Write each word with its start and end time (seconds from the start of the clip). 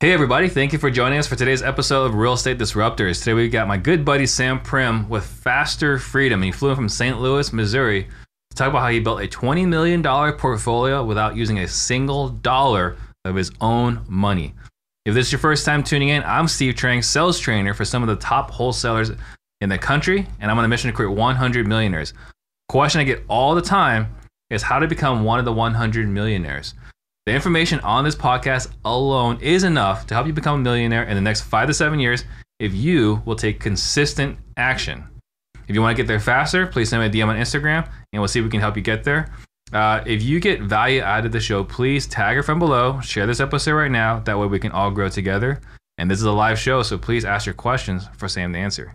Hey 0.00 0.12
everybody, 0.12 0.48
thank 0.48 0.72
you 0.72 0.78
for 0.78 0.92
joining 0.92 1.18
us 1.18 1.26
for 1.26 1.34
today's 1.34 1.60
episode 1.60 2.04
of 2.04 2.14
Real 2.14 2.34
Estate 2.34 2.56
Disruptors. 2.56 3.18
Today 3.18 3.34
we've 3.34 3.50
got 3.50 3.66
my 3.66 3.76
good 3.76 4.04
buddy 4.04 4.26
Sam 4.26 4.60
Primm 4.60 5.08
with 5.08 5.26
Faster 5.26 5.98
Freedom. 5.98 6.40
He 6.40 6.52
flew 6.52 6.70
in 6.70 6.76
from 6.76 6.88
St. 6.88 7.20
Louis, 7.20 7.52
Missouri 7.52 8.04
to 8.04 8.56
talk 8.56 8.68
about 8.68 8.82
how 8.82 8.90
he 8.90 9.00
built 9.00 9.20
a 9.20 9.26
$20 9.26 9.66
million 9.66 10.00
portfolio 10.34 11.04
without 11.04 11.34
using 11.34 11.58
a 11.58 11.66
single 11.66 12.28
dollar 12.28 12.96
of 13.24 13.34
his 13.34 13.50
own 13.60 14.04
money. 14.06 14.54
If 15.04 15.14
this 15.14 15.26
is 15.26 15.32
your 15.32 15.40
first 15.40 15.66
time 15.66 15.82
tuning 15.82 16.10
in, 16.10 16.22
I'm 16.22 16.46
Steve 16.46 16.76
Trang, 16.76 17.02
sales 17.02 17.40
trainer 17.40 17.74
for 17.74 17.84
some 17.84 18.04
of 18.04 18.08
the 18.08 18.24
top 18.24 18.52
wholesalers 18.52 19.10
in 19.60 19.68
the 19.68 19.78
country, 19.78 20.28
and 20.38 20.48
I'm 20.48 20.58
on 20.60 20.64
a 20.64 20.68
mission 20.68 20.88
to 20.88 20.96
create 20.96 21.10
100 21.16 21.66
millionaires. 21.66 22.14
Question 22.68 23.00
I 23.00 23.04
get 23.04 23.24
all 23.26 23.52
the 23.56 23.62
time 23.62 24.14
is 24.48 24.62
how 24.62 24.78
to 24.78 24.86
become 24.86 25.24
one 25.24 25.40
of 25.40 25.44
the 25.44 25.52
100 25.52 26.08
millionaires. 26.08 26.74
The 27.28 27.34
information 27.34 27.78
on 27.80 28.04
this 28.04 28.16
podcast 28.16 28.70
alone 28.86 29.38
is 29.42 29.62
enough 29.62 30.06
to 30.06 30.14
help 30.14 30.26
you 30.26 30.32
become 30.32 30.60
a 30.60 30.62
millionaire 30.62 31.04
in 31.04 31.14
the 31.14 31.20
next 31.20 31.42
five 31.42 31.68
to 31.68 31.74
seven 31.74 32.00
years 32.00 32.24
if 32.58 32.72
you 32.72 33.22
will 33.26 33.36
take 33.36 33.60
consistent 33.60 34.38
action. 34.56 35.06
If 35.68 35.74
you 35.74 35.82
want 35.82 35.94
to 35.94 36.02
get 36.02 36.08
there 36.08 36.20
faster, 36.20 36.66
please 36.66 36.88
send 36.88 37.02
me 37.02 37.08
a 37.08 37.10
DM 37.10 37.28
on 37.28 37.36
Instagram 37.36 37.86
and 38.14 38.22
we'll 38.22 38.28
see 38.28 38.38
if 38.38 38.46
we 38.46 38.50
can 38.50 38.60
help 38.60 38.76
you 38.76 38.82
get 38.82 39.04
there. 39.04 39.30
Uh, 39.74 40.02
if 40.06 40.22
you 40.22 40.40
get 40.40 40.62
value 40.62 41.02
out 41.02 41.26
of 41.26 41.32
the 41.32 41.38
show, 41.38 41.64
please 41.64 42.06
tag 42.06 42.38
a 42.38 42.42
friend 42.42 42.60
below, 42.60 42.98
share 43.02 43.26
this 43.26 43.40
episode 43.40 43.74
right 43.74 43.90
now. 43.90 44.20
That 44.20 44.38
way 44.38 44.46
we 44.46 44.58
can 44.58 44.72
all 44.72 44.90
grow 44.90 45.10
together. 45.10 45.60
And 45.98 46.10
this 46.10 46.20
is 46.20 46.24
a 46.24 46.32
live 46.32 46.58
show, 46.58 46.82
so 46.82 46.96
please 46.96 47.26
ask 47.26 47.44
your 47.44 47.54
questions 47.54 48.08
for 48.16 48.26
Sam 48.28 48.54
to 48.54 48.58
answer. 48.58 48.94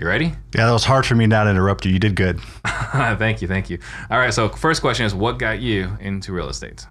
You 0.00 0.08
ready? 0.08 0.34
Yeah, 0.56 0.66
that 0.66 0.72
was 0.72 0.84
hard 0.84 1.06
for 1.06 1.14
me 1.14 1.28
not 1.28 1.44
to 1.44 1.50
interrupt 1.50 1.86
you. 1.86 1.92
You 1.92 2.00
did 2.00 2.16
good. 2.16 2.40
thank 2.64 3.40
you, 3.40 3.46
thank 3.46 3.70
you. 3.70 3.78
All 4.10 4.18
right, 4.18 4.34
so 4.34 4.48
first 4.48 4.80
question 4.80 5.06
is 5.06 5.14
what 5.14 5.38
got 5.38 5.60
you 5.60 5.96
into 6.00 6.32
real 6.32 6.48
estate? 6.48 6.84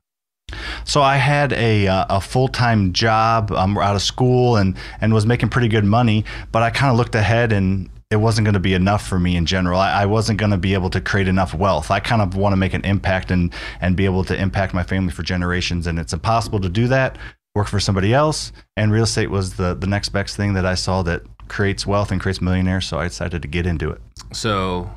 So 0.83 1.01
I 1.01 1.17
had 1.17 1.53
a 1.53 1.87
uh, 1.87 2.05
a 2.09 2.21
full 2.21 2.47
time 2.47 2.93
job 2.93 3.51
um, 3.51 3.77
out 3.77 3.95
of 3.95 4.01
school 4.01 4.57
and 4.57 4.75
and 5.01 5.13
was 5.13 5.25
making 5.25 5.49
pretty 5.49 5.67
good 5.67 5.85
money, 5.85 6.25
but 6.51 6.63
I 6.63 6.69
kind 6.69 6.91
of 6.91 6.97
looked 6.97 7.15
ahead 7.15 7.51
and 7.51 7.89
it 8.11 8.15
wasn't 8.15 8.45
going 8.45 8.53
to 8.55 8.59
be 8.59 8.73
enough 8.73 9.07
for 9.07 9.19
me 9.19 9.35
in 9.35 9.45
general. 9.45 9.79
I, 9.79 10.01
I 10.01 10.05
wasn't 10.07 10.39
going 10.39 10.51
to 10.51 10.57
be 10.57 10.73
able 10.73 10.89
to 10.91 11.01
create 11.01 11.27
enough 11.27 11.53
wealth. 11.53 11.91
I 11.91 11.99
kind 11.99 12.21
of 12.21 12.35
want 12.35 12.53
to 12.53 12.57
make 12.57 12.73
an 12.73 12.83
impact 12.83 13.29
and 13.31 13.53
and 13.81 13.95
be 13.95 14.05
able 14.05 14.23
to 14.25 14.35
impact 14.35 14.73
my 14.73 14.83
family 14.83 15.11
for 15.11 15.23
generations, 15.23 15.87
and 15.87 15.99
it's 15.99 16.13
impossible 16.13 16.59
to 16.61 16.69
do 16.69 16.87
that. 16.87 17.17
Work 17.55 17.67
for 17.67 17.79
somebody 17.79 18.13
else, 18.13 18.51
and 18.77 18.91
real 18.91 19.03
estate 19.03 19.29
was 19.29 19.55
the 19.55 19.73
the 19.75 19.87
next 19.87 20.09
best 20.09 20.35
thing 20.35 20.53
that 20.53 20.65
I 20.65 20.75
saw 20.75 21.03
that 21.03 21.23
creates 21.47 21.85
wealth 21.85 22.11
and 22.11 22.21
creates 22.21 22.41
millionaires. 22.41 22.87
So 22.87 22.99
I 22.99 23.07
decided 23.07 23.41
to 23.41 23.47
get 23.47 23.65
into 23.65 23.89
it. 23.89 24.01
So, 24.31 24.89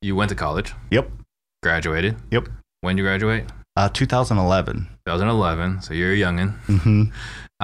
you 0.00 0.16
went 0.16 0.30
to 0.30 0.34
college. 0.34 0.72
Yep. 0.90 1.10
Graduated. 1.62 2.16
Yep. 2.30 2.48
When 2.80 2.96
did 2.96 3.02
you 3.02 3.06
graduate? 3.06 3.44
Uh, 3.76 3.88
2011. 3.88 4.88
2011. 5.06 5.82
So 5.82 5.94
you're 5.94 6.12
a 6.12 6.16
youngin. 6.16 6.58
Mm-hmm. 6.66 7.04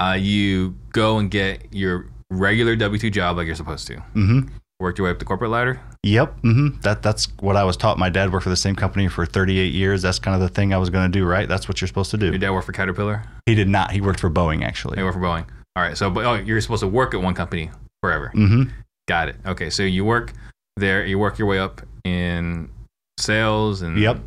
Uh, 0.01 0.13
you 0.13 0.75
go 0.91 1.17
and 1.17 1.29
get 1.29 1.73
your 1.73 2.07
regular 2.29 2.75
W 2.75 2.99
two 2.99 3.09
job 3.09 3.37
like 3.37 3.47
you're 3.47 3.55
supposed 3.55 3.85
to. 3.87 3.95
Mm-hmm. 3.95 4.39
Worked 4.79 4.97
your 4.97 5.05
way 5.05 5.11
up 5.11 5.19
the 5.19 5.25
corporate 5.25 5.51
ladder. 5.51 5.81
Yep. 6.03 6.41
Mm-hmm. 6.41 6.79
That 6.81 7.03
that's 7.03 7.25
what 7.41 7.57
I 7.57 7.65
was 7.65 7.75
taught. 7.75 7.97
My 7.97 8.09
dad 8.09 8.31
worked 8.31 8.43
for 8.43 8.49
the 8.49 8.55
same 8.55 8.75
company 8.75 9.09
for 9.09 9.25
38 9.25 9.73
years. 9.73 10.01
That's 10.01 10.19
kind 10.19 10.35
of 10.35 10.41
the 10.41 10.47
thing 10.47 10.73
I 10.73 10.77
was 10.77 10.89
going 10.89 11.11
to 11.11 11.19
do. 11.19 11.25
Right. 11.25 11.49
That's 11.49 11.67
what 11.67 11.81
you're 11.81 11.87
supposed 11.89 12.11
to 12.11 12.17
do. 12.17 12.27
Your 12.27 12.37
dad 12.37 12.51
worked 12.51 12.65
for 12.65 12.71
Caterpillar. 12.71 13.23
He 13.45 13.55
did 13.55 13.67
not. 13.67 13.91
He 13.91 13.99
worked 13.99 14.21
for 14.21 14.29
Boeing 14.29 14.63
actually. 14.63 14.97
He 14.97 15.03
worked 15.03 15.17
for 15.17 15.21
Boeing. 15.21 15.45
All 15.75 15.83
right. 15.83 15.97
So, 15.97 16.09
but 16.09 16.25
oh, 16.25 16.35
you're 16.35 16.61
supposed 16.61 16.81
to 16.81 16.87
work 16.87 17.13
at 17.13 17.21
one 17.21 17.33
company 17.33 17.69
forever. 18.01 18.31
Mm-hmm. 18.33 18.71
Got 19.07 19.29
it. 19.29 19.35
Okay. 19.45 19.69
So 19.69 19.83
you 19.83 20.05
work 20.05 20.33
there. 20.77 21.05
You 21.05 21.19
work 21.19 21.37
your 21.37 21.47
way 21.47 21.59
up 21.59 21.81
in 22.05 22.69
sales 23.19 23.81
and. 23.81 23.99
Yep. 23.99 24.19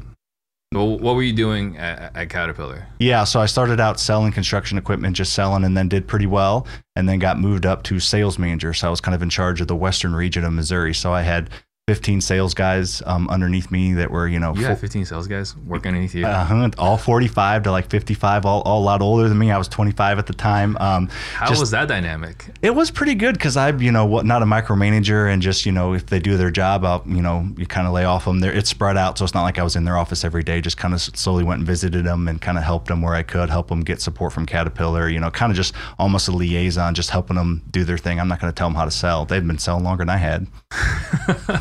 Well, 0.72 0.98
what 0.98 1.14
were 1.14 1.22
you 1.22 1.32
doing 1.32 1.76
at, 1.76 2.16
at 2.16 2.30
Caterpillar? 2.30 2.86
Yeah, 2.98 3.24
so 3.24 3.40
I 3.40 3.46
started 3.46 3.80
out 3.80 4.00
selling 4.00 4.32
construction 4.32 4.78
equipment, 4.78 5.16
just 5.16 5.34
selling, 5.34 5.64
and 5.64 5.76
then 5.76 5.88
did 5.88 6.08
pretty 6.08 6.26
well, 6.26 6.66
and 6.96 7.08
then 7.08 7.18
got 7.18 7.38
moved 7.38 7.66
up 7.66 7.82
to 7.84 8.00
sales 8.00 8.38
manager. 8.38 8.72
So 8.72 8.86
I 8.86 8.90
was 8.90 9.00
kind 9.00 9.14
of 9.14 9.22
in 9.22 9.30
charge 9.30 9.60
of 9.60 9.68
the 9.68 9.76
western 9.76 10.14
region 10.14 10.44
of 10.44 10.52
Missouri. 10.52 10.94
So 10.94 11.12
I 11.12 11.22
had 11.22 11.50
15 11.88 12.20
sales 12.20 12.54
guys 12.54 13.02
um, 13.06 13.28
underneath 13.28 13.72
me 13.72 13.92
that 13.94 14.08
were, 14.08 14.28
you 14.28 14.38
know, 14.38 14.54
You 14.54 14.66
had 14.66 14.78
15 14.78 15.04
sales 15.04 15.26
guys 15.26 15.56
working 15.56 15.88
underneath 15.88 16.14
you. 16.14 16.24
uh, 16.24 16.70
all 16.78 16.96
45 16.96 17.64
to 17.64 17.72
like 17.72 17.90
55, 17.90 18.46
all, 18.46 18.62
all 18.62 18.80
a 18.80 18.84
lot 18.84 19.02
older 19.02 19.28
than 19.28 19.36
me. 19.36 19.50
I 19.50 19.58
was 19.58 19.66
25 19.66 20.20
at 20.20 20.26
the 20.28 20.32
time. 20.32 20.76
Um, 20.78 21.08
How 21.34 21.48
just- 21.48 21.58
was 21.58 21.72
that 21.72 21.88
dynamic? 21.88 22.44
it 22.62 22.72
was 22.72 22.92
pretty 22.92 23.16
good 23.16 23.32
because 23.32 23.56
I'm, 23.56 23.82
you 23.82 23.90
know, 23.90 24.06
what 24.06 24.24
not 24.24 24.42
a 24.42 24.44
micromanager 24.44 25.28
and 25.32 25.42
just, 25.42 25.66
you 25.66 25.72
know, 25.72 25.92
if 25.94 26.06
they 26.06 26.20
do 26.20 26.36
their 26.36 26.52
job, 26.52 26.84
I'll, 26.84 27.02
you 27.04 27.20
know, 27.20 27.48
you 27.56 27.66
kind 27.66 27.88
of 27.88 27.92
lay 27.92 28.04
off 28.04 28.26
them. 28.26 28.38
There, 28.38 28.52
it's 28.52 28.70
spread 28.70 28.96
out, 28.96 29.18
so 29.18 29.24
it's 29.24 29.34
not 29.34 29.42
like 29.42 29.58
I 29.58 29.64
was 29.64 29.74
in 29.74 29.82
their 29.82 29.98
office 29.98 30.24
every 30.24 30.44
day. 30.44 30.60
Just 30.60 30.76
kind 30.76 30.94
of 30.94 31.00
slowly 31.02 31.42
went 31.42 31.58
and 31.58 31.66
visited 31.66 32.04
them 32.04 32.28
and 32.28 32.40
kind 32.40 32.58
of 32.58 32.62
helped 32.62 32.86
them 32.86 33.02
where 33.02 33.14
I 33.14 33.24
could, 33.24 33.50
help 33.50 33.66
them 33.66 33.80
get 33.80 34.00
support 34.00 34.32
from 34.32 34.46
Caterpillar. 34.46 35.08
You 35.08 35.18
know, 35.18 35.32
kind 35.32 35.50
of 35.50 35.56
just 35.56 35.74
almost 35.98 36.28
a 36.28 36.30
liaison, 36.32 36.94
just 36.94 37.10
helping 37.10 37.34
them 37.34 37.64
do 37.72 37.82
their 37.82 37.98
thing. 37.98 38.20
I'm 38.20 38.28
not 38.28 38.40
going 38.40 38.52
to 38.52 38.56
tell 38.56 38.68
them 38.68 38.76
how 38.76 38.84
to 38.84 38.90
sell. 38.92 39.24
They've 39.24 39.44
been 39.44 39.58
selling 39.58 39.82
longer 39.82 40.02
than 40.04 40.10
I 40.10 40.18
had. 40.18 40.46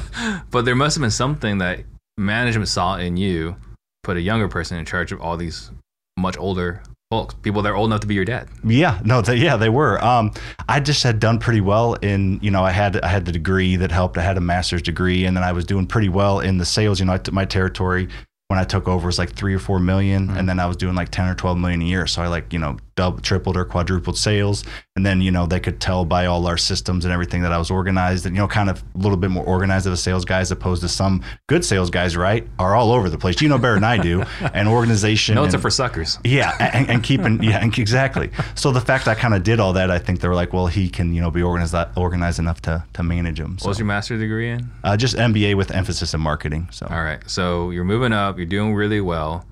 but 0.51 0.65
there 0.65 0.75
must 0.75 0.95
have 0.95 1.01
been 1.01 1.11
something 1.11 1.57
that 1.59 1.81
management 2.17 2.69
saw 2.69 2.97
in 2.97 3.17
you, 3.17 3.55
put 4.03 4.17
a 4.17 4.21
younger 4.21 4.47
person 4.47 4.77
in 4.77 4.85
charge 4.85 5.11
of 5.11 5.21
all 5.21 5.37
these 5.37 5.71
much 6.17 6.37
older 6.37 6.83
folks, 7.11 7.35
people 7.35 7.61
that 7.61 7.69
are 7.69 7.75
old 7.75 7.89
enough 7.89 7.99
to 7.99 8.07
be 8.07 8.15
your 8.15 8.25
dad. 8.25 8.47
Yeah, 8.63 8.99
no, 9.03 9.21
they, 9.21 9.35
yeah, 9.35 9.57
they 9.57 9.69
were. 9.69 10.03
Um, 10.03 10.31
I 10.67 10.79
just 10.79 11.03
had 11.03 11.19
done 11.19 11.39
pretty 11.39 11.61
well 11.61 11.95
in, 11.95 12.39
you 12.41 12.49
know, 12.49 12.63
I 12.63 12.71
had 12.71 12.99
I 13.01 13.07
had 13.07 13.25
the 13.25 13.31
degree 13.31 13.75
that 13.75 13.91
helped. 13.91 14.17
I 14.17 14.21
had 14.21 14.37
a 14.37 14.41
master's 14.41 14.81
degree, 14.81 15.25
and 15.25 15.35
then 15.35 15.43
I 15.43 15.51
was 15.51 15.65
doing 15.65 15.85
pretty 15.85 16.09
well 16.09 16.39
in 16.39 16.57
the 16.57 16.65
sales. 16.65 16.99
You 16.99 17.05
know, 17.05 17.13
I 17.13 17.17
took 17.17 17.33
my 17.33 17.45
territory 17.45 18.07
when 18.47 18.59
I 18.59 18.63
took 18.63 18.87
over 18.87 19.05
was 19.05 19.19
like 19.19 19.33
three 19.33 19.53
or 19.53 19.59
four 19.59 19.79
million, 19.79 20.29
and 20.31 20.47
then 20.47 20.59
I 20.59 20.65
was 20.65 20.77
doing 20.77 20.95
like 20.95 21.09
ten 21.09 21.27
or 21.27 21.35
twelve 21.35 21.57
million 21.57 21.81
a 21.81 21.85
year. 21.85 22.07
So 22.07 22.21
I 22.21 22.27
like 22.27 22.53
you 22.53 22.59
know 22.59 22.77
double, 22.95 23.19
tripled 23.19 23.57
or 23.57 23.65
quadrupled 23.65 24.17
sales, 24.17 24.63
and 24.95 25.05
then 25.05 25.21
you 25.21 25.31
know 25.31 25.45
they 25.45 25.59
could 25.59 25.79
tell 25.79 26.05
by 26.05 26.25
all 26.25 26.45
our 26.47 26.57
systems 26.57 27.05
and 27.05 27.13
everything 27.13 27.41
that 27.41 27.51
I 27.51 27.57
was 27.57 27.71
organized 27.71 28.25
and 28.25 28.35
you 28.35 28.41
know 28.41 28.47
kind 28.47 28.69
of 28.69 28.83
a 28.95 28.97
little 28.97 29.17
bit 29.17 29.29
more 29.31 29.43
organized 29.45 29.87
of 29.87 29.93
a 29.93 29.97
sales 29.97 30.25
guy 30.25 30.39
as 30.39 30.51
opposed 30.51 30.81
to 30.81 30.89
some 30.89 31.23
good 31.47 31.63
sales 31.65 31.89
guys, 31.89 32.17
right? 32.17 32.47
Are 32.59 32.75
all 32.75 32.91
over 32.91 33.09
the 33.09 33.17
place. 33.17 33.41
You 33.41 33.49
know 33.49 33.57
better 33.57 33.75
than 33.75 33.83
I 33.83 33.97
do. 33.97 34.23
And 34.53 34.67
organization. 34.67 35.35
Notes 35.35 35.53
and- 35.53 35.59
are 35.59 35.61
for 35.61 35.69
suckers. 35.69 36.19
yeah, 36.23 36.55
and, 36.73 36.89
and 36.89 37.03
keeping 37.03 37.41
yeah, 37.41 37.59
and 37.63 37.77
exactly. 37.77 38.29
So 38.55 38.71
the 38.71 38.81
fact 38.81 39.07
I 39.07 39.15
kind 39.15 39.33
of 39.33 39.43
did 39.43 39.59
all 39.59 39.73
that, 39.73 39.89
I 39.89 39.97
think 39.99 40.19
they 40.19 40.27
were 40.27 40.35
like, 40.35 40.51
well, 40.53 40.67
he 40.67 40.89
can 40.89 41.13
you 41.13 41.21
know 41.21 41.31
be 41.31 41.41
organized 41.41 41.75
organized 41.95 42.39
enough 42.39 42.61
to 42.63 42.83
to 42.93 43.03
manage 43.03 43.37
them. 43.39 43.53
What 43.61 43.67
was 43.69 43.79
your 43.79 43.85
master's 43.85 44.19
degree 44.19 44.49
in? 44.49 44.69
uh, 44.83 44.97
just 44.97 45.15
MBA 45.15 45.55
with 45.55 45.71
emphasis 45.71 46.13
in 46.13 46.21
marketing. 46.21 46.67
So 46.71 46.87
All 46.89 47.03
right. 47.03 47.19
So 47.29 47.69
you're 47.71 47.83
moving 47.85 48.13
up, 48.13 48.37
you're 48.37 48.45
doing 48.45 48.73
really 48.73 49.01
well. 49.01 49.45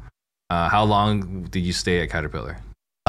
Uh, 0.50 0.68
how 0.68 0.84
long 0.84 1.44
did 1.44 1.60
you 1.62 1.72
stay 1.74 2.02
at 2.02 2.10
Caterpillar? 2.10 2.58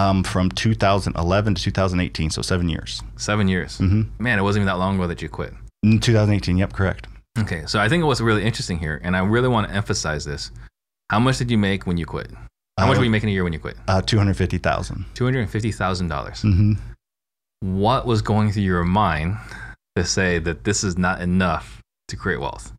Um, 0.00 0.22
from 0.24 0.50
2011 0.50 1.54
to 1.54 1.62
2018, 1.62 2.30
so 2.30 2.42
seven 2.42 2.68
years. 2.68 3.02
Seven 3.16 3.48
years. 3.48 3.78
hmm 3.78 4.02
Man, 4.18 4.38
it 4.38 4.42
wasn't 4.42 4.60
even 4.62 4.66
that 4.66 4.78
long 4.78 4.94
ago 4.96 5.06
that 5.06 5.20
you 5.22 5.28
quit. 5.28 5.52
In 5.82 5.98
2018, 6.00 6.56
yep, 6.58 6.72
correct. 6.72 7.06
Okay. 7.38 7.62
So 7.66 7.78
I 7.80 7.88
think 7.88 8.04
what's 8.04 8.20
really 8.20 8.44
interesting 8.44 8.78
here, 8.78 9.00
and 9.04 9.16
I 9.16 9.20
really 9.20 9.48
want 9.48 9.68
to 9.68 9.74
emphasize 9.74 10.24
this. 10.24 10.50
How 11.10 11.18
much 11.20 11.38
did 11.38 11.50
you 11.50 11.58
make 11.58 11.86
when 11.86 11.96
you 11.96 12.06
quit? 12.06 12.30
How 12.78 12.86
much 12.86 12.96
Uh, 12.96 13.00
were 13.00 13.04
you 13.04 13.10
making 13.10 13.28
a 13.28 13.32
year 13.32 13.44
when 13.44 13.52
you 13.52 13.58
quit? 13.58 13.76
Uh, 13.88 14.00
250,000. 14.00 15.04
$250,000. 15.14 16.42
hmm 16.42 16.72
What 17.60 18.06
was 18.06 18.22
going 18.22 18.52
through 18.52 18.62
your 18.62 18.84
mind 18.84 19.36
to 19.96 20.04
say 20.04 20.38
that 20.38 20.64
this 20.64 20.82
is 20.84 20.96
not 20.96 21.20
enough 21.20 21.80
to 22.08 22.16
create 22.16 22.40
wealth? 22.40 22.72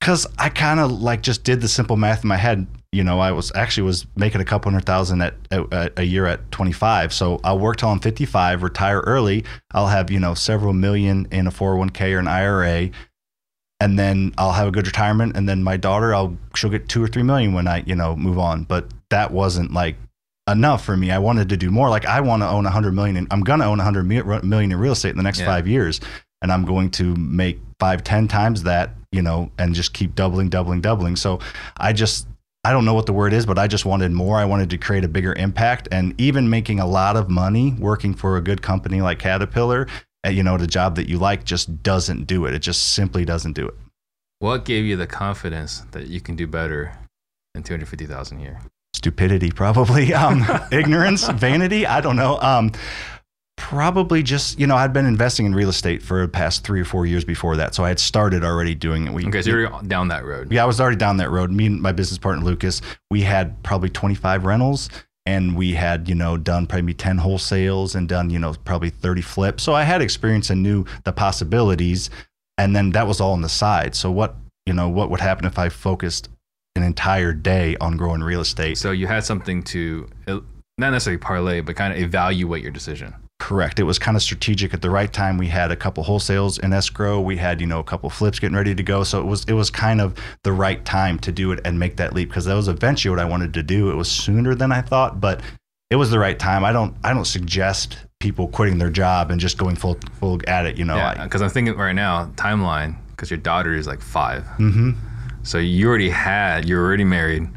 Because 0.00 0.26
I 0.38 0.48
kind 0.48 0.80
of 0.80 0.90
like 0.90 1.22
just 1.22 1.44
did 1.44 1.60
the 1.60 1.68
simple 1.68 1.96
math 1.96 2.24
in 2.24 2.28
my 2.28 2.36
head. 2.36 2.66
You 2.94 3.02
know, 3.04 3.20
I 3.20 3.32
was 3.32 3.50
actually 3.54 3.84
was 3.84 4.06
making 4.16 4.42
a 4.42 4.44
couple 4.44 4.70
hundred 4.70 4.84
thousand 4.84 5.22
at, 5.22 5.34
at 5.50 5.98
a 5.98 6.02
year 6.04 6.26
at 6.26 6.50
25. 6.52 7.14
So 7.14 7.40
I'll 7.42 7.58
work 7.58 7.78
till 7.78 7.88
I'm 7.88 8.00
55, 8.00 8.62
retire 8.62 9.00
early. 9.00 9.44
I'll 9.72 9.86
have 9.86 10.10
you 10.10 10.20
know 10.20 10.34
several 10.34 10.74
million 10.74 11.26
in 11.30 11.46
a 11.46 11.50
401k 11.50 12.14
or 12.14 12.18
an 12.18 12.28
IRA, 12.28 12.90
and 13.80 13.98
then 13.98 14.34
I'll 14.36 14.52
have 14.52 14.68
a 14.68 14.70
good 14.70 14.86
retirement. 14.86 15.38
And 15.38 15.48
then 15.48 15.62
my 15.62 15.78
daughter, 15.78 16.14
I'll 16.14 16.36
she'll 16.54 16.68
get 16.68 16.86
two 16.90 17.02
or 17.02 17.08
three 17.08 17.22
million 17.22 17.54
when 17.54 17.66
I 17.66 17.82
you 17.86 17.94
know 17.94 18.14
move 18.14 18.38
on. 18.38 18.64
But 18.64 18.92
that 19.08 19.30
wasn't 19.30 19.72
like 19.72 19.96
enough 20.46 20.84
for 20.84 20.94
me. 20.94 21.10
I 21.10 21.18
wanted 21.18 21.48
to 21.48 21.56
do 21.56 21.70
more. 21.70 21.88
Like 21.88 22.04
I 22.04 22.20
want 22.20 22.42
to 22.42 22.48
own 22.48 22.64
100 22.64 22.92
million. 22.92 23.16
In, 23.16 23.26
I'm 23.30 23.40
gonna 23.40 23.64
own 23.64 23.78
100 23.78 24.04
mi- 24.04 24.22
million 24.46 24.70
in 24.70 24.76
real 24.78 24.92
estate 24.92 25.10
in 25.10 25.16
the 25.16 25.22
next 25.22 25.40
Yeah. 25.40 25.46
five 25.46 25.66
years, 25.66 25.98
and 26.42 26.52
I'm 26.52 26.66
going 26.66 26.90
to 26.90 27.16
make 27.16 27.58
five, 27.80 28.04
ten 28.04 28.28
times 28.28 28.64
that. 28.64 28.90
You 29.12 29.20
know, 29.22 29.50
and 29.58 29.74
just 29.74 29.92
keep 29.92 30.14
doubling, 30.14 30.48
doubling, 30.48 30.80
doubling. 30.80 31.16
So 31.16 31.40
I 31.76 31.92
just 31.92 32.26
I 32.64 32.70
don't 32.70 32.84
know 32.84 32.94
what 32.94 33.06
the 33.06 33.12
word 33.12 33.32
is, 33.32 33.44
but 33.44 33.58
I 33.58 33.66
just 33.66 33.84
wanted 33.84 34.12
more. 34.12 34.38
I 34.38 34.44
wanted 34.44 34.70
to 34.70 34.78
create 34.78 35.04
a 35.04 35.08
bigger 35.08 35.32
impact, 35.32 35.88
and 35.90 36.14
even 36.20 36.48
making 36.48 36.78
a 36.78 36.86
lot 36.86 37.16
of 37.16 37.28
money 37.28 37.72
working 37.72 38.14
for 38.14 38.36
a 38.36 38.40
good 38.40 38.62
company 38.62 39.00
like 39.00 39.18
Caterpillar, 39.18 39.88
uh, 40.24 40.30
you 40.30 40.44
know, 40.44 40.54
at 40.54 40.62
a 40.62 40.66
job 40.68 40.94
that 40.94 41.08
you 41.08 41.18
like, 41.18 41.44
just 41.44 41.82
doesn't 41.82 42.26
do 42.26 42.46
it. 42.46 42.54
It 42.54 42.60
just 42.60 42.92
simply 42.92 43.24
doesn't 43.24 43.54
do 43.54 43.66
it. 43.66 43.74
What 44.38 44.64
gave 44.64 44.84
you 44.84 44.96
the 44.96 45.08
confidence 45.08 45.80
that 45.90 46.06
you 46.06 46.20
can 46.20 46.36
do 46.36 46.46
better 46.46 46.96
than 47.54 47.64
250,000 47.64 48.38
a 48.38 48.40
year? 48.40 48.60
Stupidity, 48.94 49.50
probably. 49.50 50.12
Um, 50.22 50.44
ignorance, 50.70 51.28
vanity. 51.28 51.84
I 51.84 52.00
don't 52.00 52.16
know. 52.16 52.38
Um, 52.40 52.70
probably 53.72 54.22
just 54.22 54.60
you 54.60 54.66
know 54.66 54.76
I'd 54.76 54.92
been 54.92 55.06
investing 55.06 55.46
in 55.46 55.54
real 55.54 55.70
estate 55.70 56.02
for 56.02 56.20
the 56.20 56.28
past 56.28 56.62
three 56.62 56.82
or 56.82 56.84
four 56.84 57.06
years 57.06 57.24
before 57.24 57.56
that, 57.56 57.74
so 57.74 57.82
I 57.84 57.88
had 57.88 57.98
started 57.98 58.44
already 58.44 58.74
doing 58.74 59.06
it. 59.06 59.14
We, 59.14 59.26
Okay, 59.26 59.40
so 59.40 59.48
you're 59.48 59.70
down 59.86 60.08
that 60.08 60.26
road. 60.26 60.52
yeah, 60.52 60.62
I 60.62 60.66
was 60.66 60.78
already 60.78 60.98
down 60.98 61.16
that 61.16 61.30
road. 61.30 61.50
Me 61.50 61.64
and 61.66 61.80
my 61.80 61.90
business 61.90 62.18
partner 62.18 62.44
Lucas, 62.44 62.82
we 63.10 63.22
had 63.22 63.62
probably 63.62 63.88
25 63.88 64.44
rentals, 64.44 64.90
and 65.24 65.56
we 65.56 65.72
had 65.72 66.06
you 66.06 66.14
know 66.14 66.36
done 66.36 66.66
probably 66.66 66.92
10 66.92 67.18
wholesales 67.18 67.94
and 67.94 68.10
done 68.10 68.28
you 68.28 68.38
know 68.38 68.54
probably 68.66 68.90
30 68.90 69.22
flips 69.22 69.62
so 69.62 69.72
i 69.72 69.84
had 69.84 70.02
experience 70.02 70.50
and 70.50 70.62
knew 70.62 70.84
the 71.04 71.12
possibilities 71.12 72.10
and 72.58 72.74
then 72.76 72.90
that 72.90 73.06
was 73.06 73.20
all 73.20 73.32
on 73.32 73.40
the 73.40 73.48
side 73.48 73.94
so 73.94 74.10
what 74.10 74.34
you 74.66 74.72
know 74.74 74.88
what 74.88 75.10
would 75.10 75.20
happen 75.20 75.44
if 75.46 75.58
i 75.58 75.68
focused 75.68 76.28
an 76.74 76.82
entire 76.82 77.32
day 77.32 77.76
on 77.80 77.96
growing 77.96 78.20
real 78.20 78.40
estate 78.40 78.76
So 78.76 78.90
you 78.90 79.06
had 79.06 79.24
something 79.24 79.62
to 79.64 80.08
not 80.26 80.90
necessarily 80.90 81.18
parlay, 81.18 81.60
but 81.60 81.76
kind 81.76 81.92
of 81.92 81.98
evaluate 81.98 82.62
your 82.62 82.72
decision. 82.72 83.14
Correct. 83.42 83.80
It 83.80 83.82
was 83.82 83.98
kind 83.98 84.16
of 84.16 84.22
strategic 84.22 84.72
at 84.72 84.82
the 84.82 84.88
right 84.88 85.12
time. 85.12 85.36
We 85.36 85.48
had 85.48 85.72
a 85.72 85.76
couple 85.76 86.04
wholesales 86.04 86.62
in 86.62 86.72
escrow. 86.72 87.20
We 87.20 87.36
had, 87.36 87.60
you 87.60 87.66
know, 87.66 87.80
a 87.80 87.84
couple 87.84 88.08
flips 88.08 88.38
getting 88.38 88.56
ready 88.56 88.72
to 88.72 88.82
go. 88.84 89.02
So 89.02 89.18
it 89.18 89.26
was 89.26 89.44
it 89.46 89.54
was 89.54 89.68
kind 89.68 90.00
of 90.00 90.14
the 90.44 90.52
right 90.52 90.82
time 90.84 91.18
to 91.18 91.32
do 91.32 91.50
it 91.50 91.58
and 91.64 91.76
make 91.76 91.96
that 91.96 92.14
leap 92.14 92.28
because 92.28 92.44
that 92.44 92.54
was 92.54 92.68
eventually 92.68 93.10
what 93.10 93.18
I 93.18 93.24
wanted 93.24 93.52
to 93.54 93.64
do. 93.64 93.90
It 93.90 93.96
was 93.96 94.08
sooner 94.08 94.54
than 94.54 94.70
I 94.70 94.80
thought, 94.80 95.20
but 95.20 95.40
it 95.90 95.96
was 95.96 96.08
the 96.12 96.20
right 96.20 96.38
time. 96.38 96.64
I 96.64 96.70
don't 96.70 96.94
I 97.02 97.12
don't 97.12 97.24
suggest 97.24 97.98
people 98.20 98.46
quitting 98.46 98.78
their 98.78 98.90
job 98.90 99.32
and 99.32 99.40
just 99.40 99.58
going 99.58 99.74
full 99.74 99.98
full 100.20 100.40
at 100.46 100.64
it. 100.64 100.76
You 100.76 100.84
know, 100.84 100.94
Yeah, 100.94 101.24
because 101.24 101.42
I'm 101.42 101.50
thinking 101.50 101.76
right 101.76 101.94
now 101.94 102.26
timeline 102.36 102.94
because 103.10 103.28
your 103.28 103.38
daughter 103.38 103.74
is 103.74 103.88
like 103.88 104.00
five, 104.00 104.44
mm-hmm. 104.58 104.92
so 105.42 105.58
you 105.58 105.88
already 105.88 106.10
had 106.10 106.68
you're 106.68 106.80
already 106.80 107.02
married 107.02 107.48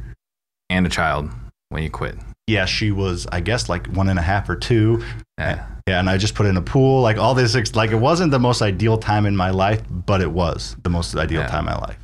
and 0.72 0.88
a 0.88 0.90
child 0.90 1.30
when 1.70 1.84
you 1.84 1.92
quit. 1.92 2.16
Yeah, 2.48 2.66
she 2.66 2.92
was 2.92 3.28
I 3.32 3.40
guess 3.42 3.70
like 3.70 3.88
one 3.88 4.10
and 4.10 4.20
a 4.20 4.22
half 4.22 4.50
or 4.50 4.56
two. 4.56 5.04
Yeah. 5.38 5.66
Yeah, 5.88 6.00
and 6.00 6.10
I 6.10 6.18
just 6.18 6.34
put 6.34 6.48
in 6.48 6.58
a 6.58 6.62
pool, 6.64 7.02
like 7.02 7.18
all 7.18 7.36
this, 7.36 7.76
like 7.76 7.92
it 7.92 7.96
wasn't 7.96 8.32
the 8.32 8.40
most 8.40 8.64
ideal 8.64 8.98
time 8.98 9.28
in 9.28 9.36
my 9.36 9.52
life, 9.52 9.84
but 9.90 10.20
it 10.22 10.32
was 10.32 10.76
the 10.82 10.90
most 10.90 11.16
ideal 11.16 11.42
Yeah. 11.42 11.48
time 11.48 11.68
in 11.68 11.74
my 11.74 11.78
life. 11.78 12.00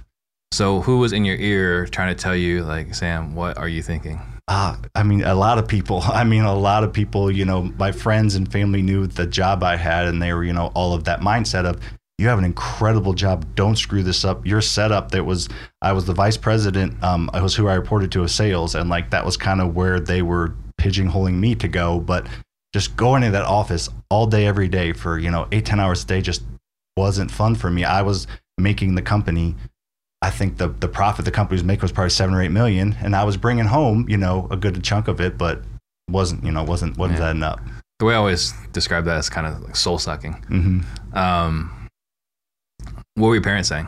So 0.52 0.82
who 0.82 1.00
was 1.00 1.14
in 1.14 1.26
your 1.26 1.38
ear 1.38 1.88
trying 1.88 2.16
to 2.16 2.22
tell 2.22 2.36
you 2.36 2.64
like 2.64 2.94
Sam, 2.94 3.34
what 3.36 3.58
are 3.58 3.68
you 3.68 3.82
thinking? 3.82 4.20
Uh, 4.48 4.76
I 4.94 5.04
mean, 5.04 5.24
a 5.24 5.34
lot 5.34 5.58
of 5.58 5.68
people. 5.68 6.02
I 6.06 6.24
mean, 6.26 6.44
a 6.44 6.54
lot 6.54 6.84
of 6.84 6.92
people, 6.92 7.32
you 7.32 7.46
know, 7.46 7.64
my 7.78 7.92
friends 7.92 8.36
and 8.36 8.52
family 8.52 8.82
knew 8.82 9.08
the 9.08 9.26
job 9.26 9.64
I 9.64 9.78
had, 9.78 10.08
and 10.08 10.22
they 10.22 10.34
were, 10.34 10.44
you 10.44 10.52
know, 10.54 10.72
all 10.76 10.94
of 10.94 11.06
that 11.06 11.22
mindset 11.22 11.66
of, 11.66 11.80
you 12.22 12.28
have 12.28 12.38
an 12.40 12.46
incredible 12.46 13.14
job. 13.14 13.46
Don't 13.56 13.76
screw 13.76 14.04
this 14.04 14.24
up. 14.24 14.46
Your 14.46 14.62
setup 14.62 15.12
that 15.12 15.26
was, 15.26 15.50
I 15.82 15.92
was 15.94 16.06
the 16.06 16.14
vice 16.14 16.38
president. 16.38 17.02
Um, 17.04 17.30
I 17.34 17.42
was 17.42 17.56
who 17.56 17.68
I 17.68 17.74
reported 17.74 18.12
to 18.14 18.24
as 18.24 18.34
sales, 18.34 18.76
and 18.76 18.90
like 18.90 19.10
that 19.10 19.26
was 19.26 19.36
kind 19.38 19.60
of 19.60 19.76
where 19.76 20.00
they 20.00 20.22
were 20.22 20.54
pigeonholing 20.80 21.34
me 21.36 21.56
to 21.56 21.68
go. 21.68 22.00
But 22.00 22.28
just 22.74 22.96
going 22.96 23.24
into 23.24 23.32
that 23.34 23.46
office 23.46 23.90
all 24.10 24.28
day, 24.28 24.46
every 24.46 24.68
day 24.68 24.94
for, 24.94 25.18
you 25.18 25.32
know, 25.32 25.48
eight 25.52 25.66
ten 25.66 25.80
hours 25.80 26.04
a 26.04 26.08
day 26.08 26.22
just 26.22 26.44
wasn't 26.96 27.32
fun 27.32 27.56
for 27.56 27.70
me. 27.72 27.84
I 27.84 28.02
was 28.04 28.28
making 28.58 28.96
the 28.96 29.02
company 29.02 29.56
I 30.24 30.30
think 30.30 30.58
the 30.58 30.68
the 30.68 30.88
profit 30.88 31.26
the 31.26 31.32
company 31.32 31.56
was 31.56 31.64
making 31.64 31.82
was 31.82 31.92
probably 31.92 32.12
seven 32.12 32.36
or 32.36 32.44
eight 32.44 32.52
million, 32.52 32.96
and 33.02 33.16
I 33.16 33.24
was 33.24 33.38
bringing 33.38 33.66
home, 33.66 34.06
you 34.08 34.18
know, 34.18 34.48
a 34.52 34.56
good 34.56 34.84
chunk 34.84 35.08
of 35.08 35.20
it, 35.20 35.36
but 35.36 35.64
wasn't, 36.12 36.44
you 36.44 36.52
know, 36.52 36.64
wasn't 36.64 36.96
wasn't 36.98 37.18
Yeah. 37.20 37.26
that 37.26 37.36
enough. 37.36 37.60
The 37.98 38.06
way 38.06 38.14
I 38.14 38.18
always 38.18 38.54
describe 38.72 39.06
that 39.06 39.18
is 39.18 39.30
kind 39.30 39.48
of 39.48 39.62
like 39.64 39.76
soul 39.76 39.98
sucking. 39.98 40.34
hmm 40.34 40.82
Um, 41.18 41.81
what 43.16 43.28
were 43.28 43.36
your 43.36 43.44
parents 43.44 43.69
saying? 43.69 43.88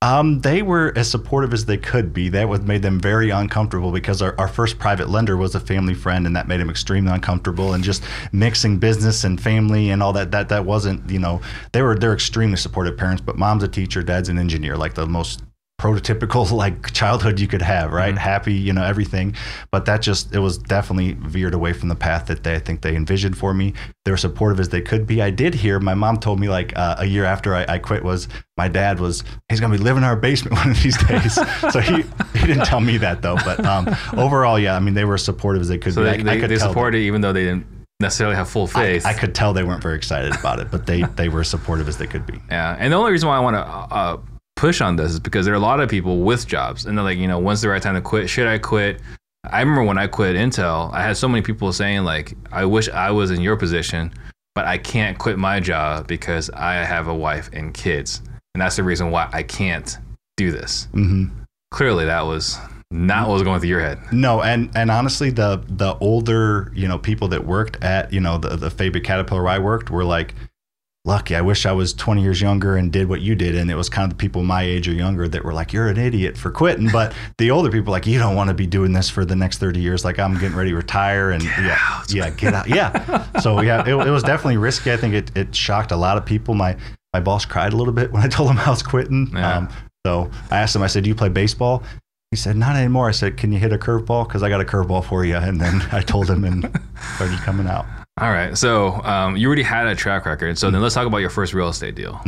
Um, 0.00 0.42
they 0.42 0.62
were 0.62 0.92
as 0.94 1.10
supportive 1.10 1.52
as 1.52 1.64
they 1.64 1.76
could 1.76 2.14
be. 2.14 2.28
That 2.28 2.48
was 2.48 2.60
made 2.60 2.82
them 2.82 3.00
very 3.00 3.30
uncomfortable 3.30 3.90
because 3.90 4.22
our, 4.22 4.38
our 4.38 4.46
first 4.46 4.78
private 4.78 5.08
lender 5.08 5.36
was 5.36 5.56
a 5.56 5.60
family 5.60 5.94
friend, 5.94 6.24
and 6.24 6.36
that 6.36 6.46
made 6.46 6.60
them 6.60 6.70
extremely 6.70 7.10
uncomfortable. 7.10 7.74
And 7.74 7.82
just 7.82 8.04
mixing 8.30 8.78
business 8.78 9.24
and 9.24 9.40
family 9.40 9.90
and 9.90 10.00
all 10.00 10.12
that 10.12 10.30
that 10.30 10.50
that 10.50 10.64
wasn't, 10.64 11.10
you 11.10 11.18
know, 11.18 11.40
they 11.72 11.82
were 11.82 11.96
they're 11.96 12.14
extremely 12.14 12.56
supportive 12.56 12.96
parents. 12.96 13.20
But 13.20 13.38
mom's 13.38 13.64
a 13.64 13.68
teacher, 13.68 14.04
dad's 14.04 14.28
an 14.28 14.38
engineer, 14.38 14.76
like 14.76 14.94
the 14.94 15.06
most 15.06 15.42
prototypical 15.80 16.50
like 16.64 16.92
childhood 16.92 17.38
you 17.40 17.46
could 17.46 17.62
have, 17.62 17.92
right? 17.92 18.14
Mhm. 18.14 18.18
Happy, 18.18 18.52
you 18.54 18.72
know, 18.72 18.82
everything. 18.84 19.34
But 19.70 19.84
that 19.86 20.02
just 20.02 20.34
it 20.34 20.40
was 20.40 20.58
definitely 20.58 21.12
veered 21.14 21.54
away 21.54 21.72
from 21.72 21.88
the 21.88 21.94
path 21.94 22.26
that 22.26 22.42
they 22.44 22.54
I 22.54 22.58
think 22.58 22.82
they 22.82 22.96
envisioned 22.96 23.38
for 23.38 23.54
me. 23.54 23.74
They 24.04 24.10
were 24.10 24.16
supportive 24.16 24.58
as 24.60 24.68
they 24.70 24.80
could 24.80 25.06
be. 25.06 25.22
I 25.22 25.30
did 25.30 25.54
hear 25.54 25.78
my 25.80 25.94
mom 25.94 26.18
told 26.18 26.40
me 26.40 26.48
like 26.48 26.72
uh, 26.76 26.96
a 26.98 27.04
year 27.06 27.24
after 27.24 27.54
I, 27.54 27.64
I 27.68 27.78
quit 27.78 28.02
was 28.02 28.28
my 28.56 28.68
dad 28.68 28.98
was 29.00 29.22
he's 29.48 29.60
gonna 29.60 29.76
be 29.76 29.82
living 29.82 30.02
in 30.02 30.08
our 30.08 30.16
basement 30.16 30.56
one 30.56 30.70
of 30.70 30.82
these 30.82 30.98
days. 31.06 31.34
so 31.72 31.80
he 31.80 32.02
he 32.38 32.46
didn't 32.46 32.64
tell 32.66 32.80
me 32.80 32.96
that 32.98 33.22
though. 33.22 33.36
But 33.36 33.64
um, 33.64 33.88
overall, 34.16 34.58
yeah, 34.58 34.74
I 34.74 34.80
mean 34.80 34.94
they 34.94 35.04
were 35.04 35.14
as 35.14 35.22
supportive 35.24 35.62
as 35.62 35.68
they 35.68 35.78
could 35.78 35.94
So 35.94 36.02
be. 36.02 36.10
they, 36.10 36.18
I, 36.18 36.22
they, 36.22 36.30
I 36.38 36.40
could 36.40 36.50
they 36.50 36.58
supported 36.58 36.98
it 36.98 37.02
even 37.02 37.20
though 37.20 37.32
they 37.32 37.44
didn't 37.44 37.66
necessarily 38.00 38.36
have 38.36 38.48
full 38.48 38.64
I, 38.64 38.82
faith. 38.82 39.06
I 39.06 39.12
could 39.12 39.34
tell 39.34 39.52
they 39.52 39.64
weren't 39.64 39.82
very 39.82 39.96
excited 39.96 40.34
about 40.34 40.58
it, 40.58 40.70
but 40.70 40.86
they 40.86 41.02
they 41.02 41.28
were 41.28 41.44
supportive 41.44 41.88
as 41.88 41.98
they 41.98 42.06
could 42.06 42.26
be. 42.26 42.40
Yeah, 42.50 42.76
and 42.78 42.92
the 42.92 42.96
only 42.96 43.12
reason 43.12 43.28
why 43.28 43.36
I 43.36 43.40
want 43.40 43.54
to 43.54 43.60
uh, 43.60 44.16
push 44.58 44.80
on 44.80 44.96
this 44.96 45.12
is 45.12 45.20
because 45.20 45.46
there 45.46 45.54
are 45.54 45.56
a 45.56 45.60
lot 45.60 45.78
of 45.78 45.88
people 45.88 46.18
with 46.18 46.46
jobs, 46.46 46.84
and 46.84 46.98
they're 46.98 47.04
like, 47.04 47.16
you 47.16 47.28
know, 47.28 47.38
when's 47.38 47.60
the 47.62 47.68
right 47.68 47.80
time 47.80 47.94
to 47.94 48.00
quit? 48.00 48.28
Should 48.28 48.48
I 48.48 48.58
quit? 48.58 49.00
I 49.48 49.60
remember 49.60 49.84
when 49.84 49.98
I 49.98 50.08
quit 50.08 50.34
Intel, 50.34 50.92
I 50.92 51.00
had 51.02 51.16
so 51.16 51.28
many 51.28 51.42
people 51.42 51.72
saying 51.72 52.02
like, 52.02 52.34
I 52.50 52.64
wish 52.64 52.88
I 52.88 53.12
was 53.12 53.30
in 53.30 53.40
your 53.40 53.56
position, 53.56 54.12
but 54.56 54.64
I 54.66 54.76
can't 54.76 55.16
quit 55.16 55.38
my 55.38 55.60
job 55.60 56.08
because 56.08 56.50
I 56.50 56.74
have 56.74 57.06
a 57.06 57.14
wife 57.14 57.48
and 57.52 57.72
kids, 57.72 58.20
and 58.54 58.60
that's 58.60 58.74
the 58.74 58.82
reason 58.82 59.12
why 59.12 59.30
I 59.32 59.44
can't 59.44 59.96
do 60.36 60.50
this. 60.50 60.88
hmm 60.92 61.26
Clearly, 61.70 62.06
that 62.06 62.22
was 62.22 62.58
not 62.90 63.28
what 63.28 63.34
was 63.34 63.42
going 63.44 63.60
through 63.60 63.68
your 63.68 63.80
head. 63.80 63.98
No, 64.10 64.42
and 64.42 64.70
and 64.74 64.90
honestly, 64.90 65.30
the 65.30 65.62
the 65.68 65.96
older 65.98 66.72
you 66.74 66.88
know 66.88 66.98
people 66.98 67.28
that 67.28 67.46
worked 67.46 67.82
at 67.84 68.12
you 68.12 68.20
know 68.20 68.38
the 68.38 68.56
the 68.56 68.70
Fabick 68.70 69.04
Caterpillar 69.04 69.46
I 69.46 69.58
worked 69.58 69.90
were 69.90 70.04
like, 70.04 70.34
lucky. 71.08 71.34
I 71.34 71.40
wish 71.40 71.66
I 71.66 71.72
was 71.72 71.92
20 71.94 72.22
years 72.22 72.40
younger 72.40 72.76
and 72.76 72.92
did 72.92 73.08
what 73.08 73.20
you 73.20 73.34
did. 73.34 73.56
And 73.56 73.70
it 73.70 73.74
was 73.74 73.88
kind 73.88 74.04
of 74.04 74.16
the 74.16 74.20
people 74.20 74.44
my 74.44 74.62
age 74.62 74.86
or 74.86 74.92
younger 74.92 75.26
that 75.26 75.42
were 75.42 75.52
like, 75.52 75.72
you're 75.72 75.88
an 75.88 75.96
idiot 75.96 76.36
for 76.36 76.52
quitting. 76.52 76.88
But 76.92 77.14
the 77.38 77.50
older 77.50 77.70
people 77.70 77.90
like, 77.90 78.06
you 78.06 78.18
don't 78.18 78.36
want 78.36 78.48
to 78.48 78.54
be 78.54 78.66
doing 78.66 78.92
this 78.92 79.10
for 79.10 79.24
the 79.24 79.34
next 79.34 79.58
30 79.58 79.80
years. 79.80 80.04
Like 80.04 80.18
I'm 80.18 80.34
getting 80.34 80.56
ready 80.56 80.70
to 80.70 80.76
retire 80.76 81.30
and 81.32 81.42
yeah, 81.42 81.78
out. 81.80 82.12
yeah, 82.12 82.30
get 82.30 82.54
out. 82.54 82.68
Yeah. 82.68 83.24
So 83.40 83.62
yeah, 83.62 83.80
it, 83.82 84.06
it 84.06 84.10
was 84.10 84.22
definitely 84.22 84.58
risky. 84.58 84.92
I 84.92 84.96
think 84.96 85.14
it, 85.14 85.36
it 85.36 85.54
shocked 85.54 85.90
a 85.90 85.96
lot 85.96 86.16
of 86.16 86.24
people. 86.24 86.54
My 86.54 86.76
my 87.14 87.20
boss 87.20 87.46
cried 87.46 87.72
a 87.72 87.76
little 87.76 87.94
bit 87.94 88.12
when 88.12 88.22
I 88.22 88.28
told 88.36 88.50
him 88.50 88.58
I 88.58 88.70
was 88.70 88.82
quitting. 88.82 89.30
Yeah. 89.32 89.56
Um, 89.56 89.68
so 90.06 90.30
I 90.50 90.58
asked 90.58 90.76
him. 90.76 90.82
I 90.82 90.86
said, 90.86 91.04
"Do 91.04 91.08
you 91.08 91.14
play 91.14 91.28
baseball?" 91.28 91.82
He 92.30 92.36
said, 92.36 92.56
"Not 92.56 92.76
anymore." 92.76 93.08
I 93.08 93.12
said, 93.12 93.36
"Can 93.36 93.52
you 93.52 93.58
hit 93.58 93.72
a 93.72 93.78
curveball? 93.78 94.28
Because 94.28 94.42
I 94.42 94.48
got 94.48 94.60
a 94.60 94.64
curveball 94.64 95.04
for 95.04 95.24
you." 95.24 95.36
And 95.36 95.60
then 95.60 95.82
I 95.92 96.02
told 96.02 96.28
him 96.28 96.44
and 96.44 96.70
started 97.14 97.38
coming 97.38 97.66
out. 97.66 97.86
All 98.20 98.30
right, 98.30 98.58
so 98.58 98.94
um, 99.04 99.36
you 99.36 99.46
already 99.46 99.62
had 99.62 99.86
a 99.86 99.94
track 99.94 100.26
record. 100.26 100.58
So 100.58 100.72
then 100.72 100.82
let's 100.82 100.94
talk 100.94 101.06
about 101.06 101.18
your 101.18 101.30
first 101.30 101.54
real 101.54 101.68
estate 101.68 101.94
deal. 101.94 102.20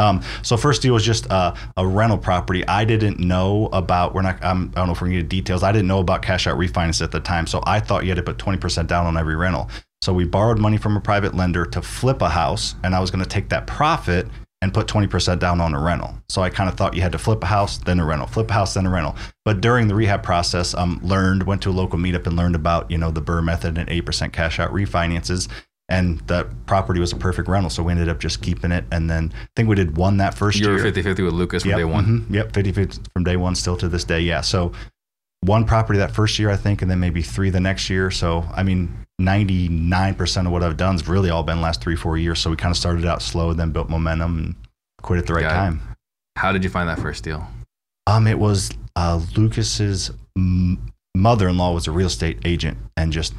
Um, 0.00 0.22
so 0.42 0.56
first 0.56 0.82
deal 0.82 0.92
was 0.92 1.04
just 1.04 1.30
uh, 1.30 1.54
a 1.76 1.86
rental 1.86 2.18
property. 2.18 2.66
I 2.68 2.84
didn't 2.84 3.18
know 3.18 3.70
about. 3.72 4.14
We're 4.14 4.22
not. 4.22 4.44
I 4.44 4.52
don't 4.52 4.74
know 4.74 4.92
if 4.92 5.00
we're 5.00 5.08
gonna 5.08 5.20
get 5.20 5.30
details. 5.30 5.62
I 5.62 5.72
didn't 5.72 5.88
know 5.88 6.00
about 6.00 6.20
cash 6.20 6.46
out 6.46 6.58
refinance 6.58 7.02
at 7.02 7.10
the 7.10 7.20
time, 7.20 7.46
so 7.46 7.62
I 7.64 7.80
thought 7.80 8.04
you 8.04 8.10
had 8.10 8.16
to 8.16 8.22
put 8.22 8.36
twenty 8.36 8.58
percent 8.58 8.88
down 8.88 9.06
on 9.06 9.16
every 9.16 9.34
rental. 9.34 9.70
So 10.02 10.12
we 10.12 10.24
borrowed 10.24 10.58
money 10.58 10.76
from 10.76 10.96
a 10.96 11.00
private 11.00 11.34
lender 11.34 11.64
to 11.64 11.82
flip 11.82 12.22
a 12.22 12.28
house, 12.28 12.76
and 12.84 12.94
I 12.94 13.00
was 13.00 13.10
going 13.10 13.24
to 13.24 13.28
take 13.28 13.48
that 13.48 13.66
profit 13.66 14.28
and 14.60 14.74
put 14.74 14.88
twenty 14.88 15.06
percent 15.06 15.40
down 15.40 15.60
on 15.60 15.74
a 15.74 15.80
rental. 15.80 16.14
So 16.28 16.42
I 16.42 16.50
kind 16.50 16.68
of 16.68 16.76
thought 16.76 16.94
you 16.94 17.02
had 17.02 17.12
to 17.12 17.18
flip 17.18 17.42
a 17.42 17.46
house, 17.46 17.78
then 17.78 18.00
a 18.00 18.04
rental, 18.04 18.26
flip 18.26 18.50
a 18.50 18.54
house, 18.54 18.74
then 18.74 18.86
a 18.86 18.90
rental. 18.90 19.16
But 19.44 19.60
during 19.60 19.88
the 19.88 19.94
rehab 19.94 20.22
process, 20.22 20.74
um, 20.74 20.98
learned 21.02 21.44
went 21.44 21.62
to 21.62 21.70
a 21.70 21.72
local 21.72 21.98
meetup 21.98 22.26
and 22.26 22.36
learned 22.36 22.54
about 22.56 22.90
you 22.90 22.98
know 22.98 23.10
the 23.10 23.20
Burr 23.20 23.40
method 23.42 23.78
and 23.78 23.88
eight 23.88 24.02
percent 24.06 24.32
cash 24.32 24.58
out 24.58 24.72
refinances 24.72 25.48
and 25.90 26.18
that 26.26 26.46
property 26.66 27.00
was 27.00 27.12
a 27.12 27.16
perfect 27.16 27.48
rental. 27.48 27.70
So 27.70 27.82
we 27.82 27.92
ended 27.92 28.10
up 28.10 28.18
just 28.20 28.42
keeping 28.42 28.72
it. 28.72 28.84
And 28.92 29.08
then 29.08 29.32
I 29.34 29.48
think 29.56 29.70
we 29.70 29.74
did 29.74 29.96
one 29.96 30.18
that 30.18 30.34
first 30.34 30.58
You 30.58 30.66
year. 30.66 30.74
were 30.74 30.82
50 30.82 31.00
50 31.02 31.22
with 31.22 31.32
Lucas 31.32 31.62
from 31.62 31.70
yep, 31.70 31.78
day 31.78 31.84
one. 31.84 32.04
mhm, 32.28 32.34
yep, 32.34 32.52
50 32.52 32.72
50 32.72 33.00
from 33.14 33.24
day 33.24 33.36
one, 33.36 33.54
still 33.54 33.74
to 33.78 33.88
this 33.88 34.04
day. 34.04 34.20
Yeah. 34.20 34.42
So 34.42 34.72
one 35.42 35.64
property 35.64 35.98
that 35.98 36.12
first 36.12 36.38
year, 36.38 36.50
I 36.50 36.56
think, 36.56 36.82
and 36.82 36.90
then 36.90 37.00
maybe 37.00 37.22
three 37.22 37.50
the 37.50 37.60
next 37.60 37.88
year. 37.90 38.10
So, 38.10 38.44
I 38.54 38.62
mean, 38.62 39.06
99% 39.20 40.46
of 40.46 40.52
what 40.52 40.62
I've 40.62 40.76
done 40.76 40.94
has 40.94 41.08
really 41.08 41.30
all 41.30 41.42
been 41.42 41.60
last 41.60 41.80
three, 41.80 41.96
four 41.96 42.16
years. 42.18 42.40
So 42.40 42.50
we 42.50 42.56
kind 42.56 42.70
of 42.70 42.76
started 42.76 43.04
out 43.06 43.22
slow, 43.22 43.52
then 43.52 43.70
built 43.70 43.88
momentum 43.88 44.38
and 44.38 44.54
quit 45.02 45.18
at 45.18 45.26
the 45.26 45.34
right 45.34 45.42
Got 45.42 45.52
it. 45.52 45.54
time. 45.54 45.80
How 46.36 46.52
did 46.52 46.64
you 46.64 46.70
find 46.70 46.88
that 46.88 46.98
first 46.98 47.24
deal? 47.24 47.46
Um, 48.06 48.26
it 48.26 48.38
was 48.38 48.70
uh, 48.96 49.20
Lucas's 49.36 50.10
m- 50.36 50.92
mother-in-law 51.14 51.72
was 51.72 51.86
a 51.86 51.92
real 51.92 52.06
estate 52.06 52.38
agent 52.44 52.78
and 52.96 53.12
just 53.12 53.34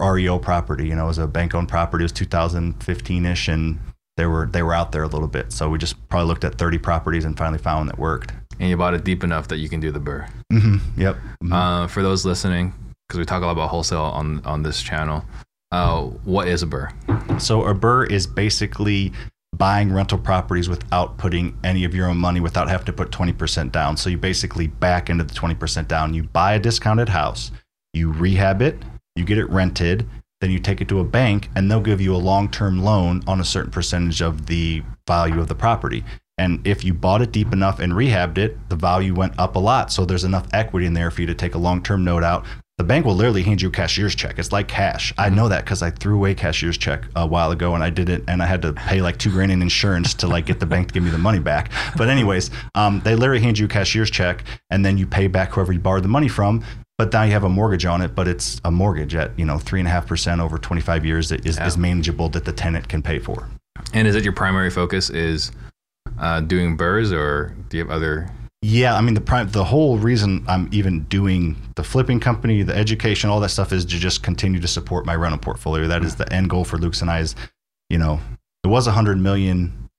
REO 0.00 0.38
property. 0.38 0.88
You 0.88 0.94
know, 0.94 1.04
it 1.04 1.08
was 1.08 1.18
a 1.18 1.26
bank-owned 1.26 1.68
property. 1.68 2.02
It 2.02 2.06
was 2.06 2.12
2015ish, 2.12 3.52
and 3.52 3.78
they 4.16 4.26
were 4.26 4.46
they 4.46 4.62
were 4.62 4.74
out 4.74 4.92
there 4.92 5.02
a 5.02 5.08
little 5.08 5.28
bit. 5.28 5.52
So 5.52 5.68
we 5.68 5.78
just 5.78 6.08
probably 6.08 6.28
looked 6.28 6.44
at 6.44 6.56
30 6.56 6.78
properties 6.78 7.24
and 7.24 7.36
finally 7.36 7.58
found 7.58 7.78
one 7.80 7.86
that 7.88 7.98
worked. 7.98 8.32
And 8.60 8.68
you 8.70 8.76
bought 8.76 8.94
it 8.94 9.04
deep 9.04 9.24
enough 9.24 9.48
that 9.48 9.56
you 9.58 9.68
can 9.68 9.80
do 9.80 9.90
the 9.90 10.00
burr. 10.00 10.26
hmm 10.52 10.76
Yep. 10.96 11.16
Mhm. 11.42 11.52
Uh, 11.52 11.86
for 11.88 12.02
those 12.02 12.24
listening, 12.24 12.72
because 13.08 13.18
we 13.18 13.24
talk 13.24 13.42
a 13.42 13.46
lot 13.46 13.52
about 13.52 13.68
wholesale 13.70 14.02
on 14.02 14.40
on 14.44 14.62
this 14.62 14.80
channel, 14.82 15.24
uh, 15.72 16.02
what 16.24 16.48
is 16.48 16.62
a 16.62 16.66
burr? 16.66 16.90
So 17.38 17.64
a 17.64 17.74
burr 17.74 18.04
is 18.04 18.26
basically 18.26 19.12
buying 19.56 19.92
rental 19.92 20.18
properties 20.18 20.68
without 20.68 21.16
putting 21.16 21.56
any 21.62 21.84
of 21.84 21.94
your 21.94 22.08
own 22.08 22.16
money, 22.18 22.40
without 22.40 22.68
having 22.68 22.86
to 22.86 22.92
put 22.92 23.10
20% 23.12 23.70
down. 23.70 23.96
So 23.96 24.10
you 24.10 24.18
basically 24.18 24.66
back 24.66 25.08
into 25.08 25.22
the 25.24 25.34
20% 25.34 25.86
down. 25.86 26.12
You 26.12 26.24
buy 26.24 26.54
a 26.54 26.58
discounted 26.58 27.08
house, 27.10 27.52
you 27.92 28.10
rehab 28.10 28.60
it, 28.62 28.82
you 29.14 29.24
get 29.24 29.38
it 29.38 29.48
rented, 29.50 30.08
then 30.40 30.50
you 30.50 30.58
take 30.58 30.80
it 30.80 30.88
to 30.88 30.98
a 30.98 31.04
bank 31.04 31.50
and 31.54 31.70
they'll 31.70 31.80
give 31.80 32.00
you 32.00 32.14
a 32.14 32.18
long-term 32.18 32.82
loan 32.82 33.22
on 33.28 33.40
a 33.40 33.44
certain 33.44 33.70
percentage 33.70 34.20
of 34.20 34.46
the 34.46 34.82
value 35.06 35.38
of 35.40 35.46
the 35.46 35.54
property. 35.54 36.04
And 36.38 36.66
if 36.66 36.84
you 36.84 36.94
bought 36.94 37.22
it 37.22 37.30
deep 37.32 37.52
enough 37.52 37.78
and 37.78 37.92
rehabbed 37.92 38.38
it, 38.38 38.56
the 38.68 38.76
value 38.76 39.14
went 39.14 39.38
up 39.38 39.54
a 39.56 39.58
lot. 39.60 39.92
So 39.92 40.04
there's 40.04 40.24
enough 40.24 40.46
equity 40.52 40.86
in 40.86 40.94
there 40.94 41.10
for 41.10 41.20
you 41.20 41.26
to 41.28 41.34
take 41.34 41.54
a 41.54 41.58
long-term 41.58 42.02
note 42.04 42.24
out, 42.24 42.44
the 42.76 42.82
bank 42.82 43.06
will 43.06 43.14
literally 43.14 43.44
hand 43.44 43.62
you 43.62 43.68
a 43.68 43.70
cashier's 43.70 44.16
check. 44.16 44.36
It's 44.36 44.50
like 44.50 44.66
cash. 44.66 45.14
I 45.16 45.28
know 45.28 45.48
that 45.48 45.64
because 45.64 45.80
I 45.80 45.90
threw 45.90 46.16
away 46.16 46.34
cashier's 46.34 46.76
check 46.76 47.04
a 47.14 47.24
while 47.24 47.52
ago 47.52 47.76
and 47.76 47.84
I 47.84 47.90
did 47.90 48.08
it 48.08 48.24
and 48.26 48.42
I 48.42 48.46
had 48.46 48.62
to 48.62 48.72
pay 48.72 49.00
like 49.00 49.16
two 49.16 49.30
grand 49.30 49.52
in 49.52 49.62
insurance 49.62 50.12
to 50.14 50.26
like 50.26 50.46
get 50.46 50.58
the 50.58 50.66
bank 50.66 50.88
to 50.88 50.94
give 50.94 51.04
me 51.04 51.10
the 51.10 51.18
money 51.18 51.38
back. 51.38 51.70
But 51.96 52.08
anyways, 52.08 52.50
um, 52.74 53.00
they 53.04 53.14
literally 53.14 53.40
hand 53.42 53.60
you 53.60 53.66
a 53.66 53.68
cashier's 53.68 54.10
check 54.10 54.42
and 54.70 54.84
then 54.84 54.98
you 54.98 55.06
pay 55.06 55.28
back 55.28 55.52
whoever 55.52 55.72
you 55.72 55.78
borrowed 55.78 56.02
the 56.02 56.08
money 56.08 56.26
from. 56.26 56.64
But 56.98 57.12
now 57.12 57.22
you 57.22 57.30
have 57.30 57.44
a 57.44 57.48
mortgage 57.48 57.84
on 57.86 58.02
it, 58.02 58.16
but 58.16 58.26
it's 58.26 58.60
a 58.64 58.72
mortgage 58.72 59.14
at 59.14 59.38
you 59.38 59.44
know 59.44 59.58
three 59.58 59.78
and 59.78 59.88
a 59.88 59.92
half 59.92 60.08
percent 60.08 60.40
over 60.40 60.58
25 60.58 61.04
years 61.04 61.28
that 61.28 61.46
is, 61.46 61.56
Yeah. 61.58 61.66
is 61.68 61.78
manageable 61.78 62.28
that 62.30 62.44
the 62.44 62.52
tenant 62.52 62.88
can 62.88 63.02
pay 63.02 63.20
for. 63.20 63.48
And 63.92 64.08
is 64.08 64.16
it 64.16 64.24
your 64.24 64.32
primary 64.32 64.70
focus 64.70 65.10
is 65.10 65.52
uh, 66.18 66.40
doing 66.40 66.76
burrs, 66.76 67.12
or 67.12 67.54
do 67.68 67.76
you 67.76 67.84
have 67.84 67.92
other? 67.92 68.30
Yeah, 68.62 68.96
I 68.96 69.02
mean 69.02 69.14
the 69.14 69.20
prime, 69.20 69.50
the 69.50 69.64
whole 69.64 69.98
reason 69.98 70.44
I'm 70.48 70.68
even 70.72 71.02
doing 71.04 71.56
the 71.76 71.84
flipping 71.84 72.18
company, 72.18 72.62
the 72.62 72.74
education, 72.74 73.28
all 73.28 73.40
that 73.40 73.50
stuff 73.50 73.72
is 73.72 73.84
to 73.84 73.98
just 73.98 74.22
continue 74.22 74.58
to 74.60 74.68
support 74.68 75.04
my 75.04 75.14
rental 75.14 75.38
portfolio. 75.38 75.86
That 75.86 76.02
is 76.02 76.16
the 76.16 76.30
end 76.32 76.48
goal 76.48 76.64
for 76.64 76.78
Luke's 76.78 77.02
and 77.02 77.10
I. 77.10 77.20
Is 77.20 77.34
you 77.90 77.98
know 77.98 78.20
it 78.64 78.68
was 78.68 78.86
hundred 78.86 79.18
million 79.18 79.90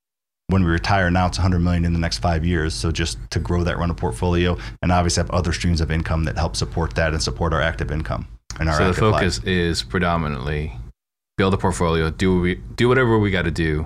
when 0.47 0.63
we 0.63 0.71
retire. 0.71 1.11
Now 1.11 1.27
it's 1.27 1.37
hundred 1.37 1.59
million 1.59 1.85
in 1.85 1.93
the 1.93 1.99
next 1.99 2.17
five 2.17 2.43
years. 2.43 2.73
So 2.73 2.91
just 2.91 3.19
to 3.29 3.39
grow 3.39 3.63
that 3.63 3.77
rental 3.77 3.95
portfolio 3.95 4.57
and 4.81 4.91
obviously 4.91 5.21
have 5.21 5.31
other 5.31 5.53
streams 5.53 5.79
of 5.79 5.91
income 5.91 6.23
that 6.23 6.35
help 6.35 6.55
support 6.55 6.95
that 6.95 7.13
and 7.13 7.21
support 7.21 7.53
our 7.53 7.61
active 7.61 7.91
income 7.91 8.27
and 8.59 8.67
our 8.67 8.77
So 8.77 8.83
the 8.85 8.89
active 8.89 9.03
life. 9.03 9.21
focus 9.21 9.43
is 9.43 9.83
predominantly 9.83 10.73
build 11.37 11.53
a 11.53 11.57
portfolio. 11.57 12.09
Do 12.09 12.39
we 12.39 12.55
do 12.55 12.87
whatever 12.87 13.19
we 13.19 13.29
got 13.29 13.43
to 13.43 13.51
do 13.51 13.85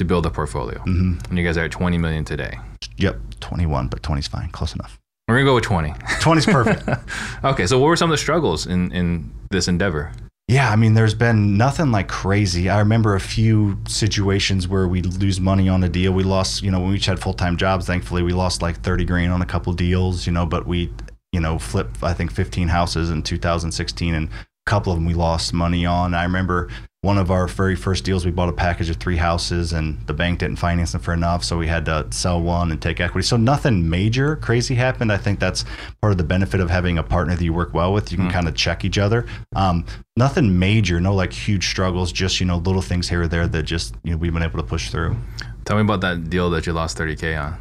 to 0.00 0.04
build 0.04 0.26
a 0.26 0.30
portfolio? 0.30 0.78
hmm 0.80 1.14
And 1.28 1.38
you 1.38 1.44
guys 1.44 1.56
are 1.56 1.64
at 1.64 1.70
20 1.70 1.98
million 1.98 2.24
today. 2.24 2.58
Yep, 2.96 3.20
twenty 3.40 3.66
one, 3.66 3.86
but 3.88 4.02
20's 4.02 4.26
fine, 4.26 4.48
close 4.50 4.74
enough. 4.74 4.98
We're 5.28 5.36
gonna 5.36 5.44
go 5.50 5.54
with 5.54 5.64
20. 5.64 5.90
20's 5.90 6.46
perfect. 6.46 6.88
okay. 7.44 7.66
So 7.66 7.78
what 7.78 7.86
were 7.86 7.96
some 7.96 8.10
of 8.10 8.14
the 8.14 8.18
struggles 8.18 8.66
in 8.66 8.90
in 8.92 9.30
this 9.50 9.68
endeavor? 9.68 10.12
Yeah, 10.48 10.68
I 10.72 10.74
mean, 10.76 10.94
there's 10.94 11.14
been 11.14 11.56
nothing 11.56 11.92
like 11.92 12.08
crazy. 12.08 12.68
I 12.68 12.80
remember 12.80 13.14
a 13.14 13.20
few 13.20 13.78
situations 13.86 14.66
where 14.66 14.88
we 14.88 15.02
lose 15.02 15.38
money 15.38 15.68
on 15.68 15.84
a 15.84 15.88
deal. 15.88 16.12
We 16.12 16.24
lost, 16.24 16.62
you 16.62 16.72
know, 16.72 16.80
when 16.80 16.90
we 16.90 16.96
each 16.96 17.06
had 17.06 17.20
full 17.20 17.34
time 17.34 17.56
jobs. 17.56 17.86
Thankfully, 17.86 18.22
we 18.24 18.32
lost 18.32 18.60
like 18.60 18.80
30 18.80 19.04
grand 19.04 19.32
on 19.32 19.42
a 19.42 19.46
couple 19.46 19.72
deals, 19.72 20.26
you 20.26 20.32
know, 20.32 20.46
but 20.46 20.66
we, 20.66 20.92
you 21.32 21.38
know, 21.40 21.58
flipped 21.58 22.02
I 22.02 22.14
think 22.14 22.32
15 22.32 22.66
houses 22.68 23.10
in 23.10 23.22
2016, 23.22 24.14
and 24.14 24.28
couple 24.66 24.92
of 24.92 24.98
them 24.98 25.06
we 25.06 25.14
lost 25.14 25.52
money 25.52 25.84
on. 25.86 26.14
I 26.14 26.22
remember 26.24 26.68
one 27.02 27.16
of 27.16 27.30
our 27.30 27.46
very 27.48 27.76
first 27.76 28.04
deals, 28.04 28.26
we 28.26 28.30
bought 28.30 28.50
a 28.50 28.52
package 28.52 28.90
of 28.90 28.96
three 28.96 29.16
houses, 29.16 29.72
and 29.72 29.98
the 30.06 30.12
bank 30.12 30.40
didn't 30.40 30.56
finance 30.56 30.92
them 30.92 31.00
for 31.00 31.14
enough, 31.14 31.42
so 31.42 31.56
we 31.56 31.66
had 31.66 31.86
to 31.86 32.06
sell 32.10 32.40
one 32.42 32.70
and 32.70 32.80
take 32.82 33.00
equity. 33.00 33.26
So 33.26 33.38
nothing 33.38 33.88
major 33.88 34.36
crazy 34.36 34.74
happened. 34.74 35.10
I 35.10 35.16
think 35.16 35.40
that's 35.40 35.64
part 36.02 36.10
of 36.10 36.18
the 36.18 36.24
benefit 36.24 36.60
of 36.60 36.68
having 36.68 36.98
a 36.98 37.02
partner 37.02 37.34
that 37.34 37.42
you 37.42 37.54
work 37.54 37.72
well 37.72 37.94
with. 37.94 38.12
You 38.12 38.18
can 38.18 38.28
Mm. 38.28 38.32
kind 38.32 38.48
of 38.48 38.54
check 38.54 38.84
each 38.84 38.98
other. 38.98 39.24
Um, 39.56 39.86
nothing 40.16 40.58
major, 40.58 41.00
no 41.00 41.14
like 41.14 41.32
huge 41.32 41.68
struggles, 41.68 42.12
just 42.12 42.38
you 42.38 42.44
know 42.44 42.58
little 42.58 42.82
things 42.82 43.08
here 43.08 43.22
or 43.22 43.28
there 43.28 43.48
that 43.48 43.62
just 43.62 43.94
you 44.04 44.10
know 44.10 44.18
we've 44.18 44.34
been 44.34 44.42
able 44.42 44.60
to 44.60 44.66
push 44.66 44.90
through. 44.90 45.16
Tell 45.64 45.76
me 45.76 45.82
about 45.82 46.02
that 46.02 46.28
deal 46.28 46.50
that 46.50 46.66
you 46.66 46.74
lost 46.74 46.98
30k 46.98 47.34
on. 47.42 47.56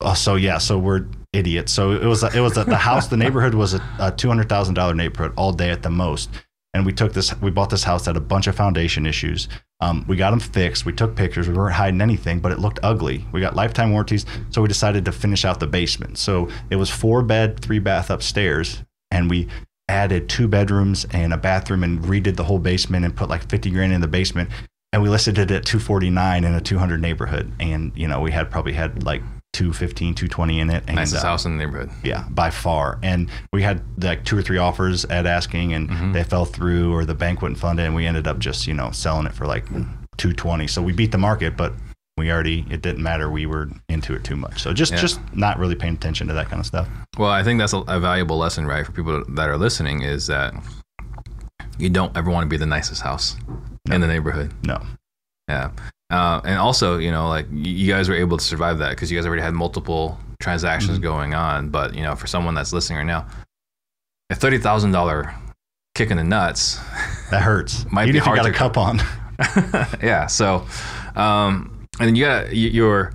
Oh, 0.00 0.14
so 0.14 0.34
yeah, 0.34 0.58
so 0.58 0.78
we're 0.78 1.06
idiots. 1.32 1.72
So 1.72 1.92
it 1.92 2.04
was 2.04 2.22
it 2.22 2.40
was 2.40 2.54
the 2.54 2.76
house, 2.76 3.08
the 3.08 3.16
neighborhood 3.16 3.54
was 3.54 3.74
a, 3.74 3.82
a 3.98 4.12
two 4.12 4.28
hundred 4.28 4.48
thousand 4.48 4.74
dollar 4.74 4.94
neighborhood 4.94 5.32
all 5.36 5.52
day 5.52 5.70
at 5.70 5.82
the 5.82 5.90
most, 5.90 6.30
and 6.74 6.84
we 6.84 6.92
took 6.92 7.12
this, 7.14 7.34
we 7.40 7.50
bought 7.50 7.70
this 7.70 7.84
house 7.84 8.04
that 8.04 8.10
had 8.10 8.16
a 8.22 8.26
bunch 8.26 8.46
of 8.46 8.54
foundation 8.54 9.06
issues. 9.06 9.48
Um, 9.80 10.04
we 10.06 10.16
got 10.16 10.30
them 10.30 10.40
fixed. 10.40 10.84
We 10.84 10.92
took 10.92 11.16
pictures. 11.16 11.48
We 11.48 11.54
weren't 11.54 11.74
hiding 11.74 12.00
anything, 12.00 12.40
but 12.40 12.52
it 12.52 12.58
looked 12.58 12.78
ugly. 12.82 13.24
We 13.32 13.40
got 13.40 13.56
lifetime 13.56 13.90
warranties, 13.92 14.26
so 14.50 14.60
we 14.60 14.68
decided 14.68 15.04
to 15.06 15.12
finish 15.12 15.44
out 15.44 15.60
the 15.60 15.66
basement. 15.66 16.18
So 16.18 16.48
it 16.70 16.76
was 16.76 16.90
four 16.90 17.22
bed, 17.22 17.60
three 17.60 17.78
bath 17.78 18.10
upstairs, 18.10 18.82
and 19.10 19.30
we 19.30 19.48
added 19.88 20.28
two 20.28 20.48
bedrooms 20.48 21.06
and 21.12 21.32
a 21.32 21.38
bathroom 21.38 21.84
and 21.84 22.02
redid 22.04 22.36
the 22.36 22.44
whole 22.44 22.58
basement 22.58 23.04
and 23.04 23.16
put 23.16 23.30
like 23.30 23.48
fifty 23.48 23.70
grand 23.70 23.94
in 23.94 24.02
the 24.02 24.08
basement. 24.08 24.50
And 24.92 25.02
we 25.02 25.08
listed 25.08 25.36
it 25.38 25.50
at 25.50 25.66
249 25.66 26.44
in 26.44 26.54
a 26.54 26.60
200 26.60 27.02
neighborhood, 27.02 27.52
and 27.60 27.92
you 27.94 28.08
know 28.08 28.20
we 28.20 28.30
had 28.30 28.50
probably 28.50 28.72
had 28.72 29.02
like 29.02 29.22
215, 29.56 30.14
220 30.14 30.60
in 30.60 30.70
it. 30.70 30.84
And, 30.86 30.96
Nicest 30.96 31.24
uh, 31.24 31.28
house 31.28 31.44
in 31.46 31.56
the 31.56 31.64
neighborhood. 31.64 31.90
yeah, 32.04 32.24
by 32.30 32.50
far. 32.50 32.98
And 33.02 33.30
we 33.52 33.62
had 33.62 33.82
like 34.02 34.24
two 34.24 34.36
or 34.36 34.42
three 34.42 34.58
offers 34.58 35.04
at 35.06 35.26
asking, 35.26 35.72
and 35.72 35.88
Mhm. 35.88 36.12
they 36.12 36.22
fell 36.24 36.44
through, 36.44 36.92
or 36.94 37.04
the 37.04 37.14
bank 37.14 37.40
wouldn't 37.42 37.58
fund 37.58 37.80
it, 37.80 37.84
and 37.84 37.94
we 37.94 38.06
ended 38.06 38.26
up 38.26 38.38
just 38.38 38.66
you 38.66 38.74
know 38.74 38.90
selling 38.90 39.26
it 39.26 39.32
for 39.32 39.46
like 39.46 39.64
220. 40.18 40.66
So 40.66 40.82
we 40.82 40.92
beat 40.92 41.10
the 41.12 41.18
market, 41.18 41.56
but 41.56 41.72
we 42.18 42.30
already 42.30 42.66
it 42.70 42.82
didn't 42.82 43.02
matter. 43.02 43.30
We 43.30 43.46
were 43.46 43.68
into 43.88 44.14
it 44.14 44.24
too 44.24 44.36
much. 44.36 44.62
So 44.62 44.72
just 44.72 44.92
Yeah. 44.92 45.00
just 45.00 45.20
not 45.34 45.58
really 45.58 45.74
paying 45.74 45.94
attention 45.94 46.26
to 46.28 46.34
that 46.34 46.48
kind 46.50 46.60
of 46.60 46.66
stuff. 46.66 46.86
Well, 47.18 47.30
I 47.30 47.42
think 47.42 47.58
that's 47.58 47.72
a, 47.72 47.78
a 47.88 47.98
valuable 48.00 48.36
lesson, 48.38 48.66
right, 48.66 48.84
for 48.84 48.92
people 48.92 49.22
that 49.36 49.48
are 49.48 49.56
listening 49.58 50.02
is 50.02 50.26
that 50.26 50.54
you 51.78 51.88
don't 51.90 52.16
ever 52.16 52.30
want 52.30 52.44
to 52.44 52.48
be 52.48 52.56
the 52.56 52.66
nicest 52.66 53.02
house 53.02 53.36
in 53.90 54.00
the 54.00 54.06
neighborhood. 54.06 54.52
No. 54.62 54.80
Yeah. 55.48 55.70
Uh, 56.10 56.40
and 56.44 56.58
also, 56.58 56.98
you 56.98 57.10
know, 57.10 57.28
like 57.28 57.46
you 57.50 57.92
guys 57.92 58.08
were 58.08 58.14
able 58.14 58.36
to 58.36 58.44
survive 58.44 58.78
that 58.78 58.90
because 58.90 59.10
you 59.10 59.18
guys 59.18 59.26
already 59.26 59.42
had 59.42 59.54
multiple 59.54 60.18
transactions 60.40 60.98
Mhm. 60.98 61.02
going 61.02 61.34
on. 61.34 61.68
But, 61.70 61.94
you 61.94 62.02
know, 62.02 62.14
for 62.14 62.26
someone 62.26 62.54
that's 62.54 62.72
listening 62.72 62.98
right 62.98 63.06
now, 63.06 63.26
a 64.30 64.34
$30,000 64.34 65.32
kick 65.94 66.10
in 66.10 66.16
the 66.16 66.24
nuts. 66.24 66.78
That 67.32 67.42
hurts. 67.42 67.84
Might 67.90 68.04
Even 68.04 68.12
be 68.12 68.18
if 68.18 68.24
hard 68.24 68.38
you 68.38 68.44
got 68.44 68.48
to- 68.48 68.54
a 68.54 68.56
cup 68.56 68.76
on. 68.78 69.00
yeah. 70.00 70.26
So, 70.26 70.64
um, 71.16 71.84
and 71.98 72.06
then 72.08 72.14
you 72.14 72.24
got 72.24 72.44
y- 72.46 72.52
your 72.52 73.12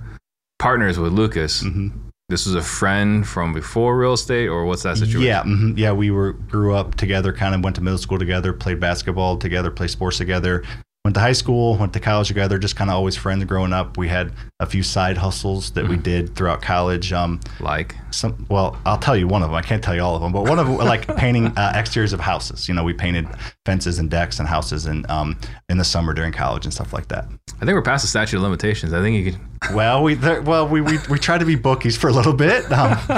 partners 0.58 0.98
with 0.98 1.12
Lucas. 1.14 1.62
hmm 1.62 1.88
This 2.28 2.44
was 2.44 2.54
a 2.54 2.60
friend 2.62 3.26
from 3.26 3.54
before 3.54 3.96
real 3.96 4.12
estate, 4.12 4.48
or 4.48 4.66
what's 4.66 4.82
that 4.82 4.98
situation? 4.98 5.22
Yeah, 5.22 5.42
hmm 5.44 5.72
yeah. 5.78 5.92
We 5.92 6.10
were 6.10 6.32
grew 6.34 6.74
up 6.74 6.94
together, 6.96 7.32
kind 7.32 7.54
of 7.54 7.64
went 7.64 7.76
to 7.76 7.82
middle 7.82 7.98
school 7.98 8.18
together, 8.18 8.52
played 8.52 8.80
basketball 8.80 9.38
together, 9.38 9.70
played 9.70 9.90
sports 9.90 10.18
together. 10.18 10.62
Went 11.04 11.16
to 11.16 11.20
high 11.20 11.32
school, 11.32 11.76
went 11.78 11.92
to 11.94 11.98
college 11.98 12.28
together. 12.28 12.58
Just 12.60 12.76
kind 12.76 12.88
of 12.88 12.94
always 12.94 13.16
friends 13.16 13.42
growing 13.44 13.72
up. 13.72 13.96
We 13.96 14.06
had 14.06 14.30
a 14.60 14.66
few 14.66 14.84
side 14.84 15.16
hustles 15.16 15.72
that 15.72 15.88
we 15.88 15.96
Mhm. 15.96 16.02
did 16.04 16.36
throughout 16.36 16.62
college. 16.62 17.12
Um, 17.12 17.40
Like, 17.58 17.96
some 18.12 18.46
well, 18.48 18.76
I'll 18.86 18.98
tell 18.98 19.16
you 19.16 19.26
one 19.26 19.42
of 19.42 19.48
them. 19.48 19.56
I 19.56 19.62
can't 19.62 19.82
tell 19.82 19.96
you 19.96 20.00
all 20.02 20.14
of 20.14 20.22
them, 20.22 20.30
but 20.30 20.44
one 20.44 20.60
of 20.60 20.68
them 20.68 20.76
like 20.92 21.12
painting 21.16 21.48
uh, 21.56 21.72
exteriors 21.74 22.12
of 22.12 22.20
houses. 22.20 22.68
You 22.68 22.74
know, 22.74 22.84
we 22.84 22.92
painted 22.92 23.26
fences 23.66 23.98
and 23.98 24.08
decks 24.10 24.38
and 24.38 24.48
houses, 24.48 24.86
and 24.86 25.04
um, 25.10 25.36
in 25.68 25.76
the 25.76 25.82
summer 25.84 26.14
during 26.14 26.32
college 26.32 26.66
and 26.66 26.72
stuff 26.72 26.92
like 26.92 27.08
that. 27.08 27.24
I 27.60 27.64
think 27.64 27.72
we're 27.74 27.82
past 27.82 28.02
the 28.04 28.08
statute 28.08 28.36
of 28.36 28.44
limitations. 28.44 28.92
I 28.92 29.00
think 29.00 29.16
you 29.24 29.32
could. 29.32 29.40
Well, 29.72 30.02
we 30.02 30.14
there, 30.14 30.42
well 30.42 30.66
we, 30.66 30.80
we 30.80 30.98
we 31.08 31.18
tried 31.20 31.38
to 31.38 31.44
be 31.46 31.54
bookies 31.56 31.96
for 31.96 32.08
a 32.08 32.12
little 32.12 32.32
bit. 32.32 32.70
Um, 32.72 32.98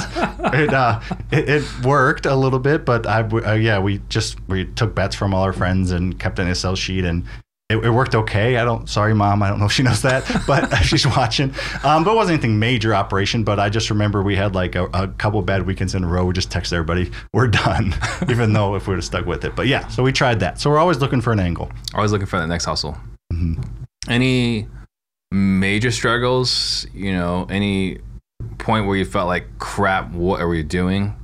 it, 0.55 0.73
uh, 0.75 1.01
it 1.31 1.49
it 1.49 1.65
worked 1.83 2.25
a 2.27 2.35
little 2.37 2.59
bit, 2.59 2.85
but 2.87 3.07
I 3.07 3.21
uh, 3.23 3.53
yeah 3.55 3.79
we 3.79 4.01
just 4.11 4.37
we 4.47 4.67
took 4.67 4.95
bets 4.95 5.15
from 5.17 5.33
all 5.35 5.43
our 5.43 5.55
friends 5.55 5.91
and 5.91 6.19
kept 6.19 6.39
an 6.39 6.49
Excel 6.49 6.77
sheet 6.77 7.05
and. 7.05 7.25
It, 7.71 7.79
it 7.79 7.91
worked 7.91 8.15
okay. 8.15 8.59
I 8.59 8.65
don't. 8.65 8.89
Sorry, 8.89 9.15
mom. 9.15 9.43
I 9.43 9.49
don't 9.49 9.59
know 9.59 9.65
if 9.65 9.73
she 9.73 9.83
knows 9.83 10.03
that, 10.03 10.25
but 10.47 10.71
she's 10.83 11.07
watching. 11.07 11.55
Um, 11.83 12.05
but 12.05 12.13
it 12.13 12.17
wasn't 12.17 12.35
anything 12.35 12.59
major 12.59 12.95
operation. 12.95 13.43
But 13.43 13.59
I 13.59 13.71
just 13.71 13.89
remember 13.89 14.23
we 14.23 14.37
had 14.37 14.55
like 14.55 14.75
a, 14.75 14.85
a 14.93 15.09
couple 15.09 15.41
bad 15.41 15.67
weekends 15.67 15.95
in 15.95 16.05
a 16.05 16.07
row. 16.07 16.27
We 16.27 16.35
just 16.35 16.51
text 16.51 16.75
everybody, 16.75 17.11
"We're 17.33 17.49
done," 17.49 17.95
even 18.29 18.53
though 18.53 18.75
if 18.75 18.87
we 18.87 18.93
would 18.93 18.99
have 18.99 19.05
stuck 19.05 19.25
with 19.25 19.45
it. 19.47 19.57
But 19.57 19.67
yeah, 19.67 19.89
so 19.89 20.03
we 20.03 20.13
tried 20.13 20.41
that. 20.41 20.61
So 20.61 20.69
we're 20.71 20.79
always 20.79 20.99
looking 20.99 21.23
for 21.23 21.33
an 21.33 21.41
angle. 21.41 21.71
Always 21.95 22.13
looking 22.13 22.27
for 22.27 22.39
the 22.39 22.47
next 22.47 22.67
hustle. 22.67 22.99
Mhm. 23.33 23.65
Any 24.09 24.69
major 25.33 25.91
struggles? 25.91 26.87
You 26.93 27.13
know, 27.13 27.47
any 27.49 28.01
point 28.59 28.87
where 28.87 28.97
you 28.97 29.07
felt 29.07 29.27
like 29.27 29.59
crap? 29.59 30.13
What 30.13 30.39
are 30.41 30.49
we 30.49 30.63
doing 30.63 31.15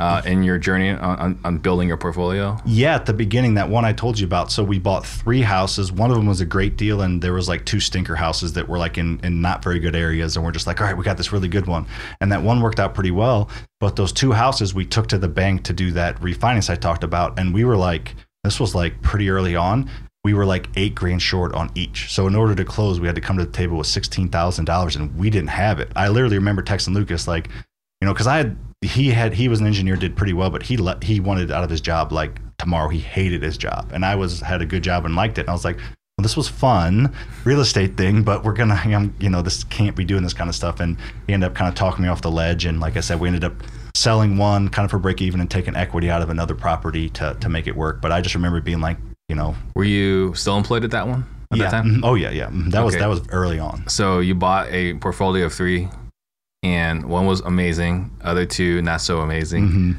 uh, 0.00 0.22
in 0.26 0.42
your 0.42 0.58
journey 0.58 0.90
on, 0.90 1.38
on, 1.44 1.58
building 1.58 1.86
your 1.86 1.96
portfolio? 1.96 2.56
Yeah, 2.66 2.96
at 2.96 3.06
the 3.06 3.12
beginning, 3.12 3.54
that 3.54 3.68
one 3.68 3.84
I 3.84 3.92
told 3.92 4.18
you 4.18 4.26
about. 4.26 4.50
So 4.50 4.64
we 4.64 4.78
bought 4.78 5.06
three 5.06 5.42
houses. 5.42 5.92
One 5.92 6.10
of 6.10 6.16
them 6.16 6.26
was 6.26 6.40
a 6.40 6.46
great 6.46 6.76
deal, 6.76 7.02
and 7.02 7.22
there 7.22 7.32
was 7.32 7.48
like 7.48 7.64
two 7.64 7.78
stinker 7.78 8.16
houses 8.16 8.52
that 8.54 8.68
were 8.68 8.78
like 8.78 8.98
in, 8.98 9.20
in 9.22 9.40
not 9.40 9.62
very 9.62 9.78
good 9.78 9.94
areas. 9.94 10.36
And 10.36 10.44
we're 10.44 10.52
just 10.52 10.66
like, 10.66 10.80
all 10.80 10.86
right, 10.86 10.96
we 10.96 11.04
got 11.04 11.16
this 11.16 11.32
really 11.32 11.48
good 11.48 11.66
one. 11.66 11.86
And 12.20 12.32
that 12.32 12.42
one 12.42 12.60
worked 12.60 12.80
out 12.80 12.94
pretty 12.94 13.12
well. 13.12 13.48
But 13.78 13.94
those 13.94 14.12
two 14.12 14.32
houses 14.32 14.74
we 14.74 14.84
took 14.84 15.06
to 15.08 15.18
the 15.18 15.28
bank 15.28 15.62
to 15.64 15.72
do 15.72 15.92
that 15.92 16.20
refinance 16.20 16.70
I 16.70 16.74
talked 16.74 17.04
about. 17.04 17.38
And 17.38 17.54
we 17.54 17.64
were 17.64 17.76
like, 17.76 18.16
this 18.42 18.58
was 18.58 18.74
like 18.74 19.00
pretty 19.00 19.30
early 19.30 19.54
on. 19.54 19.88
We 20.24 20.34
were 20.34 20.46
like 20.46 20.68
eight 20.74 20.94
grand 20.94 21.22
short 21.22 21.54
on 21.54 21.70
each. 21.74 22.12
So 22.12 22.26
in 22.26 22.34
order 22.34 22.54
to 22.54 22.64
close, 22.64 22.98
we 22.98 23.06
had 23.06 23.14
to 23.14 23.20
come 23.20 23.36
to 23.38 23.44
the 23.44 23.52
table 23.52 23.76
with 23.76 23.86
sixteen 23.86 24.28
thousand 24.28 24.64
dollars, 24.64 24.96
and 24.96 25.14
we 25.16 25.30
didn't 25.30 25.50
have 25.50 25.78
it. 25.78 25.92
I 25.94 26.08
literally 26.08 26.38
remember 26.38 26.62
texting 26.62 26.94
Lucas 26.94 27.28
like, 27.28 27.48
you 28.00 28.06
know, 28.06 28.12
because 28.12 28.26
I 28.26 28.38
had 28.38 28.56
he 28.84 29.10
had 29.10 29.34
he 29.34 29.48
was 29.48 29.60
an 29.60 29.66
engineer, 29.66 29.96
did 29.96 30.16
pretty 30.16 30.32
well, 30.32 30.50
but 30.50 30.62
he 30.62 30.76
let, 30.76 31.02
he 31.02 31.20
wanted 31.20 31.50
out 31.50 31.64
of 31.64 31.70
his 31.70 31.80
job 31.80 32.12
like 32.12 32.40
tomorrow. 32.58 32.88
He 32.88 33.00
hated 33.00 33.42
his 33.42 33.56
job, 33.56 33.90
and 33.92 34.04
I 34.04 34.14
was 34.14 34.40
had 34.40 34.62
a 34.62 34.66
good 34.66 34.82
job 34.82 35.04
and 35.04 35.16
liked 35.16 35.38
it. 35.38 35.42
And 35.42 35.50
I 35.50 35.52
was 35.52 35.64
like, 35.64 35.76
well, 35.76 36.22
this 36.22 36.36
was 36.36 36.48
fun, 36.48 37.12
real 37.44 37.60
estate 37.60 37.96
thing, 37.96 38.22
but 38.22 38.44
we're 38.44 38.52
gonna, 38.52 38.80
um, 38.94 39.14
you 39.18 39.28
know, 39.28 39.42
this 39.42 39.64
can't 39.64 39.96
be 39.96 40.04
doing 40.04 40.22
this 40.22 40.34
kind 40.34 40.48
of 40.48 40.54
stuff. 40.54 40.80
And 40.80 40.96
he 41.26 41.32
ended 41.32 41.48
up 41.50 41.54
kind 41.56 41.68
of 41.68 41.74
talking 41.74 42.04
me 42.04 42.08
off 42.08 42.22
the 42.22 42.30
ledge. 42.30 42.64
And 42.66 42.78
like 42.80 42.96
I 42.96 43.00
said, 43.00 43.18
we 43.20 43.28
ended 43.28 43.44
up 43.44 43.54
selling 43.96 44.36
one 44.36 44.68
kind 44.68 44.84
of 44.84 44.90
for 44.90 44.98
break 44.98 45.22
even 45.22 45.40
and 45.40 45.50
taking 45.50 45.74
equity 45.76 46.10
out 46.10 46.20
of 46.22 46.30
another 46.30 46.54
property 46.54 47.08
to 47.10 47.36
to 47.40 47.48
make 47.48 47.66
it 47.66 47.74
work. 47.76 48.00
But 48.00 48.12
I 48.12 48.20
just 48.20 48.34
remember 48.34 48.60
being 48.60 48.80
like, 48.80 48.98
you 49.28 49.34
know, 49.36 49.56
Were 49.74 49.84
you 49.84 50.34
still 50.34 50.56
employed 50.56 50.84
at 50.84 50.90
that 50.92 51.06
one 51.08 51.24
at 51.50 51.58
yeah, 51.58 51.64
that 51.64 51.70
time? 51.70 51.86
mhm, 51.86 52.00
oh 52.04 52.14
yeah, 52.14 52.30
yeah, 52.30 52.48
mhm, 52.48 52.70
that 52.70 52.84
was 52.84 52.94
that 52.96 53.08
was 53.08 53.22
early 53.30 53.58
on. 53.58 53.88
So 53.88 54.20
you 54.20 54.34
bought 54.34 54.68
a 54.70 54.94
portfolio 54.94 55.46
of 55.46 55.52
three, 55.52 55.88
and 56.64 57.04
one 57.04 57.26
was 57.26 57.40
amazing, 57.42 58.10
other 58.22 58.46
two 58.46 58.82
not 58.82 59.00
so 59.00 59.20
amazing. 59.20 59.68
Mhm. 59.70 59.96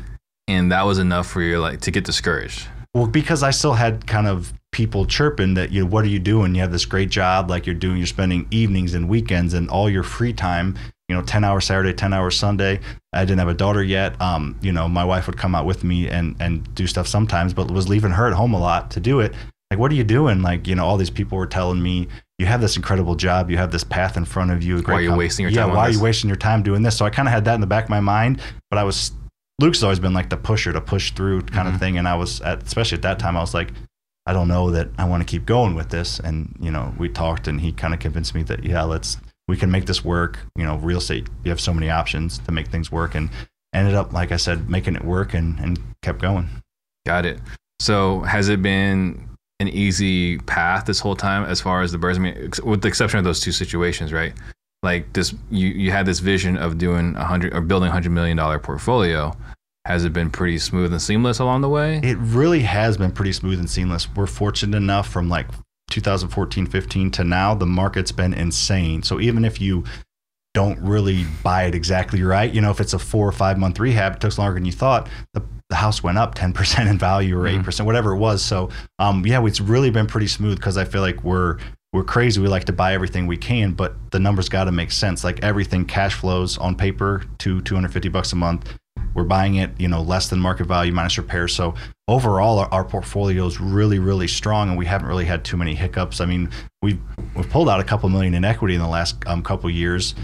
and 0.48 0.72
that 0.72 0.86
was 0.86 1.00
enough 1.00 1.26
for 1.28 1.42
you 1.42 1.60
like 1.60 1.82
to 1.82 1.92
get 1.92 2.04
discouraged. 2.04 2.68
Well, 2.94 3.08
because 3.08 3.42
I 3.44 3.50
still 3.52 3.74
had 3.74 4.06
kind 4.06 4.28
of 4.28 4.54
people 4.72 5.06
chirping 5.06 5.56
that 5.56 5.72
you, 5.72 5.82
know, 5.84 5.90
what 5.90 6.06
are 6.06 6.10
you 6.10 6.20
doing? 6.20 6.54
You 6.54 6.62
have 6.62 6.72
this 6.72 6.86
great 6.86 7.10
job, 7.10 7.50
like 7.50 7.66
you're 7.66 7.74
doing. 7.76 7.98
You're 7.98 8.06
spending 8.08 8.46
evenings 8.52 8.94
and 8.94 9.10
weekends 9.10 9.54
and 9.54 9.70
all 9.70 9.90
your 9.90 10.04
free 10.04 10.34
time. 10.34 10.76
You 11.10 11.16
know, 11.16 11.22
ten 11.24 11.44
hours 11.44 11.66
Saturday, 11.66 11.94
ten 11.94 12.14
hours 12.14 12.38
Sunday. 12.38 12.80
I 13.14 13.26
didn't 13.26 13.40
have 13.40 13.48
a 13.48 13.54
daughter 13.54 13.84
yet. 13.84 14.20
Um, 14.22 14.56
you 14.62 14.72
know, 14.72 14.88
my 14.88 15.04
wife 15.04 15.28
would 15.28 15.38
come 15.38 15.56
out 15.56 15.66
with 15.66 15.84
me 15.84 16.08
and 16.10 16.36
and 16.40 16.74
do 16.76 16.86
stuff 16.88 17.08
sometimes, 17.08 17.54
but 17.54 17.70
was 17.72 17.88
leaving 17.90 18.12
her 18.12 18.28
at 18.28 18.34
home 18.34 18.54
a 18.54 18.60
lot 18.60 18.92
to 18.92 19.00
do 19.00 19.20
it. 19.20 19.34
Like, 19.72 19.80
what 19.80 19.92
are 19.92 19.96
you 19.96 20.04
doing? 20.04 20.42
Like, 20.42 20.68
you 20.68 20.76
know, 20.76 20.86
all 20.86 20.98
these 20.98 21.10
people 21.10 21.38
were 21.38 21.48
telling 21.48 21.82
me 21.82 22.08
you 22.40 22.46
have 22.46 22.62
this 22.62 22.76
incredible 22.76 23.16
job, 23.16 23.50
you 23.50 23.58
have 23.58 23.72
this 23.72 23.84
path 23.84 24.18
in 24.18 24.26
front 24.26 24.52
of 24.52 24.62
you. 24.64 24.82
Why 24.82 24.96
are 24.96 25.02
you 25.02 25.10
com- 25.10 25.18
wasting 25.18 25.44
your 25.44 25.52
yeah, 25.52 25.62
time 25.62 25.72
on 25.72 25.76
why 25.78 25.84
are 25.88 25.92
you 25.92 26.02
wasting 26.02 26.28
your 26.28 26.38
time 26.38 26.64
doing 26.64 26.82
this? 26.84 26.98
So 26.98 27.06
I 27.06 27.10
kind 27.10 27.28
of 27.28 27.34
had 27.34 27.46
that 27.46 27.56
in 27.56 27.62
the 27.62 27.68
back 27.68 27.86
of 27.86 27.90
my 27.90 28.02
mind, 28.02 28.42
but 28.70 28.78
I 28.78 28.84
was 28.84 29.12
Luke's 29.62 29.84
always 29.84 30.00
been 30.00 30.14
like 30.14 30.30
the 30.30 30.36
pusher 30.38 30.74
to 30.74 30.82
push 30.82 31.12
through 31.14 31.44
kind 31.44 31.68
Mhm. 31.70 31.74
of 31.74 31.80
thing, 31.80 31.98
and 31.98 32.08
I 32.08 32.16
was 32.16 32.42
at, 32.42 32.64
especially 32.64 32.98
at 32.98 33.04
that 33.04 33.20
time 33.20 33.38
I 33.38 33.40
was 33.40 33.54
like, 33.54 33.72
I 34.26 34.34
don't 34.34 34.50
know 34.50 34.72
that 34.72 34.90
I 34.98 35.06
want 35.06 35.22
to 35.22 35.26
keep 35.26 35.46
going 35.46 35.76
with 35.76 35.90
this, 35.90 36.20
and 36.20 36.54
you 36.60 36.72
know 36.72 36.94
we 36.98 37.08
talked, 37.08 37.48
and 37.48 37.62
he 37.62 37.72
kind 37.72 37.94
of 37.94 38.00
convinced 38.02 38.36
me 38.36 38.44
that 38.44 38.66
yeah, 38.66 38.84
let's 38.84 39.18
we 39.48 39.56
can 39.56 39.72
make 39.72 39.86
this 39.86 40.04
work. 40.04 40.40
You 40.58 40.66
know, 40.66 40.76
real 40.78 40.98
estate 40.98 41.30
you 41.44 41.52
have 41.52 41.62
so 41.62 41.74
many 41.74 41.90
options 41.90 42.40
to 42.40 42.52
make 42.52 42.68
things 42.68 42.92
work, 42.92 43.16
and 43.16 43.30
ended 43.74 43.94
up 43.96 44.12
like 44.12 44.32
I 44.34 44.38
said 44.38 44.70
making 44.70 44.96
it 44.96 45.06
work, 45.06 45.34
and 45.34 45.58
and 45.60 45.80
kept 46.02 46.22
going. 46.22 46.50
Got 47.06 47.26
it. 47.26 47.40
So 47.80 48.22
has 48.22 48.50
it 48.50 48.62
been 48.62 49.30
an 49.60 49.70
easy 49.70 50.38
path 50.40 50.86
this 50.86 51.00
whole 51.00 51.16
time 51.16 51.46
as 51.46 51.62
far 51.62 51.82
as 51.82 51.92
the 51.92 51.98
burrs? 51.98 52.18
I 52.18 52.22
mean, 52.22 52.38
ex- 52.38 52.62
with 52.62 52.82
the 52.82 52.88
exception 52.88 53.20
of 53.20 53.26
those 53.26 53.40
two 53.40 53.52
situations, 53.52 54.12
right? 54.14 54.34
Like 54.84 55.14
this, 55.14 55.34
you 55.50 55.68
you 55.68 55.92
had 55.92 56.06
this 56.06 56.20
vision 56.20 56.58
of 56.58 56.78
doing 56.78 57.16
a 57.16 57.26
hundred 57.26 57.54
or 57.54 57.62
building 57.62 57.90
a 57.90 57.92
hundred 57.92 58.12
million 58.12 58.38
dollar 58.38 58.60
portfolio. 58.60 59.36
Has 59.86 60.04
it 60.04 60.14
been 60.14 60.32
pretty 60.32 60.58
smooth 60.58 60.92
and 60.92 61.02
seamless 61.02 61.38
along 61.38 61.62
the 61.62 61.70
way? 61.70 62.00
It 62.04 62.18
really 62.18 62.62
has 62.62 62.98
been 62.98 63.12
pretty 63.12 63.34
smooth 63.34 63.60
and 63.60 63.70
seamless. 63.70 64.08
We're 64.16 64.26
fortunate 64.26 64.76
enough 64.76 65.08
from 65.08 65.30
like 65.30 65.48
2014, 65.90 66.66
15 66.66 67.12
to 67.12 67.24
now, 67.24 67.54
the 67.54 67.66
market's 67.66 68.12
been 68.12 68.34
insane. 68.34 69.04
So 69.04 69.20
even 69.20 69.46
if 69.46 69.62
you 69.62 69.84
don't 70.54 70.80
really 70.80 71.26
buy 71.44 71.64
it 71.64 71.76
exactly 71.76 72.24
right, 72.24 72.54
you 72.54 72.62
know, 72.62 72.72
if 72.72 72.80
it's 72.80 72.94
a 72.94 73.00
four 73.00 73.28
or 73.28 73.32
five 73.32 73.58
month 73.58 73.80
rehab, 73.80 74.16
it 74.16 74.22
took 74.22 74.38
longer 74.38 74.56
than 74.56 74.66
you 74.66 74.72
thought, 74.72 75.08
the, 75.34 75.44
the 75.70 75.76
house 75.76 76.04
went 76.04 76.18
up 76.18 76.36
10% 76.36 76.88
in 76.90 76.98
value 76.98 77.38
or 77.38 77.44
Mhm. 77.44 77.64
8%, 77.64 77.86
whatever 77.86 78.14
it 78.14 78.18
was. 78.18 78.44
So 78.44 78.70
um, 79.00 79.26
yeah, 79.26 79.44
it's 79.46 79.60
really 79.62 79.90
been 79.90 80.08
pretty 80.08 80.28
smooth 80.28 80.58
because 80.58 80.78
I 80.78 80.86
feel 80.86 81.02
like 81.02 81.24
we're, 81.24 81.58
we're 81.92 82.04
crazy. 82.04 82.42
We 82.42 82.48
like 82.48 82.66
to 82.66 82.74
buy 82.74 82.94
everything 82.94 83.26
we 83.26 83.38
can, 83.38 83.72
but 83.74 83.96
the 84.12 84.20
numbers 84.20 84.50
got 84.50 84.66
to 84.66 84.72
make 84.72 84.92
sense. 84.92 85.24
Like 85.24 85.44
everything 85.44 85.86
cash 85.86 86.14
flows 86.14 86.58
on 86.58 86.76
paper 86.76 87.24
to 87.40 87.62
250 87.62 88.10
bucks 88.10 88.34
a 88.34 88.36
month. 88.36 88.74
We're 89.14 89.24
buying 89.24 89.56
it, 89.56 89.72
you 89.80 89.88
know, 89.88 90.02
less 90.02 90.28
than 90.30 90.40
market 90.42 90.66
value 90.68 90.92
minus 90.92 91.18
repairs. 91.18 91.56
So 91.56 91.74
overall, 92.10 92.60
our, 92.60 92.68
our 92.74 92.84
portfolio 92.84 93.46
is 93.46 93.62
really, 93.62 93.98
really 93.98 94.28
strong, 94.28 94.68
and 94.68 94.78
we 94.78 94.86
haven't 94.86 95.08
really 95.08 95.24
had 95.24 95.46
too 95.46 95.56
many 95.56 95.74
hiccups. 95.74 96.20
I 96.20 96.26
mean, 96.26 96.50
we've 96.82 97.00
we've 97.34 97.50
pulled 97.50 97.70
out 97.70 97.80
a 97.80 97.84
couple 97.86 98.10
million 98.10 98.34
in 98.34 98.44
equity 98.44 98.76
in 98.76 98.82
the 98.82 98.90
last 98.90 99.16
um, 99.26 99.42
couple 99.42 99.70
years, 99.70 100.16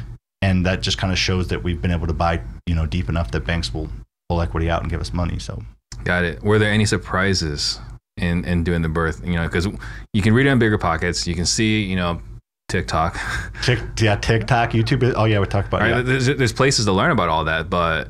and 0.42 0.66
that 0.66 0.82
just 0.82 0.98
kind 0.98 1.14
of 1.14 1.18
shows 1.18 1.48
that 1.48 1.64
we've 1.64 1.82
been 1.82 1.92
able 1.92 2.08
to 2.08 2.14
buy, 2.14 2.42
you 2.66 2.76
know, 2.76 2.86
deep 2.86 3.08
enough 3.08 3.32
that 3.32 3.46
banks 3.46 3.74
will 3.74 3.90
pull 4.32 4.42
equity 4.42 4.70
out 4.70 4.82
and 4.82 4.90
give 4.90 5.02
us 5.02 5.12
money. 5.12 5.38
So 5.40 5.62
Got 6.06 6.24
it. 6.24 6.42
Were 6.42 6.58
there 6.58 6.72
any 6.72 6.86
surprises 6.86 7.80
in 8.16 8.46
in 8.46 8.64
doing 8.64 8.82
the 8.82 8.88
burr? 8.88 9.12
You 9.24 9.34
know, 9.34 9.46
because 9.46 9.68
you 10.14 10.22
can 10.22 10.34
read 10.34 10.48
it 10.48 10.50
on 10.50 10.58
bigger 10.58 10.78
pockets. 10.78 11.28
You 11.28 11.36
can 11.36 11.46
see, 11.46 11.84
you 11.84 11.98
know, 11.98 12.22
TikTok. 12.70 13.20
Tik, 13.64 13.80
yeah, 14.00 14.16
TikTok, 14.16 14.72
YouTube. 14.72 15.14
Oh 15.18 15.26
yeah, 15.26 15.40
we 15.40 15.46
talked 15.48 15.68
about 15.68 15.82
Right? 15.82 15.90
yeah. 15.90 16.02
There's, 16.02 16.26
there's 16.28 16.54
places 16.54 16.86
to 16.86 16.94
learn 16.94 17.12
about 17.12 17.28
all 17.28 17.44
that, 17.44 17.70
but 17.70 18.08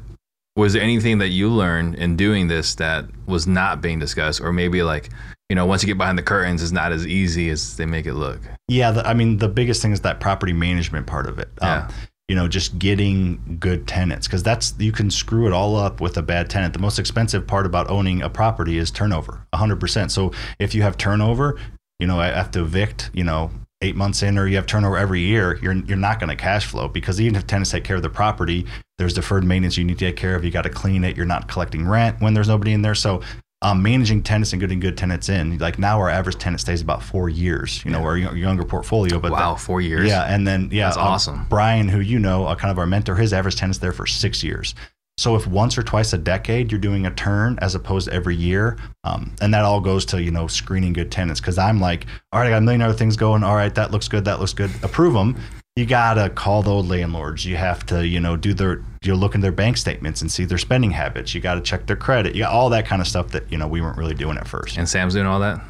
was 0.56 0.74
there 0.74 0.84
anything 0.84 1.18
that 1.18 1.30
you 1.30 1.50
learned 1.50 1.96
in 1.96 2.16
doing 2.16 2.48
this 2.48 2.76
that 2.76 3.06
was 3.26 3.48
not 3.48 3.82
being 3.82 3.98
discussed, 3.98 4.42
or 4.42 4.54
maybe 4.54 4.84
like, 4.84 5.10
you 5.50 5.56
know, 5.56 5.66
once 5.66 5.82
you 5.82 5.88
get 5.88 5.98
behind 5.98 6.18
the 6.18 6.24
curtains, 6.24 6.62
it's 6.62 6.72
not 6.72 6.92
as 6.92 7.08
easy 7.08 7.50
as 7.50 7.78
they 7.78 7.86
make 7.86 8.06
it 8.06 8.14
look? 8.14 8.40
Yeah, 8.68 8.92
the, 8.92 9.08
I 9.08 9.14
mean, 9.16 9.38
the 9.38 9.48
biggest 9.50 9.82
thing 9.82 9.92
is 9.92 10.02
that 10.02 10.20
property 10.20 10.54
management 10.54 11.08
part 11.08 11.26
of 11.26 11.40
it. 11.40 11.50
Yeah. 11.62 11.88
Um, 11.88 11.94
you 12.32 12.38
know, 12.38 12.48
just 12.48 12.80
getting 12.80 13.58
good 13.60 13.86
tenants 13.86 14.26
because 14.26 14.42
that's 14.42 14.74
you 14.80 14.94
can 14.94 15.12
screw 15.12 15.48
it 15.48 15.52
all 15.52 15.76
up 15.76 16.00
with 16.00 16.16
a 16.16 16.22
bad 16.22 16.50
tenant. 16.50 16.72
The 16.72 16.80
most 16.80 16.98
expensive 16.98 17.46
part 17.46 17.66
about 17.66 17.90
owning 17.90 18.22
a 18.22 18.30
property 18.30 18.78
is 18.78 18.90
turnover, 18.90 19.46
100%. 19.54 20.10
So 20.10 20.32
if 20.58 20.74
you 20.74 20.82
have 20.82 20.96
turnover, 20.96 21.60
you 22.00 22.08
know, 22.08 22.22
I 22.22 22.28
have 22.28 22.50
to 22.52 22.62
evict, 22.62 23.10
you 23.14 23.26
know, 23.26 23.52
eight 23.82 23.98
months 23.98 24.24
in, 24.24 24.38
or 24.38 24.48
you 24.48 24.56
have 24.56 24.66
turnover 24.66 24.96
every 24.96 25.20
year, 25.20 25.60
you're 25.62 25.74
you're 25.74 25.98
not 25.98 26.22
going 26.22 26.30
to 26.30 26.38
cash 26.38 26.66
flow 26.66 26.88
because 26.88 27.20
even 27.20 27.36
if 27.36 27.46
tenants 27.48 27.72
take 27.72 27.84
care 27.84 27.98
of 27.98 28.02
the 28.02 28.10
property, 28.10 28.66
there's 28.98 29.14
deferred 29.14 29.44
maintenance 29.44 29.76
you 29.76 29.84
need 29.84 30.00
to 30.00 30.06
take 30.06 30.16
care 30.16 30.34
of. 30.34 30.46
You 30.46 30.52
got 30.52 30.62
to 30.62 30.70
clean 30.70 31.04
it. 31.04 31.18
You're 31.18 31.26
not 31.26 31.50
collecting 31.50 31.86
rent 31.86 32.22
when 32.22 32.34
there's 32.34 32.48
nobody 32.48 32.72
in 32.72 32.82
there. 32.82 32.96
So 32.96 33.22
um, 33.64 33.84
managing 33.84 34.24
tenants 34.24 34.54
and 34.54 34.60
getting 34.60 34.80
good 34.80 34.98
tenants 34.98 35.30
in, 35.30 35.58
like 35.60 35.78
now 35.78 36.00
our 36.00 36.10
average 36.10 36.38
tenant 36.38 36.60
stays 36.62 36.82
about 36.82 37.04
four 37.04 37.30
years. 37.30 37.84
You 37.86 37.92
know, 37.92 38.00
Yeah. 38.16 38.28
our 38.30 38.36
younger 38.36 38.64
portfolio, 38.66 39.20
but 39.20 39.32
wow, 39.32 39.54
that- 39.54 39.62
four 39.62 39.82
years. 39.82 40.08
yeah, 40.08 40.24
and 40.24 40.48
then 40.48 40.70
yeah, 40.72 40.86
That's 40.86 40.98
um, 40.98 41.04
awesome. 41.08 41.46
Brian, 41.50 41.88
who 41.88 42.00
you 42.00 42.18
know, 42.20 42.46
uh, 42.46 42.56
kind 42.56 42.72
of 42.72 42.80
our 42.80 42.88
mentor, 42.88 43.16
his 43.16 43.34
average 43.34 43.56
tenant's 43.56 43.78
there 43.80 43.92
for 43.92 44.08
six 44.08 44.44
years. 44.44 44.74
So 45.18 45.36
if 45.36 45.46
once 45.46 45.78
or 45.78 45.84
twice 45.84 46.14
a 46.14 46.18
decade 46.18 46.72
you're 46.72 46.80
doing 46.80 47.06
a 47.06 47.12
turn 47.12 47.60
as 47.62 47.76
opposed 47.76 48.08
to 48.08 48.14
every 48.14 48.36
year, 48.36 48.78
um, 49.04 49.32
and 49.42 49.54
that 49.54 49.64
all 49.64 49.80
goes 49.80 50.06
to 50.06 50.22
you 50.24 50.32
know 50.32 50.48
screening 50.48 50.94
good 50.94 51.12
tenants 51.12 51.40
because 51.40 51.60
I'm 51.60 51.80
like, 51.80 52.08
all 52.32 52.40
right, 52.40 52.48
I 52.48 52.50
got 52.50 52.58
a 52.58 52.62
million 52.62 52.82
other 52.82 52.98
things 52.98 53.16
going. 53.18 53.44
All 53.44 53.54
right, 53.56 53.76
that 53.76 53.92
looks 53.92 54.08
good. 54.08 54.26
That 54.26 54.40
looks 54.40 54.54
good. 54.54 54.72
Approve 54.82 55.14
them. 55.14 55.36
You 55.78 55.86
gotta 55.86 56.30
call 56.30 56.64
the 56.64 56.70
old 56.70 56.90
landlords. 56.90 57.46
You 57.46 57.56
have 57.56 57.86
to 57.86 58.06
you 58.06 58.20
know 58.20 58.36
do 58.36 58.54
their 58.54 58.84
you 59.04 59.16
look 59.16 59.36
in 59.36 59.42
their 59.42 59.54
bank 59.54 59.78
statements 59.78 60.22
and 60.22 60.30
see 60.30 60.44
their 60.44 60.58
spending 60.58 60.92
habits. 60.92 61.34
You 61.34 61.40
got 61.40 61.56
to 61.56 61.62
check 61.62 61.86
their 61.88 61.96
credit. 61.96 62.36
You 62.36 62.42
got 62.44 62.52
all 62.52 62.70
that 62.72 62.86
kind 62.86 63.02
of 63.02 63.08
stuff 63.08 63.30
that 63.30 63.50
you 63.50 63.58
know 63.58 63.70
we 63.70 63.80
weren't 63.80 63.98
really 63.98 64.14
doing 64.14 64.38
at 64.38 64.50
first. 64.50 64.76
And 64.78 64.88
Sam's 64.88 65.14
doing 65.14 65.28
all 65.28 65.40
that. 65.40 65.62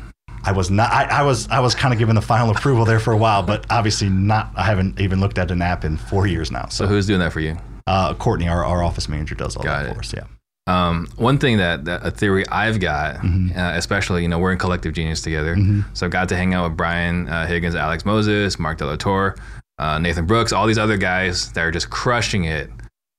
I 0.44 0.54
was 0.54 0.72
not. 0.72 0.92
I, 0.92 1.20
I 1.20 1.22
was. 1.22 1.48
I 1.50 1.60
was 1.60 1.76
kind 1.76 1.94
of 1.94 2.00
given 2.00 2.16
the 2.16 2.22
final 2.22 2.50
approval 2.50 2.84
there 2.84 3.00
for 3.00 3.14
a 3.14 3.18
while, 3.18 3.44
but 3.44 3.64
obviously 3.70 4.10
not. 4.10 4.52
I 4.56 4.64
haven't 4.64 5.00
even 5.00 5.20
looked 5.20 5.38
at 5.38 5.52
an 5.52 5.62
app 5.62 5.86
in 5.86 5.98
four 5.98 6.26
years 6.26 6.50
now. 6.52 6.64
So 6.70 6.86
So, 6.86 6.88
who's 6.88 7.06
doing 7.06 7.20
that 7.20 7.32
for 7.32 7.40
you? 7.42 7.56
uh, 7.86 8.16
Courtney, 8.16 8.48
our, 8.48 8.66
our 8.66 8.82
office 8.84 9.08
manager, 9.08 9.36
does 9.36 9.56
all 9.56 9.64
Got 9.64 9.84
that 9.84 9.92
it. 9.92 9.94
for 9.94 10.00
us. 10.00 10.14
Yeah. 10.16 10.24
Um, 10.68 11.08
one 11.18 11.38
thing 11.38 11.58
that, 11.58 11.86
that 11.86 12.04
a 12.06 12.10
theory 12.12 12.48
I've 12.48 12.80
got, 12.80 13.18
Mhm. 13.18 13.56
uh, 13.56 13.78
especially 13.78 14.24
you 14.24 14.28
know 14.30 14.40
we're 14.40 14.52
in 14.52 14.58
collective 14.58 14.94
genius 14.94 15.22
together, 15.22 15.56
Mhm. 15.56 15.86
so 15.94 16.08
I've 16.08 16.12
got 16.12 16.28
to 16.30 16.36
hang 16.38 16.56
out 16.56 16.70
with 16.70 16.78
Brian 16.78 17.30
uh, 17.30 17.46
Higgins, 17.46 17.76
Alex 17.76 18.04
Moses, 18.04 18.58
Mark 18.58 18.80
Delatorre, 18.80 19.38
uh, 19.82 19.98
Nathan 20.00 20.26
Brooks, 20.26 20.54
all 20.54 20.68
these 20.68 20.78
other 20.78 20.98
guys 20.98 21.52
that 21.54 21.62
are 21.62 21.72
just 21.72 21.90
crushing 21.90 22.44
it 22.46 22.70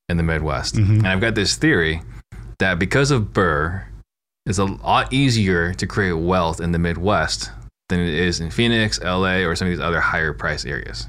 in 0.08 0.16
the 0.16 0.22
Midwest. 0.22 0.76
Mhm. 0.76 0.98
And 0.98 1.08
I've 1.08 1.20
got 1.20 1.34
this 1.34 1.56
theory 1.56 2.02
that 2.58 2.78
because 2.78 3.10
of 3.10 3.32
Burr, 3.32 3.84
it's 4.46 4.58
a 4.58 4.64
lot 4.64 5.12
easier 5.12 5.74
to 5.74 5.86
create 5.86 6.12
wealth 6.12 6.60
in 6.60 6.72
the 6.72 6.78
Midwest 6.78 7.50
than 7.88 8.00
it 8.00 8.14
is 8.14 8.40
in 8.40 8.50
Phoenix, 8.50 9.00
LA, 9.02 9.44
or 9.44 9.54
some 9.56 9.66
of 9.68 9.72
these 9.72 9.80
other 9.84 10.00
higher 10.00 10.32
price 10.32 10.64
areas. 10.64 11.08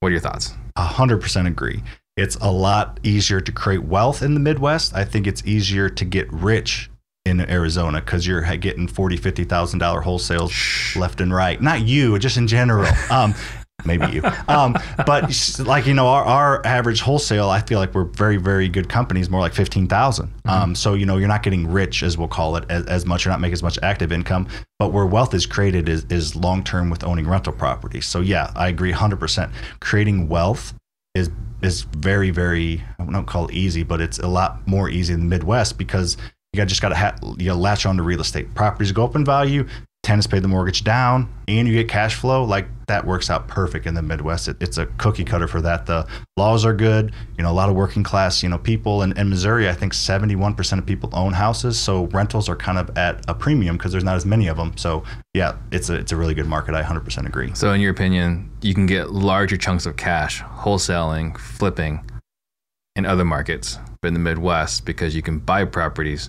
What 0.00 0.08
are 0.08 0.12
your 0.12 0.20
thoughts? 0.20 0.54
A 0.76 0.84
hundred 0.84 1.20
percent 1.20 1.46
agree. 1.48 1.82
It's 2.16 2.36
a 2.36 2.50
lot 2.50 3.00
easier 3.02 3.40
to 3.40 3.52
create 3.52 3.84
wealth 3.84 4.22
in 4.22 4.34
the 4.34 4.40
Midwest. 4.40 4.94
I 4.94 5.04
think 5.04 5.26
it's 5.26 5.42
easier 5.44 5.88
to 5.88 6.04
get 6.04 6.32
rich 6.32 6.90
in 7.24 7.40
Arizona 7.40 8.00
because 8.00 8.26
you're 8.26 8.42
getting 8.56 8.86
forty, 8.88 9.16
fifty 9.16 9.44
thousand 9.44 9.78
dollar 9.78 10.02
wholesales 10.02 10.94
left 10.96 11.20
and 11.20 11.32
right. 11.32 11.60
Not 11.60 11.82
you, 11.82 12.18
just 12.18 12.36
in 12.36 12.46
general. 12.46 12.90
Um, 13.10 13.34
maybe 13.84 14.06
you. 14.06 14.22
Um, 14.48 14.76
but 15.06 15.58
like 15.60 15.86
you 15.86 15.94
know, 15.94 16.06
our, 16.06 16.24
our 16.24 16.66
average 16.66 17.00
wholesale, 17.00 17.48
I 17.48 17.60
feel 17.60 17.78
like 17.78 17.94
we're 17.94 18.04
very, 18.04 18.36
very 18.36 18.68
good 18.68 18.88
companies, 18.88 19.30
more 19.30 19.40
like 19.40 19.54
fifteen 19.54 19.86
Um, 20.44 20.74
so 20.74 20.94
you 20.94 21.06
know, 21.06 21.18
you're 21.18 21.28
not 21.28 21.42
getting 21.42 21.66
rich, 21.66 22.02
as 22.02 22.18
we'll 22.18 22.28
call 22.28 22.56
it, 22.56 22.64
as, 22.68 22.86
as 22.86 23.06
much. 23.06 23.24
You're 23.24 23.32
not 23.32 23.40
making 23.40 23.54
as 23.54 23.62
much 23.62 23.78
active 23.82 24.12
income. 24.12 24.48
But 24.78 24.92
where 24.92 25.06
wealth 25.06 25.34
is 25.34 25.46
created 25.46 25.88
is 25.88 26.04
is 26.10 26.34
long 26.34 26.64
term 26.64 26.90
with 26.90 27.04
owning 27.04 27.28
rental 27.28 27.52
properties. 27.52 28.06
So 28.06 28.20
yeah, 28.20 28.50
I 28.56 28.68
agree, 28.68 28.92
hundred 28.92 29.20
percent. 29.20 29.52
Creating 29.80 30.28
wealth 30.28 30.74
is 31.14 31.30
is 31.62 31.82
very, 31.82 32.30
very. 32.30 32.82
I 32.98 33.04
don't 33.04 33.26
call 33.26 33.48
it 33.48 33.54
easy, 33.54 33.82
but 33.82 34.00
it's 34.00 34.18
a 34.18 34.28
lot 34.28 34.66
more 34.66 34.88
easy 34.88 35.14
in 35.14 35.20
the 35.20 35.26
Midwest 35.26 35.78
because 35.78 36.16
you 36.52 36.58
got 36.58 36.68
just 36.68 36.82
got 36.82 36.90
to 36.90 36.96
ha- 36.96 37.16
you 37.38 37.46
gotta 37.46 37.58
latch 37.58 37.86
on 37.86 37.96
to 37.96 38.02
real 38.02 38.20
estate. 38.20 38.54
Properties 38.54 38.92
go 38.92 39.04
up 39.04 39.16
in 39.16 39.24
value. 39.24 39.66
Tenants 40.02 40.26
pay 40.26 40.40
the 40.40 40.48
mortgage 40.48 40.82
down, 40.82 41.32
and 41.46 41.68
you 41.68 41.74
get 41.74 41.88
cash 41.88 42.16
flow. 42.16 42.42
Like 42.42 42.66
that 42.86 43.06
works 43.06 43.30
out 43.30 43.46
perfect 43.46 43.86
in 43.86 43.94
the 43.94 44.02
Midwest. 44.02 44.48
It, 44.48 44.56
it's 44.60 44.76
a 44.76 44.86
cookie 44.86 45.22
cutter 45.22 45.46
for 45.46 45.60
that. 45.60 45.86
The 45.86 46.08
laws 46.36 46.64
are 46.64 46.74
good. 46.74 47.12
You 47.38 47.44
know, 47.44 47.52
a 47.52 47.54
lot 47.54 47.68
of 47.68 47.76
working 47.76 48.02
class, 48.02 48.42
you 48.42 48.48
know, 48.48 48.58
people 48.58 49.02
in, 49.02 49.16
in 49.16 49.28
Missouri. 49.28 49.68
I 49.68 49.72
think 49.74 49.94
seventy-one 49.94 50.56
percent 50.56 50.80
of 50.80 50.86
people 50.86 51.08
own 51.12 51.32
houses, 51.32 51.78
so 51.78 52.06
rentals 52.06 52.48
are 52.48 52.56
kind 52.56 52.78
of 52.78 52.98
at 52.98 53.24
a 53.28 53.34
premium 53.34 53.76
because 53.76 53.92
there's 53.92 54.02
not 54.02 54.16
as 54.16 54.26
many 54.26 54.48
of 54.48 54.56
them. 54.56 54.76
So 54.76 55.04
yeah, 55.34 55.56
it's 55.70 55.88
a 55.88 55.94
it's 55.94 56.10
a 56.10 56.16
really 56.16 56.34
good 56.34 56.48
market. 56.48 56.74
I 56.74 56.82
hundred 56.82 57.04
percent 57.04 57.28
agree. 57.28 57.54
So, 57.54 57.72
in 57.72 57.80
your 57.80 57.92
opinion, 57.92 58.50
you 58.60 58.74
can 58.74 58.86
get 58.86 59.12
larger 59.12 59.56
chunks 59.56 59.86
of 59.86 59.96
cash 59.96 60.42
wholesaling, 60.42 61.38
flipping 61.38 62.04
in 62.96 63.06
other 63.06 63.24
markets, 63.24 63.78
but 64.00 64.08
in 64.08 64.14
the 64.14 64.20
Midwest, 64.20 64.84
because 64.84 65.14
you 65.14 65.22
can 65.22 65.38
buy 65.38 65.64
properties 65.64 66.28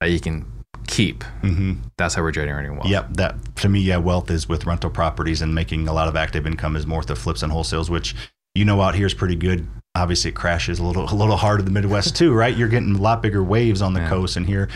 that 0.00 0.10
you 0.10 0.18
can 0.18 0.44
keep. 0.88 1.22
hmm 1.42 1.74
That's 1.96 2.14
how 2.16 2.22
we're 2.22 2.32
generating 2.32 2.74
wealth. 2.76 2.88
Yep, 2.88 3.14
that 3.14 3.56
to 3.56 3.68
me, 3.68 3.80
yeah, 3.80 3.98
wealth 3.98 4.30
is 4.30 4.48
with 4.48 4.66
rental 4.66 4.90
properties 4.90 5.40
and 5.42 5.54
making 5.54 5.86
a 5.86 5.92
lot 5.92 6.08
of 6.08 6.16
active 6.16 6.46
income 6.46 6.74
is 6.74 6.86
more 6.86 7.02
the 7.04 7.14
flips 7.14 7.42
and 7.44 7.52
wholesales, 7.52 7.88
which 7.88 8.16
you 8.56 8.64
know 8.64 8.80
out 8.82 8.96
here 8.96 9.06
is 9.06 9.14
pretty 9.14 9.36
good. 9.36 9.68
Obviously, 9.94 10.30
it 10.30 10.34
crashes 10.34 10.78
a 10.80 10.84
little 10.84 11.04
a 11.08 11.14
little 11.14 11.36
hard 11.36 11.60
in 11.60 11.64
the 11.66 11.70
Midwest 11.72 12.16
too, 12.16 12.32
right? 12.34 12.56
You're 12.56 12.68
getting 12.68 12.96
a 12.96 13.00
lot 13.00 13.22
bigger 13.22 13.42
waves 13.44 13.80
on 13.82 13.92
the 13.92 14.00
Yeah. 14.00 14.08
coast, 14.08 14.36
and 14.36 14.46
here 14.46 14.68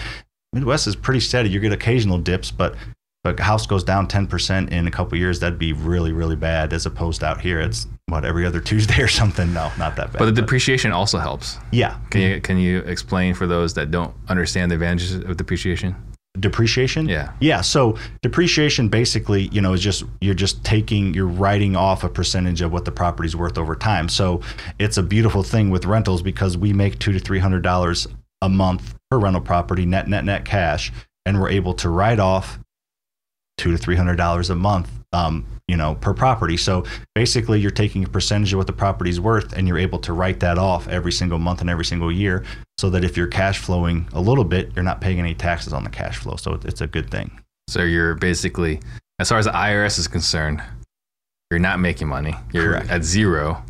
Midwest 0.53 0.87
is 0.87 0.95
pretty 0.95 1.21
steady. 1.21 1.49
You 1.51 1.59
get 1.61 1.73
occasional 1.73 2.19
dips, 2.19 2.51
but 2.51 2.75
a 3.25 3.41
house 3.43 3.67
goes 3.67 3.85
down 3.85 4.09
10% 4.09 4.71
in 4.71 4.87
a 4.87 4.91
couple 4.91 5.17
years, 5.17 5.39
that'd 5.41 5.59
be 5.59 5.73
really, 5.73 6.13
really 6.13 6.35
bad. 6.37 6.73
As 6.73 6.87
opposed 6.87 7.21
to 7.21 7.27
out 7.27 7.41
here, 7.41 7.61
it's 7.61 7.87
what 8.07 8.25
every 8.25 8.45
other 8.45 8.61
Tuesday 8.73 9.01
or 9.01 9.09
something. 9.09 9.53
No, 9.53 9.71
not 9.79 9.95
that 9.97 10.13
bad. 10.13 10.19
But 10.19 10.27
the 10.27 10.33
depreciation 10.33 10.91
also 10.93 11.19
helps. 11.19 11.59
yeah, 11.71 11.99
Can 12.11 12.21
you 12.21 12.41
can 12.41 12.59
you 12.59 12.79
explain 12.81 13.35
for 13.35 13.47
those 13.47 13.75
that 13.75 13.91
don't 13.91 14.13
understand 14.29 14.71
the 14.71 14.75
advantages 14.75 15.15
of 15.15 15.37
depreciation? 15.37 15.95
depreciation. 16.41 17.07
Yeah. 17.11 17.31
Yeah. 17.41 17.61
So 17.61 17.97
depreciation 18.23 18.89
basically, 18.89 19.49
you 19.49 19.61
know, 19.61 19.75
is 19.75 19.83
just 19.83 20.03
you're 20.23 20.35
just 20.35 20.65
taking 20.65 21.13
you're 21.13 21.27
writing 21.27 21.77
off 21.77 22.05
a 22.05 22.09
percentage 22.09 22.63
of 22.63 22.73
what 22.73 22.87
the 22.87 22.91
property's 22.91 23.37
worth 23.37 23.59
over 23.59 23.77
time. 23.77 24.09
So 24.09 24.41
it's 24.79 24.97
a 24.97 25.03
beautiful 25.03 25.43
thing 25.43 25.69
with 25.71 25.85
rentals 25.85 26.23
because 26.23 26.57
we 26.57 26.73
make 26.73 26.99
two 26.99 27.13
to 27.13 27.19
three 27.19 27.39
hundred 27.39 27.63
dollars 27.63 28.07
a 28.41 28.49
month 28.49 28.95
per 29.11 29.19
rental 29.19 29.43
property, 29.43 29.85
net 29.85 30.09
net 30.09 30.25
net 30.25 30.45
cash, 30.47 30.91
and 31.27 31.39
we're 31.39 31.51
able 31.51 31.75
to 31.75 31.91
write 31.91 32.19
off 32.19 32.59
two 33.59 33.71
to 33.73 33.79
three 33.79 33.97
hundred 33.97 34.17
dollars 34.17 34.51
a 34.51 34.55
month, 34.55 34.91
um, 35.13 35.47
you 35.69 35.77
know, 35.77 35.95
per 35.97 36.15
property. 36.15 36.57
So 36.57 36.85
basically, 37.15 37.61
you're 37.61 37.71
taking 37.71 38.05
a 38.05 38.09
percentage 38.09 38.53
of 38.53 38.59
what 38.59 38.67
the 38.67 38.73
property's 38.73 39.21
worth, 39.21 39.53
and 39.53 39.69
you're 39.69 39.79
able 39.79 39.99
to 40.01 40.13
write 40.13 40.41
that 40.41 40.59
off 40.59 40.89
every 40.89 41.13
single 41.13 41.39
month 41.39 41.61
and 41.61 41.71
every 41.71 41.85
single 41.85 42.11
year, 42.11 42.45
so 42.79 42.91
that 42.91 43.05
if 43.05 43.17
you're 43.17 43.27
cash 43.29 43.59
flowing 43.59 44.09
a 44.13 44.21
little 44.21 44.45
bit, 44.45 44.73
you're 44.75 44.83
not 44.85 45.01
paying 45.01 45.19
any 45.19 45.35
taxes 45.35 45.73
on 45.73 45.85
the 45.85 45.91
cash 45.91 46.19
flow. 46.19 46.37
So 46.37 46.59
it's 46.65 46.81
a 46.81 46.87
good 46.87 47.11
thing. 47.11 47.41
So 47.69 47.83
you're 47.83 48.15
basically, 48.15 48.81
as 49.19 49.29
far 49.29 49.39
as 49.39 49.45
the 49.45 49.53
IRS 49.53 49.99
is 49.99 50.09
concerned, 50.09 50.63
you're 51.51 51.61
not 51.61 51.79
making 51.81 52.09
money. 52.09 52.35
You're 52.53 52.73
Correct. 52.73 52.91
at 52.91 53.05
zero. 53.05 53.63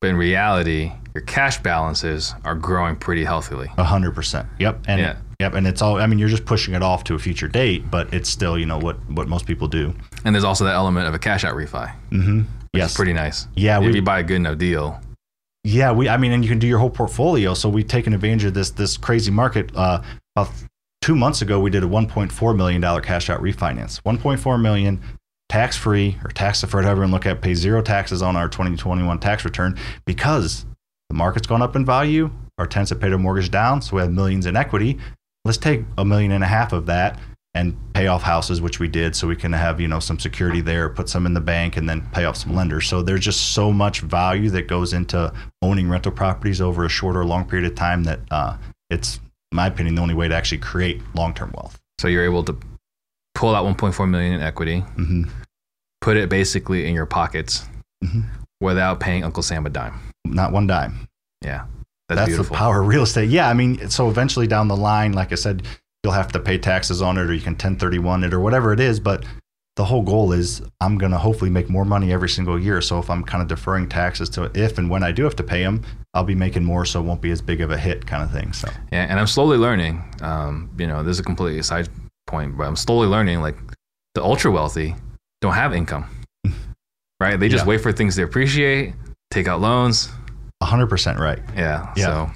But 0.00 0.10
in 0.10 0.16
reality, 0.16 0.92
your 1.14 1.22
cash 1.24 1.58
balances 1.62 2.34
are 2.44 2.54
growing 2.54 2.96
pretty 2.96 3.24
healthily. 3.24 3.68
A 3.78 3.84
hundred 3.84 4.14
percent. 4.14 4.48
Yep. 4.58 4.80
And 4.88 5.00
Yeah. 5.00 5.16
Yep. 5.42 5.54
And 5.54 5.66
it's 5.66 5.82
all. 5.82 5.96
I 5.98 6.06
mean, 6.06 6.18
you're 6.18 6.28
just 6.28 6.44
pushing 6.44 6.74
it 6.74 6.82
off 6.82 7.02
to 7.04 7.14
a 7.14 7.18
future 7.18 7.48
date, 7.48 7.90
but 7.90 8.12
it's 8.14 8.28
still, 8.28 8.56
you 8.58 8.66
know, 8.66 8.78
what 8.78 8.96
what 9.10 9.28
most 9.28 9.44
people 9.46 9.66
do. 9.68 9.94
And 10.24 10.34
there's 10.34 10.44
also 10.44 10.64
that 10.64 10.74
element 10.74 11.06
of 11.08 11.14
a 11.14 11.18
cash 11.18 11.44
out 11.44 11.54
refi, 11.56 11.92
Mm-hmm. 12.10 12.42
Yes. 12.72 12.94
pretty 12.94 13.12
nice. 13.12 13.48
Yeah. 13.54 13.78
if 13.80 13.86
We, 13.86 13.94
you 13.96 14.02
buy 14.02 14.20
a 14.20 14.22
good 14.22 14.40
no 14.40 14.54
deal. 14.54 14.98
Yeah, 15.64 15.92
we. 15.92 16.08
I 16.08 16.16
mean, 16.16 16.32
and 16.32 16.42
you 16.44 16.48
can 16.48 16.58
do 16.58 16.66
your 16.66 16.78
whole 16.78 16.90
portfolio. 16.90 17.54
So 17.54 17.68
we've 17.68 17.86
taken 17.86 18.14
advantage 18.14 18.44
of 18.44 18.54
this 18.54 18.70
this 18.70 18.96
crazy 18.96 19.30
market. 19.30 19.70
Uh, 19.76 20.02
about 20.36 20.50
two 21.02 21.14
months 21.16 21.42
ago, 21.42 21.60
we 21.60 21.70
did 21.70 21.82
a 21.82 21.86
1.4 21.86 22.56
million 22.56 22.80
dollar 22.80 23.00
cash 23.00 23.28
out 23.28 23.40
refinance. 23.42 24.00
1.4 24.02 24.60
million, 24.62 25.00
tax 25.48 25.76
free 25.76 26.18
or 26.24 26.30
tax 26.30 26.60
deferred, 26.62 26.84
however 26.84 27.04
you 27.04 27.10
look 27.10 27.26
at. 27.26 27.42
Pay 27.42 27.54
zero 27.54 27.82
taxes 27.82 28.22
on 28.22 28.36
our 28.36 28.48
2021 28.48 29.18
tax 29.18 29.44
return 29.44 29.76
because 30.06 30.64
the 31.10 31.14
market's 31.16 31.46
gone 31.46 31.62
up 31.62 31.76
in 31.76 31.84
value. 31.84 32.30
Our 32.58 32.66
tenants 32.66 32.90
have 32.90 33.00
paid 33.00 33.10
their 33.10 33.18
mortgage 33.18 33.50
down, 33.50 33.82
so 33.82 33.96
we 33.96 34.02
have 34.02 34.12
millions 34.12 34.46
in 34.46 34.56
equity. 34.56 34.98
Let's 35.44 35.58
take 35.58 35.82
a 35.98 36.04
million 36.04 36.32
and 36.32 36.44
a 36.44 36.46
half 36.46 36.72
of 36.72 36.86
that 36.86 37.18
and 37.54 37.76
pay 37.94 38.06
off 38.06 38.22
houses, 38.22 38.60
which 38.62 38.78
we 38.78 38.88
did, 38.88 39.14
so 39.14 39.26
we 39.28 39.36
can 39.36 39.52
have 39.52 39.80
you 39.80 39.88
know 39.88 39.98
some 40.00 40.18
security 40.18 40.60
there, 40.60 40.88
put 40.88 41.08
some 41.08 41.26
in 41.26 41.34
the 41.34 41.40
bank, 41.40 41.76
and 41.76 41.88
then 41.88 42.00
pay 42.12 42.24
off 42.24 42.36
some 42.36 42.54
lenders. 42.54 42.86
So 42.88 43.02
there's 43.02 43.20
just 43.24 43.52
so 43.52 43.72
much 43.72 44.00
value 44.00 44.48
that 44.50 44.68
goes 44.68 44.92
into 44.92 45.32
owning 45.60 45.88
rental 45.88 46.12
properties 46.12 46.60
over 46.60 46.84
a 46.84 46.88
short 46.88 47.16
or 47.16 47.24
long 47.24 47.44
period 47.46 47.70
of 47.70 47.74
time 47.76 48.04
that 48.04 48.20
uh, 48.30 48.56
it's, 48.88 49.16
in 49.50 49.56
my 49.56 49.66
opinion, 49.66 49.96
the 49.96 50.02
only 50.02 50.14
way 50.14 50.28
to 50.28 50.34
actually 50.34 50.58
create 50.58 51.02
long-term 51.14 51.52
wealth. 51.56 51.78
So 51.98 52.08
you're 52.08 52.24
able 52.24 52.44
to 52.44 52.56
pull 53.34 53.54
out 53.54 53.64
1.4 53.66 54.08
million 54.08 54.34
in 54.34 54.40
equity, 54.42 54.80
hmm 54.80 55.24
put 56.00 56.16
it 56.16 56.28
basically 56.28 56.86
in 56.88 56.94
your 56.96 57.06
pockets 57.06 57.64
Mhm. 58.02 58.24
without 58.60 58.98
paying 58.98 59.22
Uncle 59.22 59.40
Sam 59.44 59.64
a 59.66 59.70
dime. 59.70 60.00
Not 60.24 60.50
one 60.50 60.66
dime. 60.66 61.06
Yeah. 61.44 61.66
That's, 62.14 62.20
That's, 62.20 62.28
beautiful. 62.30 62.54
the 62.54 62.58
power 62.58 62.80
of 62.82 62.86
real 62.88 63.02
estate. 63.02 63.28
Yeah, 63.30 63.48
I 63.48 63.54
mean, 63.54 63.88
so 63.90 64.08
eventually 64.08 64.46
down 64.46 64.68
the 64.68 64.76
line, 64.76 65.12
like 65.12 65.32
I 65.32 65.36
said, 65.36 65.62
you'll 66.04 66.12
have 66.12 66.32
to 66.32 66.40
pay 66.40 66.58
taxes 66.58 67.00
on 67.02 67.16
it, 67.18 67.22
or 67.22 67.32
you 67.34 67.40
can 67.40 67.52
1031 67.52 68.24
it, 68.24 68.34
or 68.34 68.40
whatever 68.40 68.72
it 68.72 68.80
is. 68.80 68.98
But 69.00 69.24
the 69.76 69.84
whole 69.84 70.02
goal 70.02 70.32
is 70.32 70.60
I'm 70.80 70.98
going 70.98 71.12
to 71.12 71.18
hopefully 71.18 71.50
make 71.50 71.70
more 71.70 71.84
money 71.84 72.12
every 72.12 72.28
single 72.28 72.58
year. 72.58 72.80
So 72.82 72.98
if 72.98 73.08
I'm 73.08 73.22
kind 73.24 73.40
of 73.40 73.48
deferring 73.48 73.88
taxes 73.88 74.28
to 74.30 74.50
if 74.54 74.76
and 74.78 74.90
when 74.90 75.02
I 75.02 75.12
do 75.12 75.24
have 75.24 75.36
to 75.36 75.42
pay 75.42 75.62
them, 75.62 75.82
I'll 76.14 76.24
be 76.24 76.34
making 76.34 76.64
more, 76.64 76.84
so 76.84 77.00
it 77.00 77.04
won't 77.04 77.22
be 77.22 77.30
as 77.30 77.40
big 77.40 77.60
of 77.62 77.70
a 77.70 77.78
hit, 77.78 78.06
kind 78.06 78.22
of 78.22 78.30
thing. 78.30 78.52
So 78.52 78.68
Yeah, 78.92 79.06
and 79.08 79.18
I'm 79.18 79.26
slowly 79.26 79.56
learning. 79.56 80.02
Um, 80.20 80.70
you 80.78 80.86
know, 80.86 81.02
this 81.02 81.12
is 81.12 81.20
a 81.20 81.24
completely 81.24 81.62
side 81.62 81.88
point, 82.26 82.58
but 82.58 82.64
I'm 82.66 82.76
slowly 82.76 83.06
learning. 83.08 83.40
Like 83.40 83.56
the 84.14 84.22
ultra 84.22 84.50
wealthy 84.50 84.94
don't 85.40 85.54
have 85.54 85.72
income, 85.74 86.04
right? 87.20 87.40
They 87.40 87.48
just 87.48 87.64
Yeah. 87.64 87.68
wait 87.70 87.80
for 87.80 87.92
things 87.92 88.16
to 88.16 88.24
appreciate, 88.24 88.94
take 89.30 89.48
out 89.48 89.60
loans. 89.62 90.10
100% 90.66 91.18
right. 91.18 91.40
Yeah, 91.56 91.92
Yeah. 91.96 92.04
so 92.06 92.30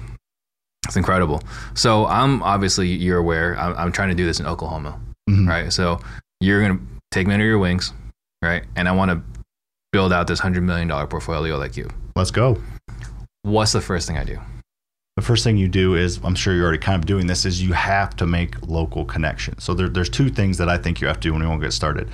it's 0.87 0.95
incredible. 0.97 1.41
So 1.73 2.05
I'm 2.07 2.41
obviously 2.43 2.87
you're 2.89 3.17
aware. 3.17 3.57
I'm, 3.59 3.75
I'm 3.77 3.91
trying 3.91 4.09
to 4.09 4.15
do 4.15 4.25
this 4.25 4.39
in 4.39 4.45
Oklahoma, 4.45 4.99
Mhm. 5.29 5.47
right? 5.47 5.71
So 5.73 5.99
you're 6.39 6.61
gonna 6.61 6.79
take 7.11 7.27
me 7.27 7.33
under 7.33 7.45
your 7.45 7.59
wings, 7.59 7.93
right? 8.41 8.63
And 8.75 8.87
I 8.87 8.91
want 8.91 9.11
to 9.11 9.21
build 9.91 10.13
out 10.13 10.27
this 10.27 10.39
hundred 10.39 10.63
million 10.63 10.87
dollar 10.87 11.07
portfolio 11.07 11.57
like 11.57 11.75
you. 11.77 11.89
Let's 12.15 12.31
go. 12.31 12.61
What's 13.43 13.71
the 13.71 13.81
first 13.81 14.07
thing 14.07 14.17
I 14.17 14.23
do? 14.23 14.39
the 15.15 15.23
first 15.23 15.43
thing 15.43 15.57
you 15.57 15.67
do 15.67 15.95
is 15.95 16.19
i'm 16.23 16.35
sure 16.35 16.53
you're 16.53 16.63
already 16.63 16.77
kind 16.77 16.95
of 17.01 17.07
doing 17.07 17.25
this 17.25 17.43
is 17.43 17.59
you 17.59 17.73
have 17.73 18.15
to 18.15 18.27
make 18.27 18.53
local 18.67 19.03
connections 19.03 19.63
so 19.63 19.73
there, 19.73 19.89
there's 19.89 20.09
two 20.09 20.29
things 20.29 20.59
that 20.59 20.69
i 20.69 20.77
think 20.77 21.01
you 21.01 21.07
have 21.07 21.15
to 21.19 21.27
do 21.29 21.33
when 21.33 21.41
you 21.41 21.47
want 21.49 21.59
to 21.59 21.65
get 21.65 21.73
started 21.73 22.07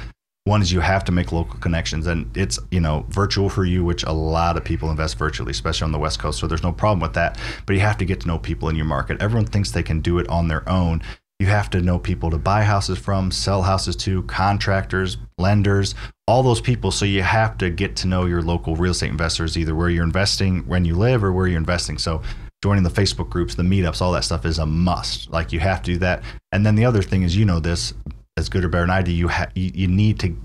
one 0.45 0.61
is 0.61 0.71
you 0.71 0.81
have 0.81 1.05
to 1.05 1.11
make 1.11 1.31
local 1.31 1.57
connections 1.59 2.05
and 2.05 2.35
it's 2.35 2.59
you 2.69 2.79
know 2.79 3.05
virtual 3.09 3.49
for 3.49 3.63
you 3.63 3.83
which 3.83 4.03
a 4.03 4.11
lot 4.11 4.57
of 4.57 4.63
people 4.63 4.89
invest 4.89 5.17
virtually 5.17 5.51
especially 5.51 5.85
on 5.85 5.91
the 5.93 5.99
west 5.99 6.19
coast 6.19 6.39
so 6.39 6.47
there's 6.47 6.63
no 6.63 6.73
problem 6.73 6.99
with 6.99 7.13
that. 7.13 7.39
But 7.65 7.73
you 7.73 7.79
have 7.81 7.97
to 7.99 8.05
get 8.05 8.21
to 8.21 8.27
know 8.27 8.37
people 8.37 8.69
in 8.69 8.75
your 8.75 8.85
market. 8.85 9.21
Everyone 9.21 9.45
thinks 9.45 9.71
they 9.71 9.83
can 9.83 10.01
do 10.01 10.19
it 10.19 10.27
on 10.27 10.47
their 10.47 10.67
own. 10.67 11.01
You 11.39 11.47
have 11.47 11.69
to 11.71 11.81
know 11.81 11.99
people 11.99 12.29
to 12.29 12.37
buy 12.37 12.63
houses 12.63 12.97
from 12.97 13.31
sell 13.31 13.63
houses 13.63 13.95
to 13.97 14.23
contractors 14.23 15.17
lenders 15.37 15.95
all 16.27 16.43
those 16.43 16.61
people. 16.61 16.91
So 16.91 17.05
you 17.05 17.21
have 17.21 17.57
to 17.57 17.69
get 17.69 17.95
to 17.97 18.07
know 18.07 18.25
your 18.25 18.41
local 18.41 18.75
real 18.75 18.91
estate 18.91 19.09
investors 19.09 19.57
either 19.57 19.75
where 19.75 19.89
you're 19.89 20.03
investing 20.03 20.65
when 20.67 20.85
you 20.85 20.95
live 20.95 21.23
or 21.23 21.31
where 21.31 21.47
you're 21.47 21.57
investing. 21.57 21.97
So 21.97 22.21
joining 22.61 22.83
the 22.83 22.89
Facebook 22.89 23.29
groups, 23.29 23.55
the 23.55 23.63
meetups, 23.63 24.01
all 24.01 24.13
that 24.13 24.23
stuff 24.23 24.45
is 24.45 24.59
a 24.59 24.65
must. 24.65 25.29
Like 25.31 25.51
you 25.51 25.59
have 25.59 25.81
to 25.83 25.93
do 25.93 25.97
that. 25.99 26.23
And 26.51 26.65
then 26.65 26.75
the 26.75 26.85
other 26.85 27.01
thing 27.01 27.23
is, 27.23 27.35
you 27.35 27.45
know, 27.45 27.59
this 27.59 27.93
as 28.37 28.49
good 28.49 28.63
or 28.65 28.69
better 28.69 28.83
than 28.83 28.89
I 28.89 29.01
do, 29.01 29.11
you 29.11 29.27
ha- 29.27 29.49
you, 29.55 29.71
you 29.73 29.87
need 29.87 30.19
to 30.19 30.35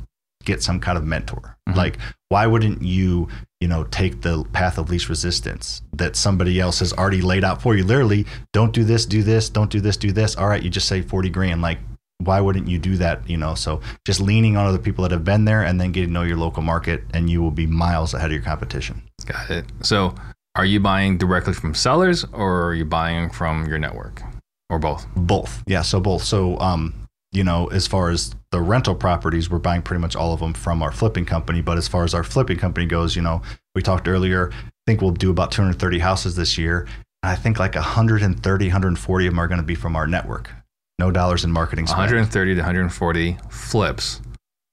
get 0.44 0.62
some 0.62 0.80
kind 0.80 0.96
of 0.96 1.04
mentor. 1.04 1.56
Mhm. 1.68 1.76
Like, 1.76 1.98
why 2.28 2.46
wouldn't 2.46 2.82
you, 2.82 3.28
you 3.60 3.68
know, 3.68 3.84
take 3.84 4.22
the 4.22 4.44
path 4.52 4.78
of 4.78 4.88
least 4.90 5.08
resistance 5.08 5.82
that 5.94 6.16
somebody 6.16 6.60
else 6.60 6.78
has 6.80 6.92
already 6.92 7.20
laid 7.22 7.44
out 7.44 7.60
for 7.60 7.74
you? 7.76 7.84
Literally, 7.84 8.26
don't 8.52 8.72
do 8.72 8.84
this, 8.84 9.04
do 9.06 9.22
this, 9.22 9.48
don't 9.50 9.70
do 9.70 9.80
this, 9.80 9.96
do 9.96 10.12
this. 10.12 10.36
All 10.36 10.48
right, 10.48 10.62
you 10.62 10.70
just 10.70 10.88
say 10.88 11.02
40 11.02 11.28
grand. 11.30 11.60
Like, 11.62 11.78
why 12.18 12.40
wouldn't 12.40 12.66
you 12.68 12.78
do 12.78 12.96
that? 12.96 13.28
You 13.28 13.36
know, 13.36 13.54
so 13.54 13.80
just 14.04 14.20
leaning 14.20 14.56
on 14.56 14.66
other 14.66 14.78
people 14.78 15.02
that 15.02 15.10
have 15.12 15.24
been 15.24 15.44
there 15.44 15.62
and 15.62 15.80
then 15.80 15.92
getting 15.92 16.08
to 16.08 16.12
know 16.12 16.22
your 16.22 16.36
local 16.36 16.62
market, 16.62 17.04
and 17.14 17.28
you 17.30 17.42
will 17.42 17.50
be 17.50 17.66
miles 17.66 18.12
ahead 18.14 18.26
of 18.30 18.32
your 18.32 18.42
competition. 18.42 19.02
Got 19.26 19.50
it. 19.50 19.64
So, 19.82 20.14
are 20.56 20.64
you 20.64 20.80
buying 20.80 21.18
directly 21.18 21.52
from 21.52 21.74
sellers 21.74 22.24
or 22.32 22.64
are 22.68 22.74
you 22.74 22.84
buying 22.84 23.30
from 23.30 23.66
your 23.68 23.78
network 23.78 24.22
or 24.70 24.78
both? 24.80 25.06
Both. 25.14 25.62
Yeah, 25.66 25.82
so 25.82 26.00
both. 26.00 26.24
So 26.24 26.58
um, 26.58 26.92
you 27.32 27.44
know, 27.44 27.66
as 27.66 27.86
far 27.86 28.10
as 28.10 28.34
the 28.52 28.60
rental 28.60 28.94
properties, 28.94 29.50
we're 29.50 29.58
buying 29.58 29.82
pretty 29.82 30.00
much 30.00 30.16
all 30.16 30.32
of 30.32 30.40
them 30.40 30.54
from 30.54 30.82
our 30.82 30.92
flipping 30.92 31.24
company. 31.26 31.60
But 31.60 31.78
as 31.78 31.86
far 31.86 32.04
as 32.04 32.14
our 32.14 32.24
flipping 32.24 32.58
company 32.58 32.86
goes, 32.86 33.16
you 33.16 33.22
know, 33.22 33.42
we 33.74 33.82
talked 33.82 34.08
earlier, 34.08 34.50
I 34.52 34.70
think 34.86 35.02
we'll 35.02 35.10
do 35.10 35.30
about 35.30 35.52
230 35.52 35.98
houses 35.98 36.36
this 36.36 36.56
year. 36.56 36.86
And 37.22 37.30
I 37.30 37.36
think 37.36 37.58
like 37.58 37.74
130, 37.74 38.66
140 38.66 39.26
of 39.26 39.32
them 39.32 39.38
are 39.38 39.48
going 39.48 39.60
to 39.60 39.66
be 39.66 39.74
from 39.74 39.96
our 39.96 40.06
network. 40.06 40.50
No 40.98 41.10
dollars 41.10 41.44
in 41.44 41.52
marketing 41.52 41.86
spend. 41.86 41.98
130 41.98 42.54
to 42.54 42.60
140 42.60 43.38
flips 43.50 44.20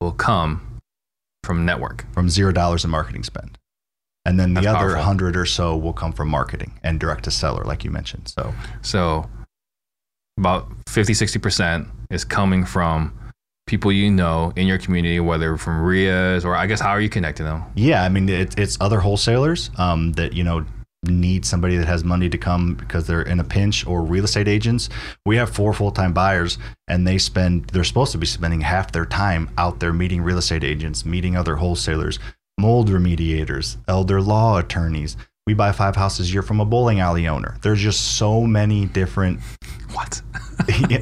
will 0.01 0.11
come 0.11 0.79
from 1.43 1.65
network. 1.65 2.05
From 2.13 2.29
zero 2.29 2.51
dollars 2.51 2.83
in 2.83 2.89
marketing 2.89 3.23
spend. 3.23 3.57
And 4.25 4.39
then 4.39 4.55
the 4.55 4.61
That's 4.61 4.75
other 4.75 4.79
powerful. 4.79 4.97
100 4.97 5.37
or 5.37 5.45
so 5.45 5.77
will 5.77 5.93
come 5.93 6.11
from 6.11 6.29
marketing 6.29 6.79
and 6.81 6.99
direct 6.99 7.25
to 7.25 7.31
seller, 7.31 7.63
like 7.63 7.83
you 7.83 7.91
mentioned. 7.91 8.27
So 8.29 8.55
So, 8.81 9.29
about 10.37 10.67
50, 10.87 11.13
60% 11.13 11.87
is 12.11 12.23
coming 12.23 12.65
from 12.65 13.17
people 13.67 13.91
you 13.91 14.11
know 14.11 14.53
in 14.55 14.67
your 14.67 14.77
community, 14.77 15.19
whether 15.19 15.57
from 15.57 15.81
REIAs 15.81 16.45
or 16.45 16.55
I 16.55 16.67
guess 16.67 16.79
how 16.79 16.91
are 16.91 17.01
you 17.01 17.09
connecting 17.09 17.45
them? 17.45 17.63
Yeah, 17.75 18.03
I 18.03 18.09
mean 18.09 18.29
it, 18.29 18.57
it's 18.59 18.77
other 18.79 18.99
wholesalers 18.99 19.71
um, 19.77 20.11
that 20.13 20.33
you 20.33 20.43
know 20.43 20.65
need 21.03 21.45
somebody 21.45 21.77
that 21.77 21.87
has 21.87 22.03
money 22.03 22.29
to 22.29 22.37
come 22.37 22.75
because 22.75 23.07
they're 23.07 23.21
in 23.21 23.39
a 23.39 23.43
pinch, 23.43 23.85
or 23.85 24.01
real 24.01 24.23
estate 24.23 24.47
agents. 24.47 24.89
We 25.25 25.37
have 25.37 25.49
four 25.49 25.73
full 25.73 25.91
time 25.91 26.13
buyers, 26.13 26.57
and 26.87 27.07
they 27.07 27.17
spend 27.17 27.65
they're 27.67 27.83
supposed 27.83 28.11
to 28.13 28.17
be 28.17 28.25
spending 28.25 28.61
half 28.61 28.91
their 28.91 29.05
time 29.05 29.49
out 29.57 29.79
there 29.79 29.93
meeting 29.93 30.21
real 30.21 30.37
estate 30.37 30.63
agents, 30.63 31.05
meeting 31.05 31.35
other 31.35 31.55
wholesalers, 31.55 32.19
mold 32.59 32.89
remediators, 32.89 33.77
elder 33.87 34.21
law 34.21 34.57
attorneys. 34.57 35.17
We 35.47 35.53
buy 35.53 35.71
five 35.73 35.95
houses 35.95 36.29
a 36.29 36.34
year 36.34 36.41
from 36.41 36.60
a 36.60 36.65
bowling 36.65 36.99
alley 36.99 37.27
owner. 37.27 37.55
There's 37.62 37.79
just 37.79 38.17
so 38.17 38.41
many 38.41 38.88
different 38.88 39.39
What? 39.93 40.19
he, 40.69 40.97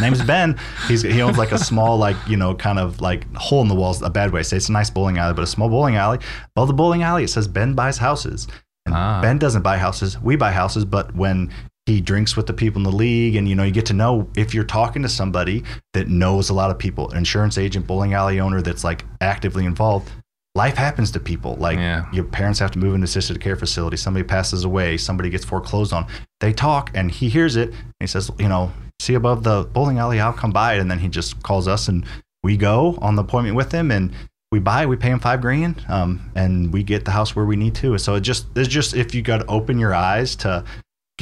name's 0.00 0.22
Ben. 0.22 0.56
He's 0.86 1.02
he 1.02 1.20
owns 1.20 1.36
like 1.36 1.50
a 1.50 1.58
small 1.58 1.98
like 1.98 2.16
you 2.28 2.36
know 2.36 2.54
kind 2.54 2.78
of 2.78 3.00
like 3.00 3.26
hole 3.34 3.60
in 3.60 3.66
the 3.66 3.74
walls. 3.74 4.00
A 4.00 4.08
bad 4.08 4.32
way 4.32 4.44
say 4.44 4.56
it's 4.56 4.68
a 4.68 4.72
nice 4.72 4.88
bowling 4.88 5.18
alley, 5.18 5.34
but 5.34 5.42
a 5.42 5.46
small 5.48 5.68
bowling 5.68 5.96
alley. 5.96 6.18
Above 6.54 6.68
the 6.68 6.74
bowling 6.74 7.02
alley, 7.02 7.24
it 7.24 7.28
says 7.28 7.48
Ben 7.48 7.74
buys 7.74 7.98
houses. 7.98 8.46
And 8.86 8.94
Ah. 8.94 9.20
Ben 9.20 9.38
doesn't 9.38 9.62
buy 9.62 9.78
houses. 9.78 10.20
We 10.20 10.36
buy 10.36 10.52
houses, 10.52 10.84
but 10.84 11.12
when 11.16 11.50
he 11.86 12.00
drinks 12.00 12.36
with 12.36 12.46
the 12.46 12.52
people 12.52 12.78
in 12.78 12.84
the 12.84 12.92
league, 12.96 13.34
and 13.34 13.48
you 13.48 13.56
know 13.56 13.64
you 13.64 13.72
get 13.72 13.86
to 13.86 13.94
know 13.94 14.28
if 14.36 14.54
you're 14.54 14.62
talking 14.62 15.02
to 15.02 15.08
somebody 15.08 15.64
that 15.92 16.06
knows 16.06 16.50
a 16.50 16.54
lot 16.54 16.70
of 16.70 16.78
people, 16.78 17.10
an 17.10 17.16
insurance 17.18 17.58
agent, 17.58 17.88
bowling 17.88 18.14
alley 18.14 18.38
owner 18.38 18.62
that's 18.62 18.84
like 18.84 19.04
actively 19.20 19.64
involved. 19.66 20.08
Life 20.54 20.76
happens 20.76 21.10
to 21.12 21.20
people. 21.20 21.56
Like 21.56 21.78
Yeah. 21.78 22.04
your 22.12 22.24
parents 22.24 22.58
have 22.58 22.70
to 22.72 22.78
move 22.78 22.94
into 22.94 23.04
assisted 23.06 23.40
care 23.40 23.56
facility. 23.56 23.96
Somebody 23.96 24.24
passes 24.24 24.64
away. 24.64 24.98
Somebody 24.98 25.30
gets 25.30 25.44
foreclosed 25.44 25.92
on. 25.94 26.06
They 26.40 26.52
talk, 26.52 26.90
and 26.94 27.10
he 27.10 27.28
hears 27.30 27.56
it. 27.56 27.70
And 27.70 27.84
he 28.00 28.06
says, 28.06 28.30
you 28.38 28.48
know, 28.48 28.70
see 29.00 29.14
above 29.14 29.44
the 29.44 29.64
bowling 29.72 29.98
alley, 29.98 30.20
I'll 30.20 30.32
come 30.32 30.50
by. 30.52 30.74
And 30.74 30.90
then 30.90 30.98
he 30.98 31.08
just 31.08 31.42
calls 31.42 31.66
us, 31.66 31.88
and 31.88 32.04
we 32.42 32.56
go 32.58 32.98
on 33.00 33.16
the 33.16 33.22
appointment 33.22 33.56
with 33.56 33.72
him, 33.72 33.90
and 33.90 34.12
we 34.50 34.58
buy. 34.58 34.84
We 34.84 34.96
pay 34.96 35.08
him 35.08 35.20
five 35.20 35.40
grand, 35.40 35.82
um, 35.88 36.30
and 36.34 36.70
we 36.70 36.82
get 36.82 37.06
the 37.06 37.12
house 37.12 37.34
where 37.34 37.46
we 37.46 37.56
need 37.56 37.74
to. 37.76 37.96
So 37.96 38.16
it 38.16 38.20
just 38.20 38.46
it's 38.54 38.68
just 38.68 38.94
if 38.94 39.14
you 39.14 39.22
got 39.22 39.38
to 39.38 39.46
open 39.46 39.78
your 39.78 39.94
eyes 39.94 40.36
to 40.36 40.64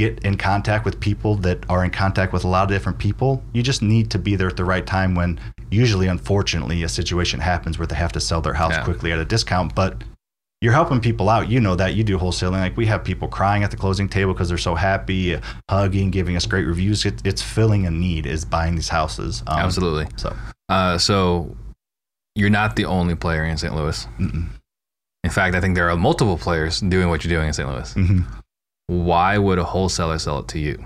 get 0.02 0.12
in 0.28 0.36
contact 0.36 0.84
with 0.86 0.94
people 1.08 1.32
that 1.46 1.58
are 1.68 1.82
in 1.84 1.90
contact 1.90 2.32
with 2.32 2.44
a 2.44 2.48
lot 2.48 2.62
of 2.64 2.70
different 2.76 2.98
people, 2.98 3.30
you 3.52 3.62
just 3.62 3.82
need 3.82 4.06
to 4.14 4.18
be 4.18 4.32
there 4.36 4.48
at 4.48 4.56
the 4.56 4.64
right 4.74 4.86
time 4.86 5.14
when 5.14 5.38
usually 5.70 6.08
unfortunately 6.16 6.82
a 6.82 6.88
situation 6.88 7.38
happens 7.40 7.78
where 7.78 7.86
they 7.86 7.96
have 8.04 8.12
to 8.12 8.20
sell 8.20 8.40
their 8.40 8.54
house 8.62 8.72
Yeah. 8.74 8.84
quickly 8.84 9.12
at 9.12 9.18
a 9.18 9.24
discount, 9.24 9.74
but 9.74 9.92
you're 10.62 10.74
helping 10.80 11.00
people 11.00 11.28
out. 11.34 11.48
You 11.48 11.58
know 11.66 11.74
that 11.76 11.94
you 11.96 12.02
do 12.04 12.18
wholesaling. 12.18 12.60
Like 12.66 12.76
we 12.76 12.86
have 12.86 13.02
people 13.10 13.28
crying 13.28 13.62
at 13.64 13.70
the 13.70 13.76
closing 13.84 14.08
table 14.08 14.32
because 14.34 14.48
they're 14.50 14.58
so 14.70 14.74
happy, 14.74 15.38
hugging, 15.70 16.10
giving 16.10 16.36
us 16.36 16.44
great 16.46 16.66
reviews. 16.66 17.06
It, 17.06 17.16
it's 17.24 17.40
filling 17.42 17.86
a 17.86 17.90
need. 17.90 18.26
Is 18.26 18.44
buying 18.44 18.74
these 18.76 18.90
houses. 18.90 19.42
Um, 19.46 19.58
Absolutely. 19.60 20.06
So 20.16 20.28
Uh, 20.68 20.98
so 20.98 21.56
you're 22.34 22.50
not 22.60 22.76
the 22.76 22.84
only 22.84 23.14
player 23.14 23.44
in 23.44 23.56
St. 23.56 23.74
Louis. 23.74 24.06
mm-mm. 24.18 24.46
In 25.24 25.30
fact, 25.30 25.54
I 25.56 25.60
think 25.60 25.74
there 25.76 25.88
are 25.90 25.96
multiple 25.96 26.36
players 26.38 26.80
doing 26.80 27.08
what 27.10 27.22
you're 27.24 27.34
doing 27.36 27.48
in 27.48 27.52
St. 27.54 27.68
Louis. 27.68 27.94
Mhm. 27.94 28.24
Why 28.90 29.38
would 29.38 29.61
a 29.61 29.64
wholesaler 29.64 30.18
sell 30.18 30.40
it 30.40 30.48
to 30.48 30.59
you? 30.59 30.85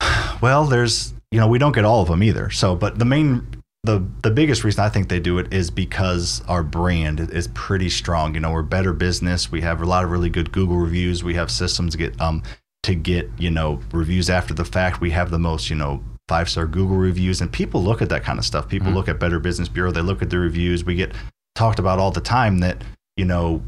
Well, 0.40 0.64
there's 0.64 1.12
you 1.30 1.38
know 1.38 1.46
we 1.46 1.58
don't 1.58 1.72
get 1.72 1.84
all 1.84 2.00
of 2.02 2.08
them 2.08 2.22
either. 2.22 2.50
So, 2.50 2.74
but 2.74 2.98
the 2.98 3.04
main 3.04 3.46
the 3.84 4.04
the 4.22 4.30
biggest 4.30 4.64
reason 4.64 4.82
I 4.82 4.88
think 4.88 5.08
they 5.08 5.20
do 5.20 5.38
it 5.38 5.52
is 5.52 5.70
because 5.70 6.42
our 6.48 6.62
brand 6.62 7.20
is 7.20 7.48
pretty 7.48 7.90
strong. 7.90 8.34
You 8.34 8.40
know, 8.40 8.50
we're 8.52 8.62
better 8.62 8.92
business. 8.94 9.52
We 9.52 9.60
have 9.60 9.82
a 9.82 9.86
lot 9.86 10.02
of 10.02 10.10
really 10.10 10.30
good 10.30 10.50
Google 10.50 10.78
reviews. 10.78 11.22
We 11.22 11.34
have 11.34 11.50
systems 11.50 11.92
to 11.92 11.98
get 11.98 12.20
um 12.20 12.42
to 12.84 12.94
get 12.94 13.30
you 13.38 13.50
know 13.50 13.80
reviews 13.92 14.30
after 14.30 14.54
the 14.54 14.64
fact. 14.64 15.00
We 15.02 15.10
have 15.10 15.30
the 15.30 15.38
most 15.38 15.68
you 15.70 15.76
know 15.76 16.02
five 16.26 16.48
star 16.48 16.66
Google 16.66 16.96
reviews, 16.96 17.40
and 17.42 17.52
people 17.52 17.82
look 17.82 18.00
at 18.00 18.08
that 18.08 18.24
kind 18.24 18.38
of 18.38 18.44
stuff. 18.46 18.66
People 18.66 18.92
Mhm. 18.92 18.94
look 18.94 19.08
at 19.08 19.20
Better 19.20 19.38
Business 19.40 19.68
Bureau. 19.68 19.92
They 19.92 20.00
look 20.00 20.22
at 20.22 20.30
the 20.30 20.38
reviews. 20.38 20.84
We 20.84 20.94
get 20.94 21.12
talked 21.54 21.78
about 21.78 21.98
all 21.98 22.10
the 22.10 22.20
time 22.22 22.58
that 22.58 22.82
you 23.16 23.26
know. 23.26 23.62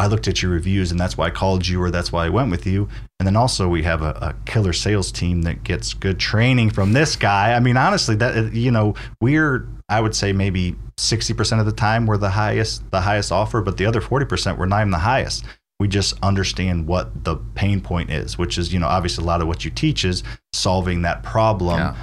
I 0.00 0.06
looked 0.06 0.28
at 0.28 0.40
your 0.40 0.50
reviews 0.50 0.90
and 0.90 0.98
that's 0.98 1.18
why 1.18 1.26
I 1.26 1.30
called 1.30 1.68
you 1.68 1.82
or 1.82 1.90
that's 1.90 2.10
why 2.10 2.24
I 2.24 2.30
went 2.30 2.50
with 2.50 2.66
you. 2.66 2.88
And 3.18 3.26
then 3.26 3.36
also 3.36 3.68
we 3.68 3.82
have 3.82 4.00
a, 4.00 4.12
a 4.22 4.34
killer 4.46 4.72
sales 4.72 5.12
team 5.12 5.42
that 5.42 5.62
gets 5.62 5.92
good 5.92 6.18
training 6.18 6.70
from 6.70 6.94
this 6.94 7.16
guy. 7.16 7.52
I 7.52 7.60
mean, 7.60 7.76
honestly, 7.76 8.16
that 8.16 8.34
uh, 8.34 8.42
you 8.50 8.70
know, 8.70 8.94
we're 9.20 9.68
I 9.90 10.00
would 10.00 10.16
say 10.16 10.32
maybe 10.32 10.74
sixty 10.96 11.34
percent 11.34 11.60
of 11.60 11.66
the 11.66 11.72
time 11.72 12.06
we're 12.06 12.16
the 12.16 12.30
highest 12.30 12.90
the 12.90 13.02
highest 13.02 13.30
offer, 13.30 13.60
but 13.60 13.76
the 13.76 13.84
other 13.84 14.00
forty 14.00 14.24
percent 14.24 14.58
we're 14.58 14.64
not 14.64 14.80
even 14.80 14.90
the 14.90 14.98
highest. 14.98 15.44
We 15.78 15.86
just 15.86 16.14
understand 16.22 16.86
what 16.86 17.24
the 17.24 17.36
pain 17.54 17.82
point 17.82 18.10
is, 18.10 18.38
which 18.38 18.56
is 18.56 18.72
you 18.72 18.80
know 18.80 18.88
obviously 18.88 19.22
a 19.22 19.26
lot 19.26 19.42
of 19.42 19.48
what 19.48 19.66
you 19.66 19.70
teach 19.70 20.06
is 20.06 20.22
solving 20.54 21.02
that 21.02 21.22
problem. 21.22 21.78
Yeah. 21.78 21.96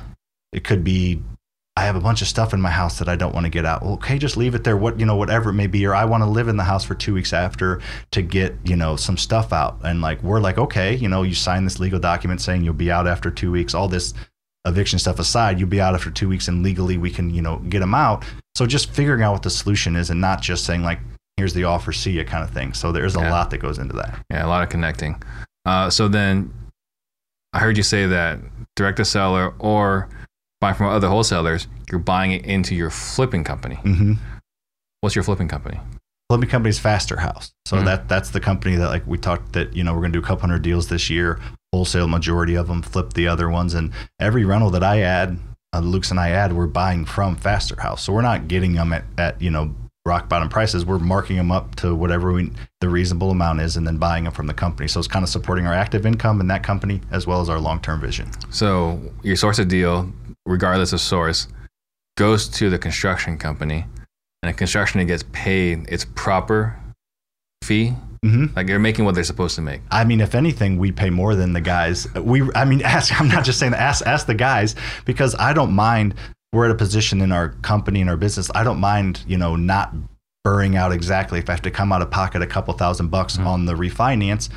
It 0.54 0.64
could 0.64 0.84
be 0.84 1.24
I 1.78 1.82
have 1.82 1.96
a 1.96 2.00
bunch 2.00 2.24
of 2.24 2.28
stuff 2.28 2.56
in 2.56 2.60
my 2.60 2.72
house 2.72 2.98
that 2.98 3.08
I 3.08 3.16
don't 3.16 3.36
want 3.36 3.44
to 3.44 3.52
get 3.52 3.63
out. 3.63 3.84
Well, 3.84 3.94
okay, 3.94 4.18
just 4.18 4.36
leave 4.36 4.56
it 4.56 4.63
there. 4.63 4.76
What 4.76 5.00
you 5.00 5.06
know, 5.06 5.16
whatever 5.16 5.52
it 5.52 5.54
may 5.54 5.68
be, 5.68 5.86
or 5.86 5.94
I 5.94 6.06
want 6.06 6.24
to 6.24 6.28
live 6.28 6.48
in 6.48 6.58
the 6.58 6.63
house 6.63 6.84
for 6.84 6.96
two 6.96 7.13
weeks 7.13 7.34
after 7.34 7.82
to 8.10 8.24
get 8.24 8.56
you 8.63 8.76
know 8.76 8.96
some 8.96 9.16
stuff 9.16 9.54
out. 9.54 9.78
And 9.84 10.02
like 10.02 10.24
we're 10.24 10.40
like, 10.40 10.58
okay, 10.58 10.96
you 10.96 11.08
know, 11.08 11.22
you 11.22 11.36
sign 11.36 11.66
this 11.66 11.80
legal 11.80 12.00
document 12.00 12.42
saying 12.42 12.63
you'll 12.63 12.74
be 12.74 12.90
out 12.90 13.06
after 13.06 13.30
two 13.30 13.52
weeks. 13.52 13.76
All 13.76 13.88
this 13.88 14.16
eviction 14.66 14.98
stuff 14.98 15.20
aside, 15.20 15.60
you'll 15.60 15.70
be 15.70 15.80
out 15.80 15.94
after 15.94 16.10
two 16.10 16.28
weeks, 16.28 16.48
and 16.48 16.63
legally 16.63 16.98
we 16.98 17.12
can 17.12 17.30
you 17.30 17.44
know 17.44 17.58
get 17.70 17.82
them 17.82 17.94
out. 17.94 18.26
So 18.56 18.66
just 18.66 18.90
figuring 18.90 19.22
out 19.22 19.34
what 19.34 19.44
the 19.44 19.52
solution 19.52 19.96
is, 19.96 20.10
and 20.10 20.20
not 20.20 20.42
just 20.42 20.66
saying 20.66 20.82
like, 20.82 21.00
here's 21.36 21.54
the 21.54 21.66
offer, 21.66 21.92
see 21.92 22.10
you 22.10 22.26
kind 22.26 22.44
of 22.44 22.50
thing. 22.50 22.74
So 22.74 22.92
there's 22.92 23.13
a 23.13 23.20
lot 23.20 23.52
that 23.52 23.60
goes 23.60 23.78
into 23.78 23.94
that. 23.98 24.26
Yeah, 24.32 24.44
a 24.44 24.50
lot 24.50 24.63
of 24.63 24.70
connecting. 24.70 25.22
Uh, 25.63 25.92
so 25.92 26.08
then 26.08 26.52
I 27.54 27.60
heard 27.60 27.78
you 27.78 27.84
say 27.84 28.08
that 28.08 28.40
direct 28.76 28.98
to 28.98 29.06
seller 29.06 29.54
or 29.60 30.10
buying 30.62 30.76
from 30.76 30.88
other 30.88 31.08
wholesalers, 31.08 31.67
you're 31.91 32.00
buying 32.00 32.32
it 32.32 32.46
into 32.46 32.76
your 32.76 32.89
flipping 32.89 33.43
company. 33.43 33.76
Mm-hmm. 33.84 34.13
What's 35.02 35.15
your 35.15 35.24
flipping 35.24 35.48
company? 35.48 35.80
Flipping 36.30 36.50
company's 36.50 36.80
Faster 36.80 37.17
House. 37.17 37.52
So 37.65 37.78
Mhm. 37.78 37.86
that 37.86 38.10
that's 38.10 38.32
the 38.32 38.39
company 38.39 38.76
that 38.76 38.89
like 38.89 39.06
we 39.08 39.17
talked 39.17 39.54
that 39.54 39.76
you 39.76 39.84
know 39.84 39.93
we're 39.93 40.02
gonna 40.02 40.13
do 40.13 40.20
a 40.20 40.24
couple 40.24 40.41
hundred 40.41 40.62
deals 40.62 40.88
this 40.88 41.10
year. 41.10 41.39
Wholesale 41.72 42.08
majority 42.08 42.56
of 42.56 42.67
them, 42.67 42.82
flip 42.82 43.13
the 43.13 43.28
other 43.28 43.50
ones, 43.50 43.74
and 43.74 43.91
every 44.20 44.43
rental 44.46 44.70
that 44.72 44.84
I 44.84 45.02
add, 45.02 45.38
uh, 45.74 45.80
Luke's 45.80 46.12
and 46.12 46.20
I 46.20 46.30
add, 46.30 46.54
we're 46.54 46.65
buying 46.65 47.06
from 47.06 47.36
Faster 47.36 47.80
House. 47.80 48.02
So 48.04 48.12
we're 48.13 48.22
not 48.22 48.48
getting 48.48 48.74
them 48.74 48.91
at, 48.93 49.04
at 49.17 49.41
you 49.41 49.52
know 49.52 49.74
rock 50.06 50.28
bottom 50.30 50.48
prices. 50.50 50.86
We're 50.86 51.00
marking 51.00 51.36
them 51.38 51.52
up 51.52 51.76
to 51.76 51.93
whatever 51.93 52.32
we 52.34 52.52
the 52.82 52.89
reasonable 52.89 53.32
amount 53.32 53.62
is, 53.62 53.78
and 53.78 53.86
then 53.88 53.98
buying 53.98 54.24
them 54.26 54.34
from 54.34 54.48
the 54.48 54.54
company. 54.54 54.88
So 54.89 55.00
it's 55.00 55.08
kind 55.08 55.24
of 55.24 55.30
supporting 55.30 55.67
our 55.67 55.74
active 55.74 56.06
income 56.06 56.41
in 56.41 56.48
that 56.48 56.63
company 56.63 57.02
as 57.12 57.28
well 57.28 57.39
as 57.41 57.48
our 57.50 57.60
long 57.60 57.80
term 57.80 58.02
vision. 58.02 58.32
So 58.50 59.00
your 59.24 59.36
source 59.36 59.60
of 59.60 59.67
deal, 59.67 60.12
regardless 60.48 60.94
of 60.94 61.02
source, 61.02 61.48
goes 62.18 62.48
to 62.50 62.70
the 62.70 62.80
construction 62.80 63.38
company, 63.38 63.86
and 64.42 64.50
the 64.54 64.54
construction 64.58 65.06
gets 65.06 65.24
paid 65.32 65.88
its 65.90 66.06
proper 66.06 66.76
fee. 67.64 67.94
Mm-hmm. 68.26 68.56
Like 68.56 68.66
they're 68.68 68.80
making 68.80 69.06
what 69.06 69.14
they're 69.14 69.24
supposed 69.24 69.56
to 69.56 69.62
make. 69.62 69.82
I 69.92 70.04
mean, 70.04 70.22
if 70.22 70.34
anything, 70.34 70.78
we 70.80 70.92
pay 70.92 71.10
more 71.12 71.36
than 71.36 71.54
the 71.54 71.62
guys. 71.62 72.12
We, 72.16 72.50
I 72.56 72.66
mean, 72.66 72.82
ask. 72.86 73.20
I'm 73.20 73.28
not 73.28 73.46
just 73.46 73.60
saying 73.60 73.74
that. 73.74 73.82
Ask, 73.82 74.06
ask 74.08 74.26
the 74.26 74.34
guys 74.34 74.76
because 75.06 75.36
I 75.38 75.54
don't 75.54 75.74
mind. 75.74 76.16
We're 76.54 76.66
at 76.66 76.72
a 76.72 76.76
position 76.76 77.22
in 77.22 77.32
our 77.32 77.50
company 77.62 78.02
and 78.02 78.10
our 78.10 78.16
business. 78.18 78.50
I 78.56 78.64
don't 78.64 78.80
mind, 78.80 79.24
you 79.28 79.38
know, 79.38 79.56
not 79.58 79.94
burring 80.46 80.78
out 80.78 80.94
exactly 80.94 81.40
if 81.40 81.50
I 81.50 81.54
have 81.54 81.62
to 81.64 81.72
come 81.72 81.92
out 81.92 82.02
of 82.02 82.10
pocket 82.10 82.42
a 82.42 82.48
couple 82.48 82.74
thousand 82.74 83.10
bucks 83.10 83.36
Mhm. 83.38 83.46
on 83.46 83.66
the 83.66 83.74
refinance. 83.74 84.50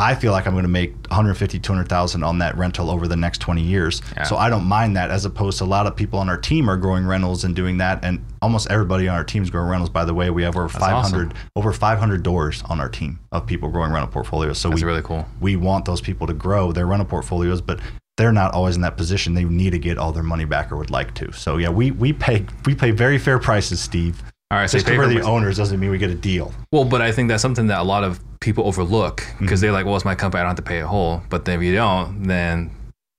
I 0.00 0.14
feel 0.14 0.32
like 0.32 0.46
I'm 0.46 0.54
going 0.54 0.64
to 0.64 0.68
make 0.68 0.92
150, 1.08 1.58
200,000 1.58 2.22
on 2.22 2.38
that 2.38 2.56
rental 2.56 2.90
over 2.90 3.06
the 3.06 3.16
next 3.16 3.38
20 3.38 3.62
years. 3.62 4.00
Yeah. 4.16 4.24
So 4.24 4.36
I 4.36 4.48
don't 4.48 4.64
mind 4.64 4.96
that 4.96 5.10
as 5.10 5.24
opposed 5.24 5.58
to 5.58 5.64
a 5.64 5.66
lot 5.66 5.86
of 5.86 5.94
people 5.94 6.18
on 6.18 6.28
our 6.28 6.38
team 6.38 6.68
are 6.70 6.76
growing 6.76 7.06
rentals 7.06 7.44
and 7.44 7.54
doing 7.54 7.78
that. 7.78 8.04
And 8.04 8.24
almost 8.40 8.70
everybody 8.70 9.08
on 9.08 9.16
our 9.16 9.24
team 9.24 9.42
is 9.42 9.50
growing 9.50 9.68
rentals. 9.68 9.90
By 9.90 10.04
the 10.04 10.14
way, 10.14 10.30
we 10.30 10.42
have 10.42 10.56
over 10.56 10.68
That's 10.68 10.78
500, 10.84 11.34
over 11.54 11.72
500 11.72 12.22
doors 12.22 12.62
on 12.68 12.80
our 12.80 12.88
team 12.88 13.20
of 13.30 13.46
people 13.46 13.68
growing 13.68 13.92
rental 13.92 14.10
portfolios. 14.10 14.58
So 14.58 14.70
That's 14.70 14.82
we 14.82 14.86
really 14.86 15.02
cool. 15.02 15.26
we 15.40 15.56
want 15.56 15.84
those 15.84 16.00
people 16.00 16.26
to 16.26 16.34
grow 16.34 16.72
their 16.72 16.86
rental 16.86 17.06
portfolios, 17.06 17.60
but 17.60 17.80
they're 18.16 18.32
not 18.32 18.52
always 18.52 18.76
in 18.76 18.82
that 18.82 18.96
position. 18.96 19.34
They 19.34 19.44
need 19.44 19.70
to 19.70 19.78
get 19.78 19.96
all 19.96 20.12
their 20.12 20.22
money 20.22 20.44
back 20.44 20.70
or 20.70 20.76
would 20.76 20.90
like 20.90 21.14
to. 21.14 21.32
So 21.32 21.56
yeah, 21.56 21.70
we 21.70 21.90
we 21.90 22.12
pay 22.12 22.46
we 22.66 22.74
pay 22.74 22.90
very 22.90 23.18
fair 23.18 23.38
prices, 23.38 23.80
Steve. 23.80 24.22
All 24.52 24.58
right, 24.58 24.68
so 24.68 24.78
Just 24.78 24.86
pay 24.86 24.92
because 24.92 25.06
for 25.10 25.14
we're 25.14 25.20
the 25.22 25.28
owners 25.28 25.56
doesn't 25.56 25.78
mean 25.78 25.90
we 25.90 25.98
get 25.98 26.10
a 26.10 26.14
deal. 26.14 26.52
Well, 26.72 26.84
but 26.84 27.00
I 27.00 27.12
think 27.12 27.28
that's 27.28 27.40
something 27.42 27.68
that 27.68 27.78
a 27.78 27.84
lot 27.84 28.02
of 28.02 28.20
people 28.40 28.66
overlook 28.66 29.24
because 29.38 29.58
Mhm. 29.58 29.62
they're 29.62 29.72
like, 29.72 29.86
well, 29.86 29.94
it's 29.94 30.04
my 30.04 30.16
company. 30.16 30.40
I 30.40 30.42
don't 30.42 30.50
have 30.50 30.56
to 30.56 30.62
pay 30.62 30.80
a 30.80 30.86
whole. 30.88 31.22
But 31.28 31.44
then 31.44 31.60
if 31.60 31.64
you 31.64 31.74
don't, 31.74 32.24
then 32.24 32.70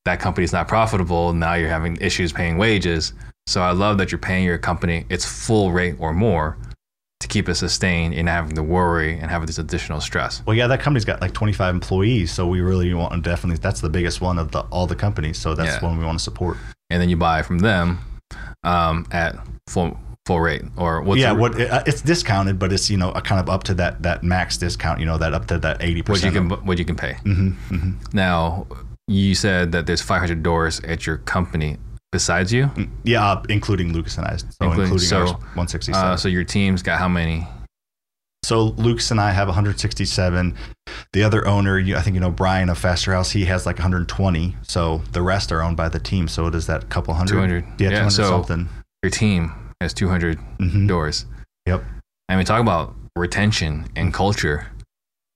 that 0.03 0.19
company's 0.19 0.51
not 0.51 0.67
profitable. 0.67 1.31
Now 1.31 1.53
you're 1.53 1.69
having 1.69 1.95
issues 2.01 2.33
paying 2.33 2.57
wages. 2.57 3.13
So 3.47 3.61
I 3.61 3.71
love 3.71 3.97
that 3.99 4.11
you're 4.11 4.19
paying 4.19 4.43
your 4.43 4.57
company 4.57 5.05
its 5.09 5.23
full 5.25 5.71
rate 5.71 5.95
or 5.99 6.13
more 6.13 6.57
to 7.21 7.27
keep 7.27 7.47
it 7.47 7.55
sustained 7.55 8.13
and 8.13 8.25
not 8.25 8.31
having 8.33 8.55
to 8.55 8.63
worry 8.63 9.17
and 9.17 9.29
having 9.31 9.45
this 9.45 9.57
additional 9.59 10.01
stress. 10.01 10.41
Well, 10.45 10.55
yeah, 10.55 10.67
that 10.67 10.81
company's 10.81 11.05
got 11.05 11.21
like 11.21 11.33
25 11.33 11.73
employees, 11.73 12.31
so 12.31 12.45
we 12.47 12.59
really 12.61 12.93
want 12.93 13.13
to 13.13 13.21
definitely. 13.21 13.57
That's 13.61 13.79
the 13.79 13.89
biggest 13.89 14.19
one 14.21 14.37
of 14.37 14.51
the 14.51 14.61
all 14.71 14.85
the 14.87 14.95
companies, 14.95 15.37
so 15.37 15.53
that's 15.55 15.75
Yeah. 15.75 15.87
one 15.87 15.97
we 15.97 16.03
want 16.05 16.17
to 16.17 16.23
support. 16.23 16.57
And 16.89 17.01
then 17.01 17.07
you 17.09 17.15
buy 17.15 17.41
from 17.43 17.59
them 17.59 17.99
um, 18.63 19.05
at 19.11 19.35
full 19.67 19.97
full 20.25 20.39
rate 20.39 20.61
or 20.77 21.01
what's 21.01 21.19
yeah, 21.19 21.31
what 21.31 21.59
it, 21.59 21.69
uh, 21.71 21.83
it's 21.85 22.01
discounted, 22.01 22.59
but 22.59 22.71
it's 22.71 22.89
you 22.89 22.97
know 22.97 23.11
a 23.11 23.21
kind 23.21 23.39
of 23.41 23.49
up 23.49 23.63
to 23.63 23.73
that 23.75 24.03
that 24.03 24.23
max 24.23 24.57
discount. 24.57 24.99
You 24.99 25.05
know 25.05 25.17
that 25.17 25.33
up 25.33 25.47
to 25.47 25.57
that 25.59 25.81
80 25.81 25.85
what 25.85 25.97
you 25.97 26.03
percent. 26.03 26.33
can 26.33 26.49
what 26.65 26.77
you 26.77 26.85
can 26.85 26.95
pay. 26.95 27.13
hmm 27.23 27.49
hmm 27.51 27.91
Now 28.13 28.67
you 29.07 29.35
said 29.35 29.71
that 29.73 29.87
there's 29.87 30.01
500 30.01 30.43
doors 30.43 30.79
at 30.81 31.05
your 31.05 31.17
company 31.17 31.77
besides 32.11 32.53
you. 32.53 32.69
Yeah, 33.03 33.25
uh, 33.29 33.43
including 33.49 33.93
Lucas 33.93 34.17
and 34.17 34.25
I. 34.27 34.37
So 34.37 34.45
Including- 34.61 34.83
including, 34.93 35.07
so, 35.07 35.17
our 35.19 35.25
167. 35.33 36.07
Uh, 36.07 36.17
so 36.17 36.27
your 36.29 36.43
team's 36.43 36.81
got 36.83 36.99
how 36.99 37.07
many? 37.09 37.47
So 38.43 38.63
Luke's 38.63 39.11
and 39.11 39.19
I 39.21 39.31
have 39.31 39.47
167. 39.47 40.55
The 41.13 41.23
other 41.23 41.47
owner, 41.47 41.77
you, 41.77 41.95
I 41.95 42.01
think 42.01 42.15
you 42.15 42.19
know 42.19 42.31
Brian 42.31 42.69
of 42.69 42.77
Faster 42.77 43.13
House, 43.13 43.31
he 43.31 43.45
has 43.45 43.65
like 43.65 43.77
120. 43.77 44.55
So 44.63 45.01
the 45.11 45.21
rest 45.21 45.51
are 45.51 45.61
owned 45.61 45.77
by 45.77 45.89
the 45.89 45.99
team. 45.99 46.27
So 46.27 46.47
it 46.47 46.55
is 46.55 46.67
that 46.67 46.89
couple 46.89 47.13
hundred? 47.13 47.33
200. 47.35 47.63
Yeah, 47.79 47.89
Yeah, 47.89 47.89
200 47.89 48.09
so- 48.11 48.23
something. 48.29 48.69
Your 49.03 49.09
team 49.09 49.51
has 49.81 49.93
200 49.93 50.39
Mhm. 50.59 50.87
doors. 50.87 51.25
Yep. 51.65 51.83
And 52.29 52.37
we 52.39 52.45
talk 52.45 52.61
about 52.61 52.95
retention 53.17 53.87
and 53.95 54.13
culture. 54.13 54.67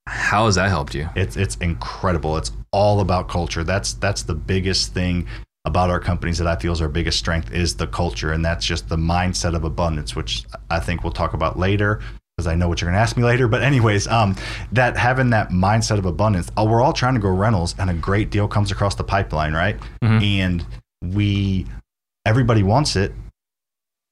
How 0.08 0.46
has 0.46 0.56
that 0.56 0.70
helped 0.70 0.94
you? 0.94 1.10
It's 1.16 1.36
it's 1.36 1.56
incredible. 1.58 2.38
It's 2.38 2.52
all 2.72 3.00
about 3.00 3.28
culture. 3.28 3.64
That's 3.64 3.94
that's 3.94 4.24
the 4.24 4.36
biggest 4.36 4.94
thing 4.94 5.26
about 5.66 5.90
our 5.90 6.00
companies 6.00 6.38
that 6.38 6.46
I 6.48 6.56
feel 6.58 6.74
is 6.74 6.82
our 6.82 6.88
biggest 6.88 7.18
strength 7.18 7.52
is 7.52 7.76
the 7.76 7.88
culture, 7.88 8.32
and 8.32 8.46
that's 8.46 8.64
just 8.64 8.88
the 8.88 8.98
mindset 8.98 9.56
of 9.56 9.64
abundance, 9.64 10.16
which 10.16 10.46
I 10.70 10.80
think 10.80 11.04
we'll 11.04 11.12
talk 11.12 11.34
about 11.34 11.58
later 11.58 12.02
because 12.38 12.46
I 12.46 12.54
know 12.54 12.68
what 12.68 12.82
you're 12.82 12.90
going 12.92 12.98
to 12.98 13.02
ask 13.02 13.18
me 13.18 13.24
later. 13.24 13.48
But 13.48 13.64
anyways, 13.64 14.08
um, 14.08 14.36
that 14.74 14.96
having 14.96 15.32
that 15.32 15.50
mindset 15.50 15.98
of 15.98 16.06
abundance, 16.06 16.52
oh, 16.56 16.66
we're 16.66 16.82
all 16.84 16.94
trying 16.94 17.16
to 17.16 17.20
grow 17.20 17.32
rentals, 17.36 17.74
and 17.80 17.90
a 17.90 17.94
great 17.96 18.30
deal 18.30 18.48
comes 18.48 18.72
across 18.72 18.94
the 18.94 19.04
pipeline, 19.04 19.54
right? 19.54 19.80
Mhm. 20.04 20.22
And 20.40 20.66
we, 21.02 21.66
everybody 22.28 22.62
wants 22.62 22.96
it, 22.96 23.14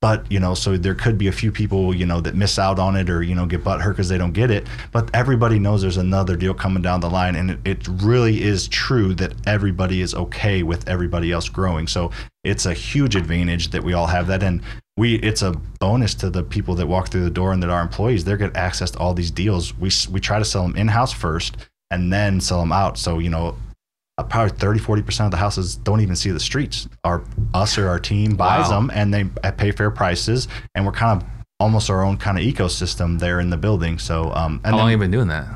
but 0.04 0.30
you 0.30 0.38
know, 0.38 0.54
so 0.54 0.76
there 0.76 0.96
could 0.96 1.18
be 1.18 1.28
a 1.28 1.32
few 1.32 1.50
people, 1.50 1.96
you 1.96 2.06
know, 2.06 2.20
that 2.20 2.36
miss 2.36 2.60
out 2.60 2.78
on 2.78 2.98
it 2.98 3.10
or 3.10 3.24
you 3.24 3.34
know 3.34 3.46
get 3.46 3.64
butthurt 3.64 3.92
because 3.92 4.10
they 4.10 4.18
don't 4.18 4.34
get 4.34 4.52
it. 4.52 4.68
But 4.92 5.10
everybody 5.14 5.60
knows 5.60 5.82
there's 5.82 5.96
another 5.96 6.36
deal 6.36 6.54
coming 6.54 6.84
down 6.84 7.00
the 7.00 7.10
line, 7.10 7.38
and 7.38 7.52
it, 7.52 7.60
it 7.64 7.88
really 7.88 8.44
is 8.44 8.68
true 8.68 9.14
that 9.14 9.32
everybody 9.48 10.02
is 10.02 10.14
okay 10.14 10.62
with 10.62 10.90
everybody 10.90 11.32
else 11.32 11.48
growing. 11.48 11.88
So 11.88 12.12
it's 12.44 12.66
a 12.66 12.74
huge 12.74 13.16
advantage 13.16 13.70
that 13.70 13.82
we 13.82 13.94
all 13.94 14.08
have 14.08 14.28
that, 14.28 14.44
and 14.44 14.62
we 14.98 15.16
it's 15.20 15.42
a 15.42 15.54
bonus 15.80 16.14
to 16.16 16.30
the 16.30 16.44
people 16.44 16.76
that 16.76 16.88
walk 16.88 17.08
through 17.08 17.24
the 17.24 17.30
door 17.30 17.54
and 17.54 17.64
that 17.64 17.70
our 17.70 17.82
employees 17.82 18.26
they're 18.26 18.36
get 18.36 18.58
access 18.58 18.92
to 18.92 19.00
all 19.00 19.14
these 19.14 19.32
deals. 19.32 19.74
We 19.78 19.90
we 20.12 20.20
try 20.20 20.38
to 20.38 20.44
sell 20.44 20.64
them 20.64 20.76
in 20.76 20.90
house 20.90 21.14
first, 21.14 21.56
and 21.92 22.12
then 22.12 22.42
sell 22.42 22.60
them 22.60 22.74
out. 22.74 22.98
So 22.98 23.20
you 23.20 23.30
know. 23.30 23.56
Probably 24.18 24.56
30 24.58 24.80
40% 24.80 25.26
of 25.26 25.32
the 25.32 25.38
houses 25.38 25.76
don't 25.76 26.00
even 26.02 26.16
see 26.16 26.30
the 26.30 26.40
streets 26.40 26.88
our 27.04 27.24
us 27.54 27.78
or 27.80 27.88
our 27.88 28.00
team 28.00 28.36
buys 28.36 28.70
Wow. 28.70 28.82
them 28.82 28.92
and 28.94 29.12
they 29.14 29.26
uh, 29.44 29.52
pay 29.52 29.72
fair 29.72 29.90
prices 29.90 30.48
and 30.76 30.86
we're 30.86 30.92
kind 30.92 31.22
of 31.22 31.28
almost 31.60 31.90
our 31.90 32.04
own 32.04 32.18
kind 32.18 32.38
of 32.38 32.44
ecosystem 32.44 33.20
there 33.20 33.40
in 33.40 33.50
the 33.50 33.58
building 33.58 33.98
so 33.98 34.32
um 34.34 34.62
and 34.64 34.74
How 34.74 34.78
long 34.78 34.90
have 34.92 35.00
you 35.00 35.04
been 35.04 35.12
doing 35.12 35.30
that? 35.30 35.48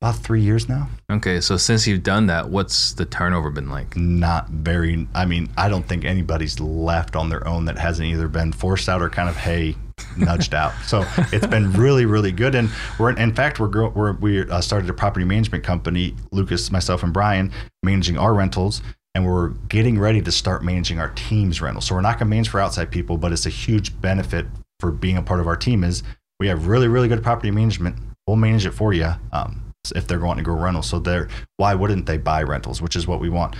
about 0.00 0.16
three 0.16 0.40
years 0.40 0.68
now 0.68 0.88
Okay, 1.12 1.40
so 1.40 1.56
since 1.56 1.86
you've 1.86 2.02
done 2.02 2.26
that, 2.26 2.48
what's 2.48 2.92
the 2.94 3.04
turnover 3.04 3.50
been 3.50 3.70
like? 3.70 3.96
not 3.96 4.48
very 4.48 5.06
i 5.14 5.24
mean 5.24 5.48
i 5.56 5.68
don't 5.68 5.86
think 5.86 6.04
anybody's 6.04 6.58
left 6.58 7.14
on 7.14 7.28
their 7.28 7.46
own 7.46 7.66
that 7.66 7.78
hasn't 7.78 8.08
either 8.08 8.26
been 8.26 8.50
forced 8.52 8.88
out 8.88 9.00
or 9.00 9.08
kind 9.10 9.28
of 9.28 9.36
hey 9.36 9.76
nudged 10.16 10.54
out. 10.54 10.72
So 10.86 11.04
it's 11.32 11.46
been 11.46 11.72
really 11.72 12.06
really 12.06 12.32
good. 12.32 12.54
And 12.54 12.70
we're 12.98 13.12
in 13.12 13.34
fact 13.34 13.60
we're, 13.60 13.88
we're 13.88 14.12
we 14.12 14.48
uh, 14.48 14.60
started 14.60 14.88
a 14.90 14.94
property 14.94 15.24
management 15.24 15.64
company 15.64 16.14
lucas 16.30 16.70
myself 16.70 17.02
and 17.02 17.12
brian 17.12 17.52
managing 17.82 18.18
our 18.18 18.34
rentals. 18.34 18.82
And 19.14 19.26
we're 19.26 19.48
getting 19.68 19.98
ready 19.98 20.22
to 20.22 20.32
start 20.32 20.64
managing 20.64 20.98
our 20.98 21.10
team's 21.10 21.60
rentals. 21.60 21.84
So 21.84 21.94
we're 21.94 22.00
not 22.00 22.18
going 22.18 22.28
to 22.28 22.30
manage 22.30 22.48
for 22.48 22.60
outside 22.60 22.90
people 22.90 23.18
but 23.18 23.32
it's 23.32 23.46
a 23.46 23.50
huge 23.50 24.00
benefit 24.00 24.46
for 24.80 24.90
being 24.90 25.16
a 25.16 25.22
part 25.22 25.40
of 25.40 25.46
our 25.46 25.56
team 25.56 25.84
is 25.84 26.02
we 26.40 26.48
have 26.48 26.66
really 26.66 26.88
really 26.88 27.08
good 27.08 27.22
property 27.22 27.50
management. 27.50 27.96
We'll 28.26 28.36
manage 28.36 28.66
it 28.66 28.72
for 28.72 28.92
you 28.92 29.12
um, 29.32 29.72
if 29.94 30.06
they're 30.06 30.18
going 30.18 30.38
to 30.38 30.44
grow 30.44 30.56
rentals. 30.56 30.88
So 30.88 30.98
they're 30.98 31.28
why 31.56 31.74
wouldn't 31.74 32.06
they 32.06 32.18
buy 32.18 32.42
rentals 32.42 32.80
which 32.80 32.96
is 32.96 33.06
what 33.06 33.20
we 33.20 33.28
want. 33.28 33.56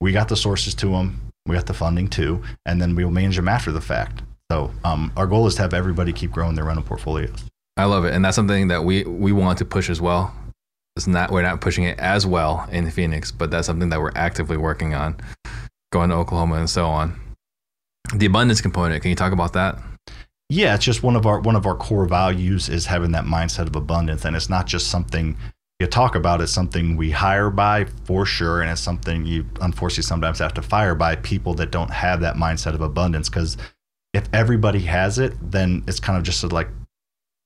We 0.00 0.12
got 0.12 0.28
the 0.28 0.36
sources 0.36 0.74
to 0.76 0.88
them 0.88 1.32
we 1.46 1.56
got 1.56 1.66
the 1.66 1.74
funding 1.74 2.08
too. 2.08 2.42
And 2.64 2.80
then 2.80 2.94
we'll 2.94 3.10
manage 3.10 3.36
them 3.36 3.48
after 3.48 3.70
the 3.70 3.80
fact 3.80 4.22
so 4.54 4.70
um, 4.84 5.12
our 5.16 5.26
goal 5.26 5.46
is 5.46 5.54
to 5.56 5.62
have 5.62 5.74
everybody 5.74 6.12
keep 6.12 6.30
growing 6.30 6.54
their 6.54 6.64
rental 6.64 6.84
portfolios 6.84 7.44
I 7.76 7.86
love 7.86 8.04
it, 8.04 8.14
and 8.14 8.24
that's 8.24 8.36
something 8.36 8.68
that 8.68 8.84
we 8.84 9.02
we 9.02 9.32
want 9.32 9.58
to 9.58 9.64
push 9.64 9.90
as 9.90 10.00
well. 10.00 10.32
It's 10.94 11.08
not 11.08 11.32
we're 11.32 11.42
not 11.42 11.60
pushing 11.60 11.82
it 11.82 11.98
as 11.98 12.24
well 12.24 12.68
in 12.70 12.88
Phoenix, 12.88 13.32
but 13.32 13.50
that's 13.50 13.66
something 13.66 13.88
that 13.88 13.98
we're 13.98 14.12
actively 14.14 14.56
working 14.56 14.94
on, 14.94 15.16
going 15.90 16.10
to 16.10 16.14
Oklahoma 16.14 16.54
and 16.54 16.70
so 16.70 16.86
on. 16.86 17.18
The 18.14 18.26
abundance 18.26 18.60
component. 18.60 19.02
Can 19.02 19.08
you 19.08 19.16
talk 19.16 19.32
about 19.32 19.54
that? 19.54 19.76
yeah 20.50 20.74
it's 20.74 20.84
just 20.84 21.02
one 21.02 21.16
of 21.16 21.26
our 21.26 21.40
one 21.40 21.56
of 21.56 21.66
our 21.66 21.74
core 21.74 22.04
values 22.04 22.68
is 22.68 22.86
having 22.86 23.12
that 23.12 23.24
mindset 23.24 23.66
of 23.66 23.74
abundance 23.74 24.24
and 24.26 24.36
it's 24.36 24.50
not 24.50 24.66
just 24.66 24.88
something 24.88 25.36
you 25.80 25.86
talk 25.86 26.14
about 26.14 26.40
it's 26.40 26.52
something 26.52 26.96
we 26.96 27.10
hire 27.10 27.48
by 27.48 27.84
for 28.04 28.26
sure 28.26 28.60
and 28.60 28.70
it's 28.70 28.80
something 28.80 29.24
you 29.24 29.46
unfortunately 29.62 30.02
sometimes 30.02 30.38
have 30.38 30.52
to 30.52 30.60
fire 30.62 30.94
by 30.94 31.16
people 31.16 31.54
that 31.54 31.70
don't 31.70 31.90
have 31.90 32.20
that 32.20 32.36
mindset 32.36 32.74
of 32.74 32.82
abundance 32.82 33.30
because 33.30 33.56
if 34.14 34.28
everybody 34.32 34.80
has 34.80 35.18
it 35.18 35.34
then 35.50 35.82
it's 35.86 36.00
kind 36.00 36.16
of 36.16 36.24
just 36.24 36.40
to 36.40 36.48
like 36.48 36.68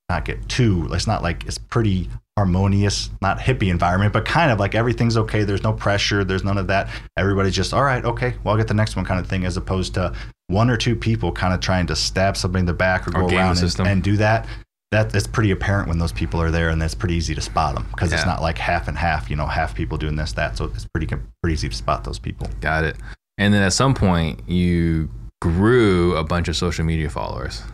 not 0.09 0.25
get 0.25 0.49
too 0.49 0.89
it's 0.93 1.07
not 1.07 1.23
like 1.23 1.45
it's 1.47 1.59
pretty 1.59 2.09
harmonious 2.37 3.11
not 3.21 3.39
hippie 3.39 3.69
environment 3.69 4.13
but 4.13 4.25
kind 4.25 4.53
of 4.53 4.61
like 4.61 4.75
everything's 4.75 5.17
okay 5.17 5.43
there's 5.43 5.65
no 5.65 5.73
pressure 5.73 6.23
there's 6.23 6.45
none 6.45 6.57
of 6.57 6.69
that. 6.69 6.89
Everybody's 7.17 7.55
just 7.55 7.75
all 7.75 7.83
right 7.83 8.05
okay 8.05 8.35
well 8.45 8.53
i'll 8.53 8.57
get 8.57 8.69
the 8.69 8.75
next 8.75 8.95
one 8.95 9.05
kind 9.05 9.19
of 9.19 9.27
thing 9.27 9.45
as 9.45 9.57
opposed 9.57 9.95
to 9.95 10.15
one 10.49 10.71
or 10.71 10.77
two 10.77 10.97
people 10.97 11.31
kind 11.31 11.55
of 11.55 11.61
trying 11.61 11.87
to 11.87 11.97
stab 11.97 12.37
somebody 12.37 12.61
in 12.61 12.67
the 12.67 12.73
back 12.73 13.07
or 13.07 13.11
Or 13.17 13.29
go 13.29 13.37
around 13.37 13.63
and, 13.63 13.81
and 13.87 14.03
do 14.03 14.17
that. 14.17 14.47
That 14.91 15.11
that's 15.11 15.27
pretty 15.27 15.51
apparent 15.51 15.87
when 15.87 15.99
those 15.99 16.13
people 16.13 16.41
are 16.41 16.51
there 16.51 16.71
and 16.71 16.81
that's 16.81 16.95
pretty 16.95 17.15
easy 17.15 17.35
to 17.35 17.43
spot 17.43 17.75
them 17.75 17.87
because 17.91 18.11
it's 18.11 18.25
not 18.25 18.41
like 18.41 18.57
half 18.57 18.89
and 18.89 18.97
half 18.97 19.29
you 19.29 19.37
know 19.37 19.45
half 19.45 19.75
people 19.75 19.99
doing 19.99 20.17
this 20.17 20.33
that 20.33 20.57
so 20.57 20.65
it's 20.65 20.87
pretty 20.87 21.07
pretty 21.07 21.53
easy 21.53 21.69
to 21.69 21.77
spot 21.77 22.05
those 22.05 22.19
people. 22.19 22.49
Got 22.63 22.85
it. 22.85 22.97
And 23.37 23.53
then 23.53 23.63
at 23.63 23.75
some 23.75 23.93
point, 23.93 24.49
you 24.49 25.11
grew 25.41 26.17
a 26.17 26.25
bunch 26.25 26.49
of 26.49 26.57
social 26.57 26.85
media 26.85 27.11
followers. 27.11 27.63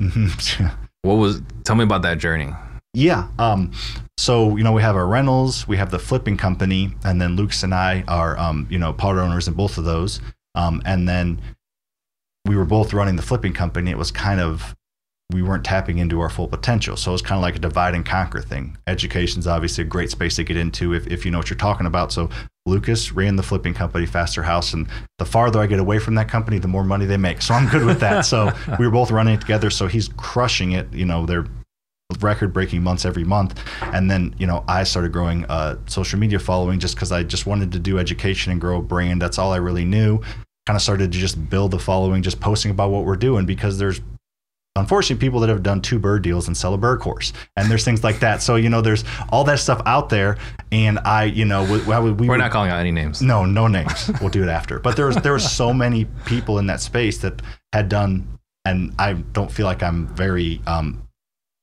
What 1.02 1.16
was? 1.16 1.42
Tell 1.64 1.76
me 1.76 1.84
about 1.84 2.00
that 2.02 2.16
journey. 2.16 2.50
Yeah. 2.94 3.28
Um, 3.38 3.72
so, 4.16 4.56
you 4.56 4.64
know, 4.64 4.72
we 4.72 4.80
have 4.80 4.96
our 4.96 5.06
rentals, 5.06 5.68
we 5.68 5.76
have 5.76 5.90
the 5.90 5.98
flipping 5.98 6.36
company, 6.36 6.94
and 7.04 7.20
then 7.20 7.36
Lucas 7.36 7.62
and 7.62 7.74
I 7.74 8.04
are, 8.08 8.38
um, 8.38 8.66
you 8.70 8.78
know, 8.78 8.92
part 8.92 9.18
owners 9.18 9.46
in 9.46 9.54
both 9.54 9.76
of 9.76 9.84
those. 9.84 10.20
Um, 10.54 10.80
and 10.86 11.06
then 11.08 11.42
we 12.46 12.56
were 12.56 12.64
both 12.64 12.94
running 12.94 13.16
the 13.16 13.22
flipping 13.22 13.52
company. 13.52 13.90
It 13.90 13.98
was 13.98 14.10
kind 14.10 14.40
of, 14.40 14.74
we 15.32 15.42
weren't 15.42 15.64
tapping 15.64 15.98
into 15.98 16.20
our 16.20 16.30
full 16.30 16.46
potential. 16.46 16.96
So 16.96 17.10
it 17.10 17.14
was 17.14 17.22
kind 17.22 17.36
of 17.36 17.42
like 17.42 17.56
a 17.56 17.58
divide 17.58 17.94
and 17.94 18.06
conquer 18.06 18.40
thing. 18.40 18.78
Education's 18.86 19.46
obviously 19.46 19.82
a 19.82 19.86
great 19.86 20.10
space 20.10 20.36
to 20.36 20.44
get 20.44 20.56
into 20.56 20.94
if, 20.94 21.06
if 21.08 21.24
you 21.24 21.32
know 21.32 21.38
what 21.38 21.50
you're 21.50 21.56
talking 21.56 21.86
about. 21.86 22.12
So 22.12 22.30
Lucas 22.66 23.12
ran 23.12 23.36
the 23.36 23.42
flipping 23.42 23.74
company, 23.74 24.06
Faster 24.06 24.42
House, 24.42 24.72
and 24.72 24.88
the 25.18 25.26
farther 25.26 25.60
I 25.60 25.66
get 25.66 25.78
away 25.78 25.98
from 25.98 26.14
that 26.14 26.28
company, 26.28 26.58
the 26.58 26.68
more 26.68 26.82
money 26.82 27.04
they 27.04 27.18
make. 27.18 27.42
So 27.42 27.52
I'm 27.52 27.68
good 27.68 27.84
with 27.84 28.00
that. 28.00 28.22
so 28.22 28.52
we 28.78 28.86
were 28.86 28.92
both 28.92 29.10
running 29.10 29.34
it 29.34 29.40
together. 29.40 29.68
So 29.68 29.86
he's 29.86 30.08
crushing 30.16 30.72
it. 30.72 30.92
You 30.92 31.04
know, 31.04 31.26
they're 31.26 31.46
record 32.20 32.52
breaking 32.52 32.82
months 32.82 33.04
every 33.04 33.24
month 33.24 33.58
and 33.92 34.08
then 34.10 34.32
you 34.38 34.46
know 34.46 34.62
i 34.68 34.84
started 34.84 35.10
growing 35.10 35.44
a 35.48 35.76
social 35.86 36.18
media 36.18 36.38
following 36.38 36.78
just 36.78 36.94
because 36.94 37.10
i 37.10 37.22
just 37.22 37.44
wanted 37.44 37.72
to 37.72 37.78
do 37.78 37.98
education 37.98 38.52
and 38.52 38.60
grow 38.60 38.78
a 38.78 38.82
brand 38.82 39.20
that's 39.20 39.38
all 39.38 39.52
i 39.52 39.56
really 39.56 39.84
knew 39.84 40.18
kind 40.66 40.76
of 40.76 40.82
started 40.82 41.10
to 41.10 41.18
just 41.18 41.50
build 41.50 41.70
the 41.70 41.78
following 41.78 42.22
just 42.22 42.40
posting 42.40 42.70
about 42.70 42.90
what 42.90 43.04
we're 43.04 43.16
doing 43.16 43.46
because 43.46 43.78
there's 43.78 44.00
unfortunately 44.76 45.24
people 45.24 45.40
that 45.40 45.48
have 45.48 45.62
done 45.62 45.80
two 45.80 45.98
bird 45.98 46.22
deals 46.22 46.46
and 46.48 46.56
sell 46.56 46.74
a 46.74 46.78
bird 46.78 47.00
course 47.00 47.32
and 47.56 47.70
there's 47.70 47.84
things 47.84 48.02
like 48.02 48.18
that 48.20 48.42
so 48.42 48.56
you 48.56 48.68
know 48.68 48.80
there's 48.80 49.04
all 49.30 49.44
that 49.44 49.58
stuff 49.58 49.80
out 49.86 50.08
there 50.08 50.36
and 50.72 50.98
i 51.00 51.24
you 51.24 51.44
know 51.44 51.62
we, 51.64 51.78
we, 51.82 52.12
we 52.12 52.28
We're 52.28 52.36
not 52.36 52.50
calling 52.50 52.70
out 52.70 52.80
any 52.80 52.90
names. 52.90 53.22
no, 53.22 53.44
no 53.44 53.68
names. 53.68 54.10
We'll 54.20 54.30
do 54.30 54.42
it 54.42 54.48
after. 54.48 54.78
But 54.78 54.96
there 54.96 55.06
was 55.06 55.16
there 55.16 55.32
was 55.32 55.50
so 55.50 55.72
many 55.72 56.06
people 56.24 56.58
in 56.58 56.66
that 56.66 56.80
space 56.80 57.18
that 57.18 57.40
had 57.72 57.88
done, 57.88 58.38
and 58.64 58.92
I 58.98 59.14
don't 59.14 59.50
feel 59.50 59.66
like 59.66 59.82
I'm 59.82 60.06
very 60.08 60.60
um, 60.66 61.06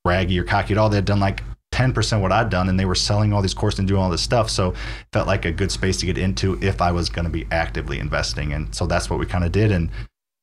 braggy 0.05 0.37
or 0.37 0.43
cocky 0.43 0.73
at 0.73 0.77
all. 0.77 0.89
They 0.89 0.97
had 0.97 1.05
done 1.05 1.19
like 1.19 1.43
ten 1.71 1.93
percent 1.93 2.21
what 2.21 2.31
I'd 2.31 2.49
done, 2.49 2.69
and 2.69 2.79
they 2.79 2.85
were 2.85 2.95
selling 2.95 3.33
all 3.33 3.41
these 3.41 3.53
courses 3.53 3.79
and 3.79 3.87
doing 3.87 4.01
all 4.01 4.09
this 4.09 4.21
stuff. 4.21 4.49
So 4.49 4.73
felt 5.11 5.27
like 5.27 5.45
a 5.45 5.51
good 5.51 5.71
space 5.71 5.97
to 5.97 6.05
get 6.05 6.17
into 6.17 6.57
if 6.61 6.81
I 6.81 6.91
was 6.91 7.09
going 7.09 7.25
to 7.25 7.31
be 7.31 7.47
actively 7.51 7.99
investing. 7.99 8.53
And 8.53 8.73
so 8.73 8.85
that's 8.85 9.09
what 9.09 9.19
we 9.19 9.25
kind 9.25 9.43
of 9.43 9.51
did. 9.51 9.71
And 9.71 9.89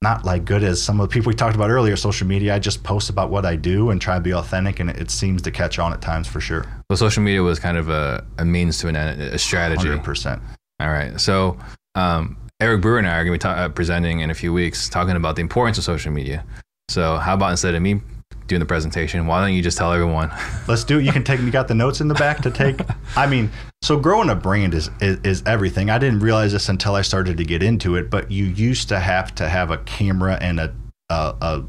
not 0.03 0.25
like 0.25 0.45
good 0.45 0.63
as 0.63 0.81
some 0.81 1.01
of 1.01 1.09
the 1.09 1.13
people 1.13 1.31
we 1.31 1.35
talked 1.35 1.57
about 1.57 1.71
earlier, 1.71 1.97
social 1.97 2.27
media. 2.27 2.55
I 2.55 2.59
just 2.59 2.85
post 2.85 3.11
about 3.11 3.31
what 3.31 3.45
I 3.45 3.57
do 3.57 3.91
and 3.91 4.01
try 4.01 4.15
to 4.15 4.21
be 4.21 4.33
authentic, 4.33 4.81
and 4.81 4.91
it, 4.91 4.97
it 4.99 5.11
seems 5.11 5.43
to 5.43 5.51
catch 5.51 5.79
on 5.79 5.93
at 5.93 6.01
times 6.01 6.29
for 6.29 6.41
sure. 6.41 6.67
So 6.91 6.97
social 6.97 7.23
media 7.23 7.43
was 7.43 7.59
kind 7.59 7.77
of 7.77 7.89
a, 7.89 8.25
a 8.39 8.45
means 8.45 8.79
to 8.79 8.89
an 8.89 8.97
end, 8.97 9.21
a 9.21 9.39
strategy. 9.39 9.89
Hundred 9.89 10.05
percent. 10.05 10.41
All 10.81 10.91
right. 10.91 11.21
So 11.21 11.59
um, 11.97 12.37
Eric 12.61 12.81
Brewer 12.83 12.99
and 12.99 13.09
I 13.09 13.19
are 13.19 13.25
going 13.25 13.39
to 13.39 13.49
be 13.49 13.53
ta- 13.53 13.61
uh, 13.61 13.69
presenting 13.69 14.21
in 14.21 14.31
a 14.31 14.35
few 14.35 14.53
weeks, 14.53 14.89
talking 14.89 15.17
about 15.17 15.35
the 15.35 15.43
importance 15.43 15.79
of 15.79 15.85
social 15.85 16.13
media. 16.13 16.45
So 16.89 17.17
how 17.17 17.35
about 17.35 17.51
instead 17.51 17.75
of 17.75 17.83
me 17.83 18.01
doing 18.47 18.61
the 18.61 18.67
presentation, 18.67 19.27
why 19.27 19.41
don't 19.41 19.55
you 19.55 19.63
just 19.63 19.77
tell 19.77 19.93
everyone? 19.93 20.31
Let's 20.69 20.85
do 20.85 20.99
it. 20.99 21.05
You 21.05 21.13
can 21.13 21.25
take. 21.25 21.41
You 21.41 21.51
got 21.51 21.67
the 21.67 21.75
notes 21.75 22.01
in 22.01 22.07
the 22.07 22.15
back 22.15 22.41
to 22.43 22.51
take. 22.51 22.81
I 23.17 23.27
mean, 23.27 23.51
so 23.83 23.97
growing 23.97 24.29
a 24.29 24.35
brand 24.35 24.75
is, 24.75 24.91
is 25.01 25.19
is 25.25 25.43
everything. 25.47 25.89
I 25.89 25.99
didn't 25.99 26.21
realize 26.21 26.53
this 26.53 26.69
until 26.69 26.95
I 26.95 27.03
started 27.03 27.37
to 27.39 27.45
get 27.45 27.63
into 27.63 27.97
it. 27.97 28.11
But 28.11 28.31
you 28.31 28.45
used 28.45 28.89
to 28.89 28.99
have 28.99 29.35
to 29.37 29.49
have 29.49 29.71
a 29.71 29.79
camera 29.79 30.37
and 30.41 30.61
a 30.61 30.75
a, 31.09 31.35
a 31.41 31.65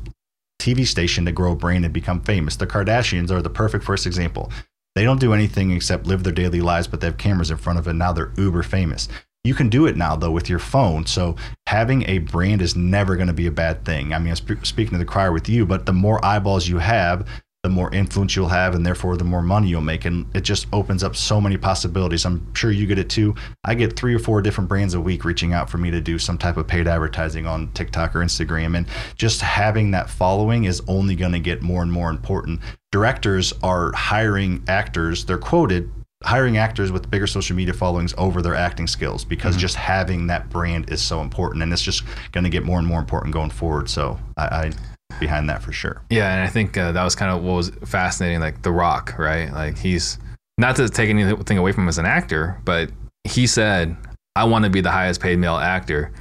TV 0.59 0.85
station 0.85 1.25
to 1.25 1.31
grow 1.31 1.53
a 1.53 1.55
brand 1.55 1.85
and 1.85 1.93
become 1.93 2.21
famous. 2.21 2.55
The 2.57 2.67
Kardashians 2.67 3.31
are 3.31 3.41
the 3.41 3.49
perfect 3.49 3.85
first 3.85 4.05
example. 4.05 4.51
They 4.95 5.03
don't 5.03 5.21
do 5.21 5.33
anything 5.33 5.71
except 5.71 6.07
live 6.07 6.23
their 6.23 6.33
daily 6.33 6.61
lives, 6.61 6.87
but 6.87 6.99
they 6.99 7.07
have 7.07 7.17
cameras 7.17 7.51
in 7.51 7.57
front 7.57 7.79
of 7.79 7.87
it. 7.87 7.93
Now 7.93 8.11
they're 8.11 8.33
uber 8.35 8.63
famous. 8.63 9.07
You 9.45 9.53
can 9.53 9.69
do 9.69 9.85
it 9.85 9.95
now 9.95 10.17
though 10.17 10.31
with 10.31 10.49
your 10.49 10.59
phone. 10.59 11.05
So 11.05 11.37
having 11.67 12.03
a 12.09 12.17
brand 12.17 12.61
is 12.61 12.75
never 12.75 13.15
going 13.15 13.27
to 13.27 13.33
be 13.33 13.47
a 13.47 13.51
bad 13.51 13.85
thing. 13.85 14.13
I 14.13 14.19
mean, 14.19 14.31
I'm 14.31 14.35
sp- 14.35 14.65
speaking 14.65 14.91
to 14.93 14.97
the 14.97 15.05
crier 15.05 15.31
with 15.31 15.47
you, 15.47 15.65
but 15.65 15.85
the 15.85 15.93
more 15.93 16.23
eyeballs 16.25 16.67
you 16.67 16.79
have, 16.79 17.25
the 17.63 17.69
more 17.69 17.93
influence 17.93 18.37
you'll 18.37 18.47
have, 18.47 18.73
and 18.73 18.85
therefore 18.85 19.17
the 19.17 19.23
more 19.25 19.41
money 19.41 19.67
you'll 19.67 19.81
make. 19.81 20.05
And 20.05 20.25
it 20.33 20.41
just 20.41 20.67
opens 20.71 21.03
up 21.03 21.15
so 21.15 21.41
many 21.41 21.57
possibilities. 21.57 22.25
I'm 22.25 22.53
sure 22.55 22.71
you 22.71 22.87
get 22.87 22.97
it 22.97 23.09
too. 23.09 23.35
I 23.65 23.75
get 23.75 23.97
three 23.97 24.15
or 24.15 24.19
four 24.19 24.41
different 24.41 24.69
brands 24.69 24.93
a 24.93 25.01
week 25.01 25.25
reaching 25.25 25.51
out 25.51 25.69
for 25.69 25.77
me 25.77 25.91
to 25.91 25.99
do 25.99 26.17
some 26.17 26.37
type 26.37 26.55
of 26.55 26.67
paid 26.67 26.87
advertising 26.87 27.45
on 27.47 27.69
TikTok 27.73 28.15
or 28.15 28.19
Instagram. 28.19 28.77
And 28.77 28.87
just 29.15 29.41
having 29.41 29.91
that 29.91 30.09
following 30.09 30.63
is 30.63 30.81
only 30.87 31.15
going 31.17 31.33
to 31.33 31.39
get 31.39 31.61
more 31.61 31.81
and 31.81 31.91
more 31.91 32.09
important. 32.09 32.61
Directors 32.93 33.53
are 33.61 33.91
hiring 33.91 34.63
actors, 34.69 35.25
they're 35.25 35.37
quoted 35.37 35.91
hiring 36.23 36.57
actors 36.57 36.91
with 36.91 37.09
bigger 37.09 37.27
social 37.27 37.55
media 37.55 37.73
followings 37.73 38.13
over 38.17 38.41
their 38.41 38.55
acting 38.55 38.87
skills 38.87 39.23
because 39.23 39.55
Mm-hmm. 39.55 39.61
just 39.61 39.75
having 39.75 40.27
that 40.27 40.49
brand 40.49 40.89
is 40.91 41.01
so 41.01 41.21
important, 41.21 41.63
and 41.63 41.71
it's 41.71 41.81
just 41.81 42.03
going 42.33 42.43
to 42.43 42.49
get 42.49 42.63
more 42.63 42.77
and 42.77 42.87
more 42.87 42.99
important 42.99 43.33
going 43.33 43.49
forward. 43.49 43.89
So 43.89 44.19
I, 44.35 44.43
I 44.43 44.71
behind 45.19 45.49
that 45.49 45.61
for 45.63 45.71
sure. 45.71 46.01
Yeah, 46.09 46.33
and 46.33 46.41
I 46.43 46.47
think 46.47 46.77
uh, 46.77 46.91
that 46.91 47.03
was 47.03 47.15
kind 47.15 47.31
of 47.31 47.43
what 47.43 47.55
was 47.55 47.69
fascinating. 47.85 48.39
Like 48.39 48.61
The 48.61 48.71
Rock, 48.71 49.15
right? 49.17 49.51
Like 49.51 49.77
he's 49.77 50.17
not 50.57 50.75
to 50.77 50.89
take 50.89 51.09
anything 51.09 51.57
away 51.57 51.71
from 51.71 51.83
him 51.83 51.89
as 51.89 51.97
an 51.97 52.05
actor, 52.05 52.59
but 52.65 52.91
he 53.23 53.47
said, 53.47 53.95
"I 54.35 54.43
want 54.45 54.65
to 54.65 54.69
be 54.71 54.81
the 54.81 54.91
highest 54.91 55.21
paid 55.21 55.39
male 55.39 55.55
actor. 55.57 56.11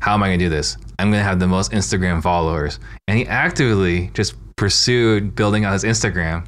How 0.00 0.14
am 0.14 0.22
I 0.22 0.28
going 0.28 0.38
to 0.38 0.44
do 0.46 0.48
this? 0.48 0.76
I'm 0.98 1.10
going 1.10 1.20
to 1.20 1.24
have 1.24 1.40
the 1.40 1.46
most 1.48 1.72
Instagram 1.72 2.22
followers." 2.22 2.78
And 3.08 3.18
he 3.18 3.26
actively 3.26 4.10
just 4.14 4.34
pursued 4.56 5.34
building 5.34 5.64
out 5.64 5.72
his 5.72 5.84
Instagram, 5.84 6.46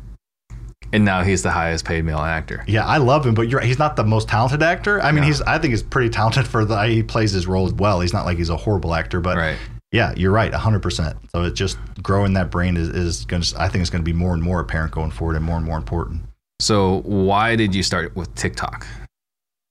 and 0.93 1.05
now 1.05 1.23
he's 1.23 1.43
the 1.43 1.51
highest 1.51 1.85
paid 1.85 2.05
male 2.05 2.19
actor. 2.19 2.63
Yeah, 2.67 2.87
I 2.87 2.99
love 2.99 3.27
him, 3.27 3.35
but 3.35 3.49
you're. 3.49 3.61
He's 3.61 3.79
not 3.79 3.97
the 3.97 4.05
most 4.05 4.29
talented 4.29 4.63
actor. 4.63 5.01
I 5.03 5.13
mean, 5.13 5.23
No. 5.23 5.27
he's 5.29 5.41
I 5.43 5.59
think 5.59 5.73
he's 5.73 5.83
pretty 5.83 6.11
talented 6.11 6.47
for 6.47 6.65
the 6.65 6.81
he 6.87 7.03
plays 7.03 7.33
his 7.33 7.47
role 7.47 7.71
well. 7.73 8.01
He's 8.01 8.13
not 8.13 8.25
like 8.27 8.39
he's 8.39 8.51
a 8.51 8.57
horrible 8.57 8.95
actor, 8.95 9.21
but 9.21 9.37
Right. 9.37 9.59
Yeah, 9.93 10.15
you're 10.17 10.33
right, 10.33 10.51
100%. 10.51 11.17
So 11.31 11.45
it's 11.45 11.59
just 11.59 11.79
growing 12.03 12.33
that 12.33 12.51
brain 12.51 12.77
is, 12.77 12.89
is 12.89 13.25
going 13.27 13.43
to 13.43 13.61
I 13.61 13.69
think 13.69 13.83
it's 13.83 13.91
going 13.91 14.03
to 14.03 14.11
be 14.11 14.17
more 14.17 14.33
and 14.33 14.43
more 14.43 14.59
apparent 14.59 14.93
going 14.93 15.11
forward 15.11 15.37
and 15.37 15.45
more 15.45 15.57
and 15.59 15.67
more 15.67 15.77
important. 15.77 16.23
So 16.61 17.03
why 17.03 17.57
did 17.57 17.75
you 17.75 17.83
start 17.83 18.17
with 18.17 18.35
TikTok? 18.35 18.87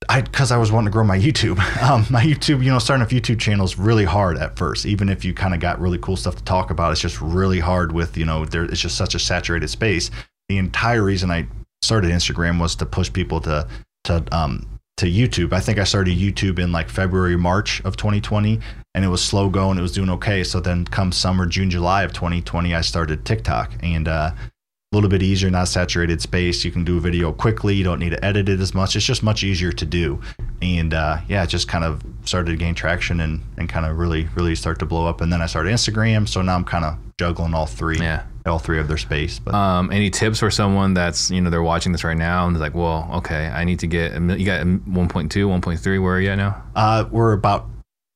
I 0.10 0.22
because 0.22 0.52
I 0.52 0.58
was 0.58 0.72
wanting 0.72 0.88
to 0.88 0.92
grow 0.92 1.04
my 1.04 1.18
YouTube. 1.18 1.58
Um, 1.82 2.06
my 2.12 2.24
YouTube, 2.24 2.64
you 2.64 2.70
know, 2.70 2.78
starting 2.78 3.04
a 3.04 3.10
YouTube 3.10 3.40
channel 3.40 3.66
is 3.66 3.78
really 3.78 4.06
hard 4.06 4.38
at 4.38 4.56
first. 4.56 4.86
Even 4.86 5.10
if 5.10 5.26
you 5.26 5.34
kind 5.34 5.54
of 5.56 5.60
got 5.60 5.80
really 5.80 5.98
cool 5.98 6.16
stuff 6.16 6.36
to 6.36 6.44
talk 6.44 6.70
about, 6.70 6.92
it's 6.92 7.02
just 7.02 7.20
really 7.20 7.60
hard 7.60 7.92
with 7.92 8.18
you 8.18 8.26
know 8.26 8.46
there. 8.46 8.66
It's 8.66 8.80
just 8.80 8.98
such 8.98 9.16
a 9.16 9.20
saturated 9.20 9.70
space. 9.70 10.12
The 10.48 10.58
entire 10.58 11.04
reason 11.04 11.32
I 11.32 11.48
started 11.82 12.12
Instagram 12.12 12.60
was 12.60 12.76
to 12.76 12.86
push 12.86 13.12
people 13.12 13.42
to 13.42 13.68
to 14.04 14.24
um 14.32 14.68
to 15.02 15.10
YouTube. 15.10 15.52
I 15.52 15.60
think 15.60 15.80
I 15.80 15.84
started 15.84 16.16
YouTube 16.16 16.60
in 16.60 16.72
like 16.72 16.88
February, 16.88 17.36
March 17.36 17.82
of 17.84 17.98
2020, 17.98 18.60
and 18.94 19.04
it 19.04 19.08
was 19.08 19.24
slow 19.24 19.50
going. 19.50 19.80
It 19.80 19.82
was 19.82 19.92
doing 19.92 20.12
okay. 20.12 20.44
So 20.44 20.60
then, 20.60 20.86
come 20.86 21.12
summer, 21.12 21.48
June, 21.48 21.72
July 21.72 22.04
of 22.04 22.14
2020, 22.14 22.76
I 22.76 22.82
started 22.82 23.26
TikTok, 23.26 23.72
and 23.82 24.08
uh, 24.08 24.32
a 24.32 24.96
little 24.96 25.10
bit 25.10 25.24
easier, 25.24 25.50
not 25.50 25.70
saturated 25.70 26.22
space. 26.22 26.64
You 26.64 26.72
can 26.72 26.84
do 26.84 26.98
a 26.98 27.00
video 27.00 27.32
quickly. 27.32 27.74
You 27.74 27.84
don't 27.84 27.98
need 27.98 28.12
to 28.12 28.24
edit 28.24 28.48
it 28.48 28.60
as 28.60 28.76
much. 28.76 28.96
It's 28.96 29.06
just 29.06 29.24
much 29.24 29.44
easier 29.44 29.72
to 29.72 29.86
do. 29.86 30.22
And 30.62 30.94
uh, 30.94 31.18
yeah, 31.28 31.44
it 31.44 31.48
just 31.48 31.68
kind 31.68 31.84
of 31.84 32.04
started 32.26 32.52
to 32.52 32.58
gain 32.58 32.76
traction 32.76 33.22
and, 33.22 33.42
and 33.58 33.68
kind 33.68 33.88
of 33.88 33.98
really, 33.98 34.28
really 34.36 34.54
start 34.54 34.78
to 34.80 34.86
blow 34.86 35.08
up. 35.08 35.22
And 35.22 35.34
then 35.34 35.42
I 35.42 35.48
started 35.48 35.74
Instagram. 35.74 36.28
So 36.30 36.44
now 36.44 36.56
I'm 36.56 36.66
kind 36.66 36.86
of 36.86 36.98
juggling 37.18 37.56
all 37.56 37.66
three, 37.66 37.98
Yeah. 37.98 38.24
All 38.46 38.60
three 38.60 38.80
of 38.80 38.88
their 38.88 38.98
space. 38.98 39.40
But 39.40 39.54
Um, 39.54 39.92
any 39.92 40.10
tips 40.10 40.40
for 40.40 40.50
someone 40.52 40.94
that's 40.94 41.30
you 41.32 41.42
know 41.42 41.50
they're 41.50 41.62
watching 41.64 41.92
this 41.92 42.04
right 42.04 42.18
now 42.18 42.48
and 42.48 42.56
they're 42.56 42.62
like, 42.62 42.76
well, 42.76 43.10
okay, 43.16 43.48
I 43.48 43.64
need 43.64 43.80
to 43.80 43.88
get 43.88 44.16
a 44.16 44.20
mil- 44.20 44.38
you 44.40 44.46
got 44.46 44.66
1.2, 44.66 45.30
1.3. 45.48 46.02
Where 46.04 46.16
are 46.16 46.20
you 46.20 46.30
at 46.30 46.36
now? 46.38 46.64
uh, 46.76 47.06
we're 47.12 47.34
about 47.34 47.68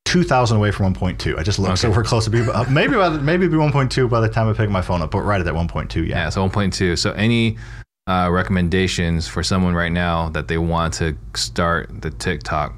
2,000 0.05 0.55
away 0.57 0.71
from 0.71 0.93
1.2. 0.93 1.37
I 1.37 1.43
just 1.43 1.59
looked, 1.59 1.79
so 1.79 1.89
we're 1.89 2.03
close 2.03 2.23
to 2.25 2.29
be 2.29 2.41
uh, 2.41 2.63
maybe 2.69 2.95
by 2.95 3.09
the, 3.09 3.19
maybe 3.19 3.47
be 3.47 3.55
1.2 3.55 4.09
by 4.09 4.19
the 4.21 4.29
time 4.29 4.47
I 4.47 4.53
pick 4.53 4.69
my 4.69 4.81
phone 4.81 5.01
up, 5.01 5.11
but 5.11 5.21
right 5.21 5.39
at 5.39 5.45
that 5.45 5.53
1.2. 5.55 5.95
Yeah. 6.07 6.15
Yeah, 6.15 6.29
so 6.29 6.47
1.2. 6.47 6.97
So 6.97 7.11
any 7.13 7.57
uh, 8.07 8.29
recommendations 8.31 9.27
for 9.27 9.41
someone 9.43 9.73
right 9.73 9.91
now 9.91 10.29
that 10.29 10.47
they 10.47 10.57
want 10.59 10.93
to 10.95 11.17
start 11.35 12.01
the 12.01 12.11
TikTok 12.11 12.73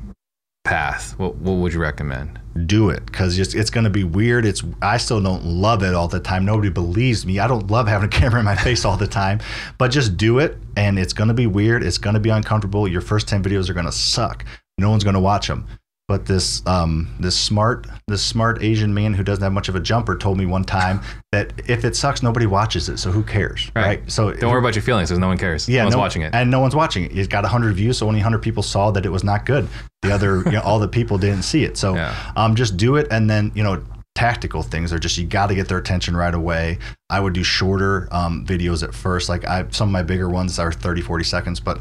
path? 0.64 1.18
What 1.20 1.36
what 1.38 1.54
would 1.54 1.74
you 1.74 1.80
recommend? 1.80 2.40
Do 2.66 2.90
it 2.90 3.06
because 3.06 3.38
it's, 3.38 3.54
it's 3.54 3.70
going 3.70 3.84
to 3.84 3.90
be 3.90 4.04
weird. 4.04 4.46
It's 4.46 4.64
I 4.82 4.98
still 4.98 5.22
don't 5.22 5.46
love 5.46 5.84
it 5.84 5.94
all 5.94 6.08
the 6.08 6.20
time. 6.20 6.46
Nobody 6.46 6.70
believes 6.70 7.26
me. 7.26 7.40
I 7.40 7.48
don't 7.48 7.70
love 7.70 7.88
having 7.88 8.08
a 8.08 8.12
camera 8.20 8.40
in 8.40 8.46
my 8.46 8.56
face 8.56 8.86
all 8.86 8.98
the 8.98 9.08
time, 9.08 9.40
but 9.78 9.90
just 9.90 10.18
do 10.18 10.40
it, 10.40 10.58
and 10.76 10.98
it's 10.98 11.14
going 11.14 11.28
to 11.28 11.34
be 11.34 11.48
weird. 11.48 11.84
It's 11.84 11.98
going 11.98 12.16
to 12.16 12.20
be 12.20 12.30
uncomfortable. 12.30 12.88
Your 12.88 13.02
first 13.02 13.28
ten 13.28 13.44
videos 13.44 13.70
are 13.70 13.74
going 13.74 13.86
to 13.86 13.92
suck. 13.92 14.46
No 14.78 14.90
one's 14.90 15.04
going 15.04 15.16
to 15.16 15.20
watch 15.20 15.48
them. 15.48 15.68
But 16.08 16.26
this 16.26 16.66
um 16.66 17.10
this 17.20 17.38
smart 17.38 17.86
this 18.08 18.24
smart 18.24 18.64
Asian 18.64 18.94
man 18.94 19.14
who 19.14 19.24
doesn't 19.24 19.44
have 19.44 19.52
much 19.52 19.68
of 19.68 19.76
a 19.76 19.80
jumper 19.82 20.16
told 20.16 20.38
me 20.38 20.46
one 20.46 20.64
time 20.64 21.02
that 21.34 21.52
if 21.70 21.84
it 21.84 21.98
sucks, 21.98 22.24
nobody 22.24 22.46
watches 22.46 22.88
it. 22.88 22.98
So 22.98 23.12
who 23.12 23.24
cares, 23.24 23.70
Right. 23.76 23.86
right? 23.86 24.12
So 24.12 24.32
Don't 24.32 24.50
worry 24.52 24.60
about 24.60 24.74
your 24.76 24.84
feelings 24.84 25.10
because 25.10 25.20
no 25.20 25.28
one 25.28 25.38
cares. 25.38 25.68
yeah, 25.68 25.80
no 25.80 25.86
one's 25.88 25.96
no- 25.96 26.00
watching 26.00 26.22
it. 26.22 26.34
and 26.34 26.50
no 26.50 26.62
one's 26.62 26.76
watching 26.76 27.04
it. 27.04 27.12
It's 27.18 27.28
got 27.28 27.44
100 27.44 27.76
views, 27.76 27.98
so 27.98 28.08
only 28.08 28.20
100 28.20 28.40
people 28.42 28.64
saw 28.64 28.90
that 28.92 29.06
it 29.06 29.10
was 29.10 29.26
not 29.26 29.46
good. 29.46 29.68
The 30.02 30.14
other, 30.14 30.44
you 30.46 30.52
know, 30.52 30.62
all 30.62 30.80
the 30.80 30.88
people 30.88 31.18
didn't 31.18 31.42
see 31.44 31.66
it. 31.66 31.76
So, 31.76 31.96
Yeah. 31.96 32.16
um, 32.38 32.56
just 32.56 32.78
do 32.78 32.96
it, 32.96 33.08
and 33.12 33.30
then 33.30 33.52
you 33.54 33.64
know, 33.64 33.84
tactical 34.16 34.64
things 34.64 34.94
are 34.94 35.00
just 35.00 35.18
you 35.18 35.28
got 35.28 35.48
to 35.48 35.56
get 35.56 35.68
their 35.68 35.78
attention 35.78 36.16
right 36.16 36.34
away. 36.34 36.78
I 37.10 37.20
would 37.20 37.34
do 37.34 37.44
shorter 37.44 38.08
um, 38.12 38.46
videos 38.46 38.82
at 38.82 38.94
first. 38.96 39.28
Like 39.28 39.46
I, 39.46 39.66
some 39.72 39.90
of 39.90 39.92
my 39.92 40.04
bigger 40.04 40.30
ones 40.30 40.58
are 40.58 40.72
30, 40.72 41.02
40 41.02 41.26
seconds, 41.26 41.60
but 41.60 41.80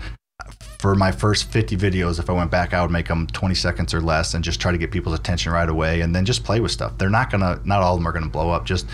for 0.78 0.94
my 0.94 1.12
first 1.12 1.50
50 1.50 1.76
videos, 1.76 2.18
if 2.18 2.28
I 2.30 2.32
went 2.32 2.50
back, 2.50 2.74
I 2.74 2.82
would 2.82 2.90
make 2.90 3.08
them 3.08 3.26
20 3.26 3.54
seconds 3.54 3.94
or 3.94 4.00
less, 4.00 4.34
and 4.34 4.44
just 4.44 4.60
try 4.60 4.72
to 4.72 4.78
get 4.78 4.90
people's 4.90 5.18
attention 5.18 5.52
right 5.52 5.68
away, 5.68 6.00
and 6.00 6.14
then 6.14 6.24
just 6.24 6.44
play 6.44 6.60
with 6.60 6.70
stuff. 6.70 6.98
They're 6.98 7.10
not 7.10 7.30
gonna, 7.30 7.60
not 7.64 7.82
all 7.82 7.94
of 7.94 8.00
them 8.00 8.08
are 8.08 8.12
gonna 8.12 8.28
blow 8.28 8.50
up. 8.50 8.64
Just 8.64 8.86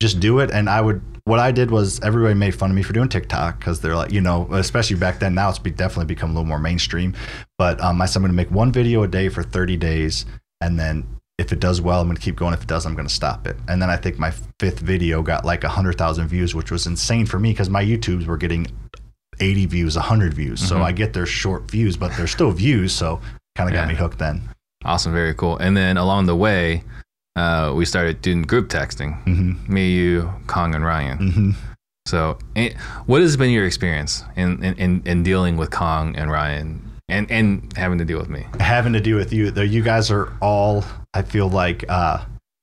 just 0.00 0.20
do 0.20 0.40
it. 0.40 0.50
And 0.50 0.68
I 0.68 0.80
would, 0.80 1.00
what 1.24 1.38
I 1.38 1.52
did 1.52 1.70
was 1.70 2.00
everybody 2.00 2.34
made 2.34 2.54
fun 2.54 2.70
of 2.70 2.76
me 2.76 2.82
for 2.82 2.92
doing 2.92 3.08
TikTok 3.08 3.58
because 3.58 3.80
they're 3.80 3.96
like, 3.96 4.12
you 4.12 4.20
know, 4.20 4.46
especially 4.52 4.96
back 4.96 5.20
then. 5.20 5.34
Now 5.34 5.48
it's 5.48 5.58
be, 5.58 5.70
definitely 5.70 6.06
become 6.06 6.30
a 6.30 6.32
little 6.34 6.46
more 6.46 6.58
mainstream. 6.58 7.14
But 7.58 7.80
um, 7.80 8.00
I 8.02 8.06
said 8.06 8.20
I'm 8.20 8.26
to 8.26 8.32
make 8.34 8.50
one 8.50 8.72
video 8.72 9.02
a 9.02 9.08
day 9.08 9.28
for 9.28 9.42
30 9.42 9.76
days, 9.76 10.26
and 10.60 10.78
then 10.78 11.06
if 11.38 11.52
it 11.52 11.60
does 11.60 11.80
well, 11.80 12.00
I'm 12.00 12.06
going 12.06 12.16
to 12.16 12.22
keep 12.22 12.36
going. 12.36 12.54
If 12.54 12.62
it 12.62 12.68
doesn't, 12.68 12.90
I'm 12.90 12.96
going 12.96 13.08
to 13.08 13.14
stop 13.14 13.46
it. 13.46 13.56
And 13.68 13.80
then 13.80 13.90
I 13.90 13.96
think 13.96 14.18
my 14.18 14.32
fifth 14.58 14.78
video 14.78 15.22
got 15.22 15.44
like 15.44 15.62
100,000 15.62 16.28
views, 16.28 16.54
which 16.54 16.70
was 16.70 16.86
insane 16.86 17.26
for 17.26 17.38
me 17.38 17.52
because 17.52 17.68
my 17.68 17.84
YouTubes 17.84 18.26
were 18.26 18.38
getting 18.38 18.66
80 19.40 19.66
views, 19.66 19.96
100 19.96 20.34
views. 20.34 20.60
So 20.66 20.76
Mhm. 20.76 20.82
I 20.84 20.92
get 20.92 21.12
their 21.12 21.26
short 21.26 21.70
views, 21.70 21.96
but 21.96 22.12
they're 22.16 22.26
still 22.26 22.50
views. 22.52 22.92
So 22.92 23.20
kind 23.56 23.68
of 23.68 23.74
got 23.74 23.82
Yeah. 23.82 23.88
me 23.88 23.94
hooked 23.94 24.18
then. 24.18 24.42
Awesome, 24.84 25.12
very 25.12 25.34
cool. 25.34 25.56
And 25.58 25.76
then 25.76 25.96
along 25.96 26.26
the 26.26 26.36
way, 26.36 26.82
uh, 27.36 27.72
we 27.74 27.84
started 27.84 28.22
doing 28.22 28.42
group 28.42 28.68
texting. 28.68 29.22
hmm 29.24 29.52
Me, 29.72 29.90
you, 29.90 30.32
Kong, 30.46 30.74
and 30.74 30.84
Ryan. 30.84 31.18
hmm 31.32 31.50
So, 32.06 32.38
eh, 32.54 32.70
what 33.06 33.20
has 33.20 33.36
been 33.36 33.50
your 33.50 33.66
experience 33.66 34.22
in, 34.36 34.62
in, 34.62 34.74
in, 34.78 35.02
in 35.04 35.22
dealing 35.24 35.56
with 35.56 35.70
Kong 35.70 36.14
and 36.16 36.30
Ryan 36.30 36.80
and, 37.08 37.28
and 37.32 37.72
having 37.76 37.98
to 37.98 38.04
deal 38.04 38.18
with 38.18 38.28
me? 38.30 38.46
having 38.60 38.92
to 38.92 39.00
deal 39.00 39.16
with 39.16 39.32
you. 39.32 39.50
Though 39.50 39.62
you 39.62 39.82
guys 39.82 40.10
are 40.12 40.32
all, 40.40 40.84
I 41.14 41.22
feel 41.22 41.48
like, 41.48 41.84
uh, 41.88 42.18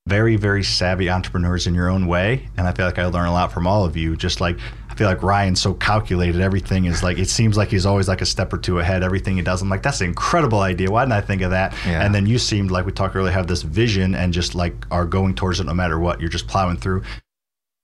very, 0.08 0.36
very 0.36 0.64
savvy 0.64 1.10
entrepreneurs 1.10 1.66
in 1.66 1.74
your 1.74 1.90
own 1.90 2.08
way, 2.08 2.50
and 2.58 2.68
I 2.68 2.74
feel 2.74 2.86
like 2.86 3.00
I 3.00 3.06
learn 3.06 3.28
a 3.28 3.34
lot 3.34 3.54
from 3.54 3.66
all 3.66 3.86
of 3.86 3.96
you. 3.96 4.18
Just 4.18 4.42
like 4.42 4.58
I 4.90 4.96
feel 4.96 5.08
like 5.08 5.24
Ryan's 5.24 5.62
so 5.62 5.74
calculated. 5.74 6.42
Everything 6.42 6.86
is 6.86 7.02
like 7.02 7.18
it 7.18 7.30
seems 7.30 7.56
like 7.56 7.70
he's 7.70 7.86
always 7.86 8.08
like 8.08 8.22
a 8.22 8.26
step 8.26 8.52
or 8.52 8.58
two 8.58 8.80
ahead. 8.80 9.02
Everything 9.02 9.38
he 9.38 9.42
does, 9.42 9.62
I'm 9.62 9.70
like, 9.70 9.82
that's 9.82 10.02
an 10.02 10.08
incredible 10.08 10.60
idea. 10.60 10.92
Why 10.92 11.04
didn't 11.04 11.14
I 11.14 11.22
think 11.22 11.42
of 11.42 11.52
that? 11.52 11.74
Yeah. 11.86 12.06
And 12.06 12.14
then 12.14 12.26
you 12.26 12.38
seemed 12.38 12.70
like 12.70 12.86
we 12.86 12.92
talked 12.92 13.16
earlier, 13.16 13.32
have 13.32 13.48
this 13.48 13.62
vision 13.62 14.14
and 14.14 14.34
just 14.34 14.56
like 14.56 14.86
are 14.92 15.06
going 15.06 15.36
towards 15.36 15.60
it 15.60 15.66
no 15.66 15.74
matter 15.74 15.98
what. 15.98 16.20
You're 16.20 16.30
just 16.30 16.48
plowing 16.48 16.78
through. 16.78 17.04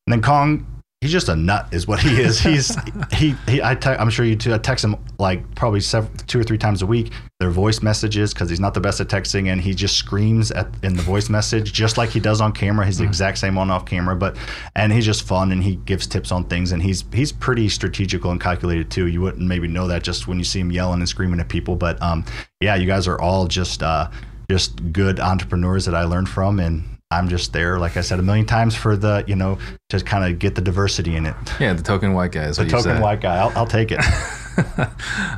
And 0.06 0.14
then 0.14 0.22
Kong, 0.22 0.79
he's 1.02 1.12
just 1.12 1.30
a 1.30 1.36
nut, 1.36 1.68
is 1.72 1.88
what 1.88 2.00
he 2.00 2.20
is. 2.22 2.40
He's 2.40 2.76
he 3.14 3.36
he. 3.48 3.62
I 3.62 3.76
te- 3.76 3.92
I'm 3.92 4.10
sure 4.10 4.26
you 4.26 4.36
too. 4.36 4.54
I 4.54 4.58
text 4.58 4.84
him 4.84 4.98
like 5.18 5.56
probably 5.56 5.80
seven, 5.80 6.12
two 6.28 6.40
or 6.40 6.44
three 6.44 6.58
times 6.58 6.82
a 6.82 6.86
week. 6.86 7.12
Their 7.40 7.50
voice 7.50 7.82
messages 7.82 8.34
because 8.34 8.50
he's 8.50 8.60
not 8.60 8.74
the 8.74 8.82
best 8.82 9.00
at 9.00 9.08
texting, 9.08 9.48
and 9.48 9.62
he 9.62 9.74
just 9.74 9.96
screams 9.96 10.52
at 10.52 10.68
in 10.84 10.96
the 10.96 11.02
voice 11.02 11.30
message 11.30 11.72
just 11.72 11.98
like 11.98 12.10
he 12.10 12.20
does 12.20 12.42
on 12.42 12.52
camera. 12.52 12.86
He's 12.86 12.98
the 12.98 13.06
exact 13.06 13.38
same 13.38 13.58
on 13.58 13.70
off 13.72 13.86
camera, 13.86 14.16
but 14.16 14.36
and 14.76 14.92
he's 14.92 15.06
just 15.06 15.24
fun 15.24 15.52
and 15.52 15.64
he 15.64 15.78
gives 15.78 16.06
tips 16.06 16.32
on 16.32 16.44
things, 16.46 16.72
and 16.72 16.84
he's 16.84 17.06
he's 17.14 17.32
pretty 17.32 17.70
strategical 17.70 18.32
and 18.32 18.42
calculated 18.42 18.92
too. 18.92 19.08
You 19.08 19.22
wouldn't 19.22 19.48
maybe 19.48 19.68
know 19.68 19.88
that 19.88 20.04
just 20.04 20.28
when 20.28 20.38
you 20.38 20.44
see 20.44 20.60
him 20.60 20.72
yelling 20.72 21.00
and 21.00 21.08
screaming 21.10 21.40
at 21.40 21.48
people, 21.50 21.76
but 21.76 22.02
um 22.02 22.26
yeah, 22.60 22.76
you 22.76 22.88
guys 22.88 23.08
are 23.08 23.20
all 23.20 23.48
just 23.48 23.84
uh 23.84 24.10
just 24.52 24.92
good 24.92 25.20
entrepreneurs 25.20 25.86
that 25.86 25.96
I 25.96 26.04
learned 26.04 26.28
from 26.30 26.60
and. 26.60 26.99
I'm 27.12 27.28
just 27.28 27.54
there, 27.54 27.80
like 27.80 27.98
I 27.98 28.02
said 28.02 28.20
a 28.20 28.22
million 28.22 28.46
times, 28.46 28.76
for 28.76 28.96
the 28.96 29.24
you 29.28 29.36
know 29.36 29.58
to 29.90 30.00
kind 30.00 30.32
of 30.32 30.40
get 30.40 30.56
the 30.56 30.62
diversity 30.62 31.16
in 31.16 31.26
it. 31.26 31.36
Yeah, 31.60 31.74
the 31.74 31.82
token 31.84 32.14
white 32.14 32.32
guy 32.32 32.44
is 32.46 32.58
The 32.58 32.64
what 32.64 32.66
you 32.66 32.72
token 32.78 32.92
said. 32.96 33.02
white 33.02 33.22
guy, 33.22 33.38
I'll, 33.38 33.52
I'll 33.58 33.66
take 33.68 33.92
it. 33.92 34.00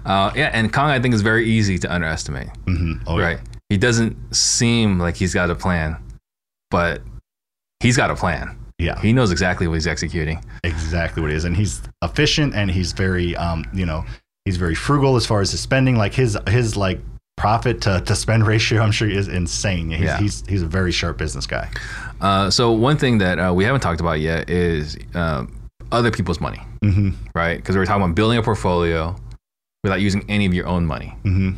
uh, 0.06 0.32
yeah, 0.36 0.50
and 0.54 0.72
Kong, 0.74 0.90
I 0.90 1.00
think, 1.00 1.14
is 1.14 1.22
very 1.22 1.46
easy 1.46 1.78
to 1.80 1.94
underestimate. 1.94 2.50
hmm 2.66 2.94
Oh, 3.08 3.20
yeah. 3.20 3.40
He 3.70 3.78
doesn't 3.78 4.36
seem 4.36 5.00
like 5.00 5.16
he's 5.16 5.34
got 5.34 5.50
a 5.50 5.56
plan, 5.56 5.96
but 6.70 7.02
he's 7.80 7.96
got 7.96 8.12
a 8.12 8.16
plan. 8.16 8.58
Yeah, 8.78 9.00
He 9.00 9.14
knows 9.14 9.32
exactly 9.32 9.68
what 9.68 9.76
he's 9.76 9.86
executing. 9.88 10.44
exactly 10.64 11.22
what 11.22 11.32
it 11.32 11.36
is, 11.36 11.46
and 11.46 11.56
he's 11.56 11.82
efficient 12.04 12.56
and 12.56 12.70
he's 12.72 12.92
very, 12.94 13.36
um, 13.36 13.64
you 13.74 13.86
know, 13.86 14.04
he's 14.44 14.58
very 14.58 14.74
frugal 14.76 15.16
as 15.16 15.26
far 15.28 15.40
as 15.40 15.52
his 15.52 15.62
spending. 15.62 15.96
Like 15.96 16.14
his 16.16 16.36
his 16.50 16.76
like 16.76 17.00
profit 17.42 17.82
to, 17.82 18.00
to 18.02 18.16
spend 18.16 18.46
ratio, 18.46 18.82
I'm 18.82 18.92
sure 18.92 19.10
is 19.10 19.28
insane. 19.28 19.90
He's, 19.90 20.00
Yeah. 20.02 20.18
he's 20.20 20.44
he's 20.48 20.62
a 20.62 20.68
very 20.68 20.92
sharp 20.92 21.18
business 21.18 21.48
guy. 21.48 21.70
Uh, 22.22 22.52
so 22.52 22.72
one 22.72 22.98
thing 22.98 23.18
that 23.18 23.40
uh, 23.40 23.52
we 23.54 23.64
haven't 23.64 23.82
talked 23.82 24.00
about 24.00 24.20
yet 24.20 24.48
is 24.50 24.96
um, 25.16 25.52
other 25.92 26.12
people's 26.12 26.40
money, 26.40 26.62
hmm 26.84 27.10
right? 27.36 27.58
Because 27.58 27.76
we 27.76 27.80
were 27.80 27.86
talking 27.88 28.04
about 28.04 28.14
building 28.16 28.38
a 28.38 28.44
portfolio 28.44 29.16
without 29.84 30.00
using 30.02 30.24
any 30.30 30.46
of 30.46 30.54
your 30.54 30.68
own 30.68 30.86
money. 30.86 31.16
hmm 31.24 31.52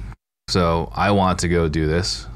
So 0.49 0.89
I 0.95 1.11
want 1.11 1.39
to 1.39 1.49
go 1.49 1.67
do 1.67 1.86
this. 1.86 2.27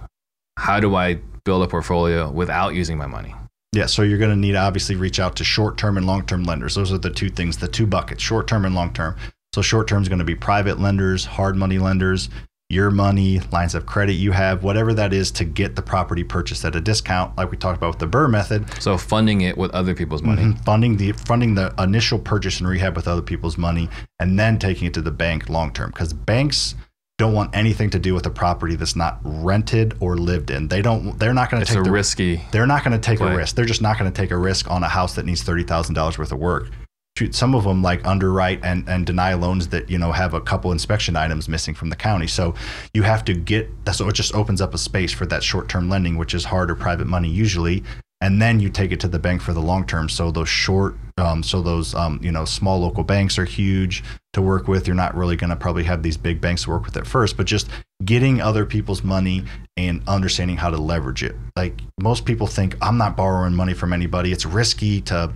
How 0.59 0.79
do 0.81 0.95
I 0.95 1.19
build 1.45 1.63
a 1.63 1.67
portfolio 1.67 2.29
without 2.29 2.75
using 2.75 2.97
my 2.97 3.05
money? 3.07 3.33
Yeah, 3.73 3.85
so 3.85 4.01
you're 4.01 4.17
going 4.17 4.31
to 4.31 4.35
need 4.35 4.53
to 4.53 4.57
obviously 4.59 4.95
reach 4.95 5.19
out 5.21 5.35
to 5.37 5.43
short 5.45 5.77
term 5.77 5.95
and 5.97 6.05
long 6.05 6.25
term 6.25 6.43
lenders. 6.43 6.75
Those 6.75 6.91
are 6.91 6.97
the 6.97 7.11
two 7.11 7.29
things, 7.29 7.57
the 7.57 7.67
two 7.69 7.87
buckets, 7.87 8.21
short 8.21 8.45
term 8.47 8.65
and 8.65 8.75
long 8.75 8.91
term. 8.93 9.15
So 9.55 9.61
short 9.61 9.87
term 9.87 10.01
is 10.01 10.09
going 10.09 10.19
to 10.19 10.25
be 10.25 10.35
private 10.35 10.79
lenders, 10.79 11.23
hard 11.25 11.55
money 11.55 11.77
lenders, 11.79 12.29
your 12.69 12.91
money, 12.91 13.39
lines 13.51 13.75
of 13.75 13.85
credit 13.85 14.13
you 14.13 14.33
have, 14.33 14.61
whatever 14.61 14.93
that 14.93 15.13
is 15.13 15.31
to 15.31 15.45
get 15.45 15.75
the 15.77 15.81
property 15.81 16.23
purchased 16.23 16.65
at 16.65 16.75
a 16.75 16.81
discount, 16.81 17.35
like 17.37 17.49
we 17.49 17.55
talked 17.55 17.77
about 17.77 17.87
with 17.89 17.99
the 17.99 18.07
Burr 18.07 18.27
method. 18.27 18.65
So 18.81 18.97
funding 18.97 19.41
it 19.41 19.57
with 19.57 19.71
other 19.71 19.95
people's 19.95 20.21
money. 20.21 20.43
Mhm. 20.43 20.65
Funding 20.65 20.97
the 20.97 21.13
funding 21.13 21.55
the 21.55 21.73
initial 21.79 22.19
purchase 22.19 22.59
and 22.59 22.67
rehab 22.67 22.95
with 22.97 23.07
other 23.07 23.21
people's 23.21 23.57
money, 23.57 23.89
and 24.19 24.37
then 24.37 24.59
taking 24.59 24.87
it 24.87 24.93
to 24.95 25.01
the 25.01 25.11
bank 25.11 25.47
long 25.49 25.71
term. 25.71 25.91
Because 25.91 26.11
banks 26.11 26.75
don't 27.17 27.33
want 27.33 27.55
anything 27.55 27.89
to 27.91 27.99
do 27.99 28.13
with 28.13 28.25
a 28.25 28.29
property 28.29 28.75
that's 28.75 28.95
not 28.97 29.19
rented 29.23 29.95
or 30.01 30.17
lived 30.17 30.51
in. 30.51 30.67
They 30.67 30.81
don't. 30.81 31.17
They're 31.17 31.33
not 31.33 31.49
going 31.49 31.63
to 31.63 31.67
take 31.71 31.79
a 31.79 31.83
the 31.83 31.91
risky. 31.91 32.41
they're 32.51 32.67
not 32.67 32.83
going 32.83 32.91
to 32.91 32.99
take 32.99 33.19
play. 33.19 33.33
a 33.33 33.37
risk. 33.37 33.55
They're 33.55 33.65
just 33.65 33.81
not 33.81 33.97
going 33.97 34.11
to 34.11 34.21
take 34.21 34.29
a 34.31 34.37
risk 34.37 34.69
on 34.69 34.83
a 34.83 34.89
house 34.89 35.15
that 35.15 35.25
needs 35.25 35.41
thirty 35.41 35.63
thousand 35.63 35.95
dollars 35.95 36.17
worth 36.19 36.33
of 36.33 36.39
work. 36.39 36.69
Shoot, 37.17 37.33
Some 37.33 37.55
of 37.55 37.63
them 37.63 37.81
like 37.81 38.05
underwrite 38.05 38.63
and, 38.63 38.87
and 38.87 39.03
deny 39.03 39.33
loans 39.33 39.69
that 39.69 39.89
you 39.89 39.97
know 39.97 40.11
have 40.11 40.35
a 40.35 40.41
couple 40.41 40.71
inspection 40.71 41.15
items 41.15 41.49
missing 41.49 41.73
from 41.73 41.89
the 41.89 41.95
county. 41.95 42.27
So 42.27 42.53
you 42.93 43.01
have 43.01 43.25
to 43.25 43.33
get 43.33 43.67
so 43.91 44.07
it 44.07 44.13
just 44.13 44.35
opens 44.35 44.61
up 44.61 44.75
a 44.75 44.77
space 44.77 45.11
for 45.11 45.25
that 45.25 45.41
short 45.41 45.67
term 45.67 45.89
lending, 45.89 46.17
which 46.17 46.35
is 46.35 46.45
harder 46.45 46.75
private 46.75 47.07
money 47.07 47.27
usually, 47.29 47.83
and 48.21 48.39
then 48.39 48.59
you 48.59 48.69
take 48.69 48.91
it 48.91 48.99
to 48.99 49.07
the 49.07 49.17
bank 49.17 49.41
for 49.41 49.51
the 49.53 49.61
long 49.61 49.83
term. 49.87 50.09
So 50.09 50.29
those 50.29 50.47
short, 50.47 50.95
um, 51.17 51.41
so 51.41 51.63
those 51.63 51.95
um, 51.95 52.19
you 52.21 52.31
know 52.31 52.45
small 52.45 52.79
local 52.79 53.03
banks 53.03 53.39
are 53.39 53.45
huge 53.45 54.03
to 54.33 54.41
work 54.43 54.67
with. 54.67 54.85
You're 54.85 54.95
not 54.95 55.15
really 55.15 55.35
going 55.35 55.49
to 55.49 55.55
probably 55.55 55.85
have 55.85 56.03
these 56.03 56.17
big 56.17 56.39
banks 56.39 56.65
to 56.65 56.69
work 56.69 56.85
with 56.85 56.97
at 56.97 57.07
first, 57.07 57.35
but 57.35 57.47
just 57.47 57.67
getting 58.05 58.41
other 58.41 58.63
people's 58.63 59.03
money 59.03 59.43
and 59.75 60.03
understanding 60.07 60.57
how 60.57 60.69
to 60.69 60.77
leverage 60.77 61.23
it. 61.23 61.35
Like 61.55 61.81
most 61.99 62.25
people 62.25 62.45
think, 62.45 62.75
I'm 62.79 62.99
not 62.99 63.17
borrowing 63.17 63.55
money 63.55 63.73
from 63.73 63.91
anybody. 63.91 64.31
It's 64.31 64.45
risky 64.45 65.01
to, 65.01 65.33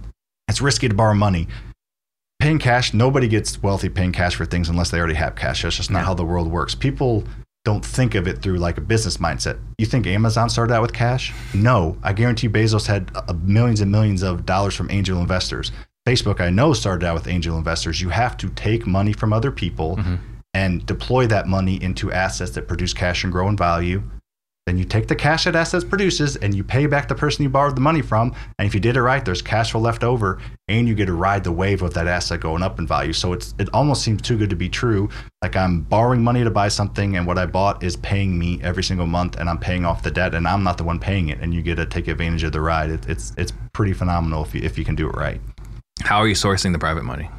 it's 0.47 0.61
risky 0.61 0.87
to 0.87 0.93
borrow 0.93 1.15
money. 1.15 1.47
Paying 2.41 2.57
cash, 2.57 2.91
nobody 2.91 3.27
gets 3.27 3.61
wealthy 3.61 3.87
paying 3.87 4.11
cash 4.11 4.33
for 4.33 4.45
things 4.45 4.67
unless 4.67 4.89
they 4.89 4.97
already 4.97 5.13
have 5.13 5.35
cash. 5.35 5.61
That's 5.61 5.77
just 5.77 5.91
not 5.91 5.99
Yeah. 5.99 6.05
how 6.05 6.13
the 6.15 6.25
world 6.25 6.47
works. 6.49 6.73
People 6.73 7.23
don't 7.63 7.85
think 7.85 8.15
of 8.15 8.27
it 8.27 8.41
through 8.41 8.57
like 8.57 8.79
a 8.79 8.81
business 8.81 9.17
mindset. 9.17 9.59
You 9.77 9.85
think 9.85 10.07
Amazon 10.07 10.49
started 10.49 10.73
out 10.73 10.81
with 10.81 10.91
cash? 10.91 11.31
No, 11.53 11.97
I 12.01 12.13
guarantee 12.13 12.49
Bezos 12.49 12.87
had 12.87 13.11
uh, 13.13 13.33
millions 13.43 13.79
and 13.79 13.91
millions 13.91 14.23
of 14.23 14.43
dollars 14.43 14.73
from 14.75 14.89
angel 14.89 15.19
investors. 15.21 15.71
Facebook, 16.07 16.41
I 16.41 16.49
know, 16.49 16.73
started 16.73 17.05
out 17.05 17.13
with 17.13 17.27
angel 17.27 17.55
investors. 17.59 18.01
You 18.01 18.09
have 18.09 18.35
to 18.37 18.49
take 18.49 18.87
money 18.87 19.13
from 19.13 19.33
other 19.33 19.51
people 19.51 19.99
and 20.55 20.83
deploy 20.87 21.27
that 21.27 21.47
money 21.47 21.75
into 21.83 22.11
assets 22.11 22.49
that 22.53 22.67
produce 22.67 22.91
cash 22.91 23.23
and 23.23 23.31
grow 23.31 23.47
in 23.49 23.55
value. 23.55 24.01
Then 24.67 24.77
you 24.77 24.85
take 24.85 25.07
the 25.07 25.15
cash 25.15 25.45
that 25.45 25.55
assets 25.55 25.83
produces 25.83 26.35
and 26.35 26.53
you 26.53 26.63
pay 26.63 26.85
back 26.85 27.07
the 27.07 27.15
person 27.15 27.41
you 27.41 27.49
borrowed 27.49 27.75
the 27.75 27.81
money 27.81 28.03
from. 28.03 28.35
And 28.59 28.67
if 28.67 28.75
you 28.75 28.79
did 28.79 28.95
it 28.95 29.01
right, 29.01 29.25
there's 29.25 29.41
cash 29.41 29.71
flow 29.71 29.81
left 29.81 30.03
over, 30.03 30.39
and 30.67 30.87
you 30.87 30.93
get 30.93 31.07
to 31.07 31.13
ride 31.13 31.43
the 31.43 31.51
wave 31.51 31.81
of 31.81 31.95
that 31.95 32.07
asset 32.07 32.41
going 32.41 32.61
up 32.61 32.77
in 32.77 32.85
value. 32.85 33.11
So 33.11 33.33
it's 33.33 33.55
it 33.57 33.69
almost 33.73 34.03
seems 34.03 34.21
too 34.21 34.37
good 34.37 34.51
to 34.51 34.55
be 34.55 34.69
true. 34.69 35.09
Like 35.41 35.55
I'm 35.55 35.81
borrowing 35.81 36.23
money 36.23 36.43
to 36.43 36.51
buy 36.51 36.67
something, 36.67 37.17
and 37.17 37.25
what 37.25 37.39
I 37.39 37.47
bought 37.47 37.83
is 37.83 37.95
paying 37.95 38.37
me 38.37 38.59
every 38.61 38.83
single 38.83 39.07
month, 39.07 39.37
and 39.37 39.49
I'm 39.49 39.57
paying 39.57 39.83
off 39.83 40.03
the 40.03 40.11
debt, 40.11 40.35
and 40.35 40.47
I'm 40.47 40.63
not 40.63 40.77
the 40.77 40.83
one 40.83 40.99
paying 40.99 41.29
it, 41.29 41.39
and 41.41 41.55
you 41.55 41.63
get 41.63 41.75
to 41.75 41.87
take 41.87 42.07
advantage 42.07 42.43
of 42.43 42.51
the 42.51 42.61
ride. 42.61 42.91
It, 42.91 43.09
it's 43.09 43.33
it's 43.37 43.53
pretty 43.73 43.93
phenomenal 43.93 44.43
if 44.43 44.53
you 44.53 44.61
if 44.61 44.77
you 44.77 44.85
can 44.85 44.95
do 44.95 45.09
it 45.09 45.15
right. 45.15 45.41
How 46.01 46.19
are 46.19 46.27
you 46.27 46.35
sourcing 46.35 46.71
the 46.71 46.79
private 46.79 47.03
money? 47.03 47.29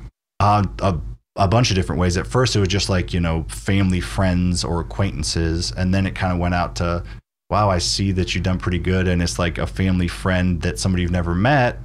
Uh, 0.41 0.65
a, 0.81 0.99
a 1.37 1.49
bunch 1.49 1.71
of 1.71 1.77
different 1.77 2.01
ways. 2.01 2.17
At 2.17 2.27
first, 2.27 2.57
it 2.57 2.61
was 2.61 2.69
just 2.69 2.89
like, 2.89 3.15
you 3.15 3.21
know, 3.21 3.45
family, 3.49 4.01
friends, 4.01 4.65
or 4.65 4.81
acquaintances. 4.81 5.73
And 5.73 5.95
then 5.95 6.07
it 6.07 6.15
kind 6.15 6.33
of 6.33 6.39
went 6.39 6.55
out 6.55 6.77
to, 6.77 7.05
wow, 7.51 7.71
I 7.71 7.79
see 7.79 8.13
that 8.13 8.35
you've 8.35 8.45
done 8.45 8.59
pretty 8.59 8.79
good. 8.79 9.09
And 9.09 9.23
it's 9.23 9.39
like 9.39 9.59
a 9.59 9.67
family 9.67 10.09
friend 10.09 10.61
that 10.63 10.79
somebody 10.79 11.03
you've 11.03 11.11
never 11.11 11.35
met 11.35 11.79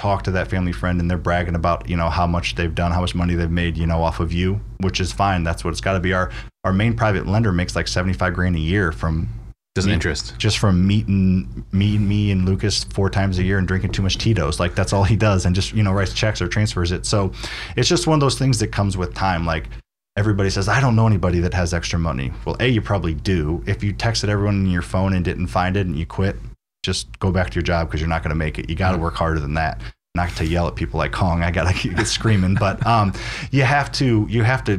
talk 0.00 0.22
to 0.22 0.30
that 0.30 0.48
family 0.48 0.72
friend 0.72 0.98
and 0.98 1.10
they're 1.10 1.18
bragging 1.18 1.54
about, 1.54 1.86
you 1.88 1.94
know, 1.94 2.08
how 2.08 2.26
much 2.26 2.54
they've 2.54 2.74
done, 2.74 2.90
how 2.90 3.02
much 3.02 3.14
money 3.14 3.34
they've 3.34 3.50
made, 3.50 3.76
you 3.76 3.86
know, 3.86 4.02
off 4.02 4.18
of 4.18 4.32
you, 4.32 4.58
which 4.78 4.98
is 4.98 5.12
fine. 5.12 5.44
That's 5.44 5.62
what 5.62 5.72
it's 5.72 5.80
got 5.82 5.92
to 5.92 6.00
be. 6.00 6.14
Our, 6.14 6.30
our 6.64 6.72
main 6.72 6.96
private 6.96 7.26
lender 7.26 7.52
makes 7.52 7.76
like 7.76 7.86
75 7.86 8.32
grand 8.32 8.56
a 8.56 8.60
year 8.60 8.92
from 8.92 9.28
Me- 9.76 9.92
interest. 9.92 10.34
just 10.36 10.58
from 10.58 10.84
meeting 10.84 11.64
me, 11.70 11.96
me 11.96 12.32
and 12.32 12.44
Lucas 12.44 12.82
four 12.84 13.08
times 13.08 13.38
a 13.38 13.44
year 13.44 13.56
and 13.56 13.68
drinking 13.68 13.92
too 13.92 14.02
much 14.02 14.18
Tito's. 14.18 14.58
Like 14.58 14.74
that's 14.74 14.92
all 14.92 15.04
he 15.04 15.14
does, 15.14 15.46
and 15.46 15.54
just 15.54 15.72
you 15.72 15.84
know 15.84 15.92
writes 15.92 16.12
checks 16.12 16.42
or 16.42 16.48
transfers 16.48 16.90
it. 16.90 17.06
So 17.06 17.32
it's 17.76 17.88
just 17.88 18.08
one 18.08 18.14
of 18.14 18.20
those 18.20 18.36
things 18.36 18.58
that 18.58 18.72
comes 18.72 18.96
with 18.96 19.14
time. 19.14 19.46
Like 19.46 19.68
everybody 20.16 20.50
says, 20.50 20.68
I 20.68 20.80
don't 20.80 20.96
know 20.96 21.06
anybody 21.06 21.38
that 21.40 21.54
has 21.54 21.72
extra 21.72 22.00
money. 22.00 22.32
Well, 22.44 22.56
a 22.58 22.68
you 22.68 22.82
probably 22.82 23.14
do. 23.14 23.62
If 23.66 23.84
you 23.84 23.94
texted 23.94 24.28
everyone 24.28 24.56
in 24.56 24.70
your 24.70 24.82
phone 24.82 25.12
and 25.12 25.24
didn't 25.24 25.46
find 25.46 25.76
it 25.76 25.86
and 25.86 25.96
you 25.96 26.04
quit, 26.04 26.36
just 26.82 27.16
go 27.20 27.30
back 27.30 27.50
to 27.50 27.54
your 27.54 27.62
job 27.62 27.86
because 27.86 28.00
you're 28.00 28.08
not 28.08 28.22
going 28.22 28.30
to 28.30 28.36
make 28.36 28.58
it. 28.58 28.68
You 28.68 28.74
got 28.74 28.88
to 28.88 28.94
mm-hmm. 28.94 29.04
work 29.04 29.14
harder 29.14 29.38
than 29.38 29.54
that. 29.54 29.80
Not 30.20 30.36
to 30.36 30.46
yell 30.46 30.68
at 30.68 30.76
people 30.76 30.98
like 30.98 31.12
Kong. 31.12 31.42
I 31.42 31.50
gotta 31.50 31.88
get 31.94 32.06
screaming, 32.06 32.54
but 32.54 32.86
um, 32.86 33.14
you 33.50 33.62
have 33.62 33.90
to 33.92 34.26
you 34.28 34.42
have 34.42 34.62
to 34.64 34.78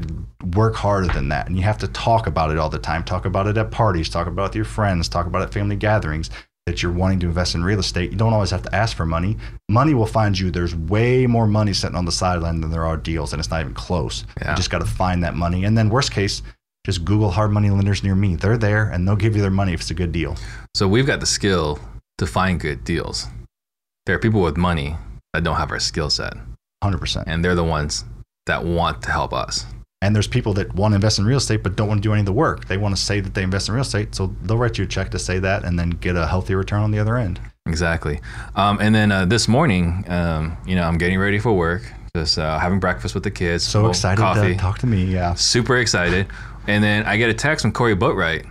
work 0.54 0.76
harder 0.76 1.08
than 1.08 1.30
that, 1.30 1.48
and 1.48 1.58
you 1.58 1.64
have 1.64 1.80
to 1.80 1.88
talk 1.88 2.28
about 2.28 2.52
it 2.52 2.60
all 2.60 2.70
the 2.70 2.78
time. 2.78 3.04
Talk 3.04 3.26
about 3.26 3.48
it 3.48 3.58
at 3.58 3.72
parties. 3.72 4.08
Talk 4.08 4.28
about 4.28 4.44
it 4.44 4.50
with 4.50 4.56
your 4.58 4.66
friends. 4.66 5.10
Talk 5.10 5.26
about 5.26 5.42
it 5.42 5.46
at 5.46 5.54
family 5.54 5.76
gatherings. 5.76 6.30
That 6.68 6.84
you're 6.84 6.92
wanting 6.92 7.20
to 7.22 7.26
invest 7.26 7.56
in 7.56 7.64
real 7.64 7.80
estate. 7.80 8.12
You 8.12 8.18
don't 8.18 8.34
always 8.34 8.52
have 8.52 8.62
to 8.62 8.76
ask 8.76 8.96
for 8.96 9.04
money. 9.04 9.36
Money 9.68 9.96
will 9.96 10.06
find 10.06 10.38
you. 10.38 10.52
There's 10.52 10.76
way 10.76 11.26
more 11.26 11.48
money 11.48 11.74
sitting 11.74 11.98
on 11.98 12.06
the 12.06 12.12
sideline 12.12 12.62
than 12.62 12.70
there 12.70 12.86
are 12.86 12.98
deals, 12.98 13.34
and 13.34 13.39
it's 13.39 13.50
not 13.50 13.62
even 13.62 13.74
close. 13.74 14.26
Yeah. 14.39 14.52
You 14.52 14.58
just 14.58 14.70
got 14.70 14.82
to 14.82 14.86
find 14.86 15.24
that 15.24 15.34
money, 15.34 15.64
and 15.64 15.76
then 15.76 15.89
worst 15.89 16.12
case, 16.12 16.44
just 16.86 17.04
Google 17.04 17.32
hard 17.32 17.52
money 17.52 17.72
lenders 17.72 18.04
near 18.04 18.14
me. 18.14 18.36
They're 18.36 18.60
there, 18.60 18.92
and 18.92 19.08
they'll 19.08 19.16
give 19.16 19.36
you 19.36 19.42
their 19.42 19.50
money 19.50 19.74
if 19.74 19.82
it's 19.82 19.89
a 19.89 19.96
good 19.96 20.12
deal. 20.12 20.38
So 20.76 20.88
we've 20.88 21.08
got 21.08 21.20
the 21.20 21.26
skill 21.26 21.80
to 22.20 22.28
find 22.28 22.60
good 22.60 22.84
deals. 22.84 23.26
There 24.06 24.16
are 24.16 24.20
people 24.20 24.44
with 24.44 24.56
money 24.56 24.98
that 25.34 25.43
don't 25.43 25.55
have 25.57 25.71
our 25.71 25.79
skill 25.79 26.09
set, 26.09 26.34
Hundred 26.84 26.99
percent. 26.99 27.27
and 27.27 27.43
they're 27.43 27.55
the 27.55 27.63
ones 27.63 28.05
that 28.47 28.63
want 28.63 29.01
to 29.03 29.11
help 29.11 29.34
us. 29.34 29.65
And 30.03 30.15
there's 30.15 30.27
people 30.27 30.53
that 30.55 30.73
want 30.73 30.93
to 30.93 30.95
invest 30.95 31.19
in 31.19 31.25
real 31.25 31.38
estate 31.38 31.61
but 31.61 31.75
don't 31.75 31.88
want 31.88 31.99
to 31.99 32.07
do 32.07 32.11
any 32.11 32.21
of 32.21 32.25
the 32.25 32.34
work. 32.34 32.65
They 32.67 32.77
want 32.77 32.95
to 32.95 33.01
say 33.01 33.19
that 33.19 33.36
they 33.36 33.43
invest 33.43 33.69
in 33.69 33.75
real 33.75 33.84
estate, 33.84 34.15
so 34.15 34.36
they'll 34.43 34.57
write 34.57 34.77
you 34.79 34.84
a 34.86 34.88
check 34.88 35.11
to 35.11 35.19
say 35.19 35.38
that 35.39 35.63
and 35.63 35.77
then 35.77 35.91
get 35.91 36.15
a 36.15 36.25
healthy 36.25 36.55
return 36.55 36.82
on 36.82 36.89
the 36.91 36.97
other 36.97 37.17
end. 37.17 37.39
Exactly. 37.67 38.19
Um, 38.55 38.79
and 38.82 38.95
then 38.95 39.11
uh, 39.11 39.25
this 39.25 39.47
morning, 39.47 40.03
um, 40.07 40.57
you 40.65 40.75
know, 40.75 40.84
I'm 40.84 40.97
getting 40.97 41.19
ready 41.19 41.38
for 41.38 41.53
work, 41.53 41.84
just 42.15 42.39
uh, 42.39 42.57
having 42.57 42.79
breakfast 42.79 43.13
with 43.13 43.23
the 43.23 43.29
kids. 43.29 43.63
So 43.63 43.88
excited 43.89 44.19
Coffee. 44.19 44.53
to 44.53 44.59
talk 44.59 44.79
to 44.79 44.88
me. 44.88 45.03
Yeah. 45.05 45.36
Super 45.36 45.77
excited. 45.77 46.25
And 46.67 46.84
then 46.84 47.05
I 47.05 47.17
get 47.17 47.29
a 47.29 47.34
text 47.36 47.61
from 47.61 47.71
Corey 47.71 47.95
Boatwright, 47.95 48.43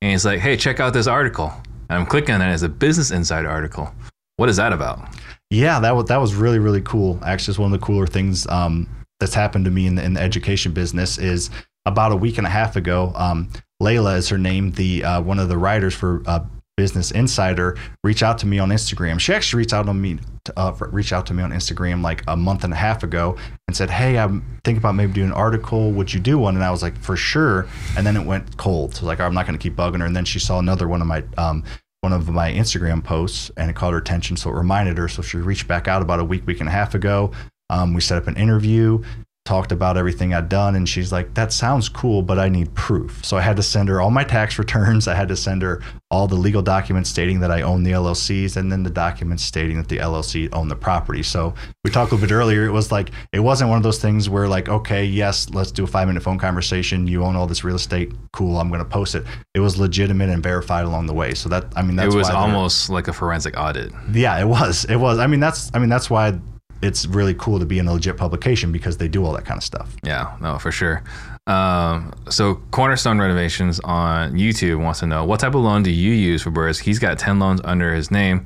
and 0.00 0.10
he's 0.12 0.24
like, 0.24 0.38
"Hey, 0.40 0.56
check 0.56 0.78
out 0.80 0.92
this 0.92 1.06
article." 1.08 1.52
And 1.90 1.98
I'm 1.98 2.06
clicking 2.06 2.34
on 2.36 2.40
it 2.42 2.46
as 2.46 2.62
a 2.62 2.68
Business 2.68 3.10
Insider 3.10 3.48
article. 3.48 3.92
What 4.36 4.48
is 4.48 4.56
that 4.56 4.72
about? 4.72 5.08
Yeah, 5.54 5.78
that 5.80 5.94
was 5.94 6.06
that 6.06 6.16
was 6.16 6.34
really 6.34 6.58
really 6.58 6.80
cool. 6.80 7.20
Actually, 7.24 7.52
it's 7.52 7.58
one 7.60 7.72
of 7.72 7.80
the 7.80 7.86
cooler 7.86 8.08
things 8.08 8.46
um, 8.48 8.88
that's 9.20 9.34
happened 9.34 9.64
to 9.66 9.70
me 9.70 9.86
in 9.86 9.94
the, 9.94 10.02
in 10.02 10.14
the 10.14 10.20
education 10.20 10.72
business. 10.72 11.16
Is 11.16 11.48
about 11.86 12.10
a 12.10 12.16
week 12.16 12.38
and 12.38 12.46
a 12.46 12.50
half 12.50 12.74
ago, 12.74 13.12
um, 13.14 13.50
Layla 13.80 14.16
is 14.16 14.28
her 14.30 14.38
name, 14.38 14.72
the 14.72 15.04
uh, 15.04 15.20
one 15.20 15.38
of 15.38 15.48
the 15.48 15.56
writers 15.56 15.94
for 15.94 16.22
uh, 16.26 16.40
Business 16.76 17.12
Insider, 17.12 17.76
reached 18.02 18.24
out 18.24 18.38
to 18.38 18.46
me 18.46 18.58
on 18.58 18.70
Instagram. 18.70 19.20
She 19.20 19.32
actually 19.32 19.58
reached 19.58 19.72
out 19.72 19.88
on 19.88 20.00
me, 20.00 20.18
uh, 20.56 20.72
reached 20.90 21.12
out 21.12 21.24
to 21.26 21.34
me 21.34 21.44
on 21.44 21.52
Instagram 21.52 22.02
like 22.02 22.24
a 22.26 22.36
month 22.36 22.64
and 22.64 22.72
a 22.72 22.76
half 22.76 23.04
ago 23.04 23.36
and 23.68 23.76
said, 23.76 23.90
"Hey, 23.90 24.18
I'm 24.18 24.60
thinking 24.64 24.78
about 24.78 24.96
maybe 24.96 25.12
doing 25.12 25.28
an 25.28 25.34
article. 25.34 25.92
Would 25.92 26.12
you 26.12 26.18
do 26.18 26.36
one?" 26.36 26.56
And 26.56 26.64
I 26.64 26.72
was 26.72 26.82
like, 26.82 26.98
"For 26.98 27.16
sure." 27.16 27.68
And 27.96 28.04
then 28.04 28.16
it 28.16 28.26
went 28.26 28.56
cold. 28.56 28.96
So 28.96 29.06
like, 29.06 29.20
I'm 29.20 29.34
not 29.34 29.46
going 29.46 29.56
to 29.56 29.62
keep 29.62 29.76
bugging 29.76 30.00
her. 30.00 30.06
And 30.06 30.16
then 30.16 30.24
she 30.24 30.40
saw 30.40 30.58
another 30.58 30.88
one 30.88 31.00
of 31.00 31.06
my 31.06 31.22
um, 31.38 31.62
one 32.04 32.12
of 32.12 32.28
my 32.28 32.52
Instagram 32.52 33.02
posts 33.02 33.50
and 33.56 33.70
it 33.70 33.74
caught 33.74 33.94
her 33.94 33.98
attention. 33.98 34.36
So 34.36 34.50
it 34.50 34.52
reminded 34.52 34.98
her. 34.98 35.08
So 35.08 35.22
she 35.22 35.38
reached 35.38 35.66
back 35.66 35.88
out 35.88 36.02
about 36.02 36.20
a 36.20 36.24
week, 36.24 36.46
week 36.46 36.60
and 36.60 36.68
a 36.68 36.72
half 36.72 36.94
ago. 36.94 37.32
Um, 37.70 37.94
we 37.94 38.02
set 38.02 38.18
up 38.18 38.28
an 38.28 38.36
interview, 38.36 39.02
talked 39.44 39.72
about 39.72 39.98
everything 39.98 40.32
I'd 40.32 40.48
done. 40.48 40.74
And 40.74 40.88
she's 40.88 41.12
like, 41.12 41.34
that 41.34 41.52
sounds 41.52 41.90
cool, 41.90 42.22
but 42.22 42.38
I 42.38 42.48
need 42.48 42.72
proof. 42.74 43.22
So 43.22 43.36
I 43.36 43.42
had 43.42 43.56
to 43.56 43.62
send 43.62 43.90
her 43.90 44.00
all 44.00 44.10
my 44.10 44.24
tax 44.24 44.58
returns. 44.58 45.06
I 45.06 45.14
had 45.14 45.28
to 45.28 45.36
send 45.36 45.60
her 45.60 45.82
all 46.10 46.26
the 46.26 46.34
legal 46.34 46.62
documents 46.62 47.10
stating 47.10 47.40
that 47.40 47.50
I 47.50 47.60
own 47.60 47.82
the 47.82 47.90
LLCs 47.90 48.56
and 48.56 48.72
then 48.72 48.82
the 48.84 48.90
documents 48.90 49.42
stating 49.42 49.76
that 49.76 49.88
the 49.88 49.98
LLC 49.98 50.48
owned 50.54 50.70
the 50.70 50.76
property. 50.76 51.22
So 51.22 51.54
we 51.82 51.90
talked 51.90 52.12
a 52.12 52.14
little 52.14 52.26
bit 52.26 52.32
earlier. 52.32 52.64
It 52.64 52.70
was 52.70 52.90
like, 52.90 53.10
it 53.32 53.40
wasn't 53.40 53.68
one 53.68 53.76
of 53.76 53.82
those 53.82 53.98
things 53.98 54.30
where 54.30 54.48
like, 54.48 54.70
okay, 54.70 55.04
yes, 55.04 55.50
let's 55.50 55.70
do 55.70 55.84
a 55.84 55.86
five 55.86 56.06
minute 56.06 56.22
phone 56.22 56.38
conversation. 56.38 57.06
You 57.06 57.22
own 57.24 57.36
all 57.36 57.46
this 57.46 57.64
real 57.64 57.76
estate. 57.76 58.12
Cool. 58.32 58.58
I'm 58.58 58.68
going 58.68 58.78
to 58.78 58.88
post 58.88 59.14
it. 59.14 59.24
It 59.52 59.60
was 59.60 59.76
legitimate 59.76 60.30
and 60.30 60.42
verified 60.42 60.86
along 60.86 61.06
the 61.06 61.14
way. 61.14 61.34
So 61.34 61.50
that, 61.50 61.66
I 61.76 61.82
mean, 61.82 61.96
that's 61.96 62.14
it 62.14 62.16
was 62.16 62.30
almost 62.30 62.88
like 62.88 63.08
a 63.08 63.12
forensic 63.12 63.58
audit. 63.58 63.92
yeah, 64.12 64.40
it 64.40 64.46
was. 64.46 64.86
It 64.86 64.96
was. 64.96 65.18
I 65.18 65.26
mean, 65.26 65.40
that's. 65.40 65.70
I 65.74 65.78
mean, 65.78 65.88
that's 65.90 66.08
why 66.08 66.38
it's 66.84 67.06
really 67.06 67.34
cool 67.34 67.58
to 67.58 67.64
be 67.64 67.78
in 67.78 67.88
a 67.88 67.92
legit 67.92 68.16
publication 68.16 68.72
because 68.72 68.98
they 68.98 69.08
do 69.08 69.24
all 69.24 69.32
that 69.32 69.44
kind 69.44 69.58
of 69.58 69.64
stuff. 69.64 69.96
Yeah, 70.02 70.36
no, 70.40 70.58
for 70.58 70.70
sure. 70.70 71.02
Um, 71.46 72.12
so 72.30 72.56
Cornerstone 72.70 73.18
Renovations 73.18 73.80
on 73.80 74.32
YouTube 74.32 74.82
wants 74.82 75.00
to 75.00 75.06
know 75.06 75.24
what 75.24 75.40
type 75.40 75.54
of 75.54 75.62
loan 75.62 75.82
do 75.82 75.90
you 75.90 76.12
use 76.12 76.42
for 76.42 76.50
burrs? 76.50 76.78
He's 76.78 76.98
got 76.98 77.18
10 77.18 77.38
loans 77.38 77.60
under 77.64 77.94
his 77.94 78.10
name, 78.10 78.44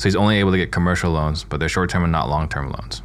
so 0.00 0.08
he's 0.08 0.16
only 0.16 0.38
able 0.38 0.52
to 0.52 0.58
get 0.58 0.72
commercial 0.72 1.10
loans, 1.10 1.44
but 1.44 1.58
they're 1.58 1.68
short 1.68 1.90
term 1.90 2.02
and 2.02 2.12
not 2.12 2.28
long 2.28 2.48
term 2.48 2.70
loans. 2.70 3.02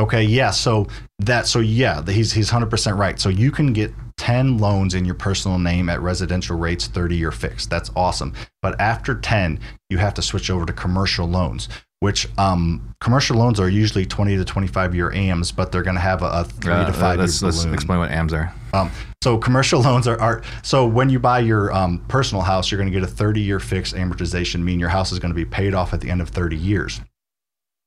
Okay, 0.00 0.22
yeah. 0.22 0.50
So 0.50 0.86
that. 1.20 1.46
So 1.48 1.58
yeah, 1.58 2.04
he's 2.04 2.32
he's 2.32 2.48
hundred 2.50 2.70
percent 2.70 2.96
right. 2.96 3.18
So 3.18 3.28
you 3.28 3.50
can 3.50 3.72
get 3.72 3.92
ten 4.16 4.58
loans 4.58 4.94
in 4.94 5.04
your 5.04 5.16
personal 5.16 5.58
name 5.58 5.88
at 5.88 6.00
residential 6.00 6.56
rates, 6.56 6.86
thirty 6.86 7.16
year 7.16 7.32
fixed. 7.32 7.68
That's 7.68 7.90
awesome. 7.96 8.32
But 8.62 8.80
after 8.80 9.16
ten, 9.16 9.58
you 9.90 9.98
have 9.98 10.14
to 10.14 10.22
switch 10.22 10.50
over 10.50 10.64
to 10.66 10.72
commercial 10.72 11.26
loans, 11.26 11.68
which 12.00 12.28
um, 12.38 12.94
commercial 13.00 13.36
loans 13.36 13.58
are 13.58 13.68
usually 13.68 14.06
20 14.06 14.36
to 14.36 14.44
25 14.44 14.94
year 14.94 15.12
AMs, 15.12 15.50
but 15.50 15.72
they're 15.72 15.82
going 15.82 15.96
to 15.96 16.00
have 16.00 16.22
a, 16.22 16.26
a 16.26 16.44
three 16.44 16.72
Uh, 16.72 16.86
to 16.86 16.92
five 16.92 17.18
let's, 17.18 17.42
year 17.42 17.50
let's 17.50 17.64
explain 17.64 17.98
what 17.98 18.10
AMs 18.10 18.32
are. 18.32 18.52
Um, 18.72 18.90
so 19.22 19.36
commercial 19.38 19.80
loans 19.82 20.06
are, 20.06 20.20
are 20.20 20.42
so 20.62 20.86
when 20.86 21.10
you 21.10 21.18
buy 21.18 21.40
your 21.40 21.72
um, 21.72 22.04
personal 22.08 22.42
house, 22.42 22.70
you're 22.70 22.78
going 22.78 22.92
to 22.92 22.98
get 22.98 23.02
a 23.02 23.10
30 23.12 23.40
year 23.40 23.58
fixed 23.58 23.94
amortization, 23.94 24.62
meaning 24.62 24.80
your 24.80 24.90
house 24.90 25.10
is 25.10 25.18
going 25.18 25.32
to 25.32 25.36
be 25.36 25.44
paid 25.44 25.74
off 25.74 25.92
at 25.92 26.00
the 26.00 26.10
end 26.10 26.20
of 26.20 26.28
30 26.28 26.56
years. 26.56 27.00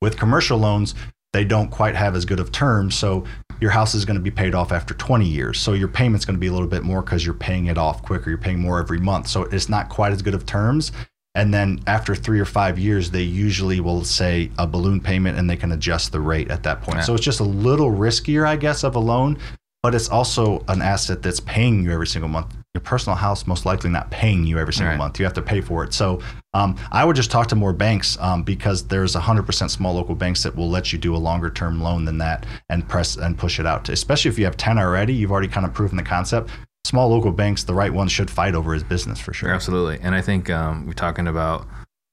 With 0.01 0.17
commercial 0.17 0.57
loans, 0.57 0.95
they 1.31 1.45
don't 1.45 1.69
quite 1.69 1.95
have 1.95 2.15
as 2.15 2.25
good 2.25 2.41
of 2.41 2.51
terms, 2.51 2.95
so 2.95 3.23
your 3.61 3.71
house 3.71 3.95
is 3.95 4.03
going 4.03 4.17
to 4.17 4.21
be 4.21 4.31
paid 4.31 4.53
off 4.53 4.71
after 4.71 4.93
20 4.93 5.25
years. 5.25 5.59
So 5.59 5.73
your 5.73 5.87
payment's 5.87 6.25
going 6.25 6.35
to 6.35 6.39
be 6.39 6.47
a 6.47 6.51
little 6.51 6.67
bit 6.67 6.83
more 6.83 7.01
because 7.01 7.23
you're 7.23 7.35
paying 7.35 7.67
it 7.67 7.77
off 7.77 8.01
quicker. 8.01 8.29
You're 8.29 8.39
paying 8.39 8.59
more 8.59 8.79
every 8.79 8.99
month, 8.99 9.27
so 9.27 9.43
it's 9.43 9.69
not 9.69 9.87
quite 9.87 10.11
as 10.11 10.21
good 10.21 10.33
of 10.33 10.45
terms. 10.45 10.91
And 11.33 11.53
then 11.53 11.79
after 11.87 12.13
three 12.13 12.39
or 12.39 12.45
five 12.45 12.77
years, 12.77 13.11
they 13.11 13.21
usually 13.21 13.79
will 13.79 14.03
say 14.03 14.51
a 14.57 14.67
balloon 14.67 14.99
payment, 14.99 15.37
and 15.37 15.49
they 15.49 15.55
can 15.55 15.71
adjust 15.71 16.11
the 16.11 16.19
rate 16.19 16.51
at 16.51 16.63
that 16.63 16.81
point. 16.81 16.97
Yeah. 16.97 17.03
So 17.03 17.15
it's 17.15 17.23
just 17.23 17.39
a 17.39 17.45
little 17.45 17.89
riskier, 17.91 18.45
I 18.45 18.57
guess, 18.57 18.83
of 18.83 18.95
a 18.95 18.99
loan 18.99 19.37
but 19.83 19.95
it's 19.95 20.09
also 20.09 20.63
an 20.67 20.81
asset 20.81 21.23
that's 21.23 21.39
paying 21.39 21.83
you 21.83 21.91
every 21.91 22.05
single 22.05 22.29
month. 22.29 22.55
Your 22.73 22.81
personal 22.81 23.15
house 23.15 23.47
most 23.47 23.65
likely 23.65 23.89
not 23.89 24.11
paying 24.11 24.45
you 24.45 24.59
every 24.59 24.73
single 24.73 24.91
Right. 24.91 24.97
month. 24.97 25.19
You 25.19 25.25
have 25.25 25.33
to 25.33 25.41
pay 25.41 25.59
for 25.59 25.83
it. 25.83 25.93
So 25.93 26.21
um, 26.53 26.77
I 26.91 27.03
would 27.03 27.15
just 27.15 27.31
talk 27.31 27.47
to 27.47 27.55
more 27.55 27.73
banks 27.73 28.17
um, 28.19 28.43
because 28.43 28.87
there's 28.87 29.15
100% 29.15 29.69
small 29.69 29.93
local 29.95 30.15
banks 30.15 30.43
that 30.43 30.55
will 30.55 30.69
let 30.69 30.93
you 30.93 30.99
do 30.99 31.15
a 31.15 31.17
longer 31.17 31.49
term 31.49 31.81
loan 31.81 32.05
than 32.05 32.19
that 32.19 32.45
and 32.69 32.87
press 32.87 33.17
and 33.17 33.37
push 33.37 33.59
it 33.59 33.65
out. 33.65 33.89
Especially 33.89 34.29
if 34.29 34.37
you 34.37 34.45
have 34.45 34.55
10 34.55 34.77
already, 34.77 35.13
you've 35.13 35.31
already 35.31 35.47
kind 35.47 35.65
of 35.65 35.73
proven 35.73 35.97
the 35.97 36.03
concept. 36.03 36.51
Small 36.83 37.09
local 37.09 37.31
banks, 37.31 37.63
the 37.63 37.73
right 37.73 37.93
ones 37.93 38.11
should 38.11 38.29
fight 38.29 38.55
over 38.55 38.73
his 38.73 38.83
business 38.83 39.19
for 39.19 39.33
sure. 39.33 39.49
Absolutely. 39.49 39.99
And 40.01 40.15
I 40.15 40.21
think 40.21 40.49
um, 40.49 40.85
we're 40.87 40.93
talking 40.93 41.27
about 41.27 41.67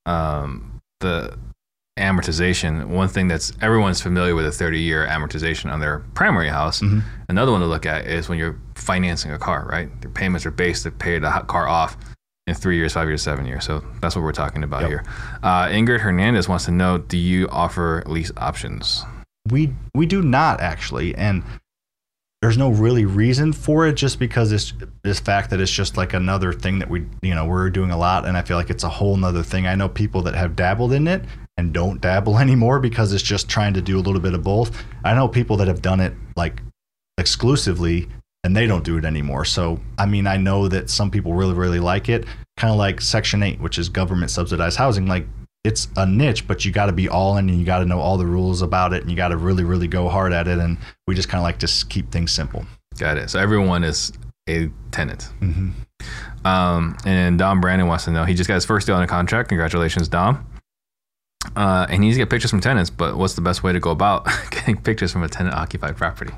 um, 0.06 0.80
the 1.00 1.36
amortization. 1.98 2.86
One 2.86 3.08
thing 3.08 3.28
that's 3.28 3.52
everyone's 3.60 4.00
familiar 4.00 4.34
with 4.34 4.46
a 4.46 4.52
30 4.52 4.78
year 4.80 5.06
amortization 5.06 5.72
on 5.72 5.80
their 5.80 6.00
primary 6.14 6.48
house. 6.48 6.80
Mhm. 6.80 7.02
Another 7.28 7.50
one 7.50 7.60
to 7.60 7.66
look 7.66 7.86
at 7.86 8.06
is 8.06 8.28
when 8.28 8.38
you're 8.38 8.56
financing 8.74 9.32
a 9.32 9.38
car, 9.38 9.66
right? 9.70 9.88
Their 10.00 10.10
payments 10.10 10.46
are 10.46 10.50
based 10.50 10.84
to 10.84 10.90
pay 10.90 11.18
the 11.18 11.30
car 11.48 11.66
off 11.66 11.96
in 12.46 12.54
three 12.54 12.76
years, 12.76 12.92
five 12.92 13.08
years, 13.08 13.22
seven 13.22 13.46
years. 13.46 13.64
So 13.64 13.82
that's 14.00 14.14
what 14.16 14.22
we're 14.22 14.32
talking 14.32 14.62
about 14.62 14.82
Yep. 14.82 14.90
here. 14.90 15.04
Uh, 15.42 15.66
Ingrid 15.66 16.00
Hernandez 16.00 16.48
wants 16.48 16.66
to 16.66 16.70
know 16.70 16.98
Do 16.98 17.16
you 17.16 17.48
offer 17.48 18.02
lease 18.06 18.30
options? 18.36 19.04
we 19.50 19.72
we 19.94 20.04
do 20.04 20.20
not 20.22 20.60
actually 20.60 21.14
and 21.14 21.42
there's 22.40 22.56
no 22.56 22.70
really 22.70 23.04
reason 23.04 23.52
for 23.52 23.86
it 23.86 23.94
just 23.94 24.18
because 24.18 24.52
it's 24.52 24.72
this 25.02 25.18
fact 25.18 25.50
that 25.50 25.60
it's 25.60 25.72
just 25.72 25.96
like 25.96 26.12
another 26.12 26.52
thing 26.52 26.78
that 26.78 26.88
we 26.88 27.04
you 27.20 27.34
know 27.34 27.44
we're 27.44 27.68
doing 27.68 27.90
a 27.90 27.98
lot. 27.98 28.26
And 28.26 28.36
i 28.36 28.42
feel 28.42 28.56
like 28.56 28.70
it's 28.70 28.84
a 28.84 28.88
whole 28.88 29.16
nother 29.16 29.42
thing. 29.42 29.66
I 29.66 29.74
know 29.74 29.88
people 29.88 30.22
that 30.22 30.34
have 30.34 30.54
dabbled 30.54 30.92
in 30.92 31.08
it 31.08 31.24
and 31.56 31.72
don't 31.72 32.00
dabble 32.00 32.38
anymore 32.46 32.78
because 32.78 33.12
it's 33.12 33.22
just 33.22 33.48
trying 33.48 33.74
to 33.74 33.82
do 33.82 33.98
a 33.98 34.02
little 34.02 34.20
bit 34.20 34.34
of 34.34 34.42
both. 34.42 34.84
I 35.04 35.14
know 35.14 35.26
people 35.26 35.56
that 35.56 35.68
have 35.68 35.82
done 35.82 36.00
it 36.00 36.14
like 36.36 36.62
exclusively 37.18 38.08
and 38.44 38.56
they 38.56 38.68
don't 38.68 38.84
do 38.84 38.96
it 38.96 39.04
anymore. 39.04 39.44
So 39.44 39.80
i 39.98 40.06
mean 40.06 40.28
i 40.28 40.36
know 40.36 40.68
that 40.68 40.90
some 40.90 41.10
people 41.10 41.34
really 41.34 41.54
really 41.54 41.80
like 41.80 42.08
it. 42.08 42.24
Kind 42.56 42.70
of 42.70 42.78
like 42.78 43.00
section 43.00 43.42
8 43.42 43.60
which 43.60 43.78
is 43.78 43.88
government 43.88 44.30
subsidized 44.30 44.78
housing. 44.78 45.06
Like 45.06 45.26
it's 45.64 45.88
a 45.96 46.06
niche, 46.06 46.46
but 46.46 46.64
you 46.64 46.72
got 46.72 46.86
to 46.86 46.92
be 46.92 47.08
all 47.08 47.36
in 47.36 47.48
and 47.48 47.58
you 47.58 47.66
got 47.66 47.80
to 47.80 47.84
know 47.84 48.00
all 48.00 48.16
the 48.16 48.26
rules 48.26 48.62
about 48.62 48.92
it 48.92 49.02
and 49.02 49.10
you 49.10 49.16
got 49.16 49.28
to 49.28 49.36
really, 49.36 49.64
really 49.64 49.88
go 49.88 50.08
hard 50.08 50.32
at 50.32 50.48
it. 50.48 50.58
And 50.58 50.78
we 51.06 51.14
just 51.14 51.28
kind 51.28 51.40
of 51.40 51.42
like 51.42 51.58
to 51.58 51.86
keep 51.88 52.10
things 52.10 52.30
simple. 52.30 52.64
Got 52.98 53.18
it. 53.18 53.30
So 53.30 53.38
everyone 53.38 53.84
is 53.84 54.12
a 54.48 54.70
tenant. 54.90 55.30
Mm-hmm. 55.40 55.70
Um, 56.46 56.96
and 57.04 57.38
Dom 57.38 57.60
Brandon 57.60 57.86
wants 57.86 58.04
to 58.04 58.10
know 58.10 58.24
he 58.24 58.34
just 58.34 58.48
got 58.48 58.54
his 58.54 58.64
first 58.64 58.86
deal 58.86 58.96
under 58.96 59.08
contract. 59.08 59.48
Congratulations, 59.48 60.08
Dom. 60.08 60.46
Uh, 61.56 61.86
and 61.88 62.02
he 62.02 62.08
needs 62.08 62.16
to 62.16 62.22
get 62.22 62.30
pictures 62.30 62.50
from 62.50 62.60
tenants, 62.60 62.90
but 62.90 63.16
what's 63.16 63.34
the 63.34 63.40
best 63.40 63.62
way 63.62 63.72
to 63.72 63.80
go 63.80 63.90
about 63.90 64.24
getting 64.50 64.76
pictures 64.76 65.12
from 65.12 65.22
a 65.22 65.28
tenant 65.28 65.54
occupied 65.54 65.96
property? 65.96 66.32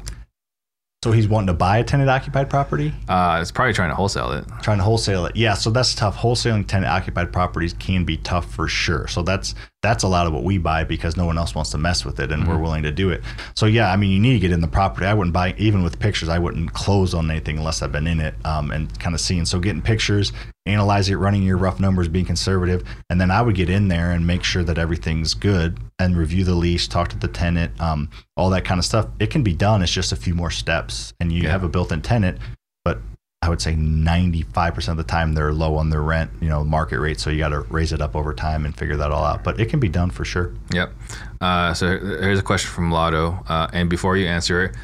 So 1.03 1.13
he's 1.13 1.27
wanting 1.29 1.47
to 1.47 1.55
buy 1.55 1.79
a 1.79 1.85
tenant 1.85 2.11
occupied 2.11 2.51
property, 2.51 2.93
Uh, 3.09 3.39
it's 3.41 3.51
probably 3.51 3.73
trying 3.73 3.89
to 3.89 3.95
wholesale 3.95 4.33
it. 4.33 4.45
trying 4.61 4.77
to 4.77 4.85
wholesale 4.85 5.25
it. 5.25 5.35
Yeah, 5.35 5.55
so 5.55 5.71
that's 5.71 5.95
tough. 5.95 6.15
Wholesaling 6.19 6.67
tenant 6.67 6.93
occupied 6.93 7.33
properties 7.33 7.73
can 7.73 8.05
be 8.05 8.19
tough 8.19 8.53
for 8.53 8.69
sure. 8.69 9.07
So 9.09 9.23
that's 9.23 9.55
that's 9.81 10.03
a 10.05 10.09
lot 10.09 10.27
of 10.27 10.35
what 10.35 10.43
we 10.45 10.59
buy 10.59 10.85
because 10.85 11.17
no 11.17 11.25
one 11.25 11.39
else 11.39 11.55
wants 11.55 11.71
to 11.71 11.79
mess 11.79 12.05
with 12.05 12.21
it 12.21 12.31
and 12.31 12.47
we're 12.47 12.59
willing 12.59 12.83
to 12.83 12.91
do 12.91 13.09
it. 13.09 13.23
So 13.55 13.65
yeah, 13.65 13.91
I 13.91 13.97
mean, 13.97 14.11
you 14.11 14.21
need 14.21 14.35
to 14.35 14.39
get 14.41 14.53
in 14.53 14.61
the 14.61 14.69
property. 14.69 15.07
I 15.07 15.15
wouldn't 15.15 15.33
buy 15.33 15.55
even 15.57 15.83
with 15.83 15.99
pictures. 15.99 16.29
I 16.29 16.39
wouldn't 16.39 16.75
close 16.75 17.15
on 17.15 17.31
anything 17.31 17.57
unless 17.57 17.81
I've 17.81 17.93
been 17.93 18.07
in 18.07 18.21
it 18.21 18.35
um, 18.45 18.71
and 18.71 18.87
kind 19.01 19.15
of 19.15 19.23
seeing. 19.23 19.47
So 19.47 19.59
getting 19.59 19.81
pictures, 19.81 20.35
analyze 20.71 21.09
it, 21.09 21.17
running 21.17 21.43
your 21.43 21.57
rough 21.59 21.81
numbers, 21.81 22.09
being 22.09 22.25
conservative, 22.25 22.83
and 23.11 23.21
then 23.21 23.31
I 23.31 23.43
would 23.43 23.55
get 23.55 23.69
in 23.69 23.89
there 23.89 24.13
and 24.13 24.27
make 24.27 24.45
sure 24.45 24.63
that 24.65 24.79
everything's 24.79 25.35
good 25.35 25.79
and 25.99 26.17
review 26.17 26.45
the 26.45 26.55
lease, 26.55 26.87
talk 26.89 27.09
to 27.09 27.19
the 27.19 27.29
tenant, 27.29 27.79
um, 27.81 28.09
all 28.37 28.51
that 28.51 28.65
kind 28.65 28.79
of 28.79 28.85
stuff. 28.85 29.07
It 29.19 29.31
can 29.31 29.43
be 29.43 29.53
done. 29.55 29.83
It's 29.83 29.93
just 29.93 30.13
a 30.13 30.17
few 30.17 30.35
more 30.35 30.51
steps, 30.51 31.13
and 31.21 31.33
you 31.33 31.43
Yeah. 31.43 31.51
have 31.51 31.65
a 31.65 31.69
built-in 31.69 32.03
tenant. 32.03 32.39
But 32.85 33.01
I 33.43 33.49
would 33.49 33.61
say 33.63 33.75
95% 33.75 34.89
of 34.93 34.97
the 34.99 35.03
time 35.11 35.33
they're 35.35 35.53
low 35.53 35.77
on 35.77 35.91
their 35.91 36.03
rent, 36.03 36.31
you 36.41 36.49
know, 36.49 36.63
market 36.63 36.99
rate. 37.01 37.19
So 37.21 37.31
you 37.31 37.39
got 37.39 37.49
to 37.51 37.61
raise 37.63 37.93
it 37.93 38.01
up 38.03 38.15
over 38.15 38.35
time 38.35 38.65
and 38.67 38.77
figure 38.77 38.97
that 38.99 39.11
all 39.11 39.25
out. 39.25 39.43
But 39.45 39.59
it 39.59 39.71
can 39.71 39.81
be 39.81 39.89
done 39.89 40.11
for 40.11 40.25
sure. 40.25 40.53
Yep. 40.73 40.93
Uh, 41.41 41.73
so 41.75 41.87
here's 41.99 42.39
a 42.39 42.43
question 42.43 42.71
from 42.71 42.91
Lotto. 42.91 43.43
Uh, 43.49 43.69
and 43.73 43.89
before 43.89 44.17
you 44.17 44.27
answer 44.27 44.65
it, 44.65 44.77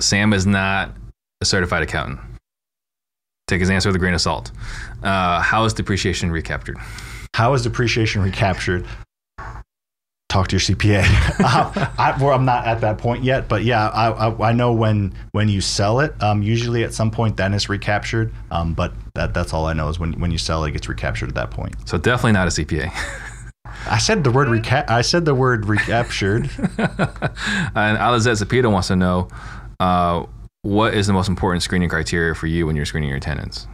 Sam 0.00 0.32
is 0.32 0.46
not 0.46 0.92
a 1.40 1.44
certified 1.44 1.82
accountant. 1.82 2.18
Take 3.48 3.60
his 3.60 3.70
answer 3.70 3.88
with 3.88 3.96
a 3.96 3.98
grain 3.98 4.14
of 4.14 4.20
salt. 4.20 4.52
Uh, 5.02 5.40
how 5.40 5.64
is 5.64 5.72
depreciation 5.72 6.30
recaptured? 6.30 6.76
How 7.34 7.54
is 7.54 7.62
depreciation 7.62 8.22
recaptured? 8.22 8.86
Talk 10.28 10.48
to 10.48 10.56
your 10.56 10.60
CPA. 10.60 11.02
uh, 11.40 11.90
I, 11.98 12.22
well, 12.22 12.34
I'm 12.34 12.44
not 12.44 12.66
at 12.66 12.82
that 12.82 12.98
point 12.98 13.24
yet, 13.24 13.48
but 13.48 13.64
yeah, 13.64 13.88
I, 13.88 14.10
I, 14.10 14.50
I 14.50 14.52
know 14.52 14.74
when 14.74 15.14
when 15.32 15.48
you 15.48 15.62
sell 15.62 16.00
it, 16.00 16.14
um, 16.22 16.42
usually 16.42 16.84
at 16.84 16.92
some 16.92 17.10
point 17.10 17.38
then 17.38 17.54
it's 17.54 17.70
recaptured. 17.70 18.32
Um, 18.50 18.74
but 18.74 18.92
that 19.14 19.32
that's 19.32 19.54
all 19.54 19.64
I 19.64 19.72
know 19.72 19.88
is 19.88 19.98
when 19.98 20.12
when 20.20 20.30
you 20.30 20.38
sell 20.38 20.64
it, 20.64 20.68
it 20.68 20.72
gets 20.72 20.88
recaptured 20.88 21.30
at 21.30 21.34
that 21.36 21.50
point. 21.50 21.74
So 21.88 21.96
definitely 21.96 22.32
not 22.32 22.48
a 22.48 22.50
CPA. 22.50 22.92
I 23.90 23.96
said 23.96 24.24
the 24.24 24.30
word 24.30 24.48
recap. 24.48 24.90
I 24.90 25.00
said 25.00 25.24
the 25.24 25.34
word 25.34 25.64
recaptured. 25.64 26.42
and 26.78 27.98
Alizette 27.98 28.42
Zapita 28.42 28.70
wants 28.70 28.88
to 28.88 28.96
know 28.96 29.28
uh, 29.80 30.26
what 30.62 30.94
is 30.94 31.06
the 31.06 31.12
most 31.12 31.28
important 31.28 31.62
screening 31.62 31.88
criteria 31.88 32.34
for 32.34 32.46
you 32.46 32.66
when 32.66 32.76
you're 32.76 32.86
screening 32.86 33.10
your 33.10 33.20
tenants? 33.20 33.66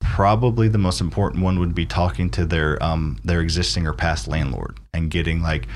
probably 0.00 0.68
the 0.68 0.78
most 0.78 1.00
important 1.00 1.42
one 1.42 1.60
would 1.60 1.74
be 1.74 1.86
talking 1.86 2.28
to 2.28 2.44
their 2.44 2.82
um 2.82 3.18
their 3.24 3.40
existing 3.40 3.86
or 3.86 3.92
past 3.92 4.26
landlord 4.26 4.78
and 4.92 5.10
getting 5.10 5.40
like 5.40 5.68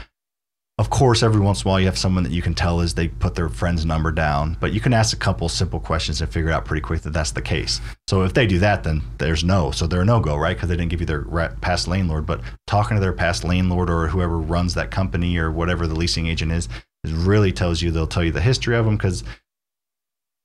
of 0.77 0.91
course 0.91 1.23
every 1.23 1.41
once 1.41 1.63
in 1.63 1.69
a 1.69 1.71
while 1.71 1.79
you 1.79 1.87
have 1.87 1.97
someone 1.97 2.25
that 2.25 2.33
you 2.33 2.43
can 2.43 2.53
tell 2.53 2.81
is 2.81 2.95
they 2.95 3.07
put 3.07 3.35
their 3.35 3.49
friend's 3.49 3.87
number 3.87 4.11
down 4.11 4.57
but 4.61 4.73
you 4.73 4.81
can 4.81 4.93
ask 4.93 5.15
a 5.15 5.21
couple 5.21 5.49
simple 5.49 5.79
questions 5.79 6.21
and 6.21 6.33
figure 6.33 6.51
out 6.51 6.65
pretty 6.65 6.81
quick 6.81 7.01
that 7.03 7.13
that's 7.13 7.31
the 7.33 7.43
case 7.43 7.81
so 8.09 8.23
if 8.23 8.35
they 8.35 8.47
do 8.47 8.59
that 8.59 8.83
then 8.83 9.01
there's 9.19 9.45
no 9.45 9.71
so 9.71 9.87
they're 9.87 10.03
a 10.03 10.05
no-go 10.05 10.37
right 10.37 10.57
because 10.57 10.69
they 10.69 10.77
didn't 10.77 10.91
give 10.91 11.01
you 11.01 11.07
their 11.07 11.23
past 11.61 11.87
landlord 11.87 12.27
but 12.27 12.41
talking 12.67 12.97
to 12.97 13.01
their 13.01 13.13
past 13.13 13.45
landlord 13.45 13.89
or 13.89 14.09
whoever 14.09 14.39
runs 14.39 14.75
that 14.75 14.91
company 14.91 15.37
or 15.37 15.51
whatever 15.51 15.87
the 15.87 15.95
leasing 15.95 16.27
agent 16.27 16.51
is 16.51 16.69
it 17.05 17.11
really 17.13 17.53
tells 17.53 17.83
you 17.83 17.91
they'll 17.91 18.07
tell 18.07 18.25
you 18.25 18.33
the 18.33 18.41
history 18.41 18.75
of 18.75 18.85
them 18.85 18.97
because 18.97 19.23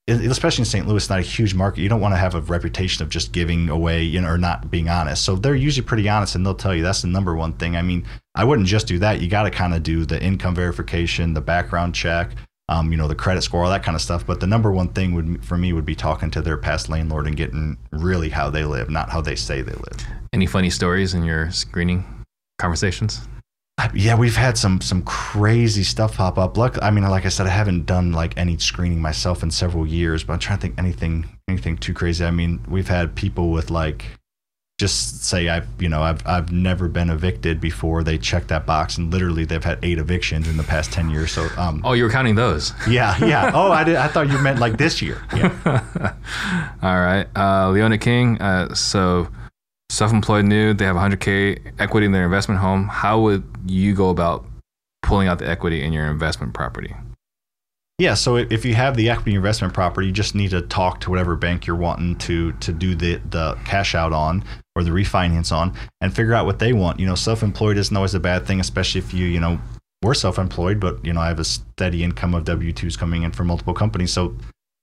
especially 0.09 0.63
in 0.63 0.65
St. 0.65 0.87
Louis, 0.87 1.09
not 1.09 1.19
a 1.19 1.23
huge 1.23 1.53
market. 1.53 1.81
You 1.81 1.89
don't 1.89 2.01
want 2.01 2.13
to 2.13 2.17
have 2.17 2.35
a 2.35 2.41
reputation 2.41 3.03
of 3.03 3.09
just 3.09 3.31
giving 3.31 3.69
away, 3.69 4.03
you 4.03 4.21
know, 4.21 4.29
or 4.29 4.37
not 4.37 4.69
being 4.71 4.89
honest. 4.89 5.23
So 5.23 5.35
they're 5.35 5.55
usually 5.55 5.85
pretty 5.85 6.07
honest, 6.09 6.35
and 6.35 6.45
they'll 6.45 6.55
tell 6.55 6.73
you 6.73 6.83
that's 6.83 7.01
the 7.01 7.07
number 7.07 7.35
one 7.35 7.53
thing. 7.53 7.75
I 7.75 7.81
mean, 7.81 8.05
I 8.35 8.43
wouldn't 8.43 8.67
just 8.67 8.87
do 8.87 8.99
that. 8.99 9.21
You 9.21 9.29
got 9.29 9.43
to 9.43 9.51
kind 9.51 9.73
of 9.73 9.83
do 9.83 10.05
the 10.05 10.21
income 10.21 10.55
verification, 10.55 11.33
the 11.33 11.41
background 11.41 11.95
check, 11.95 12.31
um, 12.69 12.91
you 12.91 12.97
know, 12.97 13.07
the 13.07 13.15
credit 13.15 13.41
score, 13.41 13.63
all 13.63 13.69
that 13.69 13.83
kind 13.83 13.95
of 13.95 14.01
stuff. 14.01 14.25
But 14.25 14.39
the 14.39 14.47
number 14.47 14.71
one 14.71 14.89
thing 14.89 15.13
would 15.13 15.43
for 15.43 15.57
me 15.57 15.73
would 15.73 15.85
be 15.85 15.95
talking 15.95 16.31
to 16.31 16.41
their 16.41 16.57
past 16.57 16.89
landlord 16.89 17.27
and 17.27 17.35
getting 17.35 17.77
really 17.91 18.29
how 18.29 18.49
they 18.49 18.63
live, 18.63 18.89
not 18.89 19.09
how 19.09 19.21
they 19.21 19.35
say 19.35 19.61
they 19.61 19.73
live. 19.73 20.05
Any 20.33 20.45
funny 20.45 20.69
stories 20.69 21.13
in 21.13 21.23
your 21.23 21.49
screening 21.51 22.25
conversations? 22.59 23.27
Yeah, 23.93 24.15
we've 24.17 24.35
had 24.35 24.57
some 24.57 24.81
some 24.81 25.01
crazy 25.03 25.83
stuff 25.83 26.17
pop 26.17 26.37
up. 26.37 26.57
Luck, 26.57 26.77
I 26.81 26.91
mean, 26.91 27.03
like 27.09 27.25
I 27.25 27.29
said, 27.29 27.45
I 27.47 27.49
haven't 27.51 27.85
done 27.85 28.11
like 28.11 28.37
any 28.37 28.57
screening 28.57 29.01
myself 29.01 29.43
in 29.43 29.51
several 29.51 29.85
years, 29.87 30.23
but 30.23 30.33
I'm 30.33 30.39
trying 30.39 30.57
to 30.59 30.61
think 30.61 30.79
anything 30.79 31.25
anything 31.47 31.77
too 31.77 31.93
crazy. 31.93 32.23
I 32.25 32.31
mean, 32.31 32.59
we've 32.67 32.87
had 32.87 33.15
people 33.15 33.51
with 33.51 33.69
like 33.71 34.05
just 34.79 35.25
say 35.25 35.49
I've 35.49 35.67
you 35.77 35.89
know 35.89 36.01
I've 36.01 36.25
I've 36.25 36.51
never 36.53 36.87
been 36.87 37.09
evicted 37.09 37.59
before. 37.59 38.01
They 38.03 38.17
check 38.17 38.47
that 38.47 38.65
box, 38.65 38.97
and 38.97 39.11
literally 39.11 39.43
they've 39.45 39.63
had 39.63 39.77
eight 39.83 39.97
evictions 39.97 40.47
in 40.47 40.55
the 40.57 40.63
past 40.63 40.91
ten 40.91 41.09
years. 41.09 41.31
So 41.31 41.47
um, 41.57 41.81
Oh, 41.83 41.93
you 41.93 42.03
were 42.05 42.09
counting 42.09 42.35
those. 42.35 42.73
yeah, 42.89 43.17
yeah. 43.23 43.51
Oh, 43.55 43.71
I 43.71 43.83
did. 43.83 43.95
I 43.97 44.07
thought 44.07 44.29
you 44.29 44.37
meant 44.41 44.59
like 44.59 44.77
this 44.77 45.01
year. 45.01 45.21
Yeah. 45.35 45.53
All 46.81 46.99
right. 46.99 47.27
Uh, 47.35 47.69
Leona 47.71 47.97
King. 47.97 48.41
Uh, 48.41 48.73
so, 48.73 49.27
self 49.89 50.13
employed 50.13 50.45
new, 50.45 50.73
they 50.73 50.85
have 50.85 50.95
100K 50.95 51.73
equity 51.79 52.05
in 52.05 52.11
their 52.13 52.23
investment 52.23 52.61
home. 52.61 52.87
How 52.87 53.19
would 53.21 53.43
you 53.73 53.93
go 53.93 54.09
about 54.09 54.45
pulling 55.03 55.27
out 55.27 55.39
the 55.39 55.47
equity 55.47 55.83
in 55.83 55.93
your 55.93 56.07
investment 56.07 56.53
property? 56.53 56.93
Yeah, 57.97 58.13
so 58.13 58.37
if 58.37 58.63
you 58.63 58.75
have 58.75 58.95
the 58.95 59.09
equity 59.09 59.35
investment 59.35 59.73
property, 59.73 60.07
you 60.07 60.13
just 60.13 60.33
need 60.33 60.51
to 60.51 60.61
talk 60.61 61.01
to 61.01 61.09
whatever 61.09 61.35
bank 61.35 61.67
you're 61.67 61.75
wanting 61.75 62.15
to 62.19 62.53
to 62.53 62.71
do 62.71 62.95
the 62.95 63.15
the 63.29 63.57
cash 63.65 63.93
out 63.93 64.13
on, 64.13 64.45
or 64.79 64.83
the 64.83 64.91
refinance 64.91 65.51
on 65.51 65.73
and 65.99 66.15
figure 66.15 66.33
out 66.33 66.45
what 66.45 66.59
they 66.59 66.71
want. 66.71 66.99
You 66.99 67.05
know, 67.05 67.15
self-employed 67.15 67.77
isn't 67.77 67.95
always 67.95 68.13
a 68.13 68.19
bad 68.19 68.47
thing, 68.47 68.61
especially 68.61 68.99
if 68.99 69.13
you, 69.13 69.25
you 69.25 69.39
know, 69.39 69.59
we're 70.01 70.13
self-employed, 70.13 70.79
but 70.79 71.03
you 71.05 71.11
know, 71.11 71.19
I 71.19 71.27
have 71.27 71.39
a 71.39 71.43
steady 71.43 72.03
income 72.03 72.33
of 72.33 72.45
W-2s 72.45 72.97
coming 72.97 73.23
in 73.23 73.31
from 73.31 73.47
multiple 73.47 73.73
companies. 73.73 74.13
So 74.13 74.35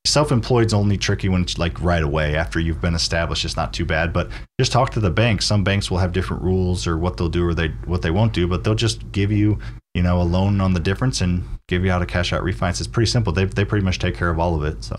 self-employed's 0.07 0.73
only 0.73 0.97
tricky 0.97 1.29
when 1.29 1.43
it's 1.43 1.59
like 1.59 1.81
right 1.83 2.03
away 2.03 2.37
after 2.37 2.59
you've 2.59 2.81
been 2.81 2.95
established 2.95 3.45
it's 3.45 3.57
not 3.57 3.73
too 3.73 3.85
bad 3.85 4.13
but 4.13 4.31
just 4.59 4.73
talk 4.73 4.91
to 4.91 5.01
the 5.01 5.11
bank 5.11 5.43
some 5.43 5.63
banks 5.65 5.91
will 5.91 5.99
have 5.99 6.13
different 6.13 6.43
rules 6.43 6.87
or 6.87 6.97
what 6.97 7.17
they'll 7.17 7.29
do 7.29 7.47
or 7.47 7.55
they 7.55 7.69
what 7.85 8.03
they 8.03 8.11
won't 8.11 8.33
do 8.33 8.47
but 8.47 8.65
they'll 8.65 8.75
just 8.75 9.11
give 9.13 9.31
you 9.31 9.59
you 9.95 10.03
know 10.03 10.21
a 10.21 10.25
loan 10.25 10.61
on 10.61 10.73
the 10.73 10.81
difference 10.81 11.21
and 11.21 11.45
give 11.69 11.85
you 11.85 11.91
how 11.91 11.99
to 11.99 12.07
cash 12.07 12.33
out 12.33 12.43
refinance 12.43 12.79
it's 12.79 12.87
pretty 12.87 13.11
simple 13.11 13.33
they, 13.33 13.45
they 13.45 13.65
pretty 13.65 13.85
much 13.85 13.99
take 13.99 14.15
care 14.15 14.31
of 14.31 14.39
all 14.39 14.55
of 14.55 14.65
it 14.65 14.83
so 14.83 14.99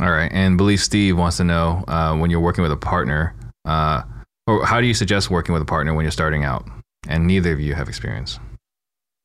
All 0.00 0.10
right. 0.10 0.30
And 0.32 0.56
believe 0.56 0.80
Steve 0.80 1.16
wants 1.16 1.36
to 1.36 1.44
know 1.44 1.84
uh, 1.86 2.16
when 2.16 2.30
you're 2.30 2.40
working 2.40 2.62
with 2.62 2.72
a 2.72 2.76
partner, 2.76 3.34
uh, 3.64 4.02
or 4.46 4.64
how 4.66 4.80
do 4.80 4.86
you 4.86 4.94
suggest 4.94 5.30
working 5.30 5.52
with 5.52 5.62
a 5.62 5.66
partner 5.66 5.94
when 5.94 6.04
you're 6.04 6.12
starting 6.12 6.44
out? 6.44 6.68
And 7.08 7.26
neither 7.26 7.52
of 7.52 7.60
you 7.60 7.74
have 7.74 7.88
experience. 7.88 8.38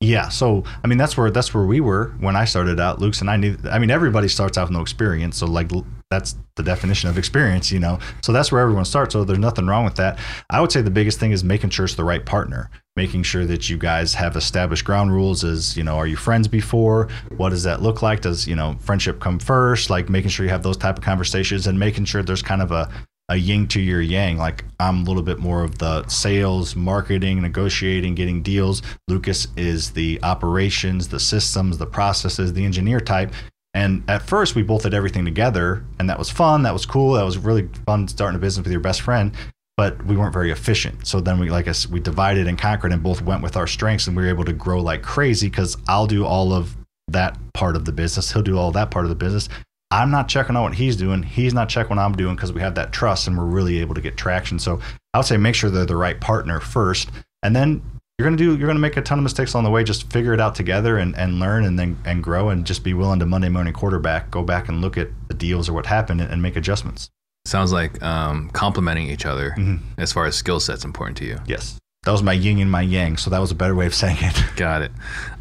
Yeah, 0.01 0.29
so 0.29 0.63
I 0.81 0.87
mean 0.87 0.97
that's 0.97 1.17
where 1.17 1.29
that's 1.29 1.53
where 1.53 1.65
we 1.65 1.81
were 1.81 2.13
when 2.21 2.37
I 2.37 2.45
started 2.45 2.79
out. 2.79 2.99
Lucas 2.99 3.19
and 3.19 3.29
I 3.29 3.35
knew. 3.35 3.57
I 3.69 3.79
mean 3.79 3.91
everybody 3.91 4.29
starts 4.29 4.57
out 4.57 4.69
with 4.69 4.71
no 4.71 4.81
experience, 4.81 5.37
so 5.37 5.45
like 5.45 5.69
that's 6.09 6.37
the 6.55 6.63
definition 6.63 7.09
of 7.09 7.17
experience, 7.17 7.69
you 7.69 7.79
know. 7.79 7.99
So 8.21 8.31
that's 8.31 8.49
where 8.49 8.61
everyone 8.61 8.85
starts. 8.85 9.11
So 9.11 9.25
there's 9.25 9.39
nothing 9.39 9.67
wrong 9.67 9.83
with 9.83 9.95
that. 9.95 10.17
I 10.49 10.61
would 10.61 10.71
say 10.71 10.81
the 10.81 10.89
biggest 10.89 11.19
thing 11.19 11.33
is 11.33 11.43
making 11.43 11.71
sure 11.71 11.83
it's 11.83 11.95
the 11.95 12.05
right 12.05 12.25
partner, 12.25 12.71
making 12.95 13.23
sure 13.23 13.45
that 13.45 13.69
you 13.69 13.77
guys 13.77 14.13
have 14.13 14.37
established 14.37 14.85
ground 14.85 15.11
rules. 15.11 15.43
Is 15.43 15.75
you 15.75 15.83
know, 15.83 15.97
are 15.97 16.07
you 16.07 16.15
friends 16.15 16.47
before? 16.47 17.09
What 17.35 17.49
does 17.49 17.63
that 17.63 17.81
look 17.81 18.01
like? 18.01 18.21
Does 18.21 18.47
you 18.47 18.55
know 18.55 18.77
friendship 18.79 19.19
come 19.19 19.37
first? 19.37 19.89
Like 19.89 20.07
making 20.07 20.29
sure 20.29 20.45
you 20.45 20.51
have 20.51 20.63
those 20.63 20.77
type 20.77 20.97
of 20.97 21.03
conversations 21.03 21.67
and 21.67 21.77
making 21.77 22.05
sure 22.05 22.23
there's 22.23 22.41
kind 22.41 22.61
of 22.61 22.71
a 22.71 22.89
a 23.29 23.35
yin 23.37 23.67
to 23.69 23.79
your 23.79 24.01
yang. 24.01 24.37
Like 24.37 24.65
I'm 24.79 25.01
a 25.01 25.03
little 25.03 25.23
bit 25.23 25.39
more 25.39 25.63
of 25.63 25.77
the 25.77 26.05
sales, 26.07 26.75
marketing, 26.75 27.41
negotiating, 27.41 28.15
getting 28.15 28.41
deals. 28.41 28.81
Lucas 29.07 29.47
is 29.55 29.91
the 29.91 30.19
operations, 30.23 31.07
the 31.07 31.19
systems, 31.19 31.77
the 31.77 31.85
processes, 31.85 32.53
the 32.53 32.65
engineer 32.65 32.99
type. 32.99 33.33
And 33.75 34.03
at 34.09 34.23
first, 34.23 34.55
we 34.55 34.63
both 34.63 34.81
did 34.81 34.95
everything 34.95 35.25
together, 35.25 35.85
and 35.99 36.09
that 36.09 36.17
was 36.17 36.29
fun. 36.29 36.63
That 36.63 36.73
was 36.73 36.87
cool. 36.87 37.13
That 37.13 37.23
was 37.23 37.37
really 37.37 37.69
fun 37.85 38.07
starting 38.07 38.35
a 38.35 38.39
business 38.39 38.65
with 38.65 38.71
your 38.71 38.81
best 38.81 39.01
friend. 39.01 39.31
But 39.77 40.03
we 40.05 40.17
weren't 40.17 40.33
very 40.33 40.51
efficient. 40.51 41.07
So 41.07 41.21
then 41.21 41.39
we, 41.39 41.49
like 41.49 41.67
us, 41.67 41.87
we 41.87 41.99
divided 41.99 42.47
and 42.47 42.57
conquered, 42.57 42.91
and 42.91 43.03
both 43.03 43.21
went 43.21 43.43
with 43.43 43.55
our 43.55 43.67
strengths, 43.67 44.07
and 44.07 44.17
we 44.17 44.23
were 44.23 44.29
able 44.29 44.43
to 44.45 44.53
grow 44.53 44.81
like 44.81 45.03
crazy. 45.03 45.49
Because 45.49 45.77
I'll 45.87 46.07
do 46.07 46.25
all 46.25 46.51
of 46.51 46.75
that 47.09 47.37
part 47.53 47.75
of 47.75 47.85
the 47.85 47.91
business. 47.91 48.31
He'll 48.31 48.41
do 48.41 48.57
all 48.57 48.71
that 48.71 48.89
part 48.89 49.05
of 49.05 49.09
the 49.09 49.15
business. 49.15 49.49
I'm 49.91 50.11
not 50.11 50.27
checking 50.27 50.55
out 50.55 50.63
what 50.63 50.75
he's 50.75 50.95
doing. 50.95 51.23
He's 51.23 51.53
not 51.53 51.67
checking 51.69 51.95
what 51.95 52.01
I'm 52.03 52.13
doing 52.15 52.35
because 52.35 52.53
we 52.53 52.61
have 52.61 52.75
that 52.75 52.91
trust 52.91 53.27
and 53.27 53.37
we're 53.37 53.45
really 53.45 53.79
able 53.79 53.95
to 53.95 54.01
get 54.01 54.17
traction. 54.17 54.59
So 54.59 54.79
I 55.13 55.17
would 55.17 55.25
say 55.25 55.37
make 55.37 55.55
sure 55.55 55.69
they're 55.69 55.85
the 55.85 55.95
right 55.95 56.19
partner 56.21 56.59
first, 56.59 57.09
and 57.41 57.55
then 57.55 57.81
you're 58.17 58.25
gonna 58.27 58.37
do 58.37 58.55
you're 58.57 58.67
gonna 58.67 58.79
make 58.79 58.97
a 58.97 59.01
ton 59.01 59.17
of 59.17 59.23
mistakes 59.23 59.55
on 59.55 59.63
the 59.63 59.69
way. 59.71 59.83
Just 59.83 60.11
figure 60.11 60.33
it 60.33 60.39
out 60.39 60.53
together 60.53 60.97
and, 60.97 61.15
and 61.17 61.39
learn 61.39 61.63
and 61.65 61.79
then 61.79 61.97
and 62.05 62.23
grow 62.23 62.49
and 62.49 62.65
just 62.65 62.83
be 62.83 62.93
willing 62.93 63.19
to 63.19 63.25
Monday 63.25 63.49
morning 63.49 63.73
quarterback, 63.73 64.29
go 64.29 64.43
back 64.43 64.69
and 64.69 64.81
look 64.81 64.97
at 64.97 65.07
the 65.27 65.33
deals 65.33 65.67
or 65.67 65.73
what 65.73 65.87
happened 65.87 66.21
and, 66.21 66.31
and 66.31 66.41
make 66.41 66.55
adjustments. 66.55 67.09
Sounds 67.45 67.71
like 67.71 68.03
um, 68.03 68.49
complementing 68.51 69.09
each 69.09 69.25
other 69.25 69.55
Mhm. 69.57 69.79
as 69.97 70.11
far 70.13 70.25
as 70.25 70.35
skill 70.35 70.59
sets 70.59 70.83
important 70.85 71.17
to 71.17 71.25
you. 71.25 71.39
Yes, 71.47 71.79
that 72.03 72.11
was 72.11 72.23
my 72.23 72.33
yin 72.33 72.59
and 72.59 72.71
my 72.71 72.81
yang. 72.81 73.17
So 73.17 73.29
that 73.29 73.39
was 73.39 73.51
a 73.51 73.55
better 73.55 73.75
way 73.75 73.85
of 73.85 73.93
saying 73.93 74.17
it. 74.21 74.41
Got 74.55 74.83
it. 74.83 74.91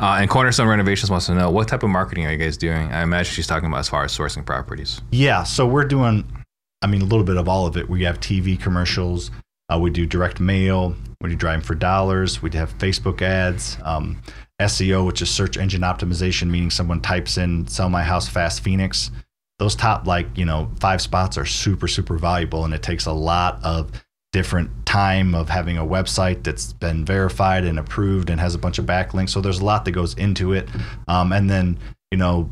Uh, 0.00 0.18
and 0.20 0.28
Cornerstone 0.28 0.68
Renovations 0.68 1.10
wants 1.10 1.26
to 1.26 1.34
know 1.34 1.50
what 1.50 1.68
type 1.68 1.82
of 1.82 1.90
marketing 1.90 2.26
are 2.26 2.32
you 2.32 2.38
guys 2.38 2.56
doing? 2.56 2.92
I 2.92 3.02
imagine 3.02 3.32
she's 3.32 3.46
talking 3.46 3.68
about 3.68 3.78
as 3.78 3.88
far 3.88 4.04
as 4.04 4.16
sourcing 4.16 4.44
properties. 4.44 5.00
Yeah, 5.10 5.44
so 5.44 5.66
we're 5.66 5.84
doing, 5.84 6.24
I 6.82 6.88
mean, 6.88 7.02
a 7.02 7.04
little 7.04 7.24
bit 7.24 7.36
of 7.36 7.48
all 7.48 7.66
of 7.66 7.76
it. 7.76 7.88
We 7.88 8.02
have 8.04 8.18
TV 8.18 8.60
commercials, 8.60 9.30
uh, 9.72 9.78
we 9.78 9.90
do 9.90 10.04
direct 10.04 10.40
mail, 10.40 10.96
we 11.20 11.30
do 11.30 11.36
driving 11.36 11.64
for 11.64 11.74
dollars, 11.76 12.42
we 12.42 12.50
have 12.52 12.76
Facebook 12.78 13.22
ads, 13.22 13.76
um, 13.84 14.20
SEO, 14.60 15.06
which 15.06 15.22
is 15.22 15.30
search 15.30 15.56
engine 15.56 15.82
optimization, 15.82 16.48
meaning 16.48 16.70
someone 16.70 17.00
types 17.00 17.38
in 17.38 17.68
"sell 17.68 17.88
my 17.88 18.02
house 18.02 18.28
fast 18.28 18.60
Phoenix." 18.60 19.10
Those 19.60 19.76
top 19.76 20.06
like 20.06 20.26
you 20.36 20.44
know 20.44 20.70
five 20.80 21.00
spots 21.00 21.38
are 21.38 21.44
super 21.44 21.86
super 21.86 22.18
valuable, 22.18 22.64
and 22.64 22.74
it 22.74 22.82
takes 22.82 23.06
a 23.06 23.12
lot 23.12 23.62
of 23.62 23.92
different 24.32 24.70
time 24.84 25.34
of 25.34 25.48
having 25.48 25.78
a 25.78 25.84
website 25.84 26.42
that's 26.44 26.72
been 26.74 27.04
verified 27.04 27.64
and 27.64 27.78
approved 27.78 28.30
and 28.30 28.40
has 28.40 28.54
a 28.54 28.58
bunch 28.58 28.78
of 28.78 28.84
backlinks. 28.84 29.30
So 29.30 29.40
there's 29.40 29.60
a 29.60 29.64
lot 29.64 29.84
that 29.84 29.92
goes 29.92 30.14
into 30.14 30.52
it, 30.52 30.68
um, 31.06 31.32
and 31.32 31.48
then 31.48 31.78
you 32.10 32.18
know 32.18 32.50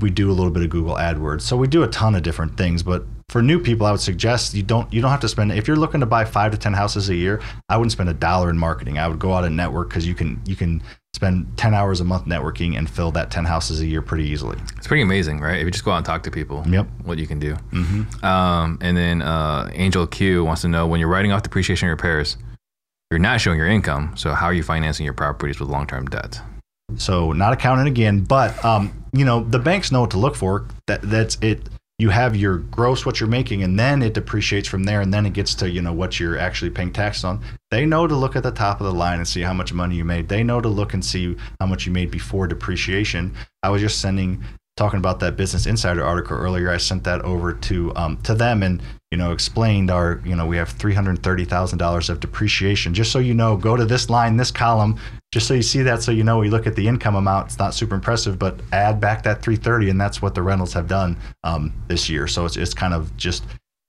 we 0.00 0.10
do 0.10 0.30
a 0.30 0.34
little 0.34 0.50
bit 0.50 0.62
of 0.62 0.70
Google 0.70 0.96
AdWords. 0.96 1.42
So 1.42 1.56
we 1.56 1.68
do 1.68 1.82
a 1.82 1.88
ton 1.88 2.14
of 2.14 2.22
different 2.22 2.56
things, 2.56 2.82
but 2.82 3.04
for 3.28 3.40
new 3.40 3.58
people, 3.58 3.86
I 3.86 3.92
would 3.92 4.00
suggest 4.00 4.54
you 4.54 4.62
don't 4.62 4.92
you 4.92 5.00
don't 5.00 5.10
have 5.10 5.20
to 5.20 5.28
spend 5.28 5.52
if 5.52 5.66
you're 5.66 5.76
looking 5.76 6.00
to 6.00 6.06
buy 6.06 6.24
5 6.24 6.52
to 6.52 6.58
10 6.58 6.74
houses 6.74 7.08
a 7.08 7.14
year, 7.14 7.40
I 7.68 7.76
wouldn't 7.76 7.92
spend 7.92 8.10
a 8.10 8.14
dollar 8.14 8.50
in 8.50 8.58
marketing. 8.58 8.98
I 8.98 9.08
would 9.08 9.18
go 9.18 9.32
out 9.32 9.44
and 9.44 9.56
network 9.56 9.90
cuz 9.90 10.06
you 10.06 10.14
can 10.14 10.40
you 10.46 10.56
can 10.56 10.82
spend 11.14 11.46
10 11.58 11.74
hours 11.74 12.00
a 12.00 12.04
month 12.04 12.24
networking 12.24 12.76
and 12.78 12.88
fill 12.88 13.10
that 13.12 13.30
10 13.30 13.44
houses 13.44 13.80
a 13.80 13.86
year 13.86 14.00
pretty 14.00 14.24
easily. 14.24 14.56
It's 14.78 14.86
pretty 14.86 15.02
amazing, 15.02 15.40
right? 15.40 15.58
If 15.58 15.64
you 15.66 15.70
just 15.70 15.84
go 15.84 15.90
out 15.92 15.98
and 15.98 16.06
talk 16.06 16.22
to 16.22 16.30
people, 16.30 16.64
Yep. 16.66 16.86
what 17.04 17.18
you 17.18 17.26
can 17.26 17.38
do. 17.38 17.54
Mhm. 17.70 18.24
Um, 18.24 18.78
and 18.80 18.96
then 18.96 19.20
uh, 19.20 19.70
Angel 19.74 20.06
Q 20.06 20.42
wants 20.44 20.62
to 20.62 20.68
know 20.68 20.86
when 20.86 21.00
you're 21.00 21.10
writing 21.10 21.30
off 21.30 21.42
depreciation 21.42 21.88
repairs, 21.88 22.38
you're 23.10 23.18
not 23.20 23.42
showing 23.42 23.58
your 23.58 23.68
income. 23.68 24.12
So 24.16 24.32
how 24.32 24.46
are 24.46 24.54
you 24.54 24.62
financing 24.62 25.04
your 25.04 25.12
properties 25.12 25.60
with 25.60 25.68
long-term 25.68 26.06
debt? 26.06 26.40
So 26.96 27.32
not 27.32 27.52
accounting 27.52 27.86
again, 27.88 28.20
but 28.24 28.62
um, 28.64 29.04
you 29.12 29.24
know 29.26 29.44
the 29.44 29.58
banks 29.58 29.92
know 29.92 30.00
what 30.02 30.10
to 30.12 30.18
look 30.18 30.34
for. 30.34 30.64
That 30.86 31.02
that's 31.02 31.36
it. 31.42 31.68
You 31.98 32.08
have 32.10 32.34
your 32.34 32.58
gross 32.58 33.06
what 33.06 33.20
you're 33.20 33.28
making, 33.28 33.62
and 33.62 33.78
then 33.78 34.02
it 34.02 34.14
depreciates 34.14 34.68
from 34.68 34.84
there, 34.84 35.00
and 35.00 35.12
then 35.12 35.26
it 35.26 35.34
gets 35.34 35.54
to 35.56 35.70
you 35.70 35.82
know 35.82 35.92
what 35.92 36.18
you're 36.18 36.38
actually 36.38 36.70
paying 36.70 36.92
tax 36.92 37.22
on. 37.22 37.40
They 37.70 37.86
know 37.86 38.06
to 38.06 38.16
look 38.16 38.34
at 38.34 38.42
the 38.42 38.50
top 38.50 38.80
of 38.80 38.86
the 38.86 38.92
line 38.92 39.18
and 39.18 39.28
see 39.28 39.42
how 39.42 39.52
much 39.52 39.72
money 39.72 39.96
you 39.96 40.04
made. 40.04 40.28
They 40.28 40.42
know 40.42 40.60
to 40.60 40.68
look 40.68 40.94
and 40.94 41.04
see 41.04 41.36
how 41.60 41.66
much 41.66 41.86
you 41.86 41.92
made 41.92 42.10
before 42.10 42.46
depreciation. 42.46 43.34
I 43.62 43.68
was 43.68 43.80
just 43.80 44.00
sending 44.00 44.42
talking 44.76 44.98
about 44.98 45.20
that 45.20 45.36
Business 45.36 45.66
Insider 45.66 46.02
article 46.02 46.36
earlier. 46.36 46.70
I 46.70 46.78
sent 46.78 47.04
that 47.04 47.22
over 47.22 47.52
to 47.52 47.94
um, 47.94 48.16
to 48.22 48.34
them 48.34 48.62
and 48.62 48.82
you 49.10 49.18
know 49.18 49.32
explained 49.32 49.90
our 49.90 50.20
you 50.24 50.34
know 50.34 50.46
we 50.46 50.56
have 50.56 50.70
three 50.70 50.94
hundred 50.94 51.22
thirty 51.22 51.44
thousand 51.44 51.78
dollars 51.78 52.08
of 52.08 52.20
depreciation. 52.20 52.94
Just 52.94 53.12
so 53.12 53.18
you 53.18 53.34
know, 53.34 53.56
go 53.56 53.76
to 53.76 53.84
this 53.84 54.08
line, 54.08 54.36
this 54.36 54.50
column, 54.50 54.98
just 55.32 55.48
so 55.48 55.54
you 55.54 55.62
see 55.62 55.82
that, 55.82 56.02
so 56.02 56.12
you 56.12 56.22
know 56.22 56.38
we 56.38 56.50
look 56.50 56.66
at 56.66 56.76
the 56.76 56.86
income 56.86 57.16
amount. 57.16 57.46
It's 57.46 57.58
not 57.58 57.74
super 57.74 57.94
impressive, 57.94 58.38
but 58.38 58.60
add 58.72 59.00
back 59.00 59.22
that 59.22 59.40
three 59.40 59.56
thirty, 59.56 59.88
and 59.88 59.98
that's 60.00 60.20
what 60.20 60.34
the 60.34 60.42
rentals 60.42 60.74
have 60.74 60.86
done 60.86 61.16
um, 61.42 61.72
this 61.88 62.08
year. 62.08 62.26
So 62.28 62.44
it's 62.44 62.56
it's 62.56 62.74
kind 62.74 62.92
of 62.92 63.16
just 63.16 63.44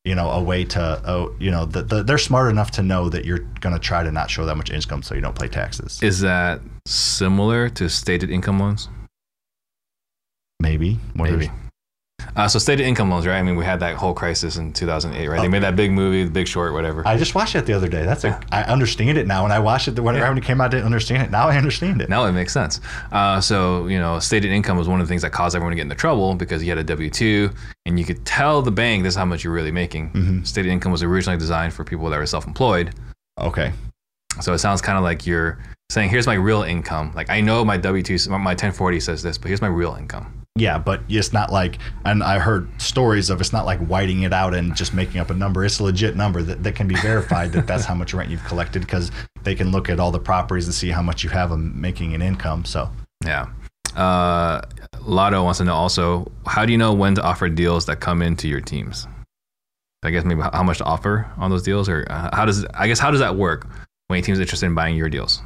you 0.05 0.15
know 0.15 0.31
a 0.31 0.41
way 0.41 0.63
to 0.63 1.01
oh 1.05 1.35
you 1.39 1.51
know 1.51 1.65
the, 1.65 1.83
the, 1.83 2.03
they're 2.03 2.17
smart 2.17 2.49
enough 2.49 2.71
to 2.71 2.81
know 2.81 3.09
that 3.09 3.25
you're 3.25 3.39
going 3.59 3.73
to 3.73 3.79
try 3.79 4.03
to 4.03 4.11
not 4.11 4.31
show 4.31 4.45
that 4.45 4.55
much 4.55 4.71
income 4.71 5.03
so 5.03 5.15
you 5.15 5.21
don't 5.21 5.37
pay 5.37 5.49
taxes. 5.49 6.01
Is 6.01 6.21
that 6.21 6.61
similar 6.87 7.69
to 7.69 7.89
stated 7.89 8.29
income 8.29 8.59
loans? 8.59 8.87
Maybe 10.61 10.97
What 11.15 11.29
Maybe. 11.29 11.51
Uh, 12.35 12.47
so 12.47 12.59
stated 12.59 12.85
income 12.85 13.09
loans, 13.09 13.25
right? 13.27 13.37
I 13.37 13.41
mean, 13.43 13.55
we 13.55 13.65
had 13.65 13.79
that 13.81 13.95
whole 13.95 14.13
crisis 14.13 14.57
in 14.57 14.73
2008, 14.73 15.27
right? 15.27 15.41
They 15.41 15.47
made 15.47 15.63
that 15.63 15.75
big 15.75 15.91
movie, 15.91 16.23
The 16.23 16.29
Big 16.31 16.47
Short, 16.47 16.73
whatever. 16.73 17.07
I 17.07 17.17
just 17.17 17.35
watched 17.35 17.55
it 17.55 17.65
the 17.65 17.73
other 17.73 17.87
day. 17.87 18.05
That's 18.05 18.23
a, 18.23 18.39
I 18.51 18.63
understand 18.63 19.17
it 19.17 19.27
now. 19.27 19.43
When 19.43 19.51
I 19.51 19.59
watched 19.59 19.87
it, 19.87 19.99
when, 19.99 20.15
Yeah. 20.15 20.35
it 20.35 20.43
came 20.43 20.61
out, 20.61 20.65
I 20.65 20.77
didn't 20.77 20.85
understand 20.85 21.23
it. 21.23 21.31
Now 21.31 21.47
I 21.47 21.57
understand 21.57 22.01
it. 22.01 22.09
Now 22.09 22.25
it 22.25 22.31
makes 22.31 22.53
sense. 22.53 22.81
Uh, 23.11 23.39
so, 23.41 23.87
you 23.87 23.99
know, 23.99 24.19
stated 24.19 24.51
income 24.51 24.77
was 24.77 24.87
one 24.87 24.99
of 25.01 25.07
the 25.07 25.11
things 25.11 25.21
that 25.23 25.31
caused 25.31 25.55
everyone 25.55 25.71
to 25.71 25.75
get 25.75 25.83
into 25.83 25.95
trouble 25.95 26.35
because 26.35 26.63
you 26.63 26.69
had 26.69 26.77
a 26.77 26.83
W 26.83 27.09
2 27.09 27.49
and 27.85 27.99
you 27.99 28.05
could 28.05 28.25
tell 28.25 28.61
the 28.61 28.71
bank 28.71 29.03
this 29.03 29.13
is 29.13 29.17
how 29.17 29.25
much 29.25 29.43
you're 29.43 29.53
really 29.53 29.71
making. 29.71 30.09
Mhm. 30.11 30.47
Stated 30.47 30.71
income 30.71 30.91
was 30.91 31.03
originally 31.03 31.37
designed 31.37 31.73
for 31.73 31.83
people 31.83 32.09
that 32.09 32.17
were 32.17 32.25
self 32.25 32.47
employed. 32.47 32.93
Okay. 33.39 33.71
So 34.41 34.53
it 34.53 34.59
sounds 34.59 34.81
kind 34.81 34.97
of 34.97 35.03
like 35.03 35.27
you're 35.27 35.59
saying, 35.89 36.09
here's 36.09 36.25
my 36.25 36.33
real 36.33 36.63
income. 36.63 37.11
Like, 37.13 37.29
I 37.29 37.39
know 37.41 37.63
my 37.63 37.77
W 37.77 38.01
2, 38.01 38.17
my 38.29 38.37
1040 38.55 38.99
says 38.99 39.21
this, 39.21 39.37
but 39.37 39.47
here's 39.49 39.61
my 39.61 39.67
real 39.67 39.95
income. 39.95 40.42
Yeah, 40.55 40.77
but 40.77 41.01
it's 41.09 41.33
not 41.33 41.51
like, 41.51 41.79
and 42.05 42.23
I 42.23 42.37
heard 42.37 42.69
stories 42.79 43.31
of 43.31 43.41
it's 43.41 43.51
not 43.51 43.65
like 43.65 43.79
whiting 43.79 44.21
it 44.21 44.33
out 44.33 44.53
and 44.53 44.75
just 44.75 44.93
making 44.93 45.19
up 45.19 45.31
a 45.31 45.33
number. 45.33 45.65
It's 45.65 45.79
a 45.79 45.83
legit 45.83 46.15
number 46.15 46.43
that, 46.43 46.61
that 46.61 46.75
can 46.75 46.87
be 46.87 46.93
verified 46.95 47.51
that 47.53 47.65
that's 47.65 47.85
how 47.85 47.95
much 47.95 48.13
rent 48.13 48.29
you've 48.29 48.43
collected 48.43 48.81
because 48.81 49.11
they 49.43 49.55
can 49.55 49.71
look 49.71 49.89
at 49.89 49.99
all 49.99 50.11
the 50.11 50.19
properties 50.19 50.65
and 50.65 50.73
see 50.73 50.89
how 50.89 51.01
much 51.01 51.23
you 51.23 51.31
have 51.31 51.49
them 51.49 51.79
making 51.81 52.13
an 52.13 52.21
income. 52.21 52.65
So 52.65 52.91
Yeah. 53.25 53.47
Uh, 53.95 54.61
Lotto 55.01 55.43
wants 55.43 55.57
to 55.57 55.63
know 55.65 55.73
also, 55.73 56.31
how 56.45 56.65
do 56.65 56.71
you 56.71 56.77
know 56.77 56.93
when 56.93 57.15
to 57.15 57.23
offer 57.23 57.49
deals 57.49 57.87
that 57.87 57.99
come 57.99 58.21
into 58.21 58.47
your 58.47 58.61
teams? 58.61 59.07
I 60.03 60.11
guess 60.11 60.23
maybe 60.23 60.41
how 60.41 60.63
much 60.63 60.79
to 60.79 60.83
offer 60.83 61.31
on 61.37 61.49
those 61.49 61.63
deals, 61.63 61.87
or 61.87 62.05
uh, 62.09 62.29
how 62.33 62.45
does 62.45 62.65
I 62.73 62.87
guess 62.87 62.99
how 62.99 63.09
does 63.09 63.21
that 63.21 63.35
work 63.35 63.67
when 64.07 64.19
a 64.19 64.21
team's 64.21 64.39
interested 64.39 64.65
in 64.65 64.75
buying 64.75 64.97
your 64.97 65.09
deals? 65.09 65.41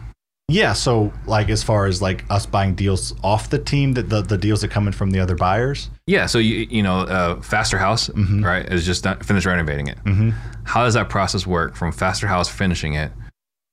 Yeah, 0.50 0.72
so 0.72 1.12
like 1.26 1.50
as 1.50 1.62
far 1.62 1.88
as 1.88 2.02
like 2.02 2.24
us 2.30 2.46
buying 2.46 2.74
deals 2.74 3.14
off 3.22 3.50
the 3.50 3.60
team, 3.60 3.94
that 3.94 4.10
the, 4.10 4.22
the 4.22 4.38
deals 4.38 4.62
that 4.62 4.72
come 4.72 4.88
in 4.88 4.94
from 4.94 5.12
the 5.12 5.20
other 5.20 5.36
buyers. 5.36 5.90
Yeah, 6.06 6.26
so 6.26 6.40
you 6.40 6.68
you 6.70 6.82
know, 6.82 7.00
uh, 7.02 7.42
Faster 7.42 7.78
House, 7.78 8.10
right, 8.16 8.66
is 8.72 8.86
just 8.86 9.04
done, 9.04 9.20
finished 9.20 9.46
renovating 9.46 9.88
it. 9.88 9.98
Mm-hmm. 10.06 10.30
How 10.64 10.86
does 10.86 10.94
that 10.94 11.10
process 11.10 11.46
work 11.46 11.76
from 11.76 11.92
Faster 11.92 12.28
House 12.28 12.48
finishing 12.48 12.94
it 12.94 13.12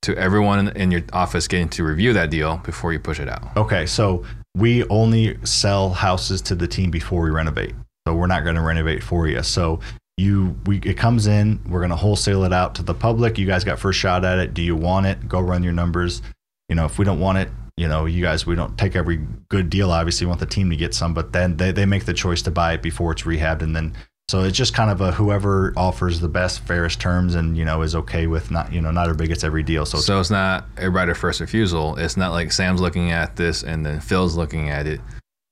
to 0.02 0.16
everyone 0.18 0.68
in, 0.68 0.76
in 0.76 0.90
your 0.90 1.02
office 1.12 1.46
getting 1.46 1.68
to 1.70 1.84
review 1.84 2.12
that 2.12 2.30
deal 2.30 2.56
before 2.58 2.92
you 2.92 2.98
push 2.98 3.20
it 3.20 3.28
out? 3.28 3.56
Okay, 3.56 3.86
so 3.86 4.24
we 4.56 4.84
only 4.88 5.38
sell 5.44 5.90
houses 5.90 6.42
to 6.42 6.56
the 6.56 6.66
team 6.66 6.90
before 6.90 7.22
we 7.22 7.30
renovate. 7.30 7.74
So 8.06 8.14
we're 8.14 8.26
not 8.26 8.42
going 8.42 8.56
to 8.56 8.62
renovate 8.62 9.02
for 9.02 9.28
you. 9.28 9.44
So 9.44 9.78
you 10.16 10.56
we 10.66 10.78
it 10.78 10.96
comes 10.96 11.26
in 11.26 11.60
we're 11.68 11.80
going 11.80 11.90
to 11.90 11.96
wholesale 11.96 12.44
it 12.44 12.52
out 12.52 12.76
to 12.76 12.84
the 12.84 12.94
public 12.94 13.36
you 13.36 13.46
guys 13.46 13.64
got 13.64 13.80
first 13.80 13.98
shot 13.98 14.24
at 14.24 14.38
it 14.38 14.54
do 14.54 14.62
you 14.62 14.76
want 14.76 15.06
it 15.06 15.28
go 15.28 15.40
run 15.40 15.64
your 15.64 15.72
numbers 15.72 16.22
you 16.68 16.74
know 16.74 16.84
if 16.84 16.98
we 16.98 17.04
don't 17.04 17.20
want 17.20 17.38
it 17.38 17.48
you 17.76 17.88
know 17.88 18.06
you 18.06 18.22
guys 18.22 18.46
we 18.46 18.54
don't 18.54 18.78
take 18.78 18.94
every 18.94 19.16
good 19.48 19.68
deal 19.70 19.90
obviously 19.90 20.26
we 20.26 20.28
want 20.28 20.40
the 20.40 20.46
team 20.46 20.70
to 20.70 20.76
get 20.76 20.94
some 20.94 21.14
but 21.14 21.32
then 21.32 21.56
they, 21.56 21.72
they 21.72 21.86
make 21.86 22.04
the 22.04 22.14
choice 22.14 22.42
to 22.42 22.50
buy 22.50 22.72
it 22.72 22.82
before 22.82 23.12
it's 23.12 23.22
rehabbed 23.22 23.62
and 23.62 23.74
then 23.74 23.94
so 24.28 24.42
it's 24.42 24.56
just 24.56 24.72
kind 24.72 24.90
of 24.90 25.02
a 25.02 25.12
whoever 25.12 25.74
offers 25.76 26.20
the 26.20 26.28
best 26.28 26.60
fairest 26.60 26.98
terms 27.00 27.34
and 27.34 27.58
you 27.58 27.64
know 27.64 27.82
is 27.82 27.94
okay 27.94 28.26
with 28.26 28.50
not 28.50 28.72
you 28.72 28.80
know 28.80 28.90
not 28.90 29.04
everybody 29.04 29.28
gets 29.28 29.44
every 29.44 29.62
deal 29.62 29.84
so, 29.84 29.98
So 29.98 30.18
it's 30.18 30.30
not 30.30 30.66
a 30.78 30.88
right 30.88 31.08
of 31.08 31.18
first 31.18 31.40
refusal. 31.40 31.96
It's 31.96 32.16
not 32.16 32.32
like 32.32 32.50
Sam's 32.50 32.80
looking 32.80 33.10
at 33.10 33.36
this 33.36 33.62
and 33.62 33.84
then 33.84 34.00
Phil's 34.00 34.34
looking 34.34 34.70
at 34.70 34.86
it. 34.86 35.00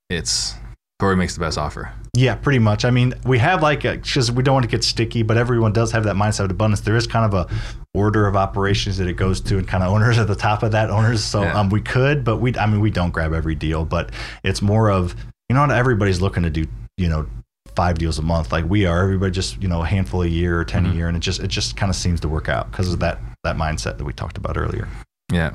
It's 0.08 0.54
whoever 1.02 1.16
makes 1.16 1.34
the 1.34 1.40
best 1.40 1.58
offer. 1.58 1.92
Yeah, 2.14 2.34
pretty 2.36 2.58
much. 2.58 2.84
I 2.84 2.90
mean, 2.90 3.14
we 3.24 3.38
have 3.38 3.60
like 3.62 3.82
because 3.82 4.30
we 4.30 4.42
don't 4.42 4.54
want 4.54 4.64
to 4.64 4.70
get 4.70 4.84
sticky, 4.84 5.22
but 5.22 5.36
everyone 5.36 5.72
does 5.72 5.90
have 5.92 6.04
that 6.04 6.14
mindset 6.16 6.44
of 6.44 6.50
abundance. 6.52 6.80
There 6.80 6.96
is 6.96 7.06
kind 7.06 7.24
of 7.32 7.34
a 7.34 7.52
order 7.94 8.26
of 8.26 8.36
operations 8.36 8.98
that 8.98 9.08
it 9.08 9.14
goes 9.14 9.40
to, 9.42 9.58
and 9.58 9.66
kind 9.66 9.82
of 9.82 9.92
owners 9.92 10.18
at 10.18 10.28
the 10.28 10.34
top 10.36 10.62
of 10.62 10.72
that 10.72 10.90
owners. 10.90 11.22
So 11.24 11.42
Yeah. 11.42 11.58
um, 11.58 11.68
we 11.70 11.80
could, 11.80 12.24
but 12.24 12.36
we, 12.38 12.56
I 12.56 12.66
mean, 12.66 12.80
we 12.80 12.90
don't 12.90 13.10
grab 13.10 13.32
every 13.32 13.54
deal, 13.54 13.84
but 13.84 14.10
it's 14.44 14.62
more 14.62 14.90
of 14.90 15.14
you 15.48 15.54
know, 15.56 15.66
not 15.66 15.76
everybody's 15.76 16.20
looking 16.20 16.44
to 16.44 16.50
do 16.50 16.66
you 16.96 17.08
know 17.08 17.26
five 17.74 17.96
deals 17.98 18.18
a 18.18 18.22
month 18.22 18.52
like 18.52 18.64
we 18.68 18.86
are. 18.86 19.02
Everybody 19.02 19.32
just 19.32 19.60
you 19.62 19.68
know 19.68 19.82
a 19.82 19.86
handful 19.86 20.22
a 20.22 20.26
year 20.26 20.58
or 20.60 20.64
10 20.64 20.84
Mhm. 20.86 20.92
a 20.92 20.94
year, 20.94 21.08
and 21.08 21.16
it 21.16 21.20
just 21.20 21.40
it 21.40 21.48
just 21.48 21.76
kind 21.76 21.90
of 21.90 21.96
seems 21.96 22.20
to 22.20 22.28
work 22.28 22.48
out 22.48 22.70
because 22.70 22.92
of 22.92 23.00
that 23.00 23.18
that 23.44 23.56
mindset 23.56 23.98
that 23.98 24.04
we 24.04 24.12
talked 24.12 24.36
about 24.38 24.56
earlier. 24.56 24.86
Yeah. 25.32 25.50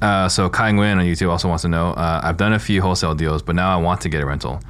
Uh, 0.00 0.28
so 0.28 0.48
Kai 0.50 0.72
Nguyen 0.72 0.96
on 0.96 1.04
YouTube 1.04 1.30
also 1.30 1.46
wants 1.48 1.62
to 1.62 1.68
know 1.68 1.90
uh, 1.92 2.20
I've 2.24 2.36
done 2.36 2.52
a 2.54 2.58
few 2.58 2.82
wholesale 2.82 3.14
deals, 3.14 3.40
but 3.40 3.54
now 3.54 3.72
I 3.72 3.80
want 3.80 4.00
to 4.00 4.08
get 4.08 4.20
a 4.20 4.26
rental. 4.26 4.60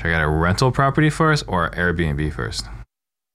Should 0.00 0.10
I 0.10 0.14
get 0.14 0.22
a 0.22 0.28
rental 0.28 0.70
property 0.70 1.10
first 1.10 1.44
or 1.48 1.70
Airbnb 1.70 2.32
first? 2.32 2.66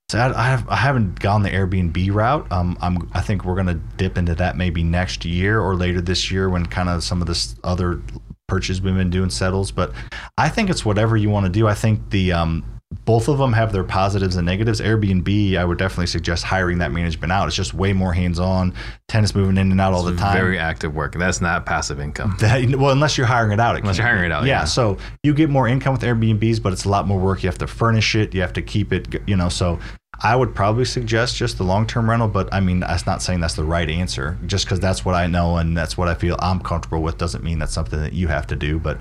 So 0.10 0.20
I, 0.20 0.40
I, 0.40 0.46
have, 0.46 0.70
I 0.70 0.76
haven't 0.78 1.20
gone 1.20 1.44
the 1.44 1.50
Airbnb 1.50 2.14
route. 2.14 2.50
Um, 2.52 2.78
I'm, 2.82 3.10
I 3.14 3.20
think 3.20 3.44
we're 3.44 3.56
going 3.56 3.68
to 3.68 3.82
dip 3.98 4.18
into 4.18 4.34
that 4.36 4.56
maybe 4.56 4.82
next 4.82 5.26
year 5.26 5.60
or 5.60 5.76
later 5.76 6.00
this 6.00 6.32
year 6.32 6.50
when 6.50 6.66
kind 6.66 6.88
of 6.88 7.04
some 7.04 7.20
of 7.20 7.28
this 7.28 7.56
other 7.66 8.02
purchase 8.48 8.80
we've 8.80 8.94
been 8.94 9.10
doing 9.10 9.30
settles. 9.30 9.72
But 9.72 9.92
I 10.38 10.48
think 10.48 10.70
it's 10.70 10.86
whatever 10.86 11.18
you 11.18 11.30
want 11.30 11.48
to 11.48 11.52
do. 11.52 11.68
I 11.68 11.74
think 11.74 12.12
the 12.12 12.32
um, 12.32 12.64
both 13.06 13.28
of 13.28 13.38
them 13.38 13.54
have 13.54 13.72
their 13.72 13.84
positives 13.84 14.36
and 14.36 14.46
negatives. 14.46 14.82
Airbnb, 14.82 15.58
I 15.58 15.66
would 15.66 15.78
definitely 15.78 16.08
suggest 16.08 16.44
hiring 16.44 16.80
that 16.80 16.92
management 16.92 17.32
out. 17.32 17.48
It's 17.48 17.56
just 17.56 17.74
way 17.74 17.94
more 17.94 18.14
hands 18.14 18.40
on. 18.40 18.74
Tenants 19.08 19.36
moving 19.36 19.58
in 19.58 19.72
and 19.72 19.80
out 19.80 19.94
all 19.94 20.04
the 20.04 20.16
time. 20.16 20.36
Very 20.36 20.58
active 20.60 20.96
work. 20.96 21.16
That's 21.16 21.42
not 21.42 21.66
passive 21.66 22.00
income. 22.00 22.38
That, 22.44 22.76
well, 22.76 22.92
unless 22.92 23.18
you're 23.18 23.28
hiring 23.28 23.52
it 23.52 23.60
out, 23.60 23.76
it 23.76 23.82
Unless 23.82 23.98
you're 23.98 24.08
hiring 24.08 24.26
it 24.26 24.32
out, 24.32 24.46
Yeah, 24.46 24.60
yeah. 24.60 24.64
so 24.66 24.98
you 25.24 25.34
get 25.34 25.50
more 25.50 25.68
income 25.68 25.94
with 25.94 26.02
Airbnbs, 26.02 26.62
but 26.62 26.74
it's 26.74 26.86
a 26.86 26.90
lot 26.90 27.08
more 27.08 27.20
work. 27.20 27.42
You 27.44 27.48
have 27.48 27.58
to 27.60 27.68
furnish 27.68 28.16
it. 28.16 28.34
You 28.34 28.42
have 28.42 28.54
to 28.54 28.62
keep 28.62 28.92
it. 28.92 29.08
You 29.28 29.36
know, 29.38 29.50
so 29.50 29.80
I 30.22 30.36
would 30.36 30.54
probably 30.54 30.86
suggest 30.86 31.36
just 31.36 31.58
the 31.58 31.64
long-term 31.64 32.10
rental. 32.10 32.28
But 32.28 32.54
I 32.54 32.60
mean, 32.60 32.82
that's 32.82 33.06
not 33.06 33.22
saying 33.22 33.40
that's 33.40 33.56
the 33.56 33.64
right 33.64 33.90
answer. 33.90 34.38
Just 34.46 34.66
because 34.66 34.80
that's 34.80 35.06
what 35.06 35.16
I 35.16 35.28
know 35.28 35.58
and 35.58 35.76
that's 35.76 35.98
what 35.98 36.08
I 36.08 36.14
feel 36.14 36.36
I'm 36.40 36.60
comfortable 36.60 37.02
with 37.02 37.18
doesn't 37.18 37.44
mean 37.44 37.60
that's 37.60 37.74
something 37.74 38.00
that 38.02 38.14
you 38.14 38.28
have 38.28 38.48
to 38.48 38.56
do. 38.56 38.80
But 38.80 39.00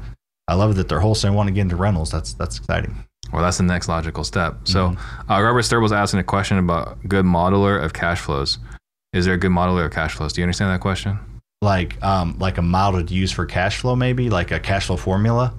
I 0.49 0.55
love 0.55 0.77
that 0.77 0.89
they're 0.89 1.01
wholesaling 1.01 1.35
want 1.35 1.49
to 1.49 1.53
get 1.53 1.63
into 1.63 1.77
rentals. 1.77 2.11
That's 2.11 2.35
that's 2.35 2.59
exciting. 2.59 3.05
Well, 3.33 3.43
that's 3.43 3.57
the 3.57 3.63
next 3.65 3.89
logical 3.89 4.25
step. 4.25 4.57
So, 4.65 4.91
Mm-hmm. 4.91 5.33
uh, 5.33 5.41
Robert 5.43 5.63
Sturb 5.63 5.83
was 5.83 5.93
asking 5.93 6.21
a 6.21 6.25
question 6.25 6.59
about 6.59 6.99
good 7.09 7.25
modeler 7.25 7.83
of 7.83 7.93
cash 7.93 8.21
flows. 8.21 8.59
Is 9.13 9.25
there 9.25 9.35
a 9.35 9.39
good 9.39 9.51
modeler 9.51 9.85
of 9.87 9.93
cash 9.93 10.15
flows? 10.15 10.33
Do 10.33 10.41
you 10.41 10.45
understand 10.45 10.71
that 10.71 10.81
question? 10.81 11.19
Like 11.63 12.03
um 12.03 12.37
like 12.39 12.59
a 12.59 12.63
model 12.63 13.05
to 13.05 13.15
use 13.15 13.31
for 13.31 13.47
cash 13.47 13.79
flow, 13.79 13.95
maybe 13.95 14.29
like 14.31 14.51
a 14.51 14.59
cash 14.59 14.87
flow 14.87 14.97
formula. 14.97 15.55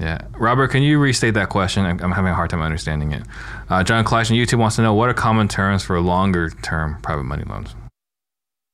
Yeah. 0.00 0.20
Robert, 0.38 0.68
can 0.68 0.82
you 0.82 0.98
restate 0.98 1.34
that 1.34 1.48
question? 1.48 1.84
I'm, 1.86 2.00
I'm 2.02 2.10
having 2.12 2.32
a 2.32 2.34
hard 2.34 2.50
time 2.50 2.60
understanding 2.62 3.12
it. 3.12 3.22
Uh, 3.70 3.82
John 3.84 4.04
Clash 4.04 4.30
on 4.30 4.36
YouTube 4.36 4.58
wants 4.58 4.76
to 4.76 4.82
know 4.82 4.92
what 4.92 5.08
are 5.08 5.14
common 5.14 5.46
terms 5.48 5.82
for 5.84 5.98
longer 6.00 6.50
term 6.50 7.00
private 7.00 7.24
money 7.24 7.44
loans? 7.44 7.74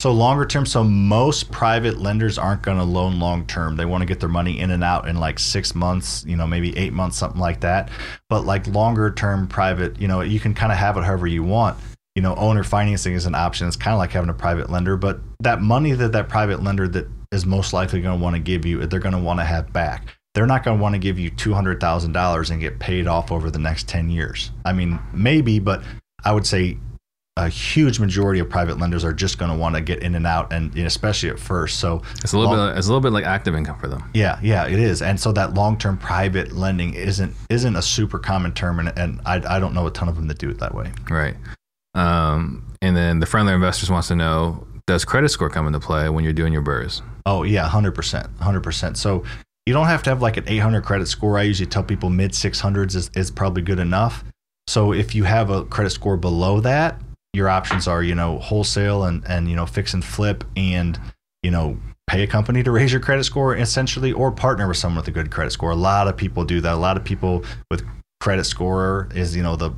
So 0.03 0.11
longer 0.11 0.45
term, 0.45 0.67
so 0.67 0.83
most 0.83 1.53
private 1.53 1.99
lenders 2.01 2.37
aren't 2.37 2.63
going 2.63 2.77
to 2.77 2.83
loan 2.83 3.21
long 3.21 3.47
term. 3.47 3.77
They 3.77 3.85
want 3.85 4.03
to 4.03 4.05
get 4.05 4.19
their 4.19 4.29
money 4.29 4.59
in 4.59 4.73
and 4.73 4.83
out 4.83 5.07
in 5.07 5.15
like 5.21 5.39
six 5.39 5.77
months, 5.77 6.25
you 6.27 6.35
know, 6.35 6.45
maybe 6.45 6.77
eight 6.77 6.93
months, 6.93 7.17
something 7.17 7.41
like 7.41 7.61
that. 7.61 7.89
But 8.29 8.45
like 8.45 8.67
longer 8.67 9.13
term 9.13 9.47
private, 9.47 10.01
you 10.01 10.09
know, 10.09 10.21
you 10.21 10.41
can 10.41 10.55
kind 10.55 10.73
of 10.73 10.79
have 10.79 10.97
it 10.97 11.05
however 11.05 11.29
you 11.29 11.45
want. 11.45 11.79
You 12.17 12.23
know, 12.23 12.35
owner 12.35 12.65
financing 12.65 13.13
is 13.15 13.27
an 13.27 13.37
option. 13.37 13.69
It's 13.69 13.77
kind 13.77 13.95
of 13.95 13.99
like 13.99 14.11
having 14.11 14.29
a 14.29 14.35
private 14.35 14.71
lender, 14.71 14.97
but 14.97 15.21
that 15.39 15.63
money 15.63 15.93
that 15.93 16.11
that 16.11 16.29
private 16.29 16.65
lender 16.65 16.89
that 16.89 17.07
is 17.31 17.47
most 17.47 17.73
likely 17.73 18.01
going 18.01 18.19
to 18.19 18.25
want 18.25 18.35
to 18.35 18.43
give 18.43 18.67
you, 18.67 18.85
they're 18.87 18.99
going 18.99 19.15
to 19.15 19.21
want 19.21 19.39
to 19.39 19.45
have 19.45 19.73
back. 19.73 20.17
They're 20.35 20.47
not 20.47 20.65
going 20.65 20.79
to 20.79 20.83
want 20.83 20.97
to 20.97 20.99
give 20.99 21.17
you 21.17 21.31
two 21.31 21.55
hundred 21.55 21.79
thousand 21.79 22.11
dollars 22.11 22.51
and 22.51 22.61
get 22.61 22.81
paid 22.81 23.07
off 23.07 23.31
over 23.31 23.53
the 23.53 23.61
next 23.61 23.87
ten 23.87 24.11
years. 24.11 24.51
I 24.65 24.73
mean, 24.73 24.99
maybe, 25.13 25.61
but 25.61 25.85
I 26.25 26.33
would 26.33 26.45
say 26.45 26.79
a 27.39 27.49
huge 27.49 27.99
majority 27.99 28.41
of 28.41 28.51
private 28.51 28.79
lenders 28.79 29.05
are 29.05 29.13
just 29.13 29.39
going 29.39 29.51
to 29.51 29.57
want 29.57 29.75
to 29.75 29.81
get 29.81 30.03
in 30.03 30.15
and 30.15 30.27
out, 30.27 30.53
and 30.53 30.77
especially 30.77 31.31
at 31.31 31.39
first. 31.39 31.79
So 31.79 32.03
It's 32.23 32.35
a 32.35 32.39
little 32.39 32.55
Long- 32.55 32.71
bit. 32.73 32.79
It's 32.79 32.87
a 32.87 32.91
little 32.91 33.01
bit 33.01 33.13
like 33.13 33.25
active 33.25 33.55
income 33.55 33.79
for 33.79 33.89
them. 33.89 34.05
yeah, 34.13 34.39
yeah, 34.43 34.67
it 34.67 34.79
is. 34.79 35.01
And 35.01 35.19
so 35.19 35.33
that 35.33 35.55
long-term 35.55 35.97
private 35.97 36.53
lending 36.53 36.93
isn't 36.95 37.35
isn't 37.49 37.75
a 37.75 37.81
super 37.83 38.19
common 38.19 38.53
term, 38.53 38.79
and, 38.81 38.93
and 38.99 39.21
I 39.25 39.37
I 39.57 39.61
don't 39.61 39.73
know 39.73 39.87
a 39.87 39.91
ton 39.91 40.09
of 40.09 40.17
them 40.17 40.29
that 40.29 40.39
do 40.39 40.51
it 40.51 40.59
that 40.59 40.75
way. 40.75 40.93
Right. 41.09 41.35
Um, 41.95 42.65
and 42.83 42.97
then 42.97 43.21
the 43.21 43.27
friendly 43.27 43.53
investors 43.55 43.91
wants 43.91 44.09
to 44.09 44.17
know: 44.17 44.67
Does 44.87 45.05
credit 45.07 45.31
score 45.31 45.49
come 45.49 45.67
into 45.67 45.81
play 45.81 46.09
when 46.11 46.25
you're 46.25 46.33
doing 46.35 46.53
your 46.53 46.63
burrs? 46.63 47.01
Oh 47.25 47.45
yeah, 47.45 47.67
hundred 47.67 47.93
percent, 47.93 48.27
hundred 48.41 48.63
percent. 48.63 48.99
So 48.99 49.25
you 49.67 49.73
don't 49.73 49.87
have 49.87 50.03
to 50.03 50.11
have 50.11 50.21
like 50.21 50.37
an 50.37 50.45
800 50.49 50.83
credit 50.85 51.07
score. 51.07 51.39
I 51.39 51.43
usually 51.45 51.69
tell 51.69 51.85
people 51.85 52.11
mid 52.11 52.33
600s 52.33 52.97
is, 52.97 53.11
is 53.15 53.31
probably 53.31 53.63
good 53.63 53.79
enough. 53.79 54.25
So 54.67 54.93
if 54.93 55.15
you 55.15 55.23
have 55.23 55.51
a 55.51 55.65
credit 55.65 55.91
score 55.91 56.17
below 56.17 56.59
that, 56.63 57.01
your 57.33 57.49
options 57.49 57.89
are 57.89 58.03
you 58.03 58.15
know 58.15 58.39
wholesale 58.39 59.05
and 59.05 59.25
and 59.27 59.49
you 59.49 59.57
know 59.57 59.67
fix 59.67 59.95
and 59.95 60.05
flip 60.05 60.45
and 60.57 61.01
you 61.43 61.51
know 61.51 61.79
pay 62.07 62.23
a 62.23 62.27
company 62.27 62.63
to 62.63 62.71
raise 62.71 62.93
your 62.93 63.01
credit 63.01 63.25
score 63.25 63.57
essentially 63.57 64.13
or 64.13 64.31
partner 64.31 64.69
with 64.69 64.77
someone 64.77 64.99
with 64.99 65.09
a 65.09 65.13
good 65.13 65.31
credit 65.31 65.51
score. 65.51 65.71
A 65.71 65.77
lot 65.77 66.09
of 66.09 66.17
people 66.17 66.45
do 66.45 66.61
that. 66.61 66.75
A 66.75 66.77
lot 66.77 66.97
of 66.97 67.05
people 67.05 67.45
with 67.71 67.83
credit 68.21 68.45
score 68.45 69.09
is 69.15 69.35
you 69.35 69.43
know 69.43 69.57
the 69.57 69.71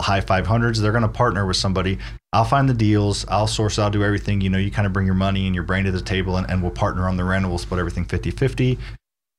high 0.00 0.20
500s 0.20 0.78
they're 0.78 0.90
going 0.90 1.02
to 1.02 1.08
partner 1.08 1.46
with 1.46 1.56
somebody. 1.56 1.98
I'll 2.32 2.44
find 2.44 2.68
the 2.68 2.74
deals. 2.74 3.24
I'll 3.28 3.46
source. 3.46 3.78
I'll 3.78 3.90
do 3.90 4.02
everything. 4.02 4.40
You 4.40 4.50
know 4.50 4.58
you 4.58 4.70
kind 4.70 4.86
of 4.86 4.92
bring 4.92 5.06
your 5.06 5.14
money 5.14 5.46
and 5.46 5.54
your 5.54 5.64
brain 5.64 5.84
to 5.84 5.92
the 5.92 6.00
table 6.00 6.36
and, 6.36 6.50
and 6.50 6.62
we'll 6.62 6.72
partner 6.72 7.08
on 7.08 7.16
the 7.16 7.24
rent 7.24 7.46
we'll 7.46 7.58
split 7.58 7.78
everything 7.78 8.04
50-50 8.06 8.78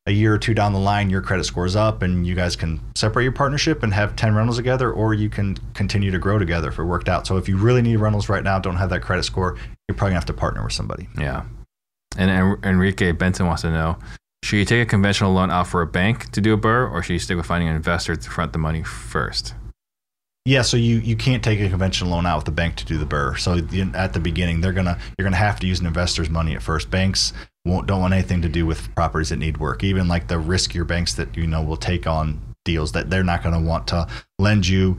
a 0.05 0.11
year 0.11 0.33
or 0.33 0.37
two 0.37 0.53
down 0.53 0.73
the 0.73 0.79
line 0.79 1.09
your 1.09 1.21
credit 1.21 1.45
scores 1.45 1.75
up 1.75 2.01
and 2.01 2.27
you 2.27 2.35
guys 2.35 2.55
can 2.55 2.79
separate 2.95 3.23
your 3.23 3.31
partnership 3.31 3.83
and 3.83 3.93
have 3.93 4.15
10 4.15 4.35
rentals 4.35 4.57
together 4.57 4.91
or 4.91 5.13
you 5.13 5.29
can 5.29 5.57
continue 5.73 6.11
to 6.11 6.19
grow 6.19 6.37
together 6.37 6.67
if 6.67 6.77
it 6.77 6.83
worked 6.83 7.07
out 7.07 7.25
so 7.25 7.37
if 7.37 7.47
you 7.47 7.55
really 7.57 7.81
need 7.81 7.95
rentals 7.95 8.27
right 8.27 8.43
now 8.43 8.59
don't 8.59 8.75
have 8.75 8.89
that 8.89 9.01
credit 9.01 9.23
score 9.23 9.55
you're 9.87 9.95
probably 9.95 10.11
going 10.11 10.11
to 10.11 10.15
have 10.15 10.25
to 10.25 10.33
partner 10.33 10.63
with 10.63 10.73
somebody 10.73 11.07
Yeah. 11.17 11.43
And 12.15 12.29
En- 12.29 12.59
Enrique 12.63 13.11
Benton 13.11 13.47
wants 13.47 13.63
to 13.63 13.71
know: 13.71 13.97
Should 14.43 14.57
you 14.57 14.65
take 14.65 14.83
a 14.83 14.85
conventional 14.89 15.33
loan 15.33 15.49
out 15.49 15.65
for 15.67 15.81
a 15.81 15.87
bank 15.87 16.29
to 16.33 16.41
do 16.41 16.53
a 16.53 16.57
burr, 16.57 16.87
or 16.87 17.01
should 17.01 17.13
you 17.13 17.19
stick 17.19 17.37
with 17.37 17.47
finding 17.47 17.69
an 17.69 17.75
investor 17.75 18.15
to 18.15 18.29
front 18.29 18.53
the 18.53 18.59
money 18.59 18.83
first? 18.83 19.55
Yeah, 20.45 20.61
so 20.61 20.77
you, 20.77 20.97
you 20.97 21.15
can't 21.15 21.43
take 21.43 21.59
a 21.59 21.69
conventional 21.69 22.11
loan 22.11 22.27
out 22.27 22.35
with 22.37 22.45
the 22.45 22.51
bank 22.51 22.75
to 22.75 22.85
do 22.85 22.99
the 22.99 23.05
burr. 23.07 23.35
So 23.37 23.57
at 23.95 24.13
the 24.13 24.19
beginning, 24.19 24.61
they're 24.61 24.73
gonna 24.73 24.99
you're 25.17 25.23
gonna 25.23 25.37
have 25.37 25.59
to 25.61 25.65
use 25.67 25.79
an 25.79 25.87
investor's 25.87 26.29
money 26.29 26.53
at 26.53 26.61
first. 26.61 26.91
Banks 26.91 27.33
won't 27.65 27.87
don't 27.87 28.01
want 28.01 28.13
anything 28.13 28.41
to 28.41 28.49
do 28.49 28.65
with 28.65 28.93
properties 28.95 29.29
that 29.29 29.37
need 29.37 29.57
work. 29.57 29.83
Even 29.83 30.07
like 30.07 30.27
the 30.27 30.35
riskier 30.35 30.85
banks 30.85 31.13
that 31.15 31.35
you 31.37 31.47
know 31.47 31.61
will 31.61 31.77
take 31.77 32.07
on 32.07 32.41
deals 32.65 32.93
that 32.93 33.09
they're 33.09 33.23
not 33.23 33.43
gonna 33.43 33.61
want 33.61 33.87
to 33.87 34.07
lend 34.39 34.67
you 34.67 34.97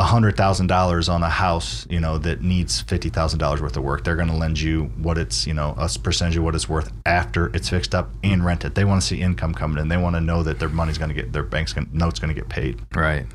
hundred 0.00 0.36
thousand 0.36 0.66
dollars 0.66 1.08
on 1.08 1.22
a 1.22 1.28
house, 1.28 1.86
you 1.88 2.00
know, 2.00 2.18
that 2.18 2.42
needs 2.42 2.80
fifty 2.80 3.08
thousand 3.08 3.38
dollars 3.38 3.60
worth 3.60 3.76
of 3.76 3.82
work. 3.82 4.04
They're 4.04 4.16
gonna 4.16 4.36
lend 4.36 4.60
you 4.60 4.84
what 4.96 5.18
it's 5.18 5.46
you 5.46 5.54
know 5.54 5.74
a 5.78 5.88
percentage 5.98 6.36
of 6.36 6.44
what 6.44 6.54
it's 6.54 6.68
worth 6.68 6.92
after 7.06 7.46
it's 7.54 7.68
fixed 7.68 7.94
up 7.94 8.10
and 8.22 8.44
rented. 8.44 8.74
They 8.74 8.84
want 8.84 9.02
to 9.02 9.06
see 9.06 9.20
income 9.20 9.54
coming 9.54 9.78
in. 9.78 9.88
They 9.88 9.96
want 9.96 10.16
to 10.16 10.20
know 10.20 10.42
that 10.42 10.58
their 10.58 10.68
money's 10.68 10.98
gonna 10.98 11.14
get 11.14 11.32
their 11.32 11.42
bank's 11.42 11.72
gonna 11.72 11.88
note's 11.92 12.18
gonna 12.18 12.34
get 12.34 12.48
paid. 12.48 12.80
Right. 12.94 13.26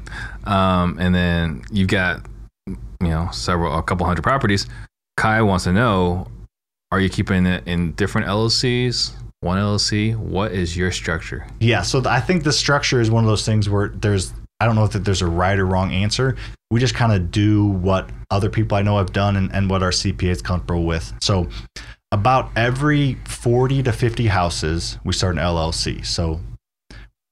Um, 0.46 0.98
and 1.00 1.14
then 1.14 1.64
you've 1.72 1.88
got, 1.88 2.26
you 2.68 2.78
know, 3.02 3.30
several, 3.32 3.78
a 3.78 3.84
couple 3.84 4.06
hundred 4.06 4.24
properties. 4.24 4.68
Kai 5.18 5.42
wants 5.42 5.64
to 5.66 5.74
know: 5.74 6.28
Are 6.92 7.00
you 7.00 7.10
keeping 7.10 7.46
it 7.46 7.68
in 7.68 7.92
different 7.92 8.28
LLCs? 8.28 9.12
One 9.42 9.60
LLC. 9.60 10.16
What 10.18 10.52
is 10.54 10.76
your 10.76 10.92
structure? 10.92 11.46
Yeah, 11.60 11.84
so 11.84 12.02
I 12.06 12.20
think 12.20 12.44
the 12.44 12.52
structure 12.52 13.00
is 13.00 13.12
one 13.12 13.24
of 13.24 13.30
those 13.30 13.46
things 13.46 13.70
where 13.70 13.90
there's 13.90 14.34
I 14.60 14.66
don't 14.66 14.76
know 14.76 14.84
if 14.84 14.92
that 14.92 15.06
there's 15.06 15.22
a 15.22 15.28
right 15.28 15.58
or 15.58 15.66
wrong 15.66 15.94
answer. 15.94 16.36
We 16.72 16.80
just 16.80 16.96
kind 16.96 17.14
of 17.14 17.32
do 17.32 17.66
what 17.66 18.10
other 18.32 18.50
people 18.50 18.76
I 18.76 18.82
know 18.82 18.98
have 18.98 19.14
done 19.14 19.36
and, 19.36 19.54
and 19.54 19.70
what 19.70 19.84
our 19.84 19.92
CPA 19.92 20.24
is 20.24 20.42
comfortable 20.42 20.84
with. 20.84 21.14
So 21.22 21.48
about 22.12 22.50
every 22.58 23.16
40 23.26 23.84
to 23.84 23.94
50 23.94 24.28
houses, 24.28 24.98
we 25.06 25.14
start 25.14 25.36
an 25.36 25.42
LLC. 25.42 26.06
So 26.06 26.42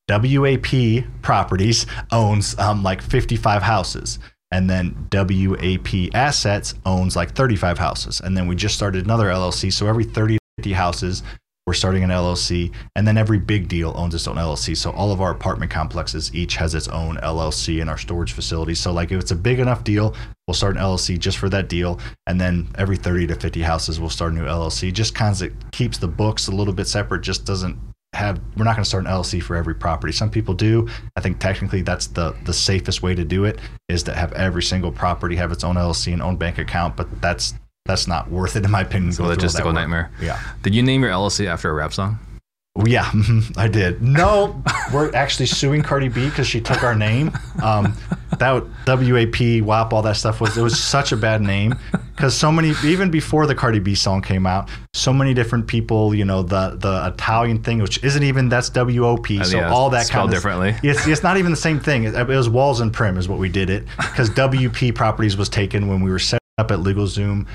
WAP 0.07 1.03
Properties 1.21 1.85
owns 2.11 2.57
um, 2.59 2.83
like 2.83 3.01
55 3.01 3.63
houses. 3.63 4.19
And 4.51 4.69
then 4.69 5.07
WAP 5.11 6.13
Assets 6.13 6.73
owns 6.85 7.15
like 7.15 7.35
35 7.35 7.77
houses. 7.77 8.21
And 8.21 8.35
then 8.35 8.47
we 8.47 8.55
just 8.55 8.75
started 8.75 9.05
another 9.05 9.25
LLC. 9.25 9.71
So 9.71 9.87
every 9.87 10.05
30 10.05 10.35
to 10.35 10.39
50 10.57 10.73
houses, 10.73 11.23
we're 11.67 11.73
starting 11.73 12.01
an 12.05 12.09
LLC, 12.11 12.73
and 12.95 13.05
then 13.05 13.17
every 13.17 13.37
big 13.37 13.67
deal 13.67 13.93
owns 13.97 14.15
its 14.15 14.25
own 14.25 14.37
LLC. 14.37 14.75
So 14.75 14.91
all 14.91 15.11
of 15.11 15.19
our 15.19 15.31
apartment 15.31 15.69
complexes 15.69 16.33
each 16.33 16.55
has 16.55 16.73
its 16.73 16.87
own 16.87 17.17
LLC 17.17 17.81
in 17.81 17.89
our 17.89 17.97
storage 17.97 18.31
facility. 18.31 18.73
So 18.73 18.93
like 18.93 19.11
if 19.11 19.19
it's 19.19 19.31
a 19.31 19.35
big 19.35 19.59
enough 19.59 19.83
deal, 19.83 20.15
we'll 20.47 20.55
start 20.55 20.77
an 20.77 20.81
LLC 20.81 21.19
just 21.19 21.37
for 21.37 21.49
that 21.49 21.67
deal, 21.67 21.99
and 22.25 22.39
then 22.39 22.69
every 22.75 22.95
30 22.95 23.27
to 23.27 23.35
50 23.35 23.61
houses 23.61 23.99
we'll 23.99 24.09
start 24.09 24.31
a 24.31 24.35
new 24.35 24.45
LLC. 24.45 24.93
Just 24.93 25.13
kind 25.13 25.39
of 25.41 25.71
keeps 25.71 25.97
the 25.97 26.07
books 26.07 26.47
a 26.47 26.51
little 26.51 26.73
bit 26.73 26.87
separate. 26.87 27.21
Just 27.21 27.43
doesn't 27.43 27.77
have 28.17 28.41
we're 28.57 28.65
not 28.65 28.75
going 28.75 28.83
to 28.83 28.89
start 28.89 29.05
an 29.05 29.11
LLC 29.11 29.41
for 29.41 29.55
every 29.55 29.75
property. 29.75 30.11
Some 30.11 30.29
people 30.29 30.53
do. 30.53 30.87
I 31.15 31.21
think 31.21 31.39
technically 31.39 31.81
that's 31.81 32.07
the 32.07 32.35
the 32.43 32.53
safest 32.53 33.01
way 33.01 33.15
to 33.15 33.23
do 33.23 33.45
it 33.45 33.59
is 33.87 34.03
to 34.03 34.13
have 34.13 34.33
every 34.33 34.63
single 34.63 34.91
property 34.91 35.35
have 35.35 35.51
its 35.51 35.63
own 35.63 35.75
LLC 35.75 36.13
and 36.13 36.21
own 36.21 36.35
bank 36.35 36.57
account, 36.57 36.97
but 36.97 37.21
that's 37.21 37.53
that's 37.85 38.07
not 38.07 38.29
worth 38.29 38.55
it 38.55 38.65
in 38.65 38.71
my 38.71 38.81
opinion. 38.81 39.09
It's 39.09 39.19
a 39.19 39.23
logistical 39.23 39.73
nightmare. 39.73 40.11
Yeah. 40.21 40.41
Did 40.63 40.75
you 40.75 40.83
name 40.83 41.01
your 41.03 41.11
LLC 41.11 41.45
after 41.45 41.69
a 41.69 41.73
rap 41.73 41.93
song? 41.93 42.19
Yeah, 42.85 43.11
I 43.57 43.67
did. 43.67 44.01
No, 44.01 44.61
we're 44.93 45.13
actually 45.15 45.47
suing 45.47 45.81
Cardi 45.81 46.09
B 46.09 46.29
because 46.29 46.47
she 46.47 46.61
took 46.61 46.83
our 46.83 46.95
name. 46.95 47.31
Um, 47.61 47.93
that 48.37 48.63
WAP, 48.85 49.63
WAP, 49.65 49.93
all 49.93 50.01
that 50.01 50.17
stuff 50.17 50.41
was 50.41 50.57
it 50.57 50.61
was 50.61 50.79
such 50.79 51.11
a 51.11 51.17
bad 51.17 51.41
name 51.41 51.75
because 52.15 52.35
so 52.35 52.51
many 52.51 52.73
even 52.83 53.09
before 53.09 53.47
the 53.47 53.55
Cardi 53.55 53.79
B 53.79 53.95
song 53.95 54.21
came 54.21 54.45
out, 54.45 54.69
so 54.93 55.11
many 55.11 55.33
different 55.33 55.67
people, 55.67 56.13
you 56.13 56.25
know, 56.25 56.43
the 56.43 56.77
the 56.79 57.11
Italian 57.13 57.63
thing, 57.63 57.81
which 57.81 58.03
isn't 58.03 58.23
even 58.23 58.49
that's 58.49 58.69
WOP, 58.69 59.31
Uh, 59.31 59.43
so 59.43 59.57
yeah, 59.57 59.71
all 59.71 59.89
that 59.89 60.09
kind 60.09 60.25
of 60.25 60.31
differently. 60.31 60.75
It's 60.83 61.07
it's 61.07 61.23
not 61.23 61.37
even 61.37 61.51
the 61.51 61.57
same 61.57 61.79
thing. 61.79 62.03
It, 62.03 62.15
it 62.15 62.27
was 62.27 62.49
Walls 62.49 62.79
and 62.81 62.93
Primm 62.93 63.17
is 63.17 63.27
what 63.27 63.39
we 63.39 63.49
did 63.49 63.69
it 63.69 63.85
because 63.97 64.29
WP 64.31 64.93
Properties 64.93 65.37
was 65.37 65.49
taken 65.49 65.87
when 65.87 66.01
we 66.01 66.11
were 66.11 66.19
set 66.19 66.39
up 66.57 66.71
at 66.71 66.79
LegalZoom 66.79 67.47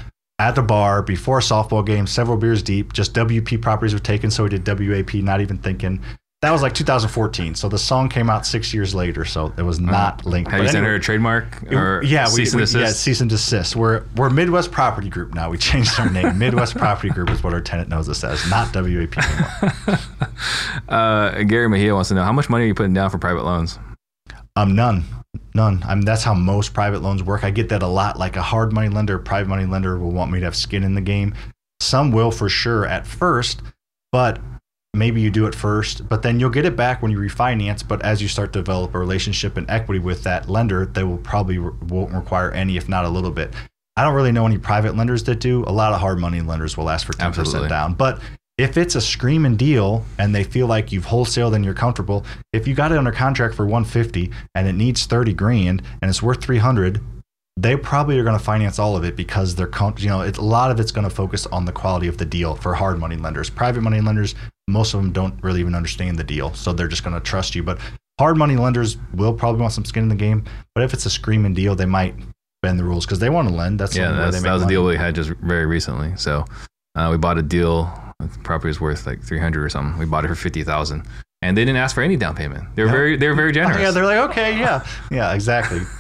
at 0.43 0.57
the 0.57 0.63
bar 0.63 1.03
before 1.03 1.39
a 1.39 1.41
softball 1.41 1.87
game, 1.87 2.07
several 2.07 2.37
beers 2.37 2.63
deep. 2.63 2.93
Just 2.93 3.15
WP 3.15 3.63
properties 3.63 3.95
were 3.95 4.01
taken, 4.01 4.31
so 4.31 4.43
we 4.43 4.49
did 4.51 4.67
WAP, 4.67 5.15
not 5.15 5.41
even 5.41 5.57
thinking. 5.59 6.01
That 6.41 6.51
was 6.51 6.61
like 6.61 6.75
2014. 6.75 7.55
So 7.55 7.69
the 7.69 7.79
song 7.79 8.09
came 8.09 8.29
out 8.29 8.45
six 8.45 8.75
years 8.75 8.93
later, 8.97 9.25
so 9.25 9.53
it 9.57 9.63
was 9.63 9.79
not 9.79 10.27
linked. 10.27 10.51
Have 10.51 10.59
But 10.59 10.65
you 10.65 10.71
sent 10.73 10.85
her 10.85 10.97
a 10.97 11.01
trademark 11.01 11.63
or 11.73 12.03
yeah, 12.05 12.25
we, 12.25 12.31
cease 12.45 12.53
and 12.53 12.59
we- 12.61 12.63
desist? 12.65 12.81
yeah, 12.83 12.91
cease 12.91 13.21
and 13.21 13.31
desist. 13.31 13.77
We're 13.77 14.03
we're 14.17 14.29
Midwest 14.29 14.73
Property 14.73 15.09
Group 15.09 15.35
now. 15.35 15.49
We 15.51 15.59
changed 15.59 15.93
our 16.01 16.11
name. 16.11 16.37
Midwest 16.39 16.77
Property 16.77 17.11
Group 17.11 17.31
is 17.31 17.45
what 17.45 17.53
our 17.55 17.61
tenant 17.61 17.89
knows 17.89 18.09
us 18.09 18.25
as, 18.25 18.45
not 18.51 18.75
WAP 18.75 19.17
anymore. 19.17 19.99
Uh, 20.89 21.43
Gary 21.45 21.69
Mejia 21.69 21.95
wants 21.95 22.09
to 22.09 22.15
know 22.17 22.25
how 22.25 22.33
much 22.33 22.51
money 22.51 22.65
are 22.65 22.67
you 22.67 22.75
putting 22.75 22.93
down 22.93 23.09
for 23.11 23.19
private 23.19 23.45
loans? 23.45 23.79
Um, 24.57 24.75
none, 24.75 25.05
none. 25.55 25.83
I 25.87 25.95
mean, 25.95 26.05
that's 26.05 26.23
how 26.23 26.35
most 26.35 26.75
private 26.75 27.03
loans 27.03 27.23
work. 27.23 27.45
I 27.45 27.51
get 27.51 27.69
that 27.71 27.83
a 27.83 27.87
lot. 27.87 28.19
Like 28.19 28.37
a 28.37 28.43
hard 28.43 28.73
money 28.73 28.89
lender, 28.89 29.19
private 29.19 29.49
money 29.49 29.67
lender 29.67 29.99
will 29.99 30.13
want 30.13 30.31
me 30.31 30.39
to 30.41 30.45
have 30.45 30.57
skin 30.57 30.85
in 30.85 30.95
the 30.95 31.01
game. 31.01 31.35
Some 31.81 32.13
will 32.13 32.31
for 32.31 32.49
sure 32.49 32.87
at 32.87 33.07
first, 33.07 33.63
but 34.13 34.41
maybe 34.95 35.21
you 35.21 35.31
do 35.31 35.47
it 35.47 35.55
first, 35.55 36.09
but 36.09 36.23
then 36.23 36.39
you'll 36.39 36.51
get 36.51 36.65
it 36.65 36.77
back 36.77 37.03
when 37.03 37.11
you 37.11 37.19
refinance. 37.19 37.87
But 37.87 38.03
as 38.03 38.23
you 38.23 38.29
start 38.29 38.53
to 38.53 38.61
develop 38.61 38.95
a 38.95 38.99
relationship 38.99 39.57
and 39.57 39.69
equity 39.71 39.99
with 39.99 40.23
that 40.25 40.49
lender, 40.49 40.87
they 40.87 41.05
will 41.05 41.19
probably 41.19 41.59
re- 41.59 41.73
won't 41.89 42.13
require 42.13 42.51
any, 42.53 42.77
if 42.77 42.89
not 42.89 43.05
a 43.05 43.09
little 43.09 43.31
bit. 43.31 43.53
I 43.97 44.05
don't 44.05 44.15
really 44.15 44.33
know 44.33 44.47
any 44.47 44.59
private 44.59 44.97
lenders 44.97 45.25
that 45.25 45.41
do. 45.41 45.65
A 45.67 45.73
lot 45.73 45.93
of 45.93 46.01
hard 46.01 46.19
money 46.19 46.41
lenders 46.41 46.77
will 46.77 46.89
ask 46.89 47.07
for 47.07 47.13
10% 47.13 47.27
Absolutely. 47.27 47.69
down. 47.69 47.95
But 47.95 48.21
if 48.63 48.77
it's 48.77 48.95
a 48.95 49.01
screaming 49.01 49.57
deal 49.57 50.05
and 50.21 50.33
they 50.33 50.45
feel 50.45 50.69
like 50.69 50.93
you've 50.93 51.07
wholesaled 51.07 51.53
and 51.53 51.65
you're 51.65 51.75
comfortable, 51.75 52.25
if 52.53 52.69
you 52.69 52.75
got 52.75 52.93
it 52.93 52.99
under 52.99 53.11
contract 53.11 53.57
for 53.57 53.67
150 53.67 54.31
and 54.55 54.69
it 54.69 54.75
needs 54.75 55.05
30 55.05 55.35
grand 55.35 55.83
and 56.01 56.09
it's 56.09 56.23
worth 56.23 56.41
300, 56.41 57.01
they 57.57 57.75
probably 57.77 58.17
are 58.21 58.23
going 58.23 58.39
to 58.39 58.43
finance 58.43 58.79
all 58.79 58.97
of 58.97 59.03
it 59.05 59.17
because 59.17 59.57
they're, 59.57 59.71
you 59.99 60.09
know, 60.09 60.21
it's, 60.21 60.39
a 60.39 60.43
lot 60.43 60.71
of 60.71 60.79
it's 60.79 60.93
going 60.93 61.03
to 61.03 61.15
focus 61.15 61.45
on 61.47 61.65
the 61.65 61.73
quality 61.73 62.07
of 62.07 62.19
the 62.19 62.25
deal 62.25 62.55
for 62.55 62.73
hard 62.73 63.01
money 63.01 63.17
lenders. 63.17 63.51
Private 63.51 63.81
money 63.81 64.01
lenders, 64.01 64.37
most 64.69 64.95
of 64.95 65.03
them 65.03 65.11
don't 65.11 65.43
really 65.43 65.59
even 65.59 65.75
understand 65.75 66.17
the 66.17 66.25
deal, 66.25 66.55
so 66.55 66.73
they're 66.73 66.87
just 66.87 67.03
going 67.03 67.15
to 67.15 67.21
trust 67.21 67.57
you. 67.57 67.65
But 67.65 67.81
hard 68.21 68.37
money 68.37 68.57
lenders 68.57 68.97
will 69.13 69.35
probably 69.35 69.61
want 69.61 69.73
some 69.73 69.85
skin 69.85 70.05
in 70.05 70.09
the 70.09 70.15
game. 70.15 70.45
But 70.77 70.85
if 70.85 70.95
it's 70.95 71.05
a 71.05 71.11
screaming 71.11 71.53
deal, 71.53 71.75
they 71.75 71.85
might 71.85 72.15
bend 72.63 72.79
the 72.79 72.85
rules 72.85 73.07
because 73.07 73.19
they 73.19 73.29
want 73.29 73.49
to 73.49 73.55
lend. 73.55 73.81
That's 73.81 73.95
the 73.95 74.03
yeah, 74.03 74.13
that's, 74.13 74.41
that 74.41 74.53
was 74.53 74.63
a 74.63 74.69
deal 74.69 74.85
we 74.85 74.97
had 74.97 75.17
just 75.17 75.31
very 75.31 75.67
recently. 75.67 76.17
So 76.17 76.45
uh, 76.95 77.09
we 77.11 77.19
bought 77.19 77.39
a 77.39 77.43
deal. 77.43 77.93
The 78.23 78.39
property 78.41 78.69
was 78.69 78.81
worth 78.81 79.07
like 79.07 79.23
300 79.23 79.65
or 79.65 79.69
something. 79.69 79.99
We 79.99 80.07
bought 80.07 80.25
it 80.25 80.29
for 80.29 80.35
50,000 80.35 81.05
and 81.43 81.57
they 81.57 81.65
didn't 81.65 81.79
ask 81.79 81.95
for 81.95 82.03
any 82.03 82.17
down 82.17 82.35
payment. 82.35 82.65
They're 82.77 82.87
Yeah. 82.87 82.93
very, 82.93 83.17
they're 83.17 83.35
very 83.35 83.53
generous. 83.53 83.79
yeah, 83.81 83.91
they're 83.91 84.07
like, 84.07 84.31
okay, 84.31 84.59
yeah, 84.59 84.87
yeah, 85.11 85.35
exactly. 85.35 85.81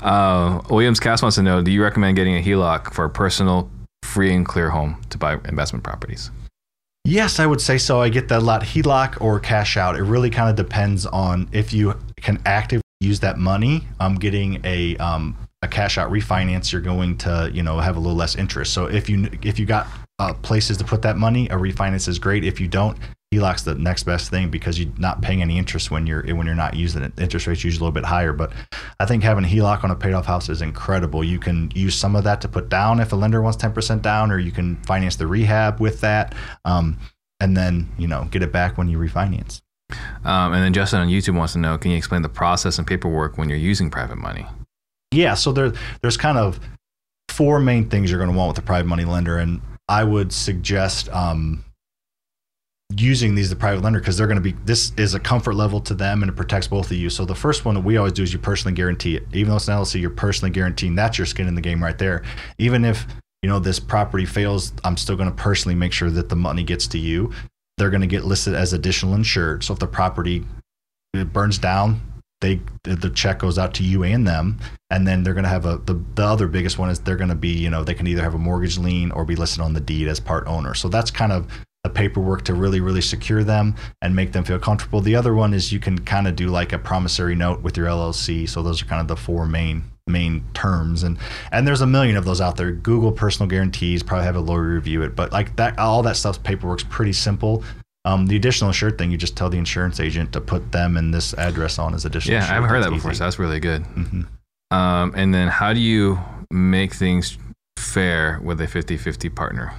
Uh, 0.00 0.62
Williams 0.70 0.98
Cass 0.98 1.20
wants 1.20 1.34
to 1.34 1.42
know: 1.42 1.60
Do 1.62 1.70
you 1.70 1.82
recommend 1.82 2.16
getting 2.16 2.34
a 2.34 2.42
HELOC 2.42 2.94
for 2.94 3.04
a 3.04 3.10
personal, 3.10 3.70
free 4.02 4.34
and 4.34 4.46
clear 4.46 4.70
home 4.70 5.02
to 5.10 5.18
buy 5.18 5.34
investment 5.44 5.84
properties? 5.84 6.30
Yes, 7.04 7.38
I 7.38 7.44
would 7.44 7.60
say 7.60 7.76
so. 7.76 8.00
I 8.00 8.08
get 8.08 8.28
that 8.28 8.38
a 8.38 8.42
lot. 8.42 8.62
HELOC 8.62 9.20
or 9.20 9.38
cash 9.38 9.76
out. 9.76 9.96
It 9.96 10.02
really 10.04 10.30
kind 10.30 10.48
of 10.48 10.56
depends 10.56 11.04
on 11.04 11.46
if 11.52 11.74
you 11.74 11.98
can 12.16 12.40
actively 12.46 12.80
use 13.00 13.20
that 13.20 13.36
money. 13.36 13.86
I'm 13.98 14.12
um, 14.12 14.18
getting 14.18 14.60
a 14.64 14.96
um, 14.96 15.36
a 15.62 15.68
cash 15.68 15.98
out 15.98 16.10
refinance, 16.10 16.72
you're 16.72 16.80
going 16.80 17.18
to 17.18 17.50
you 17.52 17.62
know 17.62 17.78
have 17.80 17.96
a 17.96 18.00
little 18.00 18.16
less 18.16 18.36
interest. 18.36 18.72
So 18.72 18.86
if 18.86 19.10
you 19.10 19.28
if 19.42 19.58
you 19.58 19.66
got 19.66 19.86
uh, 20.20 20.34
places 20.34 20.76
to 20.76 20.84
put 20.84 21.00
that 21.00 21.16
money, 21.16 21.46
a 21.46 21.54
refinance 21.54 22.06
is 22.06 22.18
great. 22.18 22.44
If 22.44 22.60
you 22.60 22.68
don't, 22.68 22.98
HELOC's 23.32 23.64
the 23.64 23.74
next 23.74 24.02
best 24.02 24.28
thing 24.28 24.50
because 24.50 24.78
you're 24.78 24.92
not 24.98 25.22
paying 25.22 25.40
any 25.40 25.56
interest 25.56 25.90
when 25.90 26.06
you're 26.06 26.22
when 26.34 26.46
you're 26.46 26.54
not 26.54 26.74
using 26.74 27.02
it. 27.02 27.18
Interest 27.18 27.46
rates 27.46 27.64
usually 27.64 27.80
a 27.80 27.84
little 27.88 27.94
bit 27.94 28.04
higher, 28.04 28.34
but 28.34 28.52
I 28.98 29.06
think 29.06 29.22
having 29.22 29.44
a 29.44 29.48
HELOC 29.48 29.82
on 29.82 29.90
a 29.90 29.96
paid 29.96 30.12
off 30.12 30.26
house 30.26 30.50
is 30.50 30.60
incredible. 30.60 31.24
You 31.24 31.38
can 31.38 31.72
use 31.74 31.94
some 31.94 32.16
of 32.16 32.24
that 32.24 32.42
to 32.42 32.48
put 32.48 32.68
down 32.68 33.00
if 33.00 33.12
a 33.12 33.16
lender 33.16 33.40
wants 33.40 33.56
10% 33.56 34.02
down, 34.02 34.30
or 34.30 34.38
you 34.38 34.52
can 34.52 34.76
finance 34.82 35.16
the 35.16 35.26
rehab 35.26 35.80
with 35.80 36.02
that, 36.02 36.34
um, 36.66 36.98
and 37.40 37.56
then 37.56 37.88
you 37.96 38.06
know 38.06 38.28
get 38.30 38.42
it 38.42 38.52
back 38.52 38.76
when 38.76 38.90
you 38.90 38.98
refinance. 38.98 39.62
Um, 40.24 40.52
and 40.52 40.62
then 40.62 40.74
Justin 40.74 41.00
on 41.00 41.08
YouTube 41.08 41.36
wants 41.36 41.54
to 41.54 41.60
know: 41.60 41.78
Can 41.78 41.92
you 41.92 41.96
explain 41.96 42.20
the 42.20 42.28
process 42.28 42.76
and 42.76 42.86
paperwork 42.86 43.38
when 43.38 43.48
you're 43.48 43.56
using 43.56 43.90
private 43.90 44.16
money? 44.16 44.46
Yeah, 45.12 45.32
so 45.32 45.50
there 45.52 45.72
there's 46.02 46.18
kind 46.18 46.36
of 46.36 46.60
four 47.30 47.58
main 47.58 47.88
things 47.88 48.10
you're 48.10 48.20
going 48.20 48.30
to 48.30 48.36
want 48.36 48.48
with 48.48 48.58
a 48.58 48.66
private 48.66 48.86
money 48.86 49.04
lender, 49.06 49.38
and 49.38 49.62
I 49.90 50.04
would 50.04 50.32
suggest 50.32 51.08
um, 51.08 51.64
using 52.96 53.34
these 53.34 53.50
the 53.50 53.56
private 53.56 53.82
lender 53.82 53.98
because 53.98 54.16
they're 54.16 54.28
going 54.28 54.36
to 54.36 54.42
be 54.42 54.52
this 54.64 54.92
is 54.96 55.14
a 55.14 55.20
comfort 55.20 55.54
level 55.54 55.80
to 55.80 55.94
them 55.94 56.22
and 56.22 56.30
it 56.30 56.36
protects 56.36 56.68
both 56.68 56.92
of 56.92 56.96
you. 56.96 57.10
So 57.10 57.24
the 57.24 57.34
first 57.34 57.64
one 57.64 57.74
that 57.74 57.80
we 57.80 57.96
always 57.96 58.12
do 58.12 58.22
is 58.22 58.32
you 58.32 58.38
personally 58.38 58.72
guarantee 58.72 59.16
it, 59.16 59.24
even 59.32 59.50
though 59.50 59.56
it's 59.56 59.66
an 59.66 59.74
LLC, 59.74 60.00
you're 60.00 60.10
personally 60.10 60.52
guaranteeing 60.52 60.94
that's 60.94 61.18
your 61.18 61.26
skin 61.26 61.48
in 61.48 61.56
the 61.56 61.60
game 61.60 61.82
right 61.82 61.98
there. 61.98 62.22
Even 62.58 62.84
if 62.84 63.04
you 63.42 63.48
know 63.48 63.58
this 63.58 63.80
property 63.80 64.24
fails, 64.24 64.72
I'm 64.84 64.96
still 64.96 65.16
going 65.16 65.28
to 65.28 65.34
personally 65.34 65.74
make 65.74 65.92
sure 65.92 66.08
that 66.08 66.28
the 66.28 66.36
money 66.36 66.62
gets 66.62 66.86
to 66.88 66.98
you. 66.98 67.32
They're 67.76 67.90
going 67.90 68.02
to 68.02 68.06
get 68.06 68.24
listed 68.24 68.54
as 68.54 68.72
additional 68.72 69.14
insured. 69.14 69.64
So 69.64 69.72
if 69.72 69.80
the 69.80 69.88
property 69.88 70.44
burns 71.32 71.58
down, 71.58 72.00
they 72.40 72.60
the 72.84 73.10
check 73.10 73.38
goes 73.38 73.58
out 73.58 73.74
to 73.74 73.82
you 73.82 74.02
and 74.02 74.26
them 74.26 74.58
and 74.90 75.06
then 75.06 75.22
they're 75.22 75.34
going 75.34 75.44
to 75.44 75.50
have 75.50 75.66
a 75.66 75.78
the, 75.84 76.02
the 76.14 76.24
other 76.24 76.48
biggest 76.48 76.78
one 76.78 76.90
is 76.90 76.98
they're 77.00 77.16
going 77.16 77.28
to 77.28 77.34
be 77.34 77.50
you 77.50 77.70
know 77.70 77.84
they 77.84 77.94
can 77.94 78.06
either 78.06 78.22
have 78.22 78.34
a 78.34 78.38
mortgage 78.38 78.78
lien 78.78 79.10
or 79.12 79.24
be 79.24 79.36
listed 79.36 79.60
on 79.60 79.74
the 79.74 79.80
deed 79.80 80.08
as 80.08 80.20
part 80.20 80.46
owner. 80.46 80.74
So 80.74 80.88
that's 80.88 81.10
kind 81.10 81.32
of 81.32 81.46
the 81.84 81.90
paperwork 81.90 82.44
to 82.44 82.54
really 82.54 82.80
really 82.80 83.00
secure 83.00 83.44
them 83.44 83.74
and 84.02 84.14
make 84.16 84.32
them 84.32 84.44
feel 84.44 84.58
comfortable. 84.58 85.00
The 85.00 85.16
other 85.16 85.34
one 85.34 85.54
is 85.54 85.72
you 85.72 85.80
can 85.80 85.98
kind 85.98 86.26
of 86.26 86.36
do 86.36 86.48
like 86.48 86.72
a 86.72 86.78
promissory 86.78 87.34
note 87.34 87.62
with 87.62 87.76
your 87.76 87.86
llc 87.86 88.48
so 88.48 88.62
those 88.62 88.82
are 88.82 88.86
kind 88.86 89.00
of 89.00 89.08
the 89.08 89.16
four 89.16 89.46
main 89.46 89.84
main 90.06 90.44
terms. 90.54 91.02
And 91.02 91.18
and 91.52 91.66
there's 91.66 91.80
a 91.80 91.86
million 91.86 92.16
of 92.16 92.24
those 92.24 92.40
out 92.40 92.56
there. 92.56 92.72
Google 92.72 93.12
personal 93.12 93.48
guarantees 93.48 94.02
probably 94.02 94.24
have 94.24 94.36
a 94.36 94.40
lawyer 94.40 94.74
review 94.74 95.02
it. 95.02 95.14
But 95.14 95.32
like 95.32 95.56
that 95.56 95.78
all 95.78 96.02
that 96.02 96.16
stuff's 96.16 96.38
paperwork's 96.38 96.84
pretty 96.84 97.12
simple 97.12 97.62
um, 98.04 98.26
the 98.26 98.36
additional 98.36 98.70
insured 98.70 98.96
thing, 98.98 99.10
you 99.10 99.16
just 99.18 99.36
tell 99.36 99.50
the 99.50 99.58
insurance 99.58 100.00
agent 100.00 100.32
to 100.32 100.40
put 100.40 100.72
them 100.72 100.96
and 100.96 101.12
this 101.12 101.34
address 101.34 101.78
on 101.78 101.94
as 101.94 102.04
additional. 102.04 102.38
Yeah, 102.38 102.44
I 102.44 102.54
haven't 102.54 102.70
heard 102.70 102.82
that 102.82 102.90
before, 102.90 103.10
easy. 103.10 103.18
so 103.18 103.24
that's 103.24 103.38
really 103.38 103.60
good. 103.60 103.84
Mhm. 103.84 104.26
Um, 104.70 105.12
and 105.16 105.34
then 105.34 105.48
how 105.48 105.72
do 105.72 105.80
you 105.80 106.18
make 106.50 106.94
things 106.94 107.36
fair 107.76 108.40
with 108.42 108.60
a 108.60 108.66
50-50 108.66 109.28
partner? 109.34 109.74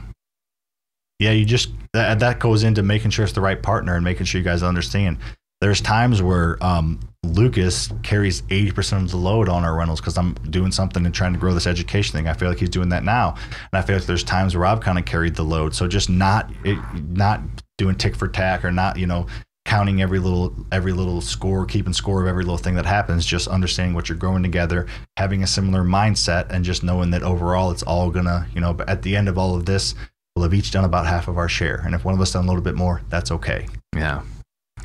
Yeah, 1.19 1.31
you 1.31 1.45
just 1.45 1.69
that, 1.93 2.19
that 2.19 2.39
goes 2.39 2.63
into 2.63 2.81
making 2.83 3.11
sure 3.11 3.23
it's 3.23 3.33
the 3.33 3.41
right 3.41 3.61
partner 3.61 3.95
and 3.95 4.03
making 4.03 4.25
sure 4.25 4.39
you 4.39 4.45
guys 4.45 4.63
understand. 4.63 5.17
There's 5.61 5.79
times 5.79 6.21
where 6.23 6.57
um, 6.63 6.99
Lucas 7.23 7.89
carries 8.01 8.41
80% 8.43 9.03
of 9.03 9.11
the 9.11 9.17
load 9.17 9.47
on 9.47 9.63
our 9.63 9.75
rentals 9.77 10.01
because 10.01 10.17
I'm 10.17 10.33
doing 10.49 10.71
something 10.71 11.05
and 11.05 11.13
trying 11.13 11.33
to 11.33 11.39
grow 11.39 11.53
this 11.53 11.67
education 11.67 12.13
thing. 12.17 12.27
I 12.27 12.33
feel 12.33 12.49
like 12.49 12.57
he's 12.57 12.69
doing 12.69 12.89
that 12.89 13.03
now, 13.03 13.35
and 13.51 13.73
I 13.73 13.83
feel 13.83 13.97
like 13.97 14.05
there's 14.05 14.23
times 14.23 14.57
where 14.57 14.65
I've 14.65 14.79
kind 14.79 14.97
of 14.97 15.05
carried 15.05 15.35
the 15.35 15.43
load. 15.43 15.75
So 15.75 15.87
just 15.87 16.09
not 16.09 16.49
it, 16.63 16.79
not 17.09 17.41
doing 17.81 17.95
tick 17.95 18.15
for 18.15 18.27
tack 18.27 18.63
or 18.63 18.71
not, 18.71 18.95
you 18.95 19.07
know, 19.07 19.25
counting 19.65 20.03
every 20.03 20.19
little 20.19 20.53
every 20.71 20.93
little 20.93 21.19
score, 21.19 21.65
keeping 21.65 21.93
score 21.93 22.21
of 22.21 22.27
every 22.27 22.43
little 22.43 22.57
thing 22.57 22.75
that 22.75 22.85
happens. 22.85 23.25
Just 23.25 23.47
understanding 23.47 23.95
what 23.95 24.07
you're 24.07 24.17
growing 24.17 24.43
together, 24.43 24.85
having 25.17 25.41
a 25.41 25.47
similar 25.47 25.83
mindset, 25.83 26.49
and 26.51 26.63
just 26.63 26.83
knowing 26.83 27.09
that 27.09 27.23
overall 27.23 27.71
it's 27.71 27.81
all 27.81 28.11
gonna, 28.11 28.47
you 28.53 28.61
know, 28.61 28.77
at 28.87 29.01
the 29.01 29.15
end 29.15 29.27
of 29.27 29.37
all 29.37 29.55
of 29.55 29.65
this, 29.65 29.95
we'll 30.35 30.43
have 30.43 30.53
each 30.53 30.69
done 30.69 30.85
about 30.85 31.07
half 31.07 31.27
of 31.27 31.39
our 31.39 31.49
share. 31.49 31.81
And 31.83 31.95
if 31.95 32.05
one 32.05 32.13
of 32.13 32.21
us 32.21 32.33
done 32.33 32.45
a 32.45 32.47
little 32.47 32.61
bit 32.61 32.75
more, 32.75 33.01
that's 33.09 33.31
okay. 33.31 33.67
Yeah. 33.95 34.21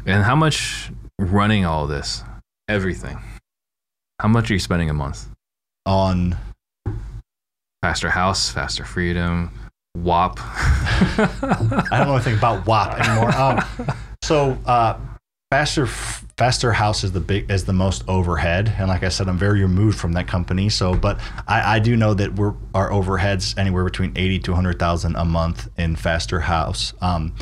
And 0.07 0.25
how 0.25 0.37
much 0.37 0.91
running 1.19 1.67
all 1.67 1.87
this, 1.87 2.23
everything? 2.67 3.19
How 4.21 4.29
much 4.29 4.51
are 4.51 4.55
you 4.55 4.61
spending 4.61 4.89
a 4.89 4.95
month? 4.95 5.29
On 5.85 6.35
Faster 7.83 8.09
House, 8.09 8.51
Faster 8.51 8.85
Freedom, 8.85 9.51
WAP. 10.03 10.39
I 10.41 11.89
don't 11.93 12.07
know 12.07 12.15
anything 12.15 12.39
about 12.39 12.67
WAP 12.67 12.99
anymore. 12.99 13.35
Um, 13.35 13.65
so 14.23 14.59
uh, 14.67 14.99
faster 15.51 15.87
faster 15.87 16.73
house 16.73 17.05
is 17.05 17.13
the 17.13 17.21
big 17.21 17.51
is 17.51 17.65
the 17.65 17.73
most 17.73 18.05
overhead, 18.09 18.75
and 18.79 18.89
like 18.89 19.03
I 19.03 19.09
said, 19.09 19.29
I'm 19.29 19.39
very 19.39 19.63
removed 19.63 19.99
from 19.99 20.13
that 20.13 20.27
company. 20.27 20.69
So, 20.69 20.95
but 20.95 21.21
I, 21.47 21.77
I 21.77 21.79
do 21.79 21.97
know 21.97 22.15
that 22.15 22.35
we're 22.35 22.55
our 22.75 22.91
overheads 22.91 23.57
anywhere 23.59 23.85
between 23.85 24.13
eighty 24.17 24.39
to 24.41 24.55
hundred 24.55 24.79
thousand 24.79 25.17
a 25.17 25.25
month 25.25 25.69
in 25.79 25.97
faster 25.97 26.41
house, 26.41 26.93
um, 27.01 27.35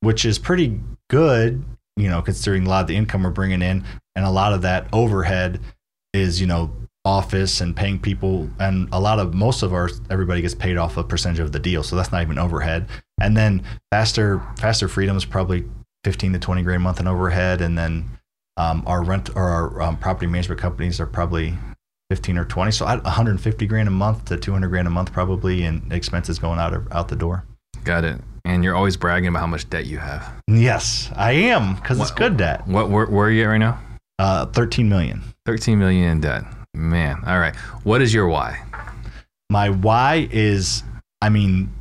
which 0.00 0.24
is 0.24 0.38
pretty 0.38 0.80
good, 1.08 1.64
you 1.96 2.08
know, 2.08 2.22
considering 2.22 2.66
a 2.66 2.68
lot 2.68 2.82
of 2.82 2.86
the 2.88 2.96
income 2.96 3.22
we're 3.22 3.30
bringing 3.30 3.62
in, 3.62 3.84
and 4.14 4.24
a 4.24 4.30
lot 4.30 4.52
of 4.52 4.62
that 4.62 4.88
overhead 4.92 5.60
is 6.12 6.40
you 6.40 6.46
know 6.46 6.70
office 7.04 7.60
and 7.60 7.74
paying 7.74 7.98
people 7.98 8.48
and 8.60 8.88
a 8.92 9.00
lot 9.00 9.18
of 9.18 9.34
most 9.34 9.62
of 9.62 9.72
our 9.72 9.90
everybody 10.08 10.40
gets 10.40 10.54
paid 10.54 10.76
off 10.76 10.96
a 10.96 11.02
percentage 11.02 11.40
of 11.40 11.50
the 11.50 11.58
deal 11.58 11.82
so 11.82 11.96
that's 11.96 12.12
not 12.12 12.22
even 12.22 12.38
overhead. 12.38 12.86
And 13.20 13.36
then 13.36 13.62
faster 13.90 14.40
faster 14.58 14.88
freedom 14.88 15.16
is 15.16 15.24
probably 15.24 15.64
15 16.04 16.34
to 16.34 16.38
20 16.38 16.62
grand 16.62 16.76
a 16.76 16.80
month 16.80 17.00
in 17.00 17.08
overhead 17.08 17.60
and 17.60 17.76
then 17.76 18.08
um, 18.56 18.84
our 18.86 19.02
rent 19.02 19.30
or 19.34 19.42
our 19.42 19.82
um, 19.82 19.96
property 19.96 20.26
management 20.26 20.60
companies 20.60 21.00
are 21.00 21.06
probably 21.06 21.54
15 22.10 22.38
or 22.38 22.44
20 22.44 22.70
so 22.70 22.84
150 22.84 23.66
grand 23.66 23.88
a 23.88 23.90
month 23.90 24.26
to 24.26 24.36
200 24.36 24.68
grand 24.68 24.86
a 24.86 24.90
month 24.90 25.12
probably 25.12 25.64
in 25.64 25.90
expenses 25.90 26.38
going 26.38 26.60
out 26.60 26.72
of, 26.72 26.90
out 26.92 27.08
the 27.08 27.16
door. 27.16 27.44
Got 27.84 28.04
it. 28.04 28.20
And 28.44 28.62
you're 28.62 28.76
always 28.76 28.96
bragging 28.96 29.28
about 29.28 29.40
how 29.40 29.46
much 29.46 29.68
debt 29.70 29.86
you 29.86 29.98
have. 29.98 30.32
Yes 30.46 31.10
i 31.16 31.32
am 31.32 31.74
because 31.76 31.98
it's 31.98 32.12
good 32.12 32.36
debt. 32.36 32.66
what 32.68 32.90
where, 32.90 33.06
where 33.06 33.26
are 33.26 33.30
you 33.30 33.42
at 33.42 33.48
right 33.48 33.58
now? 33.58 33.80
Uh, 34.20 34.46
13 34.46 34.88
million. 34.88 35.22
13 35.46 35.80
million 35.80 36.04
in 36.04 36.20
debt 36.20 36.44
Man, 36.74 37.22
all 37.26 37.38
right. 37.38 37.54
What 37.84 38.00
is 38.00 38.14
your 38.14 38.28
why? 38.28 38.62
My 39.50 39.68
why 39.68 40.28
is, 40.30 40.82
I 41.20 41.28
mean, 41.28 41.72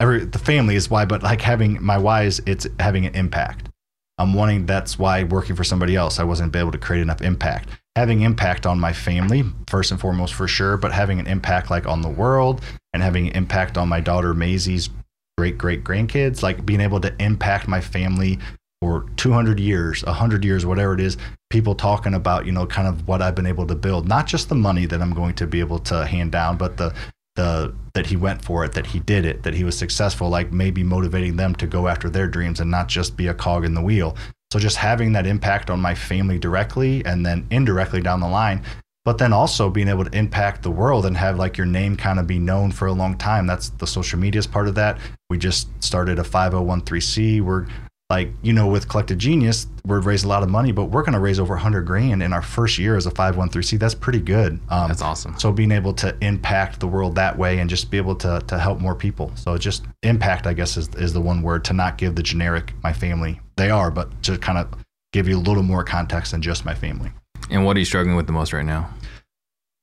every 0.00 0.24
the 0.24 0.38
family 0.38 0.76
is 0.76 0.90
why, 0.90 1.06
but 1.06 1.22
like 1.22 1.40
having 1.40 1.82
my 1.82 1.96
why 1.96 2.24
is 2.24 2.42
it's 2.46 2.66
having 2.78 3.06
an 3.06 3.14
impact. 3.14 3.70
I'm 4.18 4.34
wanting. 4.34 4.66
That's 4.66 4.98
why 4.98 5.24
working 5.24 5.56
for 5.56 5.64
somebody 5.64 5.96
else, 5.96 6.20
I 6.20 6.24
wasn't 6.24 6.54
able 6.54 6.72
to 6.72 6.78
create 6.78 7.00
enough 7.00 7.22
impact. 7.22 7.70
Having 7.96 8.20
impact 8.20 8.66
on 8.66 8.78
my 8.78 8.92
family 8.92 9.44
first 9.68 9.90
and 9.90 10.00
foremost 10.00 10.34
for 10.34 10.46
sure, 10.46 10.76
but 10.76 10.92
having 10.92 11.18
an 11.18 11.26
impact 11.26 11.70
like 11.70 11.86
on 11.86 12.02
the 12.02 12.08
world 12.08 12.60
and 12.92 13.02
having 13.02 13.28
an 13.28 13.36
impact 13.36 13.78
on 13.78 13.88
my 13.88 14.00
daughter 14.00 14.34
Maisie's 14.34 14.90
great 15.38 15.56
great 15.56 15.82
grandkids, 15.82 16.42
like 16.42 16.66
being 16.66 16.80
able 16.80 17.00
to 17.00 17.14
impact 17.18 17.66
my 17.66 17.80
family 17.80 18.38
for 18.84 19.06
200 19.16 19.58
years, 19.58 20.04
100 20.04 20.44
years, 20.44 20.66
whatever 20.66 20.92
it 20.92 21.00
is, 21.00 21.16
people 21.48 21.74
talking 21.74 22.12
about, 22.12 22.44
you 22.44 22.52
know, 22.52 22.66
kind 22.66 22.86
of 22.86 23.08
what 23.08 23.22
I've 23.22 23.34
been 23.34 23.46
able 23.46 23.66
to 23.68 23.74
build, 23.74 24.06
not 24.06 24.26
just 24.26 24.50
the 24.50 24.54
money 24.54 24.84
that 24.84 25.00
I'm 25.00 25.14
going 25.14 25.34
to 25.36 25.46
be 25.46 25.60
able 25.60 25.78
to 25.90 26.04
hand 26.04 26.32
down, 26.32 26.58
but 26.58 26.76
the 26.76 26.94
the 27.34 27.74
that 27.94 28.06
he 28.06 28.16
went 28.16 28.44
for 28.44 28.62
it, 28.62 28.72
that 28.72 28.86
he 28.86 29.00
did 29.00 29.24
it, 29.24 29.42
that 29.42 29.54
he 29.54 29.64
was 29.64 29.76
successful, 29.76 30.28
like 30.28 30.52
maybe 30.52 30.82
motivating 30.82 31.36
them 31.36 31.54
to 31.54 31.66
go 31.66 31.88
after 31.88 32.10
their 32.10 32.28
dreams 32.28 32.60
and 32.60 32.70
not 32.70 32.86
just 32.86 33.16
be 33.16 33.28
a 33.28 33.34
cog 33.34 33.64
in 33.64 33.72
the 33.72 33.80
wheel. 33.80 34.16
So 34.52 34.58
just 34.58 34.76
having 34.76 35.12
that 35.12 35.26
impact 35.26 35.70
on 35.70 35.80
my 35.80 35.94
family 35.94 36.38
directly 36.38 37.02
and 37.06 37.24
then 37.24 37.46
indirectly 37.50 38.02
down 38.02 38.20
the 38.20 38.28
line, 38.28 38.62
but 39.04 39.16
then 39.16 39.32
also 39.32 39.70
being 39.70 39.88
able 39.88 40.04
to 40.04 40.16
impact 40.16 40.62
the 40.62 40.70
world 40.70 41.06
and 41.06 41.16
have 41.16 41.38
like 41.38 41.56
your 41.56 41.66
name 41.66 41.96
kind 41.96 42.18
of 42.18 42.26
be 42.26 42.38
known 42.38 42.70
for 42.70 42.86
a 42.88 42.92
long 42.92 43.16
time. 43.16 43.46
That's 43.46 43.70
the 43.70 43.86
social 43.86 44.18
medias 44.18 44.46
part 44.46 44.68
of 44.68 44.74
that. 44.74 44.98
We 45.30 45.38
just 45.38 45.68
started 45.82 46.18
a 46.18 46.22
5013C. 46.22 47.40
We're 47.40 47.66
like 48.10 48.30
you 48.42 48.52
know 48.52 48.66
with 48.66 48.88
collective 48.88 49.16
genius 49.16 49.66
we're 49.86 50.00
raising 50.00 50.26
a 50.26 50.28
lot 50.28 50.42
of 50.42 50.48
money 50.50 50.72
but 50.72 50.86
we're 50.86 51.02
going 51.02 51.14
to 51.14 51.20
raise 51.20 51.40
over 51.40 51.54
100 51.54 51.82
grand 51.82 52.22
in 52.22 52.32
our 52.34 52.42
first 52.42 52.78
year 52.78 52.96
as 52.96 53.06
a 53.06 53.10
513c 53.10 53.78
that's 53.78 53.94
pretty 53.94 54.20
good. 54.20 54.60
Um, 54.68 54.88
that's 54.88 55.00
awesome. 55.00 55.38
so 55.38 55.50
being 55.50 55.72
able 55.72 55.94
to 55.94 56.14
impact 56.20 56.80
the 56.80 56.86
world 56.86 57.14
that 57.14 57.38
way 57.38 57.58
and 57.58 57.70
just 57.70 57.90
be 57.90 57.96
able 57.96 58.14
to, 58.16 58.42
to 58.46 58.58
help 58.58 58.78
more 58.80 58.94
people. 58.94 59.32
So 59.36 59.56
just 59.56 59.84
impact 60.02 60.46
i 60.46 60.52
guess 60.52 60.76
is, 60.76 60.88
is 60.96 61.12
the 61.12 61.20
one 61.20 61.42
word 61.42 61.64
to 61.66 61.72
not 61.72 61.96
give 61.96 62.14
the 62.14 62.22
generic 62.22 62.74
my 62.82 62.92
family. 62.92 63.40
They 63.56 63.70
are 63.70 63.90
but 63.90 64.22
to 64.24 64.36
kind 64.36 64.58
of 64.58 64.68
give 65.12 65.26
you 65.26 65.38
a 65.38 65.40
little 65.40 65.62
more 65.62 65.82
context 65.82 66.32
than 66.32 66.42
just 66.42 66.64
my 66.64 66.74
family. 66.74 67.10
And 67.50 67.64
what 67.64 67.76
are 67.76 67.80
you 67.80 67.86
struggling 67.86 68.16
with 68.16 68.26
the 68.26 68.32
most 68.32 68.52
right 68.52 68.66
now? 68.66 68.90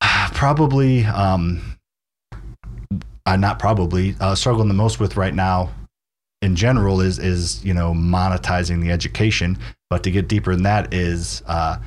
Probably 0.32 1.04
um 1.06 1.76
uh, 3.24 3.36
not 3.36 3.60
probably 3.60 4.16
uh, 4.18 4.34
struggling 4.34 4.66
the 4.66 4.74
most 4.74 4.98
with 4.98 5.16
right 5.16 5.32
now 5.32 5.70
in 6.42 6.56
general 6.56 7.00
is 7.00 7.18
is 7.18 7.64
you 7.64 7.72
know 7.72 7.92
monetizing 7.92 8.82
the 8.82 8.90
education. 8.90 9.58
But 9.88 10.02
to 10.04 10.10
get 10.10 10.28
deeper 10.28 10.54
than 10.54 10.64
that 10.64 10.92
is 10.92 11.42
uh, 11.46 11.78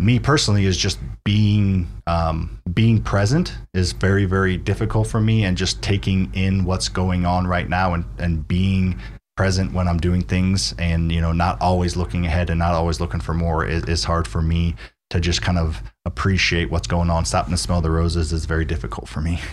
me 0.00 0.18
personally 0.18 0.64
is 0.64 0.76
just 0.76 0.98
being 1.24 1.86
um, 2.06 2.60
being 2.72 3.02
present 3.02 3.54
is 3.74 3.92
very 3.92 4.24
very 4.24 4.56
difficult 4.56 5.06
for 5.06 5.20
me 5.20 5.44
and 5.44 5.56
just 5.56 5.82
taking 5.82 6.32
in 6.34 6.64
what's 6.64 6.88
going 6.88 7.24
on 7.26 7.46
right 7.46 7.68
now 7.68 7.94
and 7.94 8.04
and 8.18 8.46
being 8.48 9.00
present 9.36 9.72
when 9.72 9.88
I'm 9.88 9.98
doing 9.98 10.22
things 10.22 10.74
and 10.78 11.12
you 11.12 11.20
know 11.20 11.32
not 11.32 11.60
always 11.60 11.96
looking 11.96 12.26
ahead 12.26 12.50
and 12.50 12.58
not 12.58 12.74
always 12.74 13.00
looking 13.00 13.20
for 13.20 13.34
more 13.34 13.64
is, 13.64 13.84
is 13.84 14.04
hard 14.04 14.26
for 14.26 14.42
me 14.42 14.74
to 15.10 15.20
just 15.20 15.42
kind 15.42 15.58
of 15.58 15.82
appreciate 16.06 16.70
what's 16.70 16.86
going 16.86 17.10
on. 17.10 17.24
Stopping 17.24 17.52
to 17.52 17.58
smell 17.58 17.82
the 17.82 17.90
roses 17.90 18.32
is 18.32 18.46
very 18.46 18.64
difficult 18.64 19.08
for 19.08 19.20
me. 19.20 19.40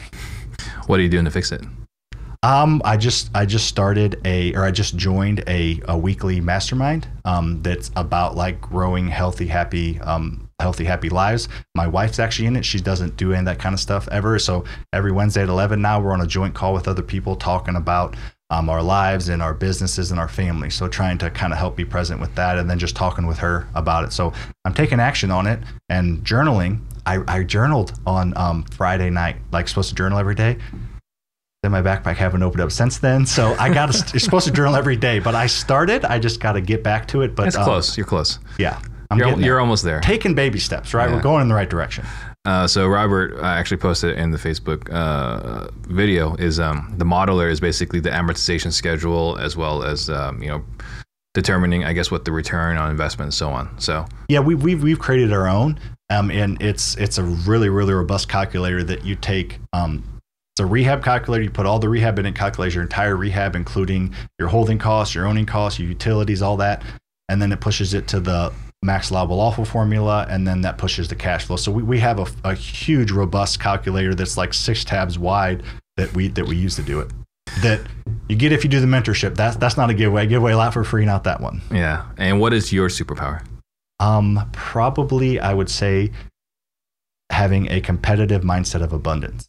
What 0.88 1.00
are 1.00 1.04
you 1.04 1.10
doing 1.10 1.26
to 1.26 1.32
fix 1.32 1.52
it 1.52 1.62
um, 2.42 2.82
I 2.86 2.96
just 2.96 3.30
I 3.36 3.46
just 3.46 3.68
started 3.68 4.22
a 4.24 4.54
or 4.56 4.64
I 4.64 4.72
just 4.72 4.96
joined 4.96 5.44
a, 5.48 5.82
a 5.90 5.98
weekly 5.98 6.40
mastermind 6.40 7.08
um, 7.26 7.62
that's 7.62 7.92
about 7.98 8.36
like 8.36 8.62
growing 8.62 9.10
healthy, 9.10 9.48
happy, 9.48 10.00
um, 10.00 10.50
healthy, 10.62 10.86
happy 10.86 11.10
lives. 11.10 11.50
My 11.76 11.88
wife's 11.88 12.18
actually 12.18 12.48
in 12.48 12.56
it. 12.56 12.64
She 12.64 12.80
doesn't 12.80 13.18
do 13.18 13.32
any 13.32 13.40
of 13.40 13.46
that 13.46 13.60
kind 13.60 13.74
of 13.74 13.80
stuff 13.80 14.08
ever. 14.10 14.40
So 14.40 14.64
every 14.94 15.12
Wednesday 15.12 15.44
at 15.44 15.50
eleven 15.50 15.82
now 15.82 16.00
we're 16.00 16.14
on 16.14 16.22
a 16.22 16.28
joint 16.28 16.56
call 16.56 16.74
with 16.74 16.88
other 16.88 17.02
people 17.02 17.36
talking 17.36 17.76
about 17.76 18.16
um, 18.50 18.70
our 18.70 18.82
lives 18.82 19.28
and 19.28 19.42
our 19.44 19.54
businesses 19.54 20.12
and 20.12 20.20
our 20.20 20.30
family. 20.30 20.70
So 20.70 20.88
trying 20.88 21.18
to 21.18 21.30
kind 21.30 21.52
of 21.52 21.60
help 21.60 21.76
be 21.76 21.86
present 21.86 22.22
with 22.22 22.34
that 22.36 22.58
and 22.58 22.70
then 22.70 22.80
just 22.80 22.96
talking 22.96 23.28
with 23.28 23.38
her 23.40 23.68
about 23.76 24.06
it. 24.06 24.14
So 24.14 24.32
I'm 24.64 24.74
taking 24.74 25.02
action 25.02 25.30
on 25.30 25.46
it 25.46 25.60
and 25.90 26.24
journaling. 26.24 26.80
I, 27.06 27.22
I 27.28 27.44
journaled 27.44 28.00
on 28.08 28.36
um, 28.38 28.64
Friday 28.64 29.10
night, 29.10 29.36
like 29.52 29.68
supposed 29.68 29.90
to 29.90 29.96
journal 29.96 30.20
every 30.20 30.36
day 30.36 30.58
in 31.64 31.72
my 31.72 31.82
backpack 31.82 32.16
haven't 32.16 32.42
opened 32.42 32.62
up 32.62 32.72
since 32.72 33.00
then. 33.00 33.26
So 33.26 33.54
i 33.60 33.72
got 33.74 33.92
to 33.92 34.10
you're 34.14 34.20
supposed 34.20 34.48
to 34.48 34.54
journal 34.54 34.76
every 34.76 34.96
day 34.96 35.20
but 35.20 35.36
i 35.36 35.46
started 35.46 36.06
i 36.06 36.18
just 36.18 36.40
got 36.40 36.54
to 36.54 36.62
get 36.62 36.84
back 36.84 37.08
to 37.10 37.22
it 37.22 37.36
but 37.36 37.48
it's 37.48 37.58
um, 37.58 37.66
close 37.66 37.98
you're 37.98 38.08
close. 38.08 38.40
yeah 38.58 38.82
I'm 39.12 39.18
you're, 39.18 39.40
you're 39.40 39.60
almost 39.60 39.84
there. 39.84 40.02
Taking 40.02 40.36
baby 40.36 40.60
steps 40.60 40.94
right? 40.94 41.10
Yeah. 41.10 41.16
we're 41.16 41.22
going 41.22 41.42
in 41.42 41.48
the 41.48 41.56
right 41.56 41.70
direction. 41.70 42.06
Uh, 42.46 42.66
so 42.66 42.88
robert 42.88 43.38
uh, 43.40 43.46
actually 43.46 43.78
posted 43.78 44.18
in 44.18 44.32
the 44.32 44.38
facebook 44.38 44.90
uh, 44.94 45.70
video 45.88 46.36
is 46.36 46.60
um, 46.60 46.94
the 46.98 47.06
modeler 47.06 47.52
is 47.52 47.60
basically 47.60 48.00
the 48.00 48.10
amortization 48.10 48.72
schedule 48.72 49.38
as 49.40 49.58
well 49.58 49.84
as 49.84 50.10
um, 50.10 50.42
you 50.42 50.48
know 50.48 50.64
determining 51.34 51.84
i 51.84 51.92
guess 51.92 52.10
what 52.10 52.24
the 52.24 52.32
return 52.32 52.78
on 52.78 52.90
investment 52.90 53.28
and 53.28 53.34
so 53.34 53.50
on. 53.50 53.78
So 53.82 54.06
yeah 54.30 54.40
we, 54.40 54.56
we've, 54.56 54.82
we've 54.82 55.00
created 55.00 55.34
our 55.34 55.50
own 55.50 55.78
um, 56.10 56.32
and 56.32 56.62
it's 56.62 56.96
it's 56.96 57.18
a 57.18 57.24
really 57.24 57.68
really 57.68 57.94
robust 57.94 58.30
calculator 58.30 58.82
that 58.84 59.04
you 59.04 59.16
take 59.16 59.60
um, 59.74 60.19
it's 60.60 60.66
a 60.66 60.66
rehab 60.66 61.02
calculator. 61.02 61.46
You 61.46 61.50
put 61.50 61.66
all 61.66 61.80
the 61.80 61.88
rehab 61.88 62.20
in 62.20 62.26
it, 62.26 62.36
calculates 62.36 62.76
your 62.76 62.84
entire 62.84 63.16
rehab, 63.16 63.56
including 63.56 64.14
your 64.38 64.50
holding 64.50 64.78
costs, 64.78 65.16
your 65.16 65.26
owning 65.26 65.46
costs, 65.46 65.80
your 65.80 65.88
utilities, 65.88 66.42
all 66.42 66.58
that. 66.58 66.84
And 67.30 67.42
then 67.42 67.54
it 67.54 67.62
pushes 67.62 67.94
it 67.94 68.10
to 68.10 68.20
the 68.20 68.52
max 68.84 69.10
allowable 69.10 69.40
offer 69.40 69.64
formula, 69.64 70.28
and 70.30 70.46
then 70.46 70.60
that 70.62 70.78
pushes 70.78 71.08
the 71.08 71.16
cash 71.16 71.46
flow. 71.46 71.56
So 71.56 71.72
we, 71.72 71.82
we 71.82 72.00
have 72.00 72.20
a, 72.20 72.28
a 72.44 72.56
huge, 72.56 73.10
robust 73.10 73.62
calculator 73.62 74.14
that's 74.14 74.36
like 74.36 74.54
six 74.54 74.84
tabs 74.84 75.18
wide 75.18 75.64
that 75.96 76.14
we 76.14 76.28
that 76.28 76.46
we 76.46 76.58
use 76.58 76.76
to 76.76 76.84
do 76.84 77.00
it. 77.00 77.10
That 77.62 77.80
you 78.28 78.36
get 78.36 78.52
if 78.52 78.66
you 78.66 78.70
do 78.70 78.82
the 78.82 78.88
mentorship. 78.88 79.36
That's 79.36 79.56
that's 79.56 79.78
not 79.78 79.90
a 79.90 79.94
giveaway. 79.94 80.24
I 80.24 80.26
give 80.26 80.42
away 80.42 80.52
a 80.52 80.58
lot 80.58 80.74
for 80.74 80.84
free, 80.84 81.06
not 81.06 81.24
that 81.24 81.40
one. 81.40 81.62
Yeah. 81.72 82.06
And 82.18 82.42
what 82.42 82.52
is 82.52 82.74
your 82.74 82.90
superpower? 82.90 83.46
Um, 84.02 84.50
probably 84.52 85.40
I 85.40 85.54
would 85.54 85.70
say 85.70 86.12
having 87.30 87.72
a 87.72 87.80
competitive 87.80 88.42
mindset 88.42 88.84
of 88.84 88.92
abundance 88.92 89.48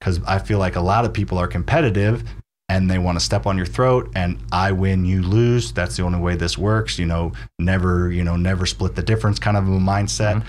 because 0.00 0.20
I 0.26 0.38
feel 0.38 0.58
like 0.58 0.76
a 0.76 0.80
lot 0.80 1.04
of 1.04 1.12
people 1.12 1.38
are 1.38 1.48
competitive 1.48 2.24
and 2.68 2.90
they 2.90 2.98
want 2.98 3.18
to 3.18 3.24
step 3.24 3.46
on 3.46 3.56
your 3.56 3.66
throat 3.66 4.10
and 4.14 4.38
I 4.50 4.72
win, 4.72 5.04
you 5.04 5.22
lose. 5.22 5.72
That's 5.72 5.96
the 5.96 6.02
only 6.02 6.18
way 6.18 6.34
this 6.34 6.58
works. 6.58 6.98
You 6.98 7.06
know, 7.06 7.32
never, 7.58 8.10
you 8.10 8.24
know, 8.24 8.36
never 8.36 8.66
split 8.66 8.94
the 8.94 9.02
difference 9.02 9.38
kind 9.38 9.56
of 9.56 9.68
a 9.68 9.70
mindset. 9.70 10.36
Mm-hmm. 10.36 10.48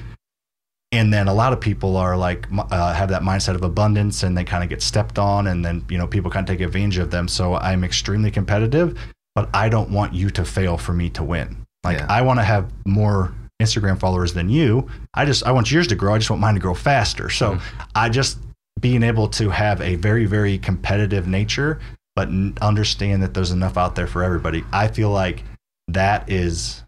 And 0.94 1.14
then 1.14 1.28
a 1.28 1.34
lot 1.34 1.52
of 1.52 1.60
people 1.60 1.98
are 1.98 2.16
like, 2.16 2.48
uh, 2.52 2.94
have 2.94 3.10
that 3.10 3.22
mindset 3.22 3.56
of 3.56 3.64
abundance 3.64 4.24
and 4.24 4.38
they 4.38 4.46
kind 4.46 4.64
of 4.64 4.70
get 4.70 4.82
stepped 4.82 5.20
on 5.20 5.48
and 5.48 5.64
then, 5.64 5.86
you 5.90 5.98
know, 5.98 6.08
people 6.08 6.32
kind 6.32 6.48
of 6.50 6.56
take 6.56 6.66
advantage 6.66 6.98
of 6.98 7.12
them. 7.12 7.28
So 7.28 7.56
I'm 7.56 7.84
extremely 7.84 8.32
competitive, 8.32 8.98
but 9.36 9.50
I 9.54 9.68
don't 9.68 9.90
want 9.92 10.14
you 10.14 10.30
to 10.30 10.46
fail 10.46 10.78
for 10.78 10.94
me 10.94 11.10
to 11.12 11.24
win. 11.24 11.66
Like, 11.84 12.00
yeah. 12.00 12.08
I 12.10 12.22
want 12.22 12.40
to 12.40 12.44
have 12.44 12.72
more 12.86 13.34
Instagram 13.62 14.00
followers 14.00 14.34
than 14.34 14.50
you. 14.50 14.88
I 15.14 15.26
just, 15.26 15.44
I 15.44 15.52
want 15.52 15.70
yours 15.70 15.88
to 15.88 15.96
grow. 15.96 16.16
I 16.16 16.20
just 16.20 16.30
want 16.30 16.42
mine 16.42 16.54
to 16.54 16.60
grow 16.60 16.74
faster. 16.74 17.30
So 17.30 17.54
mm-hmm. 17.54 17.82
I 17.94 18.08
just, 18.10 18.40
being 18.80 19.04
able 19.04 19.28
to 19.28 19.50
have 19.50 19.82
a 19.82 19.96
very 19.96 20.26
very 20.26 20.58
competitive 20.58 21.28
nature 21.28 21.80
but 22.16 22.30
understand 22.62 23.22
that 23.24 23.34
there's 23.34 23.52
enough 23.52 23.78
out 23.78 23.96
there 23.96 24.08
for 24.08 24.24
everybody 24.24 24.64
i 24.74 24.88
feel 24.88 25.10
like 25.10 25.44
that 25.88 26.30
is 26.30 26.84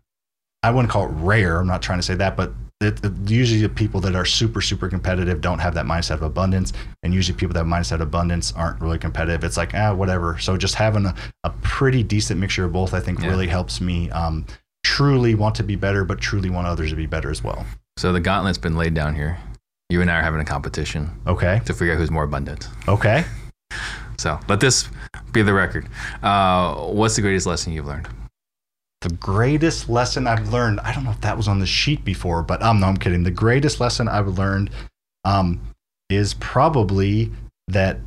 i 0.64 0.70
wouldn't 0.72 0.92
call 0.92 1.06
it 1.06 1.12
rare 1.14 1.60
i'm 1.60 1.68
not 1.68 1.82
trying 1.82 2.00
to 2.00 2.04
say 2.04 2.16
that 2.16 2.36
but 2.38 2.52
it, 2.82 3.04
it- 3.04 3.12
usually 3.30 3.62
the 3.62 3.70
people 3.70 4.00
that 4.02 4.16
are 4.16 4.26
super 4.26 4.62
super 4.62 4.88
competitive 4.90 5.42
don't 5.42 5.60
have 5.60 5.74
that 5.74 5.86
mindset 5.86 6.16
of 6.16 6.22
abundance 6.24 6.74
and 7.04 7.14
usually 7.14 7.38
people 7.38 7.54
that 7.54 7.60
have 7.60 7.68
mindset 7.68 7.96
of 7.96 8.02
abundance 8.02 8.52
aren't 8.54 8.80
really 8.82 8.98
competitive 8.98 9.44
it's 9.44 9.58
like 9.58 9.74
ah 9.76 9.94
whatever 9.94 10.38
so 10.40 10.56
just 10.58 10.76
having 10.76 11.06
a, 11.06 11.16
a 11.44 11.50
pretty 11.62 12.04
decent 12.04 12.40
mixture 12.40 12.66
of 12.66 12.72
both 12.74 12.94
i 12.94 13.00
think 13.00 13.20
Yeah. 13.20 13.28
really 13.30 13.48
helps 13.48 13.82
me 13.82 14.10
um, 14.12 14.46
truly 14.84 15.36
want 15.36 15.56
to 15.56 15.64
be 15.64 15.76
better 15.76 16.04
but 16.06 16.20
truly 16.20 16.50
want 16.50 16.68
others 16.68 16.90
to 16.92 16.96
be 16.96 17.06
better 17.06 17.30
as 17.30 17.44
well 17.44 17.66
So 17.98 18.14
the 18.14 18.22
gauntlet's 18.22 18.58
been 18.58 18.78
laid 18.78 18.94
down 18.94 19.14
here. 19.16 19.38
You 19.90 20.02
and 20.02 20.12
I 20.12 20.20
are 20.20 20.22
having 20.22 20.40
a 20.40 20.46
competition 20.46 21.10
okay 21.26 21.62
to 21.66 21.74
figure 21.74 21.94
out 21.94 21.98
who's 21.98 22.12
more 22.12 22.24
abundant. 22.24 22.68
okay 22.88 23.26
So 24.18 24.40
let 24.48 24.60
this 24.60 24.88
be 25.32 25.42
the 25.42 25.54
record. 25.54 25.88
Uh, 26.22 26.76
what's 26.76 27.16
the 27.16 27.22
greatest 27.22 27.48
lesson 27.48 27.74
you've 27.74 27.88
learned? 27.88 28.08
the 29.02 29.10
greatest 29.10 29.88
lesson 29.88 30.28
I've 30.28 30.52
learned, 30.52 30.82
I 30.82 30.94
don't 30.94 31.06
know 31.06 31.12
if 31.12 31.22
that 31.22 31.38
was 31.38 31.48
on 31.48 31.60
the 31.60 31.66
sheet 31.66 32.04
before, 32.04 32.44
but 32.44 32.62
um, 32.62 32.82
no, 32.82 32.88
I'm 32.88 32.98
kidding. 32.98 33.24
The 33.24 33.32
greatest 33.32 33.80
lesson 33.80 34.10
I've 34.10 34.28
learned 34.28 34.72
um, 35.24 35.62
is 36.10 36.34
probably 36.34 37.32
that 37.70 38.00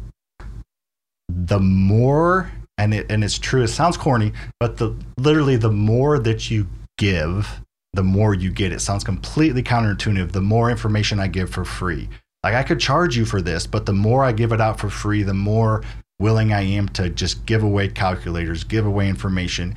the 1.28 1.58
more, 1.58 2.52
and 2.76 2.92
it, 2.92 3.10
and 3.10 3.24
it's 3.24 3.38
true, 3.38 3.62
it 3.62 3.68
sounds 3.68 3.96
corny, 3.96 4.32
but 4.60 4.76
the 4.76 4.94
literally 5.16 5.56
the 5.56 5.70
more 5.70 6.18
that 6.18 6.50
you 6.50 6.68
give, 6.98 7.62
the 7.92 8.02
more 8.02 8.34
you 8.34 8.50
get. 8.50 8.72
It 8.72 8.80
sounds 8.80 9.04
completely 9.04 9.62
counterintuitive. 9.62 10.32
The 10.32 10.40
more 10.40 10.70
information 10.70 11.20
I 11.20 11.28
give 11.28 11.50
for 11.50 11.64
free. 11.64 12.08
Like 12.42 12.54
I 12.54 12.62
could 12.62 12.80
charge 12.80 13.16
you 13.16 13.24
for 13.24 13.40
this, 13.40 13.66
but 13.66 13.86
the 13.86 13.92
more 13.92 14.24
I 14.24 14.32
give 14.32 14.52
it 14.52 14.60
out 14.60 14.80
for 14.80 14.90
free, 14.90 15.22
the 15.22 15.34
more 15.34 15.82
willing 16.18 16.52
I 16.52 16.62
am 16.62 16.88
to 16.90 17.10
just 17.10 17.46
give 17.46 17.62
away 17.62 17.88
calculators, 17.88 18.64
give 18.64 18.86
away 18.86 19.08
information, 19.08 19.74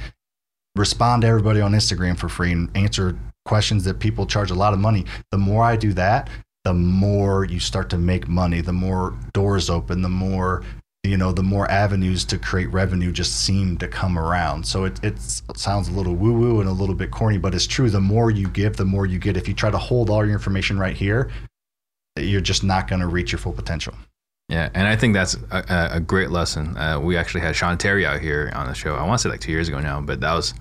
respond 0.76 1.22
to 1.22 1.28
everybody 1.28 1.62
on 1.62 1.74
Instagram 1.74 2.18
for 2.18 2.30
free 2.30 2.52
and 2.52 2.76
answer 2.76 3.18
questions 3.46 3.84
that 3.84 4.00
people 4.00 4.26
charge 4.26 4.52
a 4.52 4.56
lot 4.56 4.74
of 4.74 4.80
money. 4.80 5.06
The 5.32 5.38
more 5.38 5.64
I 5.64 5.76
do 5.76 5.94
that, 5.94 6.30
the 6.64 6.74
more 6.74 7.46
you 7.46 7.60
start 7.60 7.90
to 7.92 7.98
make 7.98 8.28
money, 8.28 8.62
the 8.62 8.74
more 8.74 9.14
doors 9.34 9.70
open, 9.70 10.02
the 10.02 10.10
more 10.10 10.64
you 11.06 11.18
know, 11.18 11.32
the 11.32 11.44
more 11.44 11.70
avenues 11.70 12.26
to 12.26 12.38
create 12.38 12.72
revenue 12.72 13.12
just 13.12 13.42
seem 13.46 13.78
to 13.78 13.88
come 13.88 14.18
around. 14.18 14.66
So 14.66 14.86
it, 14.86 15.04
it 15.04 15.20
sounds 15.56 15.88
a 15.90 15.92
little 15.92 16.16
woo 16.16 16.34
woo 16.34 16.60
and 16.60 16.70
a 16.70 16.74
little 16.74 16.96
bit 16.96 17.12
corny, 17.12 17.38
but 17.38 17.54
it's 17.54 17.68
true. 17.68 17.90
The 17.90 18.02
more 18.02 18.32
you 18.32 18.48
give, 18.48 18.78
the 18.78 18.86
more 18.86 19.06
you 19.06 19.20
get. 19.20 19.38
If 19.38 19.48
you 19.48 19.54
try 19.54 19.72
to 19.72 19.78
hold 19.78 20.10
all 20.10 20.26
your 20.26 20.34
information 20.34 20.78
right 20.80 20.96
here, 20.96 21.32
you're 22.18 22.42
just 22.42 22.64
not 22.64 22.88
going 22.88 23.02
to 23.02 23.08
reach 23.08 23.32
your 23.32 23.40
full 23.40 23.54
potential. 23.54 23.94
Yeah, 24.48 24.70
and 24.74 24.88
I 24.88 24.96
think 24.96 25.14
that's 25.14 25.36
a, 25.52 25.90
a- 25.94 26.00
great 26.00 26.30
lesson. 26.30 26.78
Uh, 26.78 27.00
we 27.00 27.18
actually 27.18 27.42
had 27.42 27.56
Sean 27.56 27.78
Terry 27.80 28.06
out 28.06 28.22
here 28.22 28.52
on 28.54 28.68
the 28.68 28.76
show. 28.76 28.96
I 28.96 29.02
want 29.06 29.20
to 29.20 29.24
say 29.24 29.30
like 29.30 29.42
two 29.42 29.52
years 29.52 29.68
ago 29.68 29.80
now, 29.80 30.00
but 30.02 30.20
that 30.22 30.34
was 30.34 30.54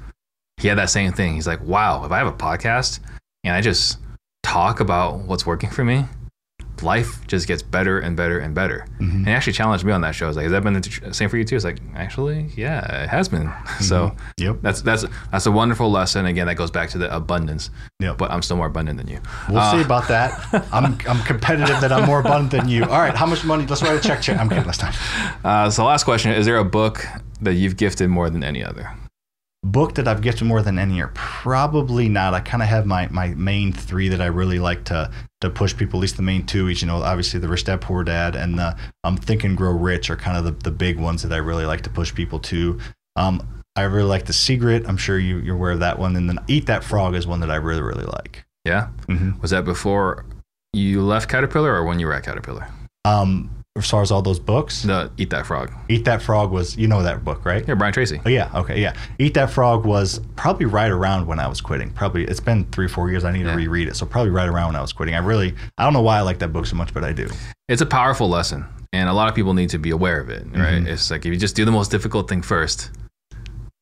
he 0.56 0.68
had 0.68 0.78
that 0.78 0.88
same 0.88 1.12
thing. 1.12 1.34
He's 1.34 1.46
like, 1.46 1.60
"Wow, 1.62 2.04
if 2.04 2.10
I 2.10 2.16
have 2.16 2.26
a 2.26 2.32
podcast 2.32 3.00
and 3.44 3.54
I 3.54 3.60
just 3.60 3.98
talk 4.42 4.80
about 4.80 5.18
what's 5.18 5.44
working 5.44 5.68
for 5.68 5.84
me, 5.84 6.06
life 6.82 7.26
just 7.26 7.46
gets 7.46 7.62
better 7.62 7.98
and 7.98 8.16
better 8.16 8.38
and 8.38 8.55
better." 8.55 8.86
And 8.98 9.26
he 9.26 9.32
actually 9.32 9.52
challenged 9.55 9.84
me 9.84 9.92
on 9.92 10.01
that 10.02 10.14
show. 10.14 10.26
I 10.26 10.28
was 10.28 10.36
like, 10.36 10.44
"Has 10.44 10.52
that 10.52 10.62
been 10.64 10.74
the 10.74 11.14
same 11.14 11.28
for 11.28 11.36
you 11.36 11.44
too?" 11.44 11.56
It's 11.56 11.64
like, 11.64 11.78
actually, 11.94 12.51
yeah, 12.56 13.05
it 13.05 13.09
has 13.09 13.28
been. 13.28 13.52
So 13.80 14.14
Yep. 14.38 14.59
that's 14.62 14.82
that's 14.82 15.05
that's 15.32 15.46
a 15.46 15.52
wonderful 15.52 15.90
lesson. 15.90 16.26
Again, 16.26 16.46
that 16.46 16.55
goes 16.56 16.70
back 16.70 16.90
to 16.90 16.98
the 16.98 17.14
abundance. 17.14 17.70
Yep. 18.01 18.18
But 18.18 18.30
I'm 18.30 18.42
still 18.42 18.56
more 18.56 18.66
abundant 18.66 18.98
than 18.98 19.09
you. 19.09 19.20
We'll 19.48 19.59
Uh, 19.59 19.72
see 19.72 19.82
about 19.82 20.09
that. 20.09 20.30
I'm, 20.72 20.96
I'm 21.09 21.22
competitive 21.24 21.80
that 21.80 21.92
I'm 21.92 22.06
more 22.06 22.20
abundant 22.20 22.51
than 22.52 22.68
you. 22.68 22.84
All 22.84 23.01
right, 23.01 23.14
how 23.14 23.26
much 23.26 23.44
money? 23.44 23.66
Let's 23.66 23.82
write 23.82 23.96
a 23.96 24.01
check. 24.01 24.20
check. 24.22 24.38
I'm 24.38 24.48
kidding. 24.48 24.64
Last 24.64 24.80
time. 24.80 24.94
Uh, 25.44 25.68
so, 25.70 25.84
last 25.84 26.05
question: 26.05 26.32
Is 26.32 26.46
there 26.46 26.56
a 26.56 26.64
book 26.64 27.05
that 27.42 27.55
you've 27.55 27.76
gifted 27.76 28.09
more 28.09 28.30
than 28.30 28.42
any 28.42 28.64
other? 28.64 28.90
book 29.66 29.94
that 29.94 30.06
I've 30.06 30.20
gifted 30.20 30.46
more 30.46 30.60
than 30.62 30.78
any 30.78 30.96
year? 30.96 31.10
Probably 31.14 32.09
not. 32.09 32.34
I 32.34 32.40
kind 32.40 32.62
of 32.62 32.68
have 32.68 32.86
my 32.86 33.09
my 33.09 33.28
main 33.28 33.72
three 33.72 34.09
that 34.09 34.20
I 34.20 34.26
really 34.26 34.59
like 34.59 34.84
to 34.84 35.10
to 35.44 35.50
push 35.50 35.76
people. 35.76 35.98
At 35.98 36.02
least 36.02 36.16
the 36.16 36.22
main 36.22 36.44
two, 36.46 36.68
each 36.68 36.82
you 36.82 36.88
know, 36.88 37.02
obviously 37.02 37.38
the 37.40 37.48
Rich 37.48 37.64
Dad 37.64 37.80
Poor 37.80 38.02
Dad 38.04 38.34
and 38.34 38.58
the 38.58 38.76
um, 39.04 39.16
Think 39.16 39.44
and 39.44 39.56
Grow 39.56 39.70
Rich 39.72 40.10
are 40.10 40.16
kind 40.16 40.36
of 40.36 40.44
the, 40.44 40.50
the 40.50 40.70
big 40.70 40.98
ones 40.98 41.22
that 41.22 41.32
I 41.32 41.36
really 41.38 41.66
like 41.66 41.82
to 41.82 41.90
push 41.90 42.14
people 42.14 42.38
to. 42.40 42.78
Um, 43.16 43.62
I 43.76 43.82
really 43.82 44.08
like 44.08 44.26
The 44.26 44.32
Secret. 44.32 44.84
I'm 44.86 44.96
sure 44.96 45.18
you, 45.18 45.38
you're 45.38 45.56
aware 45.56 45.72
of 45.72 45.80
that 45.80 45.98
one. 45.98 46.14
And 46.16 46.28
then 46.28 46.38
Eat 46.48 46.66
That 46.66 46.84
Frog 46.84 47.14
is 47.14 47.26
one 47.26 47.40
that 47.40 47.50
I 47.50 47.56
really 47.56 47.82
really 47.82 48.04
like. 48.04 48.44
Yeah. 48.64 48.88
Mhm. 49.08 49.40
Was 49.42 49.50
that 49.50 49.64
before 49.64 50.24
you 50.72 51.02
left 51.02 51.28
Caterpillar 51.28 51.72
or 51.74 51.84
when 51.84 51.98
you 52.00 52.06
were 52.06 52.14
at 52.14 52.24
Caterpillar? 52.24 52.66
Um, 53.04 53.50
as 53.76 53.90
far 53.90 54.02
as 54.02 54.12
all 54.12 54.22
those 54.22 54.38
books, 54.38 54.82
The 54.84 55.10
Eat 55.16 55.30
That 55.30 55.46
Frog. 55.46 55.72
Eat 55.88 56.05
That 56.05 56.22
Frog 56.22 56.52
was 56.52 56.76
you 56.76 56.86
know 56.86 57.02
that 57.02 57.24
book, 57.24 57.44
right? 57.44 57.66
Yeah, 57.66 57.74
Brian 57.74 57.92
Tracy. 57.92 58.20
Oh 58.24 58.28
yeah, 58.28 58.48
okay, 58.55 58.80
yeah. 58.80 58.94
Eat 59.18 59.34
That 59.34 59.51
Frog 59.51 59.84
was 59.84 60.20
probably 60.36 60.66
right 60.66 60.92
around 60.92 61.26
when 61.26 61.40
I 61.40 61.48
was 61.48 61.60
quitting. 61.60 61.90
Probably 61.90 62.24
it's 62.24 62.38
been 62.38 62.64
three, 62.66 62.86
four 62.86 63.10
years. 63.10 63.24
I 63.24 63.32
need 63.32 63.44
Yeah. 63.46 63.51
to 63.51 63.56
reread 63.56 63.88
it. 63.88 63.96
So 63.96 64.06
probably 64.06 64.30
right 64.30 64.48
around 64.48 64.68
when 64.68 64.76
I 64.76 64.80
was 64.80 64.92
quitting. 64.92 65.16
I 65.16 65.18
really 65.18 65.55
I 65.76 65.82
don't 65.82 65.92
know 65.92 66.02
why 66.02 66.18
I 66.18 66.20
like 66.20 66.38
that 66.38 66.52
book 66.52 66.66
so 66.66 66.76
much, 66.76 66.94
but 66.94 67.02
I 67.02 67.12
do. 67.12 67.28
It's 67.68 67.82
a 67.82 67.86
powerful 67.86 68.28
lesson, 68.28 68.64
and 68.92 69.09
a 69.09 69.12
lot 69.12 69.28
of 69.28 69.34
people 69.34 69.55
need 69.55 69.70
to 69.70 69.78
be 69.78 69.90
aware 69.90 70.20
of 70.20 70.28
it. 70.30 70.44
Right? 70.52 70.80
Mhm. 70.80 70.86
It's 70.86 71.10
like 71.10 71.26
if 71.26 71.32
you 71.32 71.36
just 71.36 71.56
do 71.56 71.64
the 71.64 71.72
most 71.72 71.90
difficult 71.90 72.28
thing 72.28 72.42
first, 72.42 72.90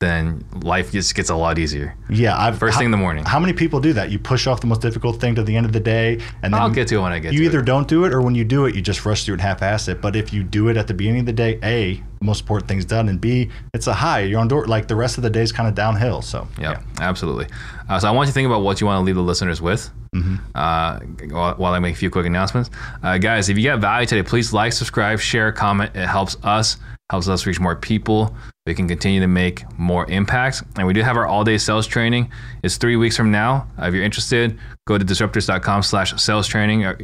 then 0.03 0.45
life 0.63 0.91
just 0.91 1.15
gets 1.15 1.31
a 1.31 1.37
lot 1.37 1.59
easier. 1.59 1.97
Yeah, 2.11 2.37
I've 2.37 2.59
First 2.59 2.75
how, 2.75 2.81
thing 2.81 2.87
in 2.87 2.91
the 2.91 2.97
morning. 2.97 3.25
How 3.25 3.39
many 3.39 3.53
people 3.53 3.81
do 3.81 3.93
that? 3.93 4.11
You 4.11 4.19
push 4.19 4.47
off 4.47 4.61
the 4.61 4.67
most 4.67 4.83
difficult 4.83 5.21
thing 5.21 5.37
to 5.37 5.43
the 5.43 5.57
end 5.57 5.65
of 5.65 5.73
the 5.73 5.81
day, 5.81 6.15
and 6.43 6.53
then 6.53 6.61
I'll 6.61 6.71
get 6.71 6.89
to 6.89 6.97
it 6.97 7.01
when 7.01 7.13
I 7.13 7.21
get 7.21 7.31
to 7.31 7.35
it. 7.35 7.39
you 7.39 7.45
either 7.45 7.61
it. 7.61 7.67
don't 7.67 7.87
do 7.87 8.05
it, 8.05 8.13
or 8.13 8.21
when 8.21 8.35
you 8.35 8.45
do 8.45 8.67
it, 8.67 8.75
you 8.75 8.83
just 8.83 9.07
rush 9.07 9.25
through 9.25 9.37
it 9.37 9.41
half-ass 9.41 9.89
it. 9.89 10.01
But 10.01 10.17
if 10.17 10.33
you 10.33 10.43
do 10.43 10.69
it 10.69 10.77
at 10.77 10.89
the 10.89 10.95
beginning 10.95 11.21
of 11.21 11.27
the 11.27 11.33
day, 11.33 11.59
a 11.63 12.03
the 12.19 12.27
most 12.27 12.41
important 12.41 12.69
thing's 12.69 12.85
done, 12.85 13.09
and 13.09 13.21
b 13.21 13.51
it's 13.75 13.87
a 13.87 13.95
high. 13.95 14.21
You're 14.21 14.41
on 14.41 14.49
door 14.49 14.67
like 14.67 14.89
the 14.89 14.97
rest 14.97 15.17
of 15.19 15.23
the 15.23 15.31
day 15.31 15.43
is 15.43 15.53
kind 15.53 15.69
of 15.69 15.75
downhill. 15.75 16.23
So 16.23 16.47
Yeah, 16.59 16.83
absolutely. 17.01 17.47
Uh, 17.89 17.99
so 17.99 18.09
I 18.09 18.11
want 18.11 18.27
you 18.27 18.31
to 18.31 18.35
think 18.35 18.47
about 18.47 18.63
what 18.63 18.81
you 18.81 18.87
want 18.87 19.01
to 19.01 19.05
leave 19.05 19.17
the 19.17 19.23
listeners 19.23 19.61
with. 19.63 19.91
Mm-hmm. 20.15 20.37
Uh, 20.55 21.01
while, 21.35 21.55
while 21.55 21.73
I 21.73 21.79
make 21.79 21.95
a 21.95 21.99
few 21.99 22.11
quick 22.11 22.27
announcements, 22.27 22.71
uh, 23.03 23.19
guys, 23.19 23.49
if 23.49 23.57
you 23.59 23.65
got 23.65 23.81
value 23.81 24.07
today, 24.07 24.23
please 24.23 24.53
like, 24.53 24.73
subscribe, 24.73 25.21
share, 25.21 25.53
comment. 25.53 25.91
It 25.95 26.07
helps 26.07 26.37
us, 26.43 26.77
helps 27.11 27.29
us 27.29 27.47
reach 27.47 27.61
more 27.61 27.77
people. 27.77 28.35
We 28.67 28.75
can 28.75 28.87
continue 28.87 29.19
to 29.21 29.27
make 29.27 29.65
more 29.77 30.09
impacts. 30.09 30.63
And 30.77 30.87
we 30.87 30.93
do 30.93 31.03
have 31.03 31.17
our 31.17 31.27
all-day 31.27 31.59
sales 31.59 31.87
training. 31.87 32.31
It's 32.63 32.77
three 32.77 32.95
weeks 32.97 33.17
from 33.17 33.33
now. 33.33 33.67
Uh, 33.77 33.87
if 33.87 33.95
you're 33.95 34.05
interested, 34.05 34.57
go 34.87 34.97
to 34.99 35.05
disruptors.com/slash 35.05 36.21
sales 36.23 36.47
training. 36.47 36.85
Uh, 36.85 36.95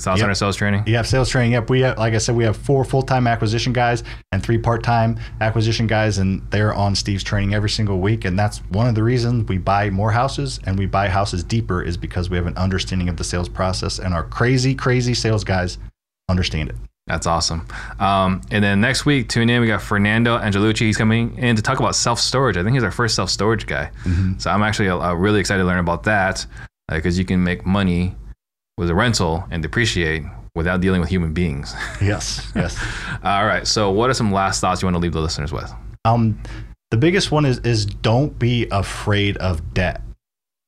Thoughts 0.00 0.18
Yep. 0.20 0.26
on 0.26 0.30
our 0.30 0.34
sales 0.36 0.54
training? 0.54 0.84
Yeah, 0.86 1.02
sales 1.02 1.28
training. 1.28 1.50
Yep. 1.54 1.70
We 1.70 1.80
have, 1.80 1.98
like 1.98 2.14
I 2.14 2.18
said, 2.18 2.36
we 2.36 2.44
have 2.44 2.56
four 2.56 2.84
full 2.84 3.02
time 3.02 3.26
acquisition 3.26 3.72
guys 3.72 4.04
and 4.30 4.40
three 4.40 4.56
part 4.56 4.84
time 4.84 5.18
acquisition 5.40 5.88
guys, 5.88 6.18
and 6.18 6.40
they're 6.50 6.72
on 6.72 6.94
Steve's 6.94 7.24
training 7.24 7.52
every 7.52 7.68
single 7.68 7.98
week. 7.98 8.24
And 8.24 8.38
that's 8.38 8.58
one 8.68 8.86
of 8.86 8.94
the 8.94 9.02
reasons 9.02 9.48
we 9.48 9.58
buy 9.58 9.90
more 9.90 10.12
houses 10.12 10.60
and 10.66 10.78
we 10.78 10.86
buy 10.86 11.08
houses 11.08 11.42
deeper 11.42 11.82
is 11.82 11.96
because 11.96 12.30
we 12.30 12.36
have 12.36 12.46
an 12.46 12.56
understanding 12.56 13.08
of 13.08 13.16
the 13.16 13.24
sales 13.24 13.48
process, 13.48 13.98
and 13.98 14.14
our 14.14 14.22
crazy, 14.22 14.72
crazy 14.72 15.14
sales 15.14 15.42
guys 15.42 15.78
understand 16.28 16.68
it. 16.68 16.76
That's 17.08 17.26
awesome. 17.26 17.66
Um, 17.98 18.42
and 18.50 18.62
then 18.62 18.80
next 18.80 19.06
week, 19.06 19.28
tune 19.28 19.48
in. 19.48 19.60
We 19.60 19.66
got 19.66 19.80
Fernando 19.82 20.38
Angelucci. 20.38 20.80
He's 20.80 20.96
coming 20.98 21.36
in 21.38 21.56
to 21.56 21.62
talk 21.62 21.80
about 21.80 21.96
self 21.96 22.20
storage. 22.20 22.56
I 22.56 22.62
think 22.62 22.74
he's 22.74 22.84
our 22.84 22.90
first 22.90 23.14
self 23.14 23.30
storage 23.30 23.66
guy. 23.66 23.90
So 24.38 24.50
I'm 24.50 24.62
actually 24.62 24.90
uh, 24.90 25.14
really 25.14 25.40
excited 25.40 25.62
to 25.62 25.66
learn 25.66 25.78
about 25.78 26.04
that 26.04 26.46
because 26.88 27.18
you 27.18 27.24
can 27.24 27.42
make 27.42 27.66
money 27.66 28.14
with 28.76 28.90
a 28.90 28.94
rental 28.94 29.44
and 29.50 29.62
depreciate 29.62 30.22
without 30.54 30.80
dealing 30.80 31.00
with 31.00 31.08
human 31.08 31.32
beings. 31.32 31.74
Yes. 32.00 32.52
Yes. 32.54 32.78
All 33.24 33.46
right. 33.46 33.66
So, 33.66 33.90
what 33.90 34.08
are 34.08 34.14
some 34.14 34.30
last 34.30 34.60
thoughts 34.60 34.82
you 34.82 34.86
want 34.86 34.94
to 34.94 35.00
leave 35.00 35.12
the 35.12 35.20
listeners 35.20 35.52
with? 35.52 35.72
Um, 36.04 36.40
the 36.90 36.96
biggest 36.96 37.32
one 37.32 37.44
is 37.44 37.58
is 37.60 37.86
don't 37.86 38.38
be 38.38 38.66
afraid 38.70 39.36
of 39.38 39.74
debt. 39.74 40.00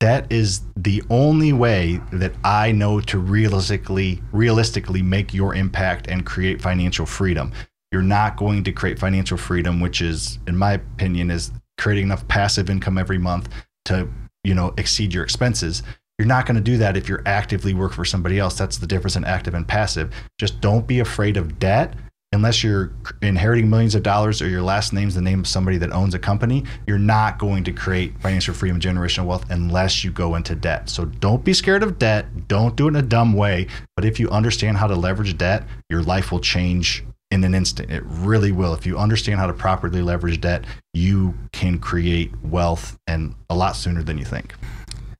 Debt 0.00 0.26
is 0.30 0.62
the 0.76 1.02
only 1.10 1.52
way 1.52 2.00
that 2.10 2.32
I 2.42 2.72
know 2.72 3.00
to 3.02 3.18
realistically 3.18 4.22
realistically 4.32 5.02
make 5.02 5.34
your 5.34 5.54
impact 5.54 6.06
and 6.08 6.24
create 6.24 6.62
financial 6.62 7.04
freedom. 7.04 7.52
You're 7.92 8.00
not 8.00 8.38
going 8.38 8.64
to 8.64 8.72
create 8.72 8.98
financial 8.98 9.36
freedom, 9.36 9.78
which 9.78 10.00
is, 10.00 10.38
in 10.46 10.56
my 10.56 10.72
opinion, 10.72 11.30
is 11.30 11.52
creating 11.76 12.04
enough 12.04 12.26
passive 12.28 12.70
income 12.70 12.96
every 12.96 13.18
month 13.18 13.50
to 13.84 14.08
you 14.42 14.54
know 14.54 14.72
exceed 14.78 15.12
your 15.12 15.22
expenses. 15.22 15.82
You're 16.18 16.28
not 16.28 16.46
going 16.46 16.56
to 16.56 16.62
do 16.62 16.78
that 16.78 16.96
if 16.96 17.06
you're 17.06 17.22
actively 17.26 17.74
work 17.74 17.92
for 17.92 18.06
somebody 18.06 18.38
else. 18.38 18.56
That's 18.56 18.78
the 18.78 18.86
difference 18.86 19.16
in 19.16 19.24
active 19.24 19.52
and 19.52 19.68
passive. 19.68 20.14
Just 20.38 20.62
don't 20.62 20.86
be 20.86 21.00
afraid 21.00 21.36
of 21.36 21.58
debt 21.58 21.94
unless 22.32 22.62
you're 22.62 22.92
inheriting 23.22 23.68
millions 23.68 23.94
of 23.94 24.04
dollars 24.04 24.40
or 24.40 24.48
your 24.48 24.62
last 24.62 24.92
name's 24.92 25.16
the 25.16 25.20
name 25.20 25.40
of 25.40 25.48
somebody 25.48 25.78
that 25.78 25.90
owns 25.92 26.14
a 26.14 26.18
company, 26.18 26.64
you're 26.86 26.98
not 26.98 27.38
going 27.38 27.64
to 27.64 27.72
create 27.72 28.18
financial 28.20 28.54
freedom 28.54 28.76
and 28.76 28.82
generational 28.82 29.26
wealth 29.26 29.44
unless 29.50 30.04
you 30.04 30.12
go 30.12 30.36
into 30.36 30.54
debt. 30.54 30.88
So 30.88 31.06
don't 31.06 31.44
be 31.44 31.52
scared 31.52 31.82
of 31.82 31.98
debt. 31.98 32.46
Don't 32.46 32.76
do 32.76 32.86
it 32.86 32.90
in 32.90 32.96
a 32.96 33.02
dumb 33.02 33.32
way. 33.32 33.66
But 33.96 34.04
if 34.04 34.20
you 34.20 34.30
understand 34.30 34.76
how 34.76 34.86
to 34.86 34.94
leverage 34.94 35.36
debt, 35.38 35.64
your 35.88 36.02
life 36.02 36.30
will 36.30 36.40
change 36.40 37.04
in 37.32 37.42
an 37.42 37.54
instant. 37.54 37.90
It 37.90 38.04
really 38.06 38.52
will. 38.52 38.74
If 38.74 38.86
you 38.86 38.96
understand 38.96 39.40
how 39.40 39.48
to 39.48 39.52
properly 39.52 40.02
leverage 40.02 40.40
debt, 40.40 40.64
you 40.94 41.34
can 41.52 41.78
create 41.78 42.32
wealth 42.44 42.96
and 43.08 43.34
a 43.48 43.56
lot 43.56 43.74
sooner 43.74 44.02
than 44.04 44.18
you 44.18 44.24
think. 44.24 44.54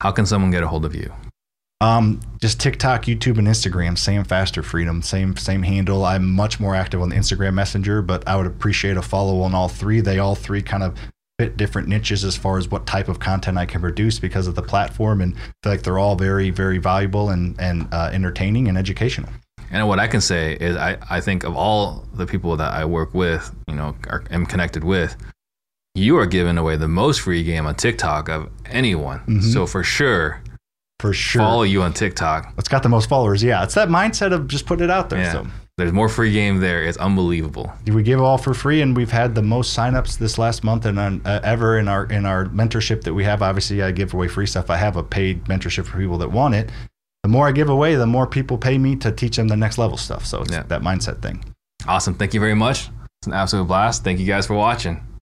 How 0.00 0.12
can 0.12 0.26
someone 0.26 0.50
get 0.52 0.62
a 0.62 0.68
hold 0.68 0.84
of 0.84 0.94
you? 0.94 1.12
Um, 1.82 2.20
just 2.40 2.60
TikTok, 2.60 3.04
YouTube, 3.04 3.38
and 3.38 3.48
Instagram. 3.48 3.96
Same 3.96 4.22
faster 4.24 4.62
freedom, 4.62 5.00
same 5.00 5.36
same 5.36 5.62
handle. 5.62 6.04
I'm 6.04 6.30
much 6.30 6.60
more 6.60 6.74
active 6.74 7.00
on 7.00 7.08
the 7.08 7.16
Instagram 7.16 7.54
Messenger, 7.54 8.02
but 8.02 8.26
I 8.28 8.36
would 8.36 8.46
appreciate 8.46 8.98
a 8.98 9.02
follow 9.02 9.40
on 9.40 9.54
all 9.54 9.68
three. 9.68 10.00
They 10.00 10.18
all 10.18 10.34
three 10.34 10.60
kind 10.60 10.82
of 10.82 10.94
fit 11.38 11.56
different 11.56 11.88
niches 11.88 12.22
as 12.22 12.36
far 12.36 12.58
as 12.58 12.68
what 12.68 12.86
type 12.86 13.08
of 13.08 13.18
content 13.18 13.56
I 13.56 13.64
can 13.64 13.80
produce 13.80 14.18
because 14.18 14.46
of 14.46 14.54
the 14.54 14.62
platform, 14.62 15.22
and 15.22 15.34
I 15.34 15.38
feel 15.62 15.72
like 15.72 15.82
they're 15.82 15.98
all 15.98 16.16
very, 16.16 16.50
very 16.50 16.76
valuable 16.76 17.30
and 17.30 17.58
and 17.58 17.88
uh, 17.92 18.10
entertaining 18.12 18.68
and 18.68 18.76
educational. 18.76 19.30
And 19.70 19.86
what 19.88 20.00
I 20.00 20.08
can 20.08 20.20
say 20.20 20.58
is, 20.60 20.76
I, 20.76 20.98
I 21.08 21.20
think 21.20 21.44
of 21.44 21.56
all 21.56 22.04
the 22.12 22.26
people 22.26 22.56
that 22.56 22.74
I 22.74 22.84
work 22.84 23.14
with, 23.14 23.54
you 23.68 23.74
know, 23.74 23.96
are, 24.08 24.24
am 24.30 24.44
connected 24.44 24.82
with, 24.82 25.16
you 25.94 26.18
are 26.18 26.26
giving 26.26 26.58
away 26.58 26.76
the 26.76 26.88
most 26.88 27.20
free 27.20 27.44
game 27.44 27.66
on 27.66 27.76
TikTok 27.76 28.28
of 28.28 28.50
anyone. 28.66 29.20
Mm-hmm. 29.20 29.40
So 29.40 29.66
for 29.66 29.84
sure, 29.84 30.42
For 31.00 31.12
sure, 31.12 31.40
follow 31.42 31.62
you 31.62 31.82
on 31.82 31.92
TikTok. 31.92 32.54
it's 32.58 32.68
got 32.68 32.82
the 32.82 32.88
most 32.88 33.08
followers. 33.08 33.42
Yeah, 33.42 33.62
it's 33.64 33.74
that 33.74 33.88
mindset 33.88 34.32
of 34.32 34.46
just 34.48 34.66
putting 34.66 34.84
it 34.84 34.90
out 34.90 35.10
there. 35.10 35.20
Yeah. 35.20 35.32
So. 35.32 35.46
There's 35.78 35.92
more 35.92 36.10
free 36.10 36.30
game 36.30 36.60
there. 36.60 36.82
It's 36.82 36.98
unbelievable. 36.98 37.72
we 37.86 38.02
give 38.02 38.20
all 38.20 38.36
for 38.36 38.52
free 38.52 38.82
and 38.82 38.94
we've 38.94 39.10
had 39.10 39.34
the 39.34 39.42
most 39.42 39.74
signups 39.74 40.18
this 40.18 40.36
last 40.36 40.62
month 40.62 40.84
and 40.84 40.98
uh, 41.26 41.40
ever 41.42 41.78
in 41.78 41.88
our 41.88 42.04
in 42.04 42.26
our 42.26 42.44
mentorship 42.46 43.02
that 43.04 43.14
we 43.14 43.24
have 43.24 43.40
obviously 43.40 43.82
i 43.82 43.90
give 43.90 44.12
away 44.12 44.28
free 44.28 44.44
stuff 44.46 44.68
i 44.68 44.76
have 44.76 44.96
a 44.96 45.02
paid 45.02 45.42
mentorship 45.46 45.86
for 45.86 45.96
people 45.98 46.18
that 46.18 46.30
want 46.30 46.54
it 46.54 46.68
the 47.22 47.30
more 47.30 47.48
i 47.48 47.52
give 47.52 47.70
away 47.70 47.94
the 47.94 48.06
more 48.06 48.26
people 48.26 48.58
pay 48.58 48.76
me 48.76 48.94
to 48.94 49.10
teach 49.10 49.36
them 49.36 49.48
the 49.48 49.56
next 49.56 49.78
level 49.78 49.96
stuff 49.96 50.26
so 50.26 50.42
it's 50.42 50.52
Yeah. 50.52 50.64
that 50.64 50.82
mindset 50.82 51.22
thing 51.22 51.42
Awesome. 51.88 52.12
Thank 52.14 52.34
you 52.34 52.40
very 52.40 52.54
much. 52.54 52.90
It's 53.20 53.26
an 53.26 53.32
absolute 53.32 53.64
blast. 53.64 54.04
Thank 54.04 54.20
you 54.20 54.26
guys 54.26 54.46
for 54.46 54.54
watching. 54.54 55.00